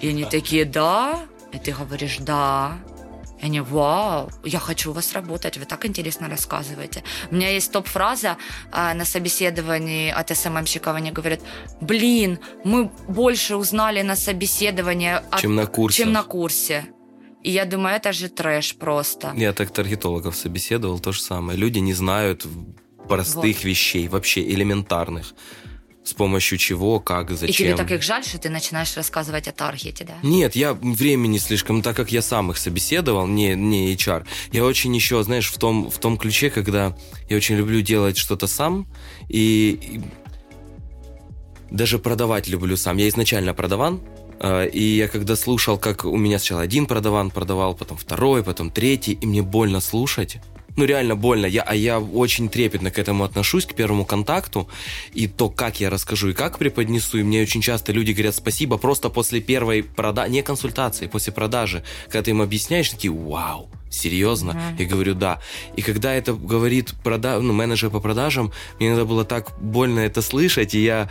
И 0.00 0.08
они 0.08 0.24
такие, 0.24 0.64
да, 0.64 1.20
и 1.52 1.58
ты 1.58 1.72
говоришь, 1.72 2.16
да, 2.18 2.78
и 3.40 3.46
они, 3.46 3.60
вау, 3.60 4.30
я 4.44 4.58
хочу 4.58 4.90
у 4.90 4.92
вас 4.94 5.12
работать, 5.12 5.58
вы 5.58 5.64
так 5.64 5.84
интересно 5.84 6.28
рассказываете. 6.28 7.02
У 7.30 7.34
меня 7.34 7.50
есть 7.50 7.72
топ-фраза 7.72 8.36
э, 8.72 8.94
на 8.94 9.04
собеседовании 9.04 10.10
от 10.10 10.36
СММщиков, 10.36 10.94
они 10.94 11.12
говорят, 11.12 11.40
блин, 11.80 12.38
мы 12.64 12.90
больше 13.08 13.56
узнали 13.56 14.02
на 14.02 14.16
собеседовании, 14.16 15.20
от, 15.30 15.40
чем 15.40 15.54
на 15.54 15.66
курсе. 15.66 16.02
Чем 16.02 16.12
на 16.12 16.22
курсе. 16.22 16.86
И 17.42 17.50
я 17.50 17.64
думаю, 17.64 17.96
это 17.96 18.12
же 18.12 18.28
трэш 18.28 18.74
просто. 18.76 19.32
Я 19.36 19.52
так 19.52 19.70
таргетологов 19.70 20.34
собеседовал, 20.34 20.98
то 20.98 21.12
же 21.12 21.20
самое. 21.20 21.58
Люди 21.58 21.78
не 21.78 21.94
знают 21.94 22.46
простых 23.08 23.56
вот. 23.56 23.64
вещей, 23.64 24.08
вообще 24.08 24.42
элементарных 24.42 25.34
с 26.06 26.14
помощью 26.14 26.56
чего, 26.56 27.00
как, 27.00 27.30
зачем. 27.30 27.48
И 27.48 27.52
тебе 27.52 27.76
так 27.76 27.90
их 27.90 28.02
жаль, 28.02 28.24
что 28.24 28.38
ты 28.38 28.48
начинаешь 28.48 28.96
рассказывать 28.96 29.48
о 29.48 29.52
таргете, 29.52 30.04
да? 30.04 30.14
Нет, 30.22 30.54
я 30.54 30.72
времени 30.72 31.38
слишком, 31.38 31.82
так 31.82 31.96
как 31.96 32.12
я 32.12 32.22
сам 32.22 32.52
их 32.52 32.58
собеседовал, 32.58 33.26
не, 33.26 33.54
не 33.56 33.92
HR, 33.92 34.24
я 34.52 34.64
очень 34.64 34.94
еще, 34.94 35.22
знаешь, 35.24 35.50
в 35.50 35.58
том, 35.58 35.90
в 35.90 35.98
том 35.98 36.16
ключе, 36.16 36.50
когда 36.50 36.96
я 37.28 37.36
очень 37.36 37.56
люблю 37.56 37.80
делать 37.80 38.16
что-то 38.16 38.46
сам, 38.46 38.86
и, 39.28 39.78
и 39.82 40.00
даже 41.74 41.98
продавать 41.98 42.46
люблю 42.46 42.76
сам. 42.76 42.98
Я 42.98 43.08
изначально 43.08 43.52
продаван, 43.52 44.00
э, 44.38 44.68
и 44.68 44.96
я 44.96 45.08
когда 45.08 45.34
слушал, 45.34 45.76
как 45.76 46.04
у 46.04 46.16
меня 46.16 46.38
сначала 46.38 46.62
один 46.62 46.86
продаван 46.86 47.30
продавал, 47.30 47.74
потом 47.74 47.98
второй, 47.98 48.44
потом 48.44 48.70
третий, 48.70 49.14
и 49.14 49.26
мне 49.26 49.42
больно 49.42 49.80
слушать, 49.80 50.38
ну, 50.76 50.84
реально 50.84 51.16
больно. 51.16 51.46
Я, 51.46 51.62
а 51.62 51.74
я 51.74 51.98
очень 51.98 52.48
трепетно 52.48 52.90
к 52.90 52.98
этому 52.98 53.24
отношусь, 53.24 53.66
к 53.66 53.74
первому 53.74 54.04
контакту. 54.04 54.68
И 55.12 55.26
то, 55.26 55.48
как 55.48 55.80
я 55.80 55.90
расскажу 55.90 56.28
и 56.28 56.32
как 56.34 56.58
преподнесу. 56.58 57.18
И 57.18 57.22
мне 57.22 57.42
очень 57.42 57.62
часто 57.62 57.92
люди 57.92 58.12
говорят 58.12 58.34
спасибо 58.34 58.76
просто 58.76 59.08
после 59.08 59.40
первой 59.40 59.82
продажи, 59.82 60.30
не 60.30 60.42
консультации, 60.42 61.06
после 61.06 61.32
продажи. 61.32 61.82
Когда 62.04 62.22
ты 62.22 62.30
им 62.30 62.42
объясняешь, 62.42 62.90
такие, 62.90 63.12
вау, 63.12 63.70
серьезно? 63.90 64.50
Mm-hmm. 64.50 64.82
Я 64.82 64.86
говорю, 64.86 65.14
да. 65.14 65.40
И 65.76 65.82
когда 65.82 66.14
это 66.14 66.32
говорит 66.32 66.94
прода... 67.02 67.40
ну, 67.40 67.52
менеджер 67.52 67.90
по 67.90 68.00
продажам, 68.00 68.52
мне 68.78 68.90
надо 68.90 69.04
было 69.04 69.24
так 69.24 69.52
больно 69.60 70.00
это 70.00 70.22
слышать, 70.22 70.74
и 70.74 70.82
я, 70.82 71.08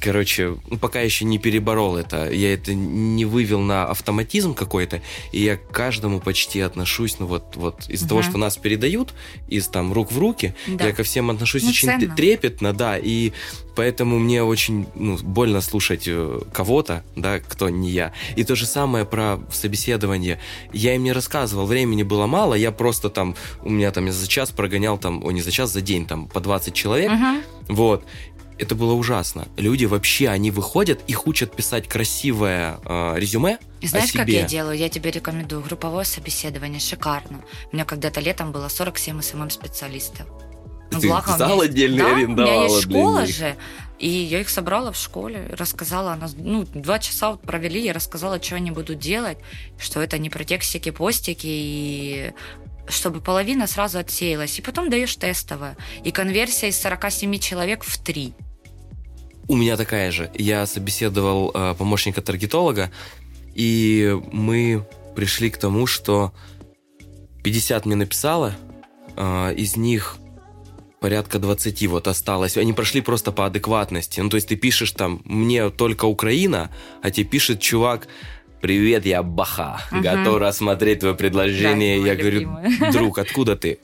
короче, 0.00 0.56
ну, 0.68 0.78
пока 0.78 1.00
еще 1.00 1.24
не 1.24 1.38
переборол 1.38 1.96
это, 1.96 2.30
я 2.30 2.52
это 2.52 2.74
не 2.74 3.24
вывел 3.24 3.60
на 3.60 3.84
автоматизм 3.84 4.54
какой-то, 4.54 5.02
и 5.32 5.42
я 5.42 5.56
к 5.56 5.68
каждому 5.70 6.20
почти 6.20 6.60
отношусь, 6.60 7.18
ну 7.18 7.26
вот, 7.26 7.56
вот 7.56 7.88
из-за 7.88 8.04
mm-hmm. 8.04 8.08
того, 8.08 8.22
что 8.22 8.38
нас 8.38 8.56
передают 8.56 9.14
из 9.48 9.68
там 9.68 9.92
рук 9.92 10.12
в 10.12 10.18
руки, 10.18 10.54
да. 10.66 10.86
я 10.86 10.92
ко 10.92 11.02
всем 11.02 11.30
отношусь 11.30 11.62
ну, 11.62 11.70
очень 11.70 11.88
ценно. 11.88 12.14
трепетно, 12.14 12.72
да, 12.72 12.98
и 12.98 13.32
поэтому 13.76 14.18
мне 14.18 14.42
очень 14.42 14.86
ну, 14.94 15.16
больно 15.18 15.60
слушать 15.60 16.04
э, 16.06 16.40
кого-то, 16.52 17.04
да, 17.14 17.38
кто 17.38 17.68
не 17.68 17.90
я. 17.90 18.12
И 18.34 18.42
то 18.42 18.56
же 18.56 18.66
самое 18.66 19.04
про 19.04 19.38
собеседование. 19.52 20.40
Я 20.72 20.94
им 20.94 21.04
не 21.04 21.12
рассказывал, 21.12 21.66
времени 21.66 22.02
было 22.02 22.15
мало, 22.24 22.54
я 22.54 22.72
просто 22.72 23.10
там, 23.10 23.34
у 23.62 23.68
меня 23.68 23.90
там 23.90 24.06
я 24.06 24.12
за 24.12 24.26
час 24.26 24.50
прогонял 24.50 24.96
там, 24.96 25.22
о, 25.22 25.30
не 25.32 25.42
за 25.42 25.52
час, 25.52 25.72
за 25.72 25.82
день 25.82 26.06
там 26.06 26.26
по 26.28 26.40
20 26.40 26.72
человек, 26.72 27.12
uh-huh. 27.12 27.42
вот. 27.68 28.04
Это 28.58 28.74
было 28.74 28.94
ужасно. 28.94 29.48
Люди 29.58 29.84
вообще, 29.84 30.28
они 30.28 30.50
выходят, 30.50 31.02
их 31.06 31.26
учат 31.26 31.54
писать 31.54 31.86
красивое 31.88 32.78
э, 32.86 33.18
резюме, 33.18 33.58
знаешь, 33.82 34.12
как 34.12 34.28
я 34.28 34.44
делаю? 34.44 34.76
Я 34.78 34.88
тебе 34.88 35.10
рекомендую 35.10 35.62
групповое 35.62 36.04
собеседование, 36.04 36.80
шикарно. 36.80 37.40
У 37.70 37.76
меня 37.76 37.84
когда-то 37.84 38.20
летом 38.20 38.52
было 38.52 38.68
47 38.68 39.20
СММ-специалистов. 39.20 40.26
Ну, 40.90 41.00
Ты 41.00 41.08
благо, 41.08 41.36
зал 41.36 41.60
отдельный 41.60 41.98
да, 41.98 42.14
арендовала 42.14 42.54
у 42.54 42.58
меня 42.58 42.68
есть 42.68 42.82
школа 42.82 43.26
же, 43.26 43.56
и 43.98 44.08
я 44.08 44.40
их 44.40 44.50
собрала 44.50 44.92
в 44.92 44.96
школе, 44.96 45.48
рассказала, 45.52 46.12
она, 46.12 46.28
ну, 46.36 46.66
два 46.74 46.98
часа 46.98 47.30
вот 47.30 47.42
провели, 47.42 47.82
я 47.82 47.92
рассказала, 47.92 48.42
что 48.42 48.56
они 48.56 48.70
будут 48.70 48.98
делать, 48.98 49.38
что 49.78 50.02
это 50.02 50.18
не 50.18 50.28
про 50.28 50.44
текстики, 50.44 50.90
постики, 50.90 51.46
и 51.46 52.32
чтобы 52.88 53.20
половина 53.20 53.66
сразу 53.66 53.98
отсеялась. 53.98 54.58
И 54.58 54.62
потом 54.62 54.90
даешь 54.90 55.16
тестовое. 55.16 55.76
И 56.04 56.12
конверсия 56.12 56.68
из 56.68 56.80
47 56.80 57.38
человек 57.38 57.84
в 57.84 57.98
3. 57.98 58.34
У 59.48 59.56
меня 59.56 59.76
такая 59.76 60.10
же. 60.10 60.30
Я 60.34 60.66
собеседовал 60.66 61.50
э, 61.54 61.74
помощника 61.78 62.20
таргетолога, 62.20 62.90
и 63.54 64.16
мы 64.32 64.86
пришли 65.14 65.50
к 65.50 65.56
тому, 65.56 65.86
что 65.86 66.34
50 67.42 67.86
мне 67.86 67.96
написало, 67.96 68.54
э, 69.16 69.54
из 69.54 69.76
них 69.76 70.18
порядка 71.06 71.38
20 71.38 71.86
вот 71.86 72.08
осталось. 72.08 72.56
Они 72.56 72.72
прошли 72.72 73.00
просто 73.00 73.30
по 73.30 73.46
адекватности. 73.46 74.18
Ну, 74.18 74.28
то 74.28 74.34
есть 74.34 74.48
ты 74.48 74.56
пишешь 74.56 74.90
там 74.90 75.20
«мне 75.24 75.70
только 75.70 76.06
Украина», 76.06 76.68
а 77.00 77.12
тебе 77.12 77.24
пишет 77.28 77.60
чувак 77.60 78.08
«Привет, 78.60 79.06
я 79.06 79.22
Баха, 79.22 79.80
угу. 79.92 80.00
готов 80.00 80.38
рассмотреть 80.38 80.98
твое 80.98 81.14
предложение». 81.14 82.00
Да, 82.00 82.08
я 82.08 82.16
говорю 82.16 82.58
«Друг, 82.92 83.18
откуда 83.18 83.54
ты?» 83.54 83.78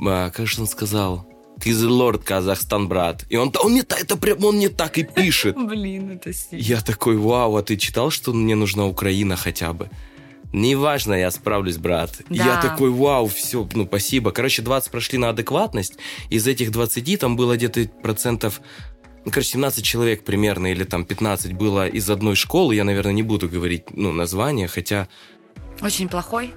а, 0.00 0.30
Как 0.30 0.48
же 0.48 0.60
он 0.60 0.66
сказал? 0.66 1.28
ты 1.60 1.76
лорд 1.86 2.24
Казахстан, 2.24 2.88
брат. 2.88 3.24
И 3.30 3.36
он, 3.36 3.52
он 3.64 3.74
не 3.74 3.82
так, 3.82 4.02
это 4.02 4.16
прям, 4.16 4.44
он 4.44 4.58
не 4.58 4.68
так 4.68 4.98
и 4.98 5.04
пишет. 5.04 5.56
Блин, 5.68 6.10
это 6.10 6.32
сильно. 6.32 6.62
Я 6.62 6.80
такой, 6.80 7.16
вау, 7.16 7.56
а 7.56 7.62
ты 7.62 7.76
читал, 7.76 8.10
что 8.10 8.32
мне 8.32 8.56
нужна 8.56 8.84
Украина 8.86 9.36
хотя 9.36 9.72
бы? 9.72 9.88
Неважно, 10.52 11.14
я 11.14 11.30
справлюсь, 11.30 11.76
брат. 11.76 12.22
Да. 12.30 12.44
Я 12.44 12.62
такой, 12.62 12.90
вау, 12.90 13.26
все, 13.26 13.68
ну, 13.74 13.84
спасибо. 13.84 14.30
Короче, 14.30 14.62
20 14.62 14.90
прошли 14.90 15.18
на 15.18 15.28
адекватность. 15.28 15.98
Из 16.30 16.46
этих 16.46 16.72
20 16.72 17.20
там 17.20 17.36
было 17.36 17.56
где-то 17.56 17.88
процентов 18.02 18.60
ну, 19.24 19.32
короче, 19.32 19.50
17 19.50 19.84
человек 19.84 20.24
примерно, 20.24 20.68
или 20.68 20.84
там 20.84 21.04
15 21.04 21.52
было 21.52 21.86
из 21.86 22.08
одной 22.08 22.34
школы. 22.34 22.74
Я, 22.74 22.84
наверное, 22.84 23.12
не 23.12 23.22
буду 23.22 23.48
говорить, 23.48 23.84
ну, 23.90 24.10
название, 24.10 24.68
хотя... 24.68 25.06
Очень 25.82 26.08
плохой? 26.08 26.54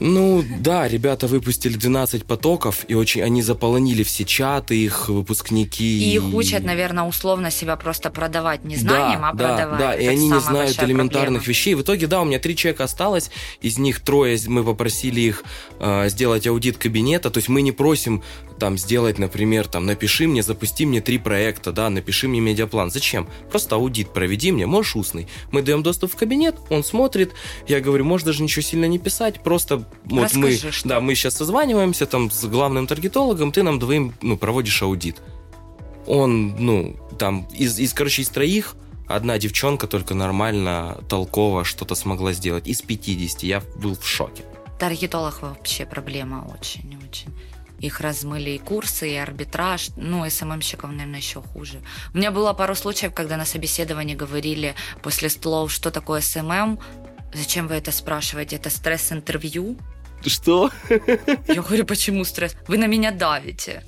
Ну 0.00 0.44
да, 0.60 0.88
ребята 0.88 1.26
выпустили 1.26 1.76
12 1.76 2.24
потоков, 2.24 2.84
и 2.88 2.94
очень 2.94 3.22
они 3.22 3.42
заполонили 3.42 4.02
все 4.02 4.24
чаты, 4.24 4.76
их 4.76 5.08
выпускники. 5.08 5.98
И 5.98 6.14
их 6.14 6.34
учат, 6.34 6.64
наверное, 6.64 7.04
условно 7.04 7.50
себя 7.50 7.76
просто 7.76 8.10
продавать 8.10 8.64
не 8.64 8.76
знанием, 8.76 9.20
да, 9.20 9.28
а 9.28 9.32
да, 9.32 9.48
продавать. 9.48 9.78
Да, 9.78 9.94
и 9.94 10.06
они 10.06 10.28
не 10.28 10.40
знают 10.40 10.82
элементарных 10.82 11.42
проблема. 11.42 11.44
вещей. 11.44 11.74
В 11.74 11.82
итоге, 11.82 12.06
да, 12.06 12.22
у 12.22 12.24
меня 12.24 12.38
три 12.38 12.56
человека 12.56 12.84
осталось, 12.84 13.30
из 13.60 13.78
них 13.78 14.00
трое 14.00 14.38
мы 14.46 14.64
попросили 14.64 15.20
их 15.20 15.44
э, 15.78 16.08
сделать 16.08 16.46
аудит 16.46 16.76
кабинета, 16.76 17.30
то 17.30 17.38
есть 17.38 17.48
мы 17.48 17.62
не 17.62 17.72
просим 17.72 18.22
там 18.64 18.78
сделать, 18.78 19.18
например, 19.18 19.68
там, 19.68 19.84
напиши 19.84 20.26
мне, 20.26 20.42
запусти 20.42 20.86
мне 20.86 21.02
три 21.02 21.18
проекта, 21.18 21.70
да, 21.70 21.90
напиши 21.90 22.28
мне 22.28 22.40
медиаплан. 22.40 22.90
Зачем? 22.90 23.28
Просто 23.50 23.74
аудит 23.76 24.08
проведи 24.14 24.52
мне, 24.52 24.64
можешь 24.64 24.96
устный. 24.96 25.28
Мы 25.52 25.60
даем 25.60 25.82
доступ 25.82 26.12
в 26.12 26.16
кабинет, 26.16 26.56
он 26.70 26.82
смотрит, 26.82 27.34
я 27.68 27.82
говорю, 27.82 28.06
можешь 28.06 28.24
даже 28.24 28.42
ничего 28.42 28.62
сильно 28.62 28.86
не 28.86 28.98
писать, 28.98 29.42
просто 29.42 29.84
вот 30.04 30.32
мы, 30.32 30.56
что? 30.56 30.88
да, 30.88 31.02
мы 31.02 31.14
сейчас 31.14 31.36
созваниваемся 31.36 32.06
там 32.06 32.30
с 32.30 32.42
главным 32.46 32.86
таргетологом, 32.86 33.52
ты 33.52 33.62
нам 33.62 33.78
двоим, 33.78 34.14
ну, 34.22 34.38
проводишь 34.38 34.82
аудит. 34.82 35.18
Он, 36.06 36.56
ну, 36.56 36.96
там, 37.18 37.46
из, 37.52 37.78
из 37.78 37.92
короче, 37.92 38.22
из 38.22 38.30
троих 38.30 38.76
одна 39.06 39.36
девчонка 39.36 39.86
только 39.86 40.14
нормально, 40.14 41.04
толково 41.10 41.64
что-то 41.64 41.94
смогла 41.94 42.32
сделать. 42.32 42.66
Из 42.66 42.80
50 42.80 43.42
я 43.42 43.62
был 43.76 43.94
в 43.94 44.08
шоке. 44.08 44.42
Таргетолог 44.78 45.42
вообще 45.42 45.84
проблема 45.84 46.50
очень-очень 46.58 47.28
их 47.86 48.00
размыли 48.00 48.50
и 48.50 48.58
курсы, 48.58 49.10
и 49.10 49.16
арбитраж. 49.16 49.90
Ну, 49.96 50.28
SMM 50.28 50.43
щиков, 50.43 50.90
наверное, 50.90 51.20
еще 51.20 51.40
хуже. 51.40 51.80
У 52.12 52.18
меня 52.18 52.30
было 52.30 52.52
пару 52.52 52.74
случаев, 52.74 53.14
когда 53.14 53.36
на 53.36 53.44
собеседовании 53.44 54.14
говорили 54.14 54.74
после 55.02 55.28
слов, 55.28 55.72
что 55.72 55.90
такое 55.90 56.20
SMM, 56.20 56.78
зачем 57.34 57.68
вы 57.68 57.74
это 57.74 57.92
спрашиваете, 57.92 58.56
это 58.56 58.70
стресс-интервью. 58.70 59.76
Что? 60.26 60.70
Я 61.48 61.62
говорю, 61.62 61.84
почему 61.84 62.24
стресс? 62.24 62.56
Вы 62.68 62.78
на 62.78 62.86
меня 62.86 63.10
давите. 63.10 63.82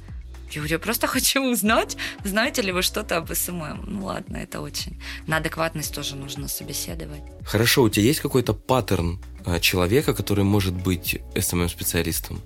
Я 0.51 0.61
говорю, 0.61 0.75
я 0.75 0.79
просто 0.79 1.07
хочу 1.07 1.43
узнать, 1.51 1.97
знаете 2.25 2.63
ли 2.63 2.73
вы 2.73 2.83
что-то 2.83 3.17
об 3.17 3.33
SMM. 3.33 3.85
Ну 3.87 4.05
ладно, 4.05 4.37
это 4.37 4.61
очень. 4.61 5.01
На 5.27 5.39
адекватность 5.39 5.95
тоже 5.95 6.15
нужно 6.15 6.49
собеседовать. 6.49 7.23
Хорошо, 7.45 7.83
у 7.83 7.89
тебя 7.89 8.05
есть 8.05 8.21
какой-то 8.21 8.55
паттерн 8.55 9.21
а, 9.45 9.59
человека, 9.59 10.15
который 10.15 10.45
может 10.45 10.75
быть 10.75 11.21
СММ-специалистом? 11.35 12.41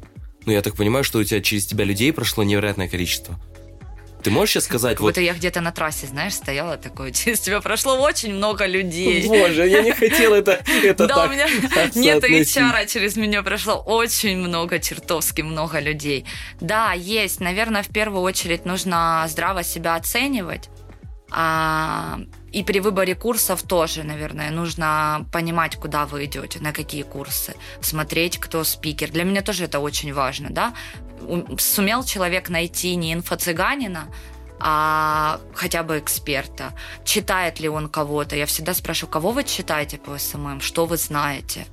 Ну, 0.46 0.52
я 0.52 0.62
так 0.62 0.74
понимаю, 0.76 1.04
что 1.04 1.18
у 1.18 1.24
тебя 1.24 1.40
через 1.40 1.66
тебя 1.66 1.84
людей 1.84 2.12
прошло 2.12 2.42
невероятное 2.42 2.88
количество. 2.88 3.38
Ты 4.22 4.30
можешь 4.30 4.52
сейчас 4.52 4.64
сказать... 4.64 4.92
Как 4.92 5.00
вот... 5.00 5.08
будто 5.10 5.20
я 5.20 5.32
где-то 5.32 5.60
на 5.60 5.72
трассе, 5.72 6.06
знаешь, 6.06 6.34
стояла 6.34 6.76
такое, 6.76 7.10
через 7.12 7.40
тебя 7.40 7.60
прошло 7.60 7.96
очень 7.96 8.34
много 8.34 8.66
людей. 8.66 9.26
Боже, 9.28 9.66
я 9.66 9.82
не 9.82 9.92
хотел 9.92 10.34
это, 10.34 10.62
это 10.82 11.06
Да, 11.06 11.24
у 11.24 11.28
меня 11.28 11.46
нет 11.94 12.22
HR, 12.22 12.86
через 12.86 13.16
меня 13.16 13.42
прошло 13.42 13.76
очень 13.76 14.36
много, 14.38 14.78
чертовски 14.78 15.42
много 15.42 15.80
людей. 15.80 16.26
Да, 16.60 16.92
есть. 16.92 17.40
Наверное, 17.40 17.82
в 17.82 17.88
первую 17.88 18.22
очередь 18.22 18.64
нужно 18.64 19.26
здраво 19.28 19.62
себя 19.62 19.94
оценивать. 19.96 20.68
И 22.52 22.64
при 22.64 22.80
выборе 22.80 23.14
курсов 23.14 23.62
тоже, 23.62 24.02
наверное, 24.02 24.50
нужно 24.50 25.26
понимать, 25.32 25.76
куда 25.76 26.06
вы 26.06 26.24
идете, 26.24 26.60
на 26.60 26.72
какие 26.72 27.02
курсы, 27.02 27.54
смотреть, 27.80 28.38
кто 28.38 28.64
спикер. 28.64 29.10
Для 29.10 29.24
меня 29.24 29.42
тоже 29.42 29.64
это 29.64 29.78
очень 29.78 30.12
важно, 30.12 30.50
да. 30.50 30.74
Сумел 31.58 32.02
человек 32.04 32.48
найти 32.48 32.96
не 32.96 33.14
инфо-цыганина, 33.14 34.12
а 34.58 35.40
хотя 35.54 35.82
бы 35.82 35.98
эксперта. 35.98 36.72
Читает 37.04 37.60
ли 37.60 37.68
он 37.68 37.88
кого-то? 37.88 38.36
Я 38.36 38.46
всегда 38.46 38.74
спрашиваю, 38.74 39.12
кого 39.12 39.30
вы 39.30 39.44
читаете 39.44 39.96
по 39.98 40.18
SMM, 40.18 40.60
что 40.60 40.86
вы 40.86 40.96
знаете? 40.96 41.66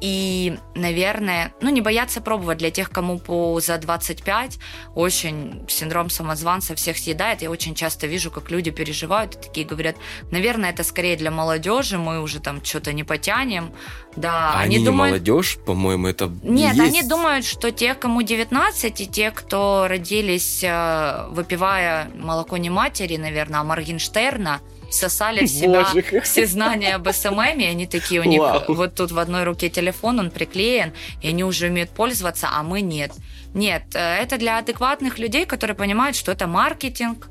И, 0.00 0.58
наверное, 0.74 1.54
ну, 1.60 1.70
не 1.70 1.80
бояться 1.80 2.20
пробовать 2.20 2.58
для 2.58 2.70
тех, 2.70 2.90
кому 2.90 3.18
по 3.18 3.60
за 3.60 3.78
25, 3.78 4.58
очень 4.94 5.64
синдром 5.68 6.10
самозванца 6.10 6.74
всех 6.74 6.98
съедает. 6.98 7.42
Я 7.42 7.50
очень 7.50 7.74
часто 7.74 8.06
вижу, 8.06 8.30
как 8.30 8.50
люди 8.50 8.70
переживают 8.70 9.34
и 9.36 9.38
такие 9.38 9.66
говорят, 9.66 9.96
наверное, 10.30 10.70
это 10.70 10.84
скорее 10.84 11.16
для 11.16 11.30
молодежи, 11.30 11.98
мы 11.98 12.20
уже 12.20 12.40
там 12.40 12.62
что-то 12.64 12.92
не 12.92 13.04
потянем. 13.04 13.72
Да, 14.16 14.52
а 14.54 14.60
они, 14.60 14.76
они 14.76 14.84
думают... 14.84 15.12
молодежь, 15.12 15.58
по-моему, 15.64 16.08
это 16.08 16.30
Нет, 16.42 16.74
есть... 16.76 16.88
они 16.88 17.02
думают, 17.02 17.44
что 17.44 17.70
те, 17.70 17.94
кому 17.94 18.22
19, 18.22 19.00
и 19.00 19.06
те, 19.06 19.30
кто 19.30 19.86
родились, 19.88 20.62
э, 20.62 21.26
выпивая 21.30 22.10
молоко 22.14 22.56
не 22.56 22.70
матери, 22.70 23.16
наверное, 23.16 23.60
а 23.60 23.64
Моргенштерна, 23.64 24.60
сосали 24.90 25.44
в 25.44 25.48
себя 25.48 25.86
Боже. 25.92 26.20
все 26.22 26.46
знания 26.46 26.94
об 26.94 27.10
SMM, 27.10 27.58
и 27.58 27.64
они 27.64 27.86
такие, 27.86 28.20
у 28.20 28.24
них 28.24 28.40
Вау. 28.40 28.62
вот 28.68 28.94
тут 28.94 29.12
в 29.12 29.18
одной 29.18 29.44
руке 29.44 29.68
телефон, 29.68 30.18
он 30.18 30.30
приклеен, 30.30 30.92
и 31.22 31.28
они 31.28 31.44
уже 31.44 31.68
умеют 31.68 31.90
пользоваться, 31.90 32.48
а 32.52 32.62
мы 32.62 32.80
нет. 32.80 33.12
Нет, 33.54 33.84
э, 33.94 33.98
это 33.98 34.38
для 34.38 34.58
адекватных 34.58 35.18
людей, 35.18 35.46
которые 35.46 35.76
понимают, 35.76 36.16
что 36.16 36.32
это 36.32 36.46
маркетинг, 36.46 37.28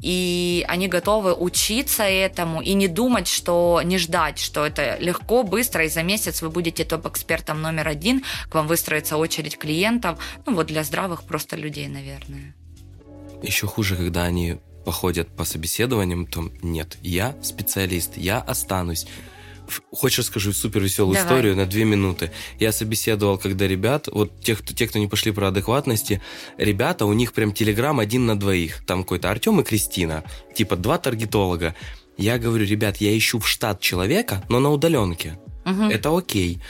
и 0.00 0.64
они 0.68 0.88
готовы 0.88 1.34
учиться 1.34 2.04
этому 2.04 2.62
и 2.62 2.74
не 2.74 2.88
думать, 2.88 3.26
что 3.26 3.80
не 3.84 3.98
ждать, 3.98 4.38
что 4.38 4.64
это 4.64 4.96
легко, 4.98 5.42
быстро, 5.42 5.84
и 5.84 5.88
за 5.88 6.02
месяц 6.02 6.42
вы 6.42 6.50
будете 6.50 6.84
топ-экспертом 6.84 7.60
номер 7.60 7.88
один, 7.88 8.22
к 8.48 8.54
вам 8.54 8.68
выстроится 8.68 9.16
очередь 9.16 9.58
клиентов, 9.58 10.18
ну 10.46 10.54
вот 10.54 10.66
для 10.66 10.84
здравых 10.84 11.24
просто 11.24 11.56
людей, 11.56 11.88
наверное. 11.88 12.54
Еще 13.42 13.66
хуже, 13.66 13.96
когда 13.96 14.24
они 14.24 14.58
походят 14.88 15.28
по 15.28 15.44
собеседованиям, 15.44 16.24
то 16.24 16.50
нет, 16.62 16.96
я 17.02 17.36
специалист, 17.42 18.16
я 18.16 18.38
останусь. 18.40 19.06
Хочешь, 19.92 20.20
расскажу 20.20 20.54
супер 20.54 20.80
веселую 20.80 21.12
Давай. 21.12 21.26
историю 21.26 21.56
на 21.56 21.66
две 21.66 21.84
минуты. 21.84 22.30
Я 22.58 22.72
собеседовал, 22.72 23.36
когда 23.36 23.68
ребят, 23.68 24.08
вот 24.10 24.40
тех, 24.40 24.60
кто, 24.60 24.72
те, 24.72 24.88
кто 24.88 24.98
не 24.98 25.06
пошли 25.06 25.30
про 25.30 25.48
адекватности, 25.48 26.22
ребята, 26.56 27.04
у 27.04 27.12
них 27.12 27.34
прям 27.34 27.52
телеграм 27.52 28.00
один 28.00 28.24
на 28.24 28.38
двоих. 28.38 28.82
Там 28.86 29.02
какой-то 29.02 29.30
Артем 29.30 29.60
и 29.60 29.62
Кристина, 29.62 30.24
типа 30.54 30.76
два 30.76 30.96
таргетолога. 30.96 31.74
Я 32.16 32.38
говорю, 32.38 32.64
ребят, 32.64 32.96
я 32.96 33.14
ищу 33.14 33.40
в 33.40 33.46
штат 33.46 33.82
человека, 33.82 34.42
но 34.48 34.58
на 34.58 34.70
удаленке. 34.70 35.38
Угу. 35.66 35.82
Это 35.82 36.16
окей 36.16 36.62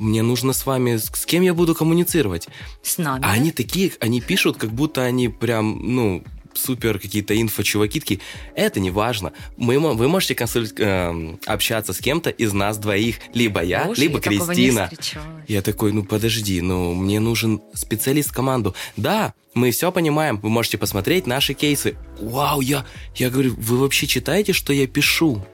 мне 0.00 0.22
нужно 0.22 0.52
с 0.52 0.66
вами, 0.66 0.96
с, 0.96 1.10
с 1.14 1.26
кем 1.26 1.42
я 1.42 1.54
буду 1.54 1.74
коммуницировать? 1.74 2.48
С 2.82 2.98
нами. 2.98 3.22
А 3.24 3.32
они 3.32 3.52
такие, 3.52 3.92
они 4.00 4.20
пишут, 4.20 4.56
как 4.56 4.70
будто 4.70 5.02
они 5.02 5.28
прям, 5.28 5.78
ну, 5.94 6.24
супер 6.54 6.98
какие-то 6.98 7.34
инфо-чуваки, 7.34 8.00
такие, 8.00 8.20
это 8.54 8.80
не 8.80 8.90
важно. 8.90 9.32
Мы, 9.56 9.78
вы 9.78 10.08
можете 10.08 10.34
консуль... 10.34 10.68
э, 10.76 11.36
общаться 11.46 11.92
с 11.92 11.98
кем-то 11.98 12.30
из 12.30 12.52
нас 12.52 12.78
двоих, 12.78 13.16
либо 13.34 13.62
я, 13.62 13.84
Боже, 13.84 14.00
либо 14.00 14.16
я 14.16 14.20
Кристина. 14.20 14.90
Я 15.48 15.62
такой, 15.62 15.92
ну 15.92 16.04
подожди, 16.04 16.60
ну 16.60 16.94
мне 16.94 17.20
нужен 17.20 17.60
специалист 17.74 18.30
в 18.30 18.32
команду. 18.32 18.74
Да, 18.96 19.34
мы 19.54 19.70
все 19.70 19.90
понимаем, 19.90 20.38
вы 20.38 20.48
можете 20.48 20.78
посмотреть 20.78 21.26
наши 21.26 21.54
кейсы. 21.54 21.96
Вау, 22.20 22.60
я, 22.60 22.86
я 23.16 23.30
говорю, 23.30 23.54
вы 23.56 23.78
вообще 23.78 24.06
читаете, 24.06 24.52
что 24.52 24.72
я 24.72 24.86
пишу? 24.86 25.44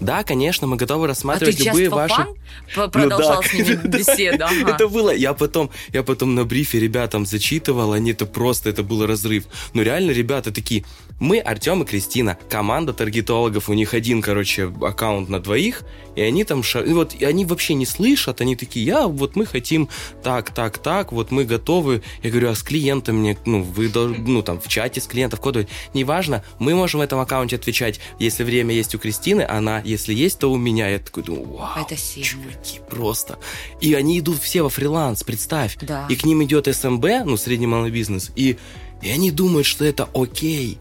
Да, 0.00 0.22
конечно, 0.22 0.66
мы 0.66 0.76
готовы 0.76 1.06
рассматривать 1.06 1.56
а 1.56 1.58
ты 1.58 1.64
любые 1.64 1.88
ваши... 1.88 2.26
продолжал 2.74 3.36
ну, 3.36 3.42
да. 3.42 3.48
с 3.48 3.52
ними 3.52 3.80
беседу. 3.88 4.44
Ага. 4.44 4.70
Это 4.70 4.88
было, 4.88 5.10
я 5.14 5.34
потом, 5.34 5.70
я 5.92 6.02
потом 6.02 6.34
на 6.34 6.44
брифе 6.44 6.80
ребятам 6.80 7.26
зачитывал, 7.26 7.92
они 7.92 8.12
это 8.12 8.26
просто, 8.26 8.70
это 8.70 8.82
был 8.82 9.06
разрыв. 9.06 9.44
Но 9.74 9.82
реально 9.82 10.12
ребята 10.12 10.52
такие, 10.52 10.84
мы, 11.18 11.38
Артем 11.38 11.82
и 11.82 11.86
Кристина, 11.86 12.36
команда 12.48 12.92
таргетологов, 12.92 13.68
у 13.68 13.72
них 13.72 13.94
один, 13.94 14.20
короче, 14.20 14.72
аккаунт 14.82 15.28
на 15.28 15.40
двоих, 15.40 15.82
и 16.14 16.20
они 16.20 16.44
там, 16.44 16.62
ша... 16.62 16.80
и 16.80 16.92
вот, 16.92 17.14
и 17.14 17.24
они 17.24 17.44
вообще 17.44 17.74
не 17.74 17.86
слышат, 17.86 18.40
они 18.40 18.56
такие, 18.56 18.84
я, 18.84 19.06
вот 19.06 19.36
мы 19.36 19.46
хотим 19.46 19.88
так, 20.22 20.50
так, 20.54 20.78
так, 20.78 21.12
вот 21.12 21.30
мы 21.30 21.44
готовы. 21.44 22.02
Я 22.22 22.30
говорю, 22.30 22.50
а 22.50 22.54
с 22.54 22.62
клиентами, 22.62 23.38
ну, 23.46 23.62
вы, 23.62 23.90
ну, 23.94 24.42
там, 24.42 24.60
в 24.60 24.68
чате 24.68 25.00
с 25.00 25.06
клиентов 25.06 25.40
кодовать, 25.40 25.68
неважно, 25.94 26.44
мы 26.58 26.74
можем 26.74 27.00
в 27.00 27.02
этом 27.02 27.18
аккаунте 27.18 27.56
отвечать, 27.56 28.00
если 28.18 28.44
время 28.44 28.74
есть 28.74 28.94
у 28.94 28.98
Кристины, 28.98 29.42
она, 29.42 29.80
если 29.84 30.12
есть, 30.14 30.38
то 30.38 30.50
у 30.52 30.56
меня. 30.56 30.88
Я 30.88 30.98
такой 30.98 31.22
думаю, 31.22 31.46
вау, 31.48 31.82
Это 31.84 31.96
сильно. 31.96 32.26
чуваки, 32.26 32.80
просто. 32.90 33.38
И 33.80 33.94
они 33.94 34.18
идут 34.18 34.42
все 34.42 34.62
во 34.62 34.68
фриланс, 34.68 35.22
представь. 35.22 35.76
Да. 35.80 36.06
И 36.08 36.16
к 36.16 36.24
ним 36.24 36.44
идет 36.44 36.66
СМБ, 36.66 37.04
ну, 37.24 37.36
средний 37.36 37.66
малый 37.66 37.90
бизнес, 37.90 38.30
и, 38.36 38.56
и 39.02 39.10
они 39.10 39.30
думают, 39.30 39.66
что 39.66 39.84
это 39.84 40.08
окей. 40.14 40.78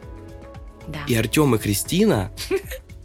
Да. 0.87 0.99
И 1.07 1.15
Артем 1.15 1.55
и 1.55 1.57
Кристина 1.57 2.31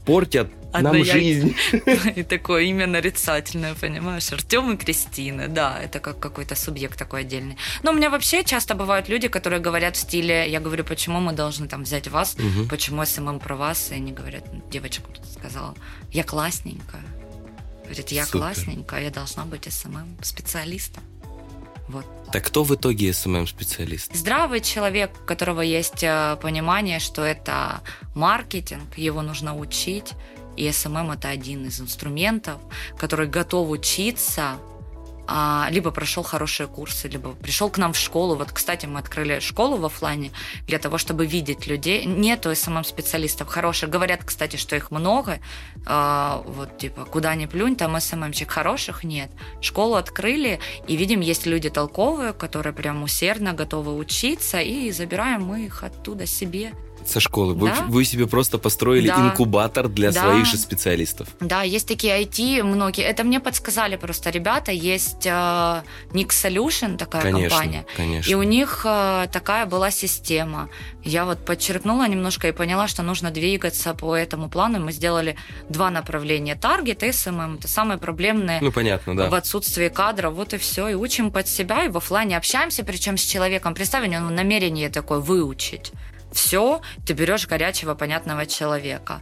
портят 0.04 0.50
нам 0.72 0.96
я... 0.96 1.04
жизнь. 1.04 1.54
И 2.16 2.22
такое 2.22 2.62
имя 2.62 2.86
нарицательное, 2.86 3.74
понимаешь? 3.74 4.32
Артем 4.32 4.72
и 4.72 4.76
Кристина, 4.76 5.48
да, 5.48 5.78
это 5.82 6.00
как 6.00 6.18
какой-то 6.18 6.54
субъект 6.54 6.98
такой 6.98 7.22
отдельный. 7.22 7.56
Но 7.82 7.90
у 7.90 7.94
меня 7.94 8.10
вообще 8.10 8.44
часто 8.44 8.74
бывают 8.74 9.08
люди, 9.08 9.28
которые 9.28 9.60
говорят 9.60 9.96
в 9.96 9.98
стиле, 9.98 10.48
я 10.48 10.60
говорю, 10.60 10.84
почему 10.84 11.20
мы 11.20 11.32
должны 11.32 11.68
там 11.68 11.82
взять 11.82 12.08
вас, 12.08 12.34
угу. 12.34 12.68
почему 12.68 13.04
SMM 13.04 13.40
про 13.40 13.56
вас, 13.56 13.90
и 13.90 13.94
они 13.94 14.12
говорят, 14.12 14.44
девочка 14.70 15.02
кто-то 15.02 15.28
сказала, 15.28 15.74
я 16.12 16.22
классненькая. 16.22 17.04
Говорит, 17.84 18.12
я 18.12 18.24
Супер. 18.24 18.40
классненькая, 18.40 19.02
я 19.02 19.10
должна 19.10 19.44
быть 19.44 19.66
SMM 19.72 20.18
специалистом. 20.22 21.02
Вот. 21.90 22.06
Так 22.32 22.46
кто 22.46 22.62
в 22.62 22.74
итоге 22.74 23.12
SMM-специалист? 23.12 24.14
Здравый 24.14 24.60
человек, 24.60 25.10
у 25.22 25.26
которого 25.26 25.62
есть 25.62 26.02
э, 26.02 26.36
понимание, 26.40 27.00
что 27.00 27.22
это 27.22 27.80
маркетинг, 28.14 28.96
его 28.96 29.22
нужно 29.22 29.56
учить, 29.56 30.12
и 30.56 30.70
SMM 30.70 31.10
это 31.12 31.28
один 31.28 31.66
из 31.66 31.80
инструментов, 31.80 32.60
который 32.96 33.26
готов 33.26 33.70
учиться, 33.70 34.58
а, 35.32 35.68
либо 35.70 35.92
прошел 35.92 36.24
хорошие 36.24 36.66
курсы, 36.66 37.06
либо 37.06 37.34
пришел 37.34 37.70
к 37.70 37.78
нам 37.78 37.92
в 37.92 37.96
школу. 37.96 38.34
Вот, 38.34 38.50
кстати, 38.50 38.86
мы 38.86 38.98
открыли 38.98 39.38
школу 39.38 39.76
в 39.76 39.84
офлайне 39.84 40.32
для 40.66 40.80
того, 40.80 40.98
чтобы 40.98 41.24
видеть 41.24 41.68
людей. 41.68 42.04
Нету 42.04 42.52
SMM-специалистов 42.52 43.46
хороших. 43.46 43.90
Говорят, 43.90 44.24
кстати, 44.24 44.56
что 44.56 44.74
их 44.74 44.90
много. 44.90 45.38
А, 45.86 46.42
вот, 46.46 46.78
типа, 46.78 47.04
куда 47.04 47.36
ни 47.36 47.46
плюнь, 47.46 47.76
там 47.76 48.00
SMM 48.00 48.22
чик 48.22 48.50
хороших 48.50 49.04
нет. 49.04 49.30
Школу 49.60 49.94
открыли, 49.94 50.58
и 50.88 50.96
видим, 50.96 51.20
есть 51.20 51.46
люди 51.46 51.70
толковые, 51.70 52.32
которые 52.32 52.72
прям 52.72 53.04
усердно 53.04 53.52
готовы 53.52 53.96
учиться, 53.96 54.60
и 54.60 54.90
забираем 54.90 55.44
мы 55.44 55.66
их 55.66 55.84
оттуда 55.84 56.26
себе 56.26 56.72
со 57.06 57.20
школы. 57.20 57.54
Вы, 57.54 57.68
да? 57.68 57.84
вы 57.88 58.04
себе 58.04 58.26
просто 58.26 58.58
построили 58.58 59.08
да. 59.08 59.28
инкубатор 59.28 59.88
для 59.88 60.12
да. 60.12 60.22
своих 60.22 60.46
же 60.46 60.56
специалистов. 60.56 61.28
Да, 61.40 61.62
есть 61.62 61.88
такие 61.88 62.22
IT, 62.22 62.62
многие. 62.62 63.04
Это 63.04 63.24
мне 63.24 63.40
подсказали 63.40 63.96
просто 63.96 64.30
ребята. 64.30 64.72
Есть 64.72 65.26
э, 65.26 65.30
Nix 66.12 66.28
Solution, 66.28 66.96
такая 66.96 67.22
конечно, 67.22 67.48
компания. 67.48 67.86
Конечно. 67.96 68.30
И 68.30 68.34
у 68.34 68.42
них 68.42 68.82
э, 68.84 69.26
такая 69.32 69.66
была 69.66 69.90
система. 69.90 70.68
Я 71.02 71.24
вот 71.24 71.44
подчеркнула 71.44 72.06
немножко 72.06 72.48
и 72.48 72.52
поняла, 72.52 72.88
что 72.88 73.02
нужно 73.02 73.30
двигаться 73.30 73.94
по 73.94 74.14
этому 74.14 74.48
плану. 74.48 74.80
Мы 74.80 74.92
сделали 74.92 75.36
два 75.68 75.90
направления. 75.90 76.56
Таргет 76.56 77.02
и 77.02 77.08
SMM. 77.08 77.58
Это 77.58 77.68
самые 77.68 77.98
проблемные 77.98 78.60
ну, 78.60 78.72
понятно, 78.72 79.16
да. 79.16 79.28
в 79.28 79.34
отсутствии 79.34 79.88
кадров. 79.88 80.34
Вот 80.34 80.54
и 80.54 80.58
все. 80.58 80.88
И 80.88 80.94
учим 80.94 81.30
под 81.30 81.48
себя, 81.48 81.84
и 81.84 81.88
в 81.88 81.96
офлайне 81.96 82.36
общаемся, 82.36 82.84
причем 82.84 83.16
с 83.16 83.22
человеком. 83.22 83.74
Представь, 83.74 84.06
у 84.06 84.10
него 84.10 84.28
намерение 84.28 84.90
такое 84.90 85.18
выучить 85.18 85.92
все, 86.32 86.80
ты 87.06 87.12
берешь 87.12 87.46
горячего, 87.46 87.94
понятного 87.94 88.46
человека. 88.46 89.20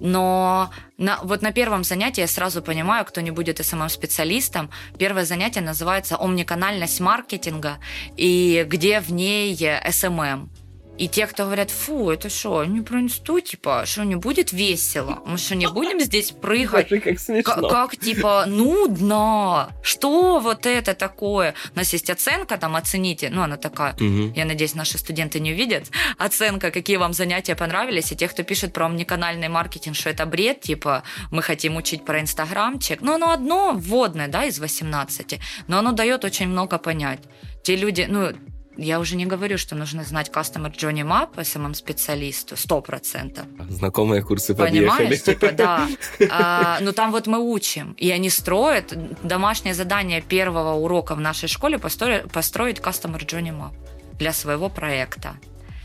Но 0.00 0.70
на, 0.96 1.18
вот 1.22 1.42
на 1.42 1.52
первом 1.52 1.82
занятии 1.84 2.20
я 2.20 2.28
сразу 2.28 2.62
понимаю, 2.62 3.04
кто 3.04 3.20
не 3.20 3.30
будет 3.30 3.64
SMM-специалистом. 3.64 4.70
Первое 4.96 5.24
занятие 5.24 5.60
называется 5.60 6.16
«Омниканальность 6.16 7.00
маркетинга», 7.00 7.78
и 8.16 8.64
где 8.68 9.00
в 9.00 9.12
ней 9.12 9.56
SMM. 9.90 10.50
И 10.98 11.08
те, 11.08 11.26
кто 11.28 11.44
говорят, 11.44 11.70
фу, 11.70 12.10
это 12.10 12.28
что, 12.28 12.64
не 12.64 12.80
про 12.80 13.00
инсту, 13.00 13.38
типа, 13.40 13.84
что 13.86 14.02
не 14.04 14.16
будет 14.16 14.52
весело? 14.52 15.22
Мы 15.24 15.38
что, 15.38 15.54
не 15.54 15.68
будем 15.68 16.00
здесь 16.00 16.32
прыгать? 16.32 16.90
Боже, 16.90 17.00
как 17.00 17.18
смешно. 17.20 17.54
Как, 17.54 17.70
как, 17.70 17.96
типа, 17.96 18.44
нудно? 18.46 19.70
Что 19.82 20.40
вот 20.40 20.66
это 20.66 20.94
такое? 20.94 21.54
У 21.74 21.78
нас 21.78 21.92
есть 21.92 22.10
оценка, 22.10 22.56
там, 22.58 22.74
оцените, 22.76 23.30
ну, 23.30 23.42
она 23.42 23.56
такая, 23.56 23.94
Мгм. 24.00 24.32
я 24.32 24.44
надеюсь, 24.44 24.74
наши 24.74 24.98
студенты 24.98 25.40
не 25.40 25.52
увидят. 25.52 25.84
Оценка, 26.18 26.70
какие 26.70 26.96
вам 26.96 27.12
занятия 27.12 27.54
понравились, 27.54 28.12
и 28.12 28.16
те, 28.16 28.26
кто 28.28 28.42
пишет 28.42 28.72
про 28.72 28.86
омниканальный 28.86 29.48
маркетинг, 29.48 29.96
что 29.96 30.10
это 30.10 30.26
бред, 30.26 30.60
типа, 30.62 31.04
мы 31.30 31.42
хотим 31.42 31.76
учить 31.76 32.04
про 32.04 32.20
инстаграмчик. 32.20 33.00
Ну, 33.00 33.14
оно 33.14 33.30
одно 33.30 33.72
вводное, 33.74 34.28
да, 34.28 34.44
из 34.46 34.58
18, 34.58 35.38
но 35.68 35.78
оно 35.78 35.92
дает 35.92 36.24
очень 36.24 36.48
много 36.48 36.78
понять. 36.78 37.20
Те 37.62 37.76
люди, 37.76 38.06
ну, 38.08 38.32
я 38.78 39.00
уже 39.00 39.16
не 39.16 39.26
говорю, 39.26 39.58
что 39.58 39.74
нужно 39.74 40.04
знать 40.04 40.30
Customer 40.30 40.72
Journey 40.72 41.04
Map 41.04 41.34
SMM-специалисту, 41.36 42.54
100%. 42.54 43.70
Знакомые 43.70 44.22
курсы 44.22 44.54
подъехали. 44.54 44.88
Понимаешь, 44.98 45.22
типа, 45.22 45.52
да. 45.52 45.88
А, 46.30 46.78
ну, 46.80 46.92
там 46.92 47.10
вот 47.10 47.26
мы 47.26 47.38
учим, 47.38 47.94
и 47.98 48.10
они 48.10 48.30
строят. 48.30 48.94
Домашнее 49.22 49.74
задание 49.74 50.20
первого 50.22 50.74
урока 50.74 51.14
в 51.14 51.20
нашей 51.20 51.48
школе 51.48 51.78
построить 51.78 52.78
Customer 52.78 53.18
Journey 53.18 53.52
Map 53.52 53.72
для 54.18 54.32
своего 54.32 54.68
проекта. 54.68 55.36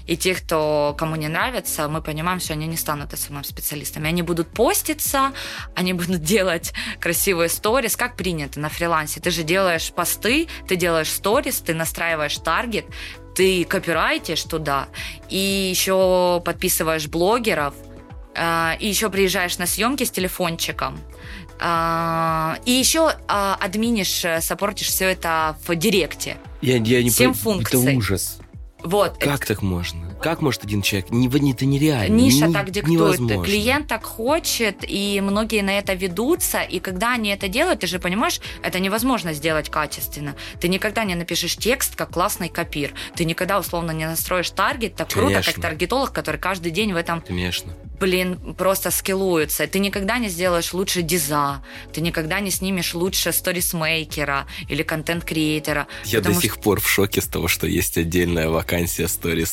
И 0.06 0.18
те, 0.18 0.36
кто, 0.36 0.94
кому 0.98 1.16
не 1.16 1.28
нравится, 1.30 1.88
мы 1.88 2.02
понимаем, 2.02 2.40
что 2.40 2.54
они 2.54 2.68
не 2.68 2.76
станут 2.78 3.14
СММ-специалистами. 3.14 4.08
Они 4.10 4.22
будут 4.22 4.50
поститься, 4.50 5.32
они 5.76 5.94
будут 5.94 6.22
делать 6.36 6.74
красивые 7.00 7.50
сторис, 7.50 7.96
как 7.96 8.16
принято 8.16 8.60
на 8.60 8.70
фрилансе. 8.70 9.20
Ты 9.22 9.32
же 9.32 9.44
делаешь 9.44 9.92
посты, 9.94 10.48
ты 10.68 10.76
делаешь 10.76 11.10
сторис, 11.12 11.62
ты 11.62 11.74
настраиваешь 11.74 12.38
таргет, 12.38 12.86
ты 13.36 13.64
копирайтишь 13.66 14.44
туда, 14.44 14.88
и 15.30 15.38
еще 15.38 16.42
подписываешь 16.46 17.08
блогеров, 17.08 17.74
а, 18.36 18.76
и 18.80 18.88
еще 18.88 19.10
приезжаешь 19.10 19.58
на 19.58 19.66
съемки 19.66 20.04
с 20.04 20.12
телефончиком. 20.12 21.00
А, 21.60 22.58
И 22.66 22.72
еще 22.72 23.14
а, 23.28 23.58
админишь, 23.62 24.26
э, 24.26 24.42
саппортишь 24.42 24.88
все 24.88 25.06
это 25.06 25.56
в 25.66 25.76
директе. 25.76 26.38
Я, 26.62 26.78
я 26.78 27.02
не 27.04 27.10
Семь 27.10 27.32
пон- 27.32 27.34
функций. 27.36 27.82
Это 27.90 27.98
ужас. 27.98 28.40
Вот. 28.84 29.18
Как 29.18 29.46
так 29.46 29.62
можно? 29.62 30.14
Как 30.22 30.42
может 30.42 30.64
один 30.64 30.82
человек? 30.82 31.10
Не, 31.10 31.28
это 31.52 31.66
нереально. 31.66 32.14
Ниша 32.16 32.48
Ни- 32.48 32.54
так 32.54 32.70
диктует, 32.70 33.20
невозможно. 33.20 33.46
клиент 33.46 33.88
так 33.88 34.04
хочет, 34.04 34.78
и 34.88 35.22
многие 35.22 35.62
на 35.62 35.78
это 35.78 35.94
ведутся, 35.94 36.62
и 36.62 36.80
когда 36.80 37.14
они 37.14 37.30
это 37.30 37.48
делают, 37.48 37.80
ты 37.82 37.88
же 37.88 38.00
понимаешь, 38.00 38.40
это 38.62 38.80
невозможно 38.80 39.34
сделать 39.34 39.70
качественно. 39.70 40.36
Ты 40.60 40.68
никогда 40.68 41.04
не 41.06 41.16
напишешь 41.16 41.56
текст, 41.56 41.96
как 41.96 42.12
классный 42.12 42.50
копир. 42.50 42.94
Ты 43.16 43.26
никогда, 43.26 43.60
условно, 43.60 43.92
не 43.92 44.06
настроишь 44.06 44.52
таргет 44.52 44.96
так 44.96 45.10
круто, 45.10 45.28
Конечно. 45.28 45.54
как 45.54 45.62
таргетолог, 45.62 46.12
который 46.12 46.40
каждый 46.40 46.72
день 46.72 46.94
в 46.94 46.98
этом 46.98 47.22
Конечно. 47.22 47.74
Блин, 48.04 48.38
просто 48.58 48.92
скиллуются. 48.92 49.66
Ты 49.66 49.80
никогда 49.80 50.18
не 50.18 50.28
сделаешь 50.28 50.74
лучше 50.74 51.04
диза, 51.04 51.64
ты 51.94 52.02
никогда 52.02 52.42
не 52.42 52.52
снимешь 52.52 52.94
лучше 52.94 53.32
сторисмейкера 53.32 54.46
или 54.68 54.84
контент-креатора. 54.84 55.88
Я 56.04 56.20
до 56.20 56.34
сих 56.34 56.58
пор 56.58 56.82
в 56.82 56.90
шоке 56.90 57.22
с 57.22 57.28
того, 57.28 57.48
что 57.48 57.66
есть 57.66 57.98
отдельная 57.98 58.50
вакансия 58.50 59.08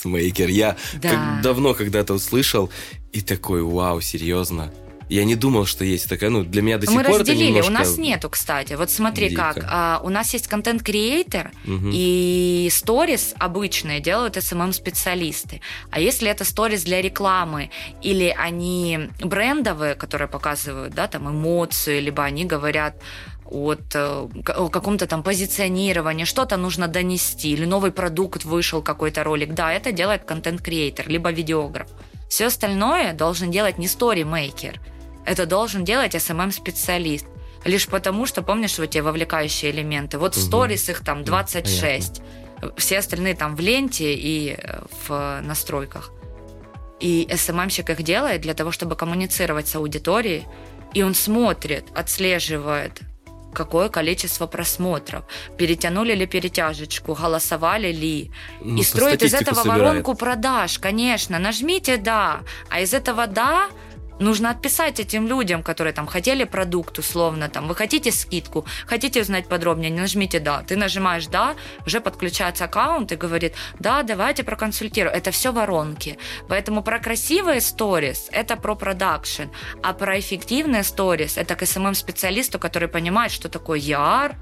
Maker. 0.05 0.51
Я 0.51 0.77
Да. 0.95 1.11
как 1.11 1.43
давно 1.43 1.75
когда-то 1.75 2.13
услышал 2.15 2.71
и 3.13 3.21
такой, 3.21 3.63
вау, 3.63 4.01
серьезно. 4.01 4.73
Я 5.11 5.25
не 5.25 5.35
думал, 5.35 5.67
что 5.67 5.85
есть 5.85 6.09
такая, 6.09 6.31
ну, 6.31 6.45
для 6.45 6.63
меня 6.63 6.79
до 6.79 6.87
сих 6.87 6.95
Мы 6.95 7.03
пор 7.03 7.19
разделили, 7.19 7.43
это 7.59 7.69
немножко... 7.69 7.71
у 7.71 7.75
нас 7.75 7.99
нету, 7.99 8.31
кстати. 8.31 8.75
Вот 8.75 8.91
смотри 8.91 9.31
дико. 9.31 9.53
как, 9.55 9.65
а, 9.69 10.01
у 10.05 10.09
нас 10.09 10.33
есть 10.33 10.47
контент-креатор, 10.47 11.51
Мгм. 11.65 11.91
и 11.93 12.69
сторис 12.71 13.35
обычные 13.39 14.01
делают 14.01 14.37
SMM-специалисты. 14.37 15.61
А 15.91 15.99
если 15.99 16.31
это 16.31 16.45
сторис 16.45 16.85
для 16.85 17.03
рекламы, 17.03 17.71
или 18.03 18.35
они 18.39 19.11
брендовые, 19.21 19.97
которые 19.97 20.29
показывают, 20.29 20.95
да, 20.95 21.09
там, 21.09 21.29
эмоции, 21.29 21.99
либо 22.01 22.23
они 22.23 22.45
говорят 22.45 22.95
от 23.51 23.97
э, 23.97 24.29
о 24.57 24.69
каком-то 24.69 25.09
там 25.09 25.25
позиционировании, 25.25 26.25
что-то 26.25 26.57
нужно 26.57 26.87
донести, 26.87 27.51
или 27.51 27.65
новый 27.65 27.91
продукт 27.91 28.45
вышел, 28.45 28.81
какой-то 28.81 29.25
ролик. 29.25 29.55
Да, 29.55 29.73
это 29.73 29.91
делает 29.91 30.23
контент-креатор, 30.25 31.09
либо 31.09 31.33
видеограф. 31.33 31.89
Все 32.29 32.47
остальное 32.47 33.13
должен 33.13 33.51
делать 33.51 33.77
не 33.79 33.89
сторимейкер, 33.89 34.81
это 35.27 35.47
должен 35.47 35.85
делать 35.85 36.15
SMM-специалист. 36.15 37.27
Лишь 37.65 37.87
потому, 37.87 38.27
что, 38.27 38.43
помнишь, 38.43 38.79
вот 38.79 38.91
те 38.91 39.03
вовлекающие 39.03 39.71
элементы. 39.71 40.19
Вот 40.19 40.35
в 40.35 40.39
Мгм. 40.39 40.47
сторис 40.47 40.89
их 40.89 41.05
там 41.05 41.25
26. 41.25 42.23
Все 42.77 42.99
остальные 42.99 43.35
там 43.35 43.55
в 43.57 43.61
ленте 43.61 44.15
и 44.15 44.55
э, 44.59 44.81
в 45.07 45.41
настройках. 45.43 46.11
И 47.01 47.27
SMM-щик 47.31 47.91
их 47.91 48.03
делает 48.03 48.43
для 48.43 48.55
того, 48.55 48.71
чтобы 48.73 48.97
коммуницировать 48.97 49.69
с 49.69 49.77
аудиторией. 49.77 50.47
И 50.93 51.03
он 51.03 51.15
смотрит, 51.15 51.85
отслеживает, 51.95 53.01
какое 53.55 53.89
количество 53.89 54.47
просмотров, 54.47 55.25
перетянули 55.57 56.15
ли 56.15 56.27
перетяжечку, 56.27 57.15
голосовали 57.15 57.93
ли. 57.93 58.31
Ну, 58.61 58.79
и 58.79 58.83
строит 58.83 59.23
из 59.23 59.35
этого 59.35 59.57
собирает. 59.57 59.83
воронку 59.83 60.15
продаж, 60.15 60.79
конечно. 60.79 61.39
Нажмите 61.39 61.97
«да», 61.97 62.41
а 62.69 62.81
из 62.81 62.93
этого 62.95 63.27
«да» 63.27 63.69
нужно 64.21 64.51
отписать 64.51 65.01
этим 65.01 65.27
людям, 65.27 65.63
которые 65.63 65.93
там 65.93 66.07
хотели 66.07 66.45
продукт 66.45 66.99
условно, 66.99 67.49
там, 67.49 67.69
вы 67.69 67.75
хотите 67.75 68.13
скидку, 68.13 68.65
хотите 68.87 69.21
узнать 69.21 69.49
подробнее, 69.49 69.91
не 69.91 70.01
нажмите 70.01 70.39
«да». 70.39 70.63
Ты 70.63 70.77
нажимаешь 70.77 71.27
«да», 71.27 71.55
уже 71.87 72.01
подключается 72.01 72.65
аккаунт 72.65 73.13
и 73.13 73.17
говорит 73.17 73.55
«да, 73.79 74.03
давайте 74.03 74.45
проконсультирую». 74.45 75.13
Это 75.13 75.31
все 75.31 75.53
воронки. 75.53 76.19
Поэтому 76.49 76.83
про 76.83 76.99
красивые 76.99 77.61
сторис– 77.61 78.29
это 78.33 78.57
про 78.57 78.75
продакшн, 78.75 79.45
а 79.83 79.93
про 79.93 80.19
эффективные 80.19 80.85
сторис– 80.85 81.37
это 81.37 81.57
к 81.57 81.63
SMM-специалисту, 81.63 82.59
который 82.59 82.89
понимает, 82.89 83.33
что 83.33 83.49
такое 83.49 83.81
ER, 83.81 84.35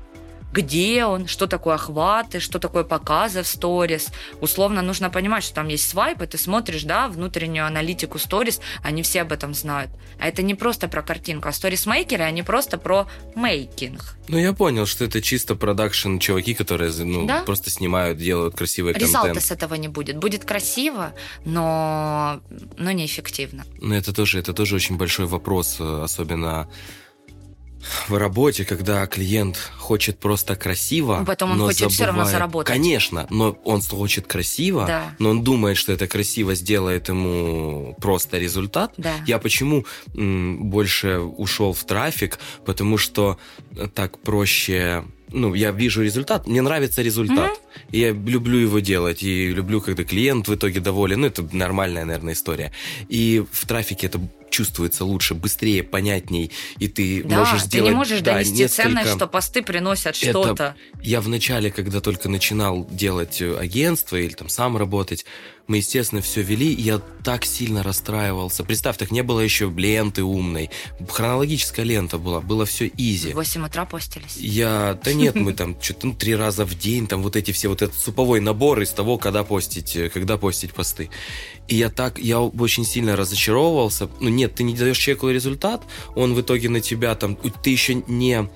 где 0.53 1.05
он, 1.05 1.27
что 1.27 1.47
такое 1.47 1.75
охваты, 1.75 2.41
что 2.41 2.59
такое 2.59 2.85
показы 2.85 3.43
в 3.43 3.47
сторис. 3.47 4.09
Условно 4.41 4.83
нужно 4.83 5.11
понимать, 5.11 5.45
что 5.45 5.55
там 5.55 5.69
есть 5.69 5.89
свайп, 5.89 6.23
и 6.23 6.27
ты 6.27 6.39
смотришь, 6.39 6.85
да, 6.85 7.09
внутреннюю 7.09 7.67
аналитику 7.67 8.19
сторис, 8.19 8.61
они 8.83 9.03
все 9.03 9.23
об 9.23 9.33
этом 9.33 9.55
знают. 9.55 9.91
А 10.19 10.29
это 10.29 10.43
не 10.43 10.55
просто 10.55 10.89
про 10.89 11.03
картинку, 11.03 11.49
а 11.49 11.53
сторисмейкеры, 11.53 12.25
они 12.25 12.43
просто 12.43 12.79
про 12.79 13.07
мейкинг. 13.35 14.17
Ну, 14.29 14.39
я 14.39 14.53
понял, 14.53 14.87
что 14.87 15.05
это 15.05 15.23
чисто 15.23 15.55
продакшн 15.55 16.19
чуваки, 16.19 16.55
которые 16.55 16.93
ну, 16.93 17.27
Да. 17.27 17.43
просто 17.45 17.71
снимают, 17.71 18.19
делают 18.19 18.55
красивый 18.57 18.93
Резалта 18.95 19.29
контент. 19.29 19.47
с 19.47 19.51
этого 19.51 19.75
не 19.75 19.89
будет. 19.89 20.17
Будет 20.19 20.45
красиво, 20.45 21.15
но, 21.45 22.41
но 22.77 22.93
неэффективно. 22.93 23.65
Но 23.81 23.95
это 23.95 24.13
тоже, 24.13 24.39
это 24.39 24.53
тоже 24.53 24.75
очень 24.77 24.97
большой 24.97 25.27
вопрос, 25.27 25.77
э, 25.81 26.03
особенно 26.03 26.69
в 28.09 28.17
работе, 28.17 28.65
когда 28.65 29.07
клиент 29.07 29.57
хочет 29.79 30.19
просто 30.19 30.57
красиво, 30.57 31.25
потом 31.27 31.53
он 31.53 31.59
но 31.59 31.67
хочет 31.67 31.91
всё 31.93 32.05
равно 32.07 32.23
забывает- 32.25 32.33
заработать. 32.33 32.73
Конечно, 32.75 33.27
но 33.31 33.57
он 33.65 33.81
хочет 33.83 34.27
красиво, 34.27 34.85
Да. 34.87 35.15
но 35.19 35.31
он 35.31 35.43
думает, 35.45 35.77
что 35.77 35.93
это 35.93 36.07
красиво 36.07 36.55
сделает 36.55 37.09
ему 37.09 37.97
просто 38.01 38.39
результат. 38.39 38.93
Да. 38.97 39.15
Я 39.27 39.39
почему 39.39 39.85
больше 40.15 41.19
ушел 41.19 41.73
в 41.73 41.85
трафик, 41.85 42.39
потому 42.65 42.99
что 42.99 43.39
так 43.95 44.19
проще. 44.19 45.05
Ну, 45.31 45.53
я 45.55 45.73
вижу 45.73 46.03
результат, 46.03 46.47
мне 46.47 46.63
нравится 46.63 47.03
результат. 47.03 47.51
И 47.93 47.99
я 48.01 48.13
люблю 48.13 48.59
его 48.59 48.79
делать, 48.81 49.23
и 49.23 49.49
люблю, 49.51 49.81
когда 49.83 50.03
клиент 50.03 50.49
в 50.49 50.55
итоге 50.55 50.81
доволен. 50.81 51.21
Ну, 51.21 51.27
это 51.27 51.47
нормальная, 51.53 52.05
наверное, 52.07 52.33
история. 52.33 52.73
И 53.09 53.45
в 53.53 53.67
трафике 53.67 54.07
это 54.07 54.21
чувствуется 54.51 55.05
лучше, 55.05 55.35
быстрее, 55.35 55.83
понятней, 55.83 56.51
и 56.79 56.89
ты 56.89 57.23
Да, 57.23 57.41
можешь 57.41 57.63
ты 57.63 57.69
сделать... 57.69 57.91
не 57.91 57.97
можешь 57.97 58.21
да, 58.21 58.35
донести 58.35 58.55
несколько- 58.63 58.83
ценность, 58.83 59.11
что 59.17 59.27
посты 59.27 59.63
приносят 59.63 60.17
что-то. 60.17 60.75
Я 61.03 61.21
в 61.21 61.29
начале, 61.29 61.71
когда 61.71 62.01
только 62.01 62.29
начинал 62.29 62.87
делать 62.91 63.41
э, 63.41 63.57
агентство 63.59 64.17
или 64.17 64.33
там 64.33 64.49
сам 64.49 64.77
работать, 64.77 65.25
мы, 65.67 65.77
естественно, 65.77 66.23
все 66.23 66.41
вели, 66.41 66.73
и 66.73 66.81
я 66.81 66.99
так 67.23 67.45
сильно 67.45 67.83
расстраивался. 67.83 68.65
Представь, 68.65 68.97
так 68.97 69.11
не 69.11 69.23
было 69.23 69.41
еще 69.41 69.71
ленты 69.77 70.23
умной. 70.23 70.71
Хронологическая 71.11 71.85
лента 71.85 72.17
была, 72.17 72.41
было 72.41 72.65
все 72.65 72.91
изи. 72.97 73.33
В 73.33 73.37
8 73.37 73.67
утра 73.67 73.85
постились. 73.85 74.37
Я, 74.39 74.99
да 75.05 75.13
нет, 75.13 75.35
мы 75.35 75.53
там 75.55 75.77
что-то 75.81 76.07
ну, 76.07 76.15
три 76.15 76.35
раза 76.35 76.65
в 76.65 76.75
день, 76.79 77.07
там 77.07 77.23
вот 77.23 77.37
эти 77.37 77.51
все, 77.53 77.69
вот 77.69 77.83
этот 77.83 77.97
суповой 77.99 78.41
набор 78.41 78.81
из 78.81 78.91
того, 78.91 79.19
когда 79.19 79.45
постить, 79.45 79.95
э, 79.95 80.09
когда 80.09 80.39
постить 80.39 80.73
посты. 80.73 81.11
И 81.69 81.77
я 81.77 81.91
так, 81.91 82.19
я 82.19 82.41
очень 82.41 82.85
сильно 82.85 83.15
разочаровывался. 83.15 84.09
Ну 84.21 84.31
нет, 84.31 84.55
ты 84.55 84.63
не 84.63 84.75
даешь 84.75 84.99
человеку 84.99 85.29
результат, 85.29 85.83
он 86.17 86.35
в 86.35 86.41
итоге 86.41 86.69
на 86.71 86.81
тебя 86.81 87.15
там, 87.15 87.37
ты 87.37 87.71
еще 87.71 87.95
не 87.95 88.49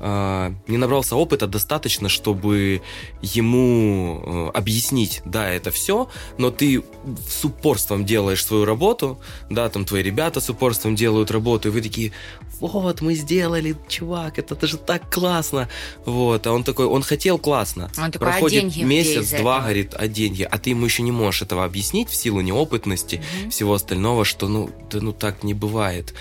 э, 0.00 0.52
не 0.68 0.76
набрался 0.76 1.16
опыта 1.16 1.46
достаточно, 1.46 2.08
чтобы 2.08 2.82
ему 3.20 4.22
э, 4.24 4.50
объяснить, 4.58 5.22
да, 5.24 5.48
это 5.50 5.70
все, 5.70 6.08
но 6.38 6.50
ты 6.50 6.84
с 7.28 7.44
упорством 7.44 8.04
делаешь 8.04 8.44
свою 8.44 8.64
работу, 8.64 9.18
да, 9.50 9.68
там 9.68 9.84
твои 9.84 10.02
ребята 10.02 10.40
с 10.40 10.48
упорством 10.48 10.94
делают 10.94 11.30
работу, 11.30 11.68
и 11.68 11.70
вы 11.72 11.82
такие, 11.82 12.12
вот, 12.60 13.00
мы 13.00 13.14
сделали, 13.14 13.76
чувак, 13.88 14.38
это, 14.38 14.54
это 14.54 14.66
же 14.66 14.76
так 14.76 15.12
классно, 15.12 15.68
вот, 16.04 16.46
а 16.46 16.52
он 16.52 16.64
такой, 16.64 16.86
он 16.86 17.02
хотел 17.02 17.38
классно, 17.38 17.90
он 17.98 18.10
такой, 18.10 18.28
проходит 18.28 18.58
а 18.58 18.60
деньги 18.62 18.82
месяц, 18.82 19.30
два, 19.30 19.60
говорит, 19.60 19.94
а 19.94 20.08
деньги, 20.08 20.42
а 20.42 20.58
ты 20.58 20.70
ему 20.70 20.86
еще 20.86 21.02
не 21.02 21.12
можешь 21.12 21.42
этого 21.42 21.64
объяснить 21.64 22.08
в 22.08 22.16
силу 22.16 22.40
неопытности, 22.40 23.16
mm-hmm. 23.16 23.50
всего 23.50 23.74
остального, 23.74 24.24
что, 24.24 24.48
ну, 24.48 24.70
да, 24.90 25.00
ну 25.00 25.12
так 25.12 25.42
не 25.42 25.54
бывает. 25.54 26.14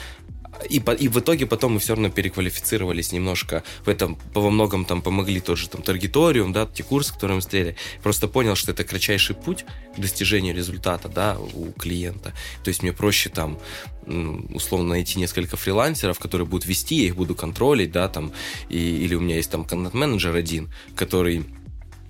И, 0.70 0.80
по, 0.80 0.92
и 0.92 1.08
в 1.08 1.20
итоге 1.20 1.46
потом 1.46 1.74
мы 1.74 1.80
все 1.80 1.94
равно 1.94 2.10
переквалифицировались 2.10 3.12
немножко 3.12 3.64
в 3.86 3.90
этом, 3.90 4.18
во 4.34 4.50
многом 4.50 4.86
там 4.86 5.02
помогли 5.02 5.40
тот 5.40 5.58
же 5.58 5.70
там 5.70 5.82
Таргиториум, 5.82 6.54
да, 6.54 6.66
те 6.66 6.84
курсы, 6.84 7.14
которые 7.14 7.36
мы 7.36 7.42
стреляли. 7.42 7.76
Просто 8.02 8.28
понял, 8.28 8.56
что 8.56 8.72
это 8.72 8.84
кратчайший 8.84 9.36
путь 9.36 9.66
к 9.96 10.00
достижению 10.00 10.56
результата, 10.56 11.08
да, 11.10 11.38
у 11.38 11.72
клиента. 11.72 12.34
То 12.64 12.70
есть 12.70 12.84
мне 12.84 12.94
проще 12.94 13.30
там 13.30 13.60
условно 14.08 14.90
найти 14.90 15.20
несколько 15.20 15.58
фрилансеров, 15.58 16.20
которые 16.20 16.48
будут 16.48 16.66
вести, 16.66 16.96
я 16.96 17.08
их 17.08 17.16
буду 17.16 17.36
контролить, 17.36 17.92
да, 17.92 18.08
там, 18.08 18.32
и, 18.70 18.78
или 18.78 19.16
у 19.16 19.20
меня 19.20 19.36
есть 19.36 19.52
там 19.52 19.66
контент-менеджер 19.66 20.36
один, 20.36 20.70
который 20.96 21.46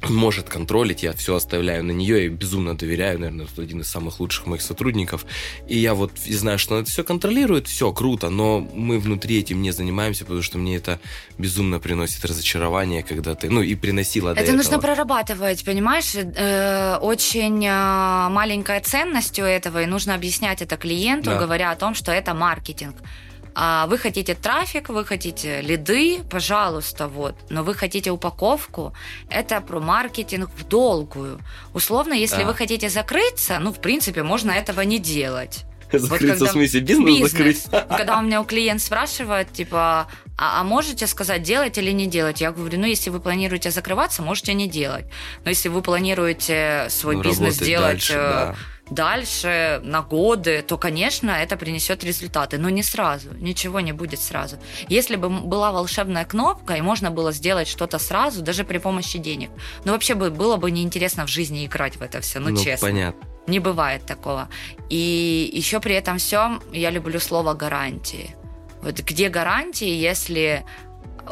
может 0.09 0.49
контролить, 0.49 1.03
я 1.03 1.13
все 1.13 1.35
оставляю 1.35 1.83
на 1.83 1.91
нее, 1.91 2.23
я 2.23 2.29
безумно 2.29 2.77
доверяю, 2.77 3.19
наверное, 3.19 3.45
это 3.45 3.61
один 3.61 3.81
из 3.81 3.87
самых 3.87 4.19
лучших 4.19 4.45
моих 4.47 4.61
сотрудников, 4.61 5.25
и 5.67 5.77
я 5.77 5.93
вот 5.93 6.11
и 6.25 6.33
знаю, 6.33 6.59
что 6.59 6.75
она 6.75 6.81
это 6.81 6.91
все 6.91 7.03
контролирует, 7.03 7.67
все 7.67 7.91
круто, 7.91 8.29
но 8.29 8.59
мы 8.59 8.99
внутри 8.99 9.39
этим 9.39 9.61
не 9.61 9.71
занимаемся, 9.71 10.25
потому 10.25 10.41
что 10.41 10.57
мне 10.57 10.77
это 10.77 10.99
безумно 11.37 11.79
приносит 11.79 12.23
разочарование, 12.25 13.03
когда 13.03 13.35
ты, 13.35 13.49
ну 13.49 13.61
и 13.61 13.75
приносило 13.75 14.33
Это 14.35 14.53
нужно 14.53 14.79
прорабатывать, 14.79 15.63
понимаешь, 15.63 16.15
э, 16.15 16.97
очень 17.01 17.65
э, 17.65 18.29
маленькая 18.29 18.81
ценность 18.81 19.39
у 19.39 19.43
этого, 19.43 19.83
и 19.83 19.85
нужно 19.85 20.15
объяснять 20.15 20.61
это 20.61 20.77
клиенту, 20.77 21.31
да. 21.31 21.39
говоря 21.39 21.71
о 21.71 21.75
том, 21.75 21.95
что 21.95 22.11
это 22.11 22.33
маркетинг. 22.33 22.95
А 23.57 23.87
вы 23.87 23.97
хотите 23.97 24.35
трафик, 24.35 24.89
вы 24.89 25.05
хотите 25.05 25.61
лиды, 25.61 26.19
пожалуйста, 26.29 27.07
вот. 27.07 27.35
Но 27.49 27.63
вы 27.63 27.73
хотите 27.73 28.11
упаковку, 28.11 28.93
это 29.29 29.61
про 29.61 29.79
маркетинг 29.79 30.49
в 30.57 30.67
долгую. 30.67 31.39
Условно, 31.73 32.13
если 32.13 32.41
да. 32.41 32.47
вы 32.47 32.53
хотите 32.53 32.89
закрыться, 32.89 33.57
ну, 33.59 33.71
в 33.71 33.79
принципе, 33.79 34.23
можно 34.23 34.51
этого 34.51 34.81
не 34.81 34.99
делать. 34.99 35.63
Закрыться 35.91 36.39
вот 36.39 36.49
в 36.49 36.51
смысле 36.51 36.81
бизнес, 36.81 37.07
бизнес 37.07 37.31
закрыть? 37.31 37.87
Когда 37.89 38.19
у 38.19 38.23
меня 38.23 38.41
у 38.41 38.43
клиент 38.43 38.81
спрашивает, 38.81 39.53
типа, 39.53 40.09
а, 40.37 40.59
а 40.59 40.63
можете 40.65 41.07
сказать, 41.07 41.43
делать 41.43 41.77
или 41.77 41.91
не 41.91 42.07
делать? 42.07 42.41
Я 42.41 42.51
говорю, 42.51 42.77
ну, 42.79 42.85
если 42.85 43.09
вы 43.09 43.21
планируете 43.21 43.71
закрываться, 43.71 44.21
можете 44.21 44.53
не 44.53 44.67
делать. 44.67 45.05
Но 45.45 45.49
если 45.51 45.69
вы 45.69 45.81
планируете 45.81 46.87
свой 46.89 47.15
ну, 47.15 47.23
бизнес 47.23 47.57
делать... 47.57 48.09
Дальше, 48.09 48.13
э, 48.13 48.17
да 48.17 48.55
дальше, 48.89 49.81
на 49.83 50.01
годы, 50.01 50.61
то, 50.61 50.77
конечно, 50.77 51.31
это 51.31 51.57
принесет 51.57 52.03
результаты, 52.03 52.57
но 52.57 52.69
не 52.69 52.83
сразу, 52.83 53.33
ничего 53.33 53.79
не 53.79 53.93
будет 53.93 54.19
сразу. 54.19 54.57
Если 54.89 55.15
бы 55.15 55.29
была 55.29 55.71
волшебная 55.71 56.25
кнопка, 56.25 56.75
и 56.75 56.81
можно 56.81 57.11
было 57.11 57.31
сделать 57.31 57.67
что-то 57.67 57.99
сразу, 57.99 58.41
даже 58.41 58.63
при 58.63 58.77
помощи 58.77 59.17
денег, 59.17 59.49
ну, 59.85 59.91
вообще 59.93 60.13
бы 60.15 60.29
было 60.29 60.57
бы 60.57 60.71
неинтересно 60.71 61.25
в 61.25 61.29
жизни 61.29 61.65
играть 61.65 61.95
в 61.95 62.01
это 62.01 62.21
все, 62.21 62.39
ну, 62.39 62.49
ну 62.49 62.57
честно. 62.57 62.87
понятно. 62.87 63.27
Не 63.47 63.59
бывает 63.59 64.05
такого. 64.05 64.49
И 64.89 65.51
еще 65.53 65.79
при 65.79 65.95
этом 65.95 66.17
всем 66.17 66.61
я 66.71 66.89
люблю 66.89 67.19
слово 67.19 67.53
гарантии. 67.53 68.35
Вот 68.81 68.99
где 68.99 69.29
гарантии, 69.29 69.87
если 69.87 70.65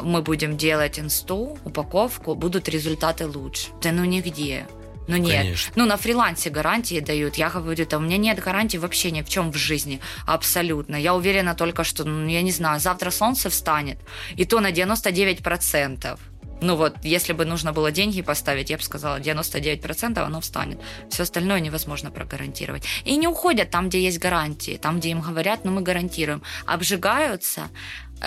мы 0.00 0.22
будем 0.22 0.56
делать 0.56 0.98
инсту, 0.98 1.58
упаковку, 1.64 2.34
будут 2.34 2.68
результаты 2.68 3.26
лучше? 3.26 3.68
Да 3.82 3.92
ну 3.92 4.04
нигде. 4.04 4.66
Ну 5.06 5.16
нет. 5.16 5.42
Конечно. 5.42 5.72
Ну 5.76 5.86
на 5.86 5.96
фрилансе 5.96 6.50
гарантии 6.50 7.00
дают. 7.00 7.36
Я 7.36 7.50
говорю, 7.50 7.86
да 7.86 7.98
у 7.98 8.00
меня 8.00 8.16
нет 8.16 8.38
гарантии 8.38 8.78
вообще 8.78 9.10
ни 9.10 9.22
в 9.22 9.28
чем 9.28 9.52
в 9.52 9.56
жизни. 9.56 10.00
Абсолютно. 10.26 10.96
Я 10.96 11.14
уверена 11.14 11.54
только, 11.54 11.84
что, 11.84 12.04
ну, 12.04 12.26
я 12.28 12.42
не 12.42 12.52
знаю, 12.52 12.80
завтра 12.80 13.10
солнце 13.10 13.50
встанет. 13.50 13.98
И 14.36 14.44
то 14.44 14.60
на 14.60 14.70
99%. 14.70 16.18
Ну 16.60 16.76
вот, 16.76 16.96
если 17.02 17.34
бы 17.34 17.44
нужно 17.44 17.72
было 17.72 17.90
деньги 17.90 18.22
поставить, 18.22 18.70
я 18.70 18.78
бы 18.78 18.82
сказала, 18.82 19.20
99% 19.20 20.18
оно 20.18 20.40
встанет. 20.40 20.80
Все 21.10 21.24
остальное 21.24 21.60
невозможно 21.60 22.10
прогарантировать. 22.10 22.84
И 23.04 23.16
не 23.16 23.28
уходят 23.28 23.70
там, 23.70 23.88
где 23.88 24.02
есть 24.02 24.18
гарантии, 24.18 24.78
там, 24.80 24.98
где 24.98 25.10
им 25.10 25.20
говорят, 25.20 25.64
ну 25.64 25.72
мы 25.72 25.82
гарантируем. 25.82 26.42
Обжигаются, 26.64 27.68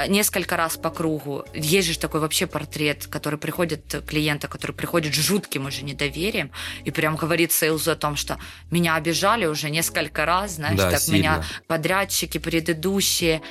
несколько 0.07 0.57
раз 0.57 0.77
по 0.77 0.89
кругу. 0.89 1.45
Есть 1.53 1.87
же 1.87 1.99
такой 1.99 2.19
вообще 2.19 2.45
портрет, 2.47 3.07
который 3.07 3.39
приходит 3.39 3.93
э, 3.95 4.01
клиента, 4.01 4.47
который 4.47 4.73
приходит 4.73 5.15
с 5.15 5.17
жутким 5.17 5.65
уже 5.65 5.83
недоверием 5.83 6.51
и 6.85 6.91
прям 6.91 7.15
говорит 7.15 7.51
сейлзу 7.51 7.91
о 7.91 7.95
том, 7.95 8.15
что 8.15 8.37
меня 8.69 8.95
обижали 8.95 9.45
уже 9.45 9.69
несколько 9.69 10.25
раз, 10.25 10.55
знаешь, 10.55 10.77
да, 10.77 10.91
так 10.91 10.99
сильно. 10.99 11.17
меня 11.17 11.43
подрядчики 11.67 12.37
предыдущие. 12.37 13.41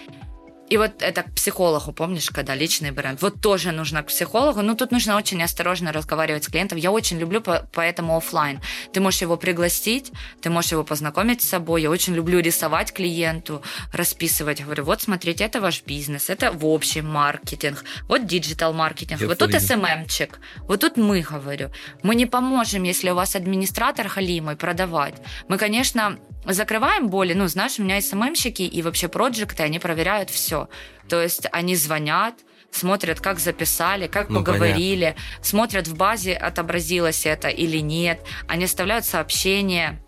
И 0.69 0.77
вот 0.77 1.03
это 1.03 1.23
к 1.23 1.35
психологу, 1.35 1.93
помнишь, 1.93 2.31
когда 2.31 2.55
личный 2.55 2.91
бренд. 2.91 3.23
Вот 3.23 3.41
тоже 3.41 3.73
нужно 3.73 4.03
к 4.03 4.07
психологу. 4.07 4.63
Ну, 4.63 4.75
тут 4.75 4.91
нужно 4.91 5.17
очень 5.17 5.43
осторожно 5.43 5.93
разговаривать 5.93 6.45
с 6.45 6.49
клиентом. 6.49 6.79
Я 6.79 6.91
очень 6.91 7.19
люблю 7.19 7.43
поэтому 7.73 8.17
офлайн. 8.17 8.61
Ты 8.93 9.01
можешь 9.01 9.23
его 9.23 9.37
пригласить, 9.37 10.13
ты 10.41 10.51
можешь 10.51 10.73
его 10.73 10.85
познакомить 10.85 11.43
с 11.43 11.49
собой. 11.49 11.83
Я 11.83 11.91
очень 11.91 12.15
люблю 12.15 12.41
рисовать 12.41 12.93
клиенту, 12.93 13.63
расписывать. 13.93 14.63
Говорю, 14.63 14.85
вот 14.85 15.03
смотрите, 15.03 15.45
это 15.45 15.61
ваш 15.61 15.83
бизнес, 15.83 16.31
это 16.31 16.51
в 16.51 16.65
общем 16.65 17.07
маркетинг, 17.07 17.85
вот 18.09 18.27
digital 18.27 18.73
маркетинг, 18.73 19.21
вот 19.23 19.39
тут 19.39 19.55
SMM 19.55 19.87
чик, 19.87 20.41
вот 20.61 20.81
тут 20.81 20.97
мы, 20.97 21.21
говорю. 21.21 21.71
Мы 22.03 22.15
не 22.15 22.27
поможем, 22.27 22.83
если 22.83 23.11
у 23.11 23.15
вас 23.15 23.37
администратор 23.37 24.09
халимый 24.09 24.57
продавать. 24.57 25.15
Мы, 25.49 25.59
конечно, 25.59 26.19
закрываем 26.53 27.09
боли. 27.09 27.33
Ну, 27.33 27.49
знаешь, 27.49 27.79
у 27.79 27.83
меня 27.83 28.01
СММщики 28.01 28.63
и 28.63 28.83
вообще 28.83 29.09
проекты, 29.09 29.63
они 29.63 29.79
проверяют 29.79 30.31
все. 30.31 30.69
То 31.09 31.21
есть 31.21 31.47
они 31.53 31.77
звонят, 31.77 32.35
смотрят, 32.71 33.21
как 33.21 33.39
записали, 33.39 34.07
как 34.07 34.29
ну, 34.29 34.39
поговорили, 34.39 35.17
понятно. 35.17 35.45
смотрят 35.45 35.89
в 35.89 35.97
базе, 35.97 36.35
отобразилось 36.35 37.27
это 37.27 37.49
или 37.49 37.79
нет. 37.79 38.21
Они 38.49 38.65
оставляют 38.65 39.05
сообщения 39.05 40.01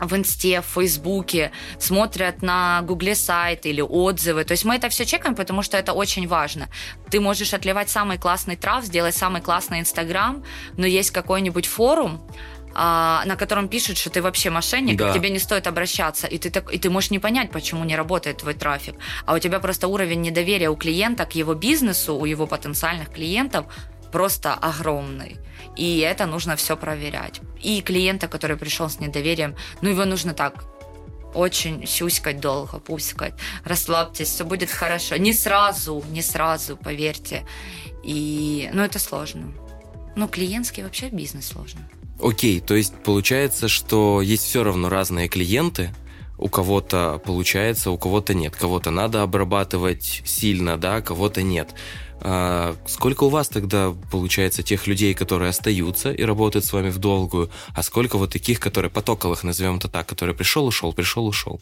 в 0.00 0.16
инсте, 0.16 0.60
в 0.60 0.64
фейсбуке, 0.64 1.52
смотрят 1.78 2.42
на 2.42 2.82
гугле 2.82 3.14
сайт 3.14 3.64
или 3.66 3.80
отзывы. 3.80 4.44
То 4.44 4.52
есть 4.52 4.64
мы 4.64 4.74
это 4.74 4.88
все 4.88 5.04
чекаем, 5.04 5.34
потому 5.34 5.62
что 5.62 5.76
это 5.76 5.92
очень 5.92 6.26
важно. 6.26 6.68
Ты 7.10 7.20
можешь 7.20 7.54
отливать 7.54 7.90
самый 7.90 8.18
классный 8.18 8.56
трав, 8.56 8.84
сделать 8.84 9.16
самый 9.16 9.40
классный 9.40 9.80
инстаграм, 9.80 10.42
но 10.76 10.86
есть 10.86 11.10
какой-нибудь 11.10 11.66
форум, 11.66 12.28
а, 12.74 13.22
на 13.26 13.36
котором 13.36 13.68
пишут, 13.68 13.96
что 13.96 14.10
ты 14.10 14.20
вообще 14.22 14.50
мошенник, 14.50 14.96
да. 14.96 15.10
к 15.10 15.14
тебе 15.14 15.30
не 15.30 15.38
стоит 15.38 15.66
обращаться, 15.66 16.26
и 16.26 16.38
ты, 16.38 16.50
так, 16.50 16.72
и 16.72 16.78
ты 16.78 16.90
можешь 16.90 17.10
не 17.10 17.18
понять, 17.18 17.50
почему 17.50 17.84
не 17.84 17.96
работает 17.96 18.38
твой 18.38 18.54
трафик, 18.54 18.96
а 19.26 19.34
у 19.34 19.38
тебя 19.38 19.60
просто 19.60 19.88
уровень 19.88 20.20
недоверия 20.20 20.70
у 20.70 20.76
клиента 20.76 21.24
к 21.24 21.34
его 21.34 21.54
бизнесу, 21.54 22.14
у 22.14 22.24
его 22.24 22.46
потенциальных 22.46 23.10
клиентов 23.10 23.66
просто 24.12 24.54
огромный. 24.54 25.38
И 25.76 25.98
это 25.98 26.26
нужно 26.26 26.54
все 26.54 26.76
проверять. 26.76 27.40
И 27.60 27.80
клиента, 27.80 28.28
который 28.28 28.56
пришел 28.56 28.88
с 28.88 29.00
недоверием, 29.00 29.56
ну 29.80 29.88
его 29.88 30.04
нужно 30.04 30.34
так 30.34 30.64
очень 31.34 31.86
сюськать 31.86 32.40
долго, 32.40 32.78
пускать. 32.78 33.34
Расслабьтесь, 33.64 34.28
все 34.28 34.44
будет 34.44 34.70
хорошо. 34.70 35.16
Не 35.16 35.32
сразу, 35.32 36.04
не 36.10 36.22
сразу, 36.22 36.76
поверьте. 36.76 37.44
И, 38.04 38.70
ну, 38.72 38.82
это 38.82 38.98
сложно. 38.98 39.52
Ну, 40.16 40.28
клиентский 40.28 40.84
вообще 40.84 41.08
бизнес 41.08 41.48
сложно. 41.48 41.80
Окей, 42.20 42.60
то 42.60 42.74
есть 42.74 42.94
получается, 43.02 43.68
что 43.68 44.22
есть 44.22 44.44
все 44.44 44.62
равно 44.62 44.88
разные 44.88 45.28
клиенты, 45.28 45.94
у 46.38 46.48
кого-то 46.48 47.20
получается, 47.24 47.90
у 47.90 47.98
кого-то 47.98 48.34
нет. 48.34 48.56
Кого-то 48.56 48.90
надо 48.90 49.22
обрабатывать 49.22 50.22
сильно, 50.24 50.76
да, 50.76 51.00
кого-то 51.00 51.42
нет. 51.42 51.74
А 52.20 52.76
сколько 52.86 53.24
у 53.24 53.28
вас 53.28 53.48
тогда 53.48 53.94
получается 54.10 54.62
тех 54.62 54.86
людей, 54.86 55.14
которые 55.14 55.50
остаются 55.50 56.12
и 56.12 56.22
работают 56.22 56.64
с 56.64 56.72
вами 56.72 56.90
в 56.90 56.98
долгую, 56.98 57.50
а 57.74 57.82
сколько 57.82 58.18
вот 58.18 58.32
таких, 58.32 58.60
которые 58.60 58.90
потоковых, 58.90 59.44
назовем 59.44 59.76
это 59.76 59.88
так, 59.88 60.06
которые 60.06 60.34
пришел, 60.34 60.66
ушел, 60.66 60.92
пришел, 60.92 61.26
ушел? 61.26 61.60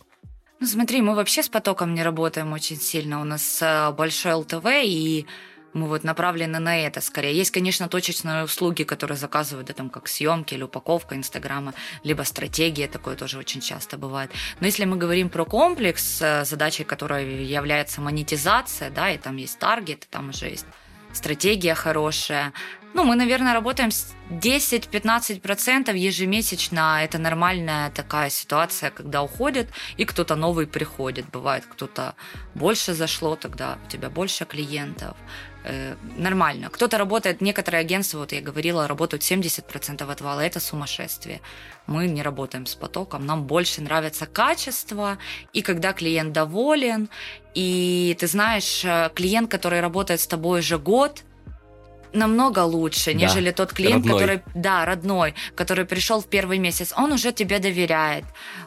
Ну 0.61 0.67
смотри, 0.69 1.03
мы 1.03 1.17
вообще 1.17 1.43
с 1.43 1.49
потоком 1.49 1.95
не 1.95 2.05
работаем 2.05 2.53
очень 2.53 2.81
сильно. 2.81 3.21
У 3.21 3.25
нас 3.25 3.59
э, 3.61 3.91
большой 3.91 4.35
ЛТВ, 4.35 4.65
и 4.85 5.27
мы 5.75 5.89
вот 5.89 6.05
направлены 6.05 6.59
на 6.59 6.77
это 6.79 7.01
скорее. 7.01 7.37
Есть, 7.37 7.51
конечно, 7.51 7.89
точечные 7.89 8.45
услуги, 8.45 8.85
которые 8.85 9.17
заказывают, 9.17 9.69
да, 9.69 9.75
там, 9.75 9.91
как 9.91 10.09
съемки 10.09 10.55
или 10.55 10.63
упаковка 10.63 11.15
Инстаграма, 11.15 11.75
либо 12.05 12.23
стратегия, 12.23 12.89
такое 12.89 13.17
тоже 13.17 13.39
очень 13.39 13.61
часто 13.61 13.97
бывает. 13.97 14.31
Но 14.61 14.67
если 14.67 14.85
мы 14.85 14.97
говорим 14.97 15.29
про 15.29 15.45
комплекс, 15.45 16.23
э, 16.23 16.45
задачей 16.45 16.85
которой 16.85 17.45
является 17.45 18.01
монетизация, 18.01 18.91
да, 18.91 19.11
и 19.11 19.19
там 19.19 19.37
есть 19.37 19.59
таргет, 19.59 20.07
там 20.11 20.31
уже 20.31 20.47
есть 20.47 20.67
стратегия 21.13 21.75
хорошая, 21.75 22.53
Ну, 22.95 23.05
мы, 23.05 23.17
наверное, 23.17 23.55
работаем 23.55 23.91
10-15% 24.29 25.97
ежемесячно. 25.97 27.03
Это 27.03 27.19
нормальная 27.19 27.91
такая 27.91 28.29
ситуация, 28.29 28.91
когда 28.91 29.23
уходит, 29.23 29.71
и 29.97 30.05
кто-то 30.05 30.37
новый 30.37 30.67
приходит. 30.67 31.25
Бывает, 31.33 31.65
кто-то 31.65 32.15
больше 32.55 32.93
зашло, 32.93 33.35
тогда 33.37 33.79
у 33.87 33.91
тебя 33.91 34.11
больше 34.11 34.45
клиентов. 34.45 35.17
Э, 35.65 35.95
нормально. 36.17 36.69
Кто-то 36.71 36.99
работает, 36.99 37.41
некоторые 37.41 37.81
агентства, 37.81 38.19
вот 38.19 38.33
я 38.33 38.41
говорила, 38.41 38.89
работают 38.89 39.23
70% 39.23 40.11
отвала. 40.11 40.45
Это 40.45 40.61
сумасшествие. 40.61 41.41
Мы 41.87 42.09
не 42.09 42.23
работаем 42.23 42.67
с 42.67 42.75
потоком. 42.75 43.27
Нам 43.27 43.45
больше 43.45 43.81
нравится 43.81 44.27
качество, 44.27 45.19
и 45.53 45.63
когда 45.63 45.93
клиент 45.93 46.33
доволен, 46.33 47.09
и 47.55 48.17
ты 48.19 48.27
знаешь, 48.27 48.85
э, 48.85 49.11
клиент, 49.15 49.51
который 49.51 49.81
работает 49.81 50.21
с 50.21 50.27
тобой 50.27 50.61
уже 50.61 50.79
год, 50.79 51.23
намного 52.13 52.61
лучше, 52.61 53.13
да. 53.13 53.19
нежели 53.19 53.51
тот 53.51 53.73
клиент, 53.73 54.07
родной. 54.07 54.13
который, 54.13 54.43
да, 54.55 54.85
родной, 54.85 55.35
который 55.55 55.85
пришел 55.85 56.21
в 56.21 56.27
первый 56.27 56.59
месяц. 56.59 56.93
Он 56.97 57.13
уже 57.13 57.33
тебе 57.33 57.59
доверяет, 57.59 58.25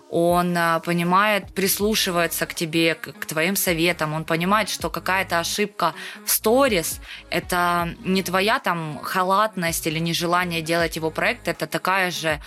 он 0.09 0.55
а, 0.57 0.79
понимает, 0.79 1.53
прислушивается 1.53 2.45
к 2.45 2.53
тебе, 2.53 2.95
к, 2.95 3.13
к 3.13 3.25
твоим 3.25 3.55
советам, 3.55 4.13
он 4.13 4.23
понимает, 4.23 4.69
что 4.69 4.89
какая-то 4.89 5.39
ошибка 5.39 5.93
в 6.25 6.31
сторис 6.31 6.99
это 7.29 7.95
не 8.03 8.23
твоя 8.23 8.59
там 8.59 8.99
халатность 9.03 9.87
или 9.87 9.99
нежелание 9.99 10.61
делать 10.61 10.95
его 10.95 11.11
проект, 11.11 11.47
это 11.47 11.67
такая 11.67 12.11
же 12.11 12.39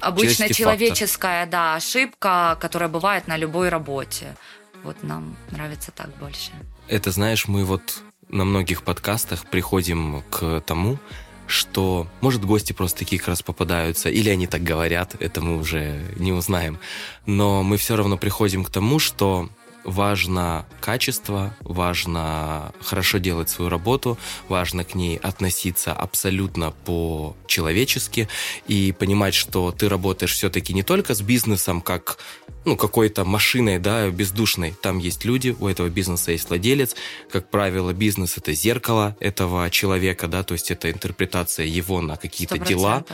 обычная 0.00 0.48
человеческая, 0.48 1.40
фактор. 1.40 1.50
да, 1.50 1.74
ошибка, 1.74 2.56
которая 2.60 2.88
бывает 2.88 3.28
на 3.28 3.36
любой 3.36 3.68
работе. 3.68 4.36
Вот 4.82 5.02
нам 5.02 5.36
нравится 5.50 5.90
так 5.90 6.08
больше. 6.18 6.52
Это, 6.88 7.10
знаешь, 7.10 7.48
мы 7.48 7.64
вот 7.64 8.02
на 8.28 8.44
многих 8.44 8.82
подкастах 8.82 9.46
приходим 9.46 10.22
к 10.30 10.60
тому, 10.60 10.98
что, 11.46 12.08
может, 12.20 12.44
гости 12.44 12.72
просто 12.72 13.00
такие 13.00 13.18
как 13.18 13.28
раз 13.28 13.42
попадаются, 13.42 14.08
или 14.10 14.30
они 14.30 14.46
так 14.46 14.62
говорят, 14.62 15.14
это 15.20 15.40
мы 15.40 15.58
уже 15.58 16.02
не 16.16 16.32
узнаем. 16.32 16.78
Но 17.24 17.62
мы 17.62 17.76
все 17.76 17.96
равно 17.96 18.16
приходим 18.16 18.64
к 18.64 18.70
тому, 18.70 18.98
что 18.98 19.48
важно 19.86 20.66
качество, 20.80 21.56
важно 21.60 22.72
хорошо 22.82 23.18
делать 23.18 23.48
свою 23.48 23.70
работу, 23.70 24.18
важно 24.48 24.84
к 24.84 24.94
ней 24.94 25.16
относиться 25.16 25.92
абсолютно 25.92 26.72
по-человечески 26.84 28.28
и 28.66 28.92
понимать, 28.92 29.34
что 29.34 29.72
ты 29.72 29.88
работаешь 29.88 30.34
все-таки 30.34 30.74
не 30.74 30.82
только 30.82 31.14
с 31.14 31.22
бизнесом, 31.22 31.80
как 31.80 32.18
ну, 32.64 32.76
какой-то 32.76 33.24
машиной, 33.24 33.78
да, 33.78 34.10
бездушной. 34.10 34.74
Там 34.82 34.98
есть 34.98 35.24
люди, 35.24 35.56
у 35.58 35.68
этого 35.68 35.88
бизнеса 35.88 36.32
есть 36.32 36.48
владелец. 36.48 36.96
Как 37.30 37.48
правило, 37.48 37.92
бизнес— 37.92 38.36
это 38.36 38.52
зеркало 38.52 39.16
этого 39.20 39.70
человека, 39.70 40.26
да, 40.26 40.42
то 40.42 40.54
есть 40.54 40.72
это 40.72 40.90
интерпретация 40.90 41.64
его 41.64 42.00
на 42.00 42.16
какие-то 42.16 42.58
дела. 42.58 43.04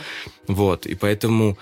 Вот, 0.47 0.87
и 0.87 0.95
поэтому, 0.95 1.57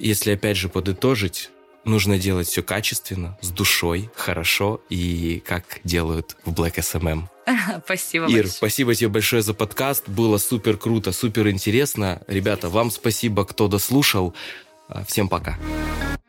если 0.00 0.32
опять 0.32 0.56
же 0.56 0.70
подытожить, 0.70 1.50
нужно 1.84 2.18
делать 2.18 2.48
все 2.48 2.62
качественно, 2.62 3.38
с 3.40 3.50
душой, 3.50 4.10
хорошо, 4.16 4.80
и 4.88 5.42
как 5.46 5.80
делают 5.84 6.36
в 6.44 6.52
Black 6.52 6.76
SMM. 6.76 7.24
Спасибо 7.84 8.24
Ир, 8.26 8.32
большое. 8.32 8.48
спасибо 8.48 8.94
тебе 8.94 9.08
большое 9.08 9.42
за 9.42 9.54
подкаст. 9.54 10.08
Было 10.08 10.38
супер 10.38 10.76
круто, 10.76 11.12
супер 11.12 11.48
интересно. 11.48 12.22
Ребята, 12.26 12.68
вам 12.68 12.90
спасибо, 12.90 13.44
кто 13.44 13.68
дослушал. 13.68 14.34
Всем 15.06 15.28
пока. 15.28 15.58
Пока. 15.58 16.23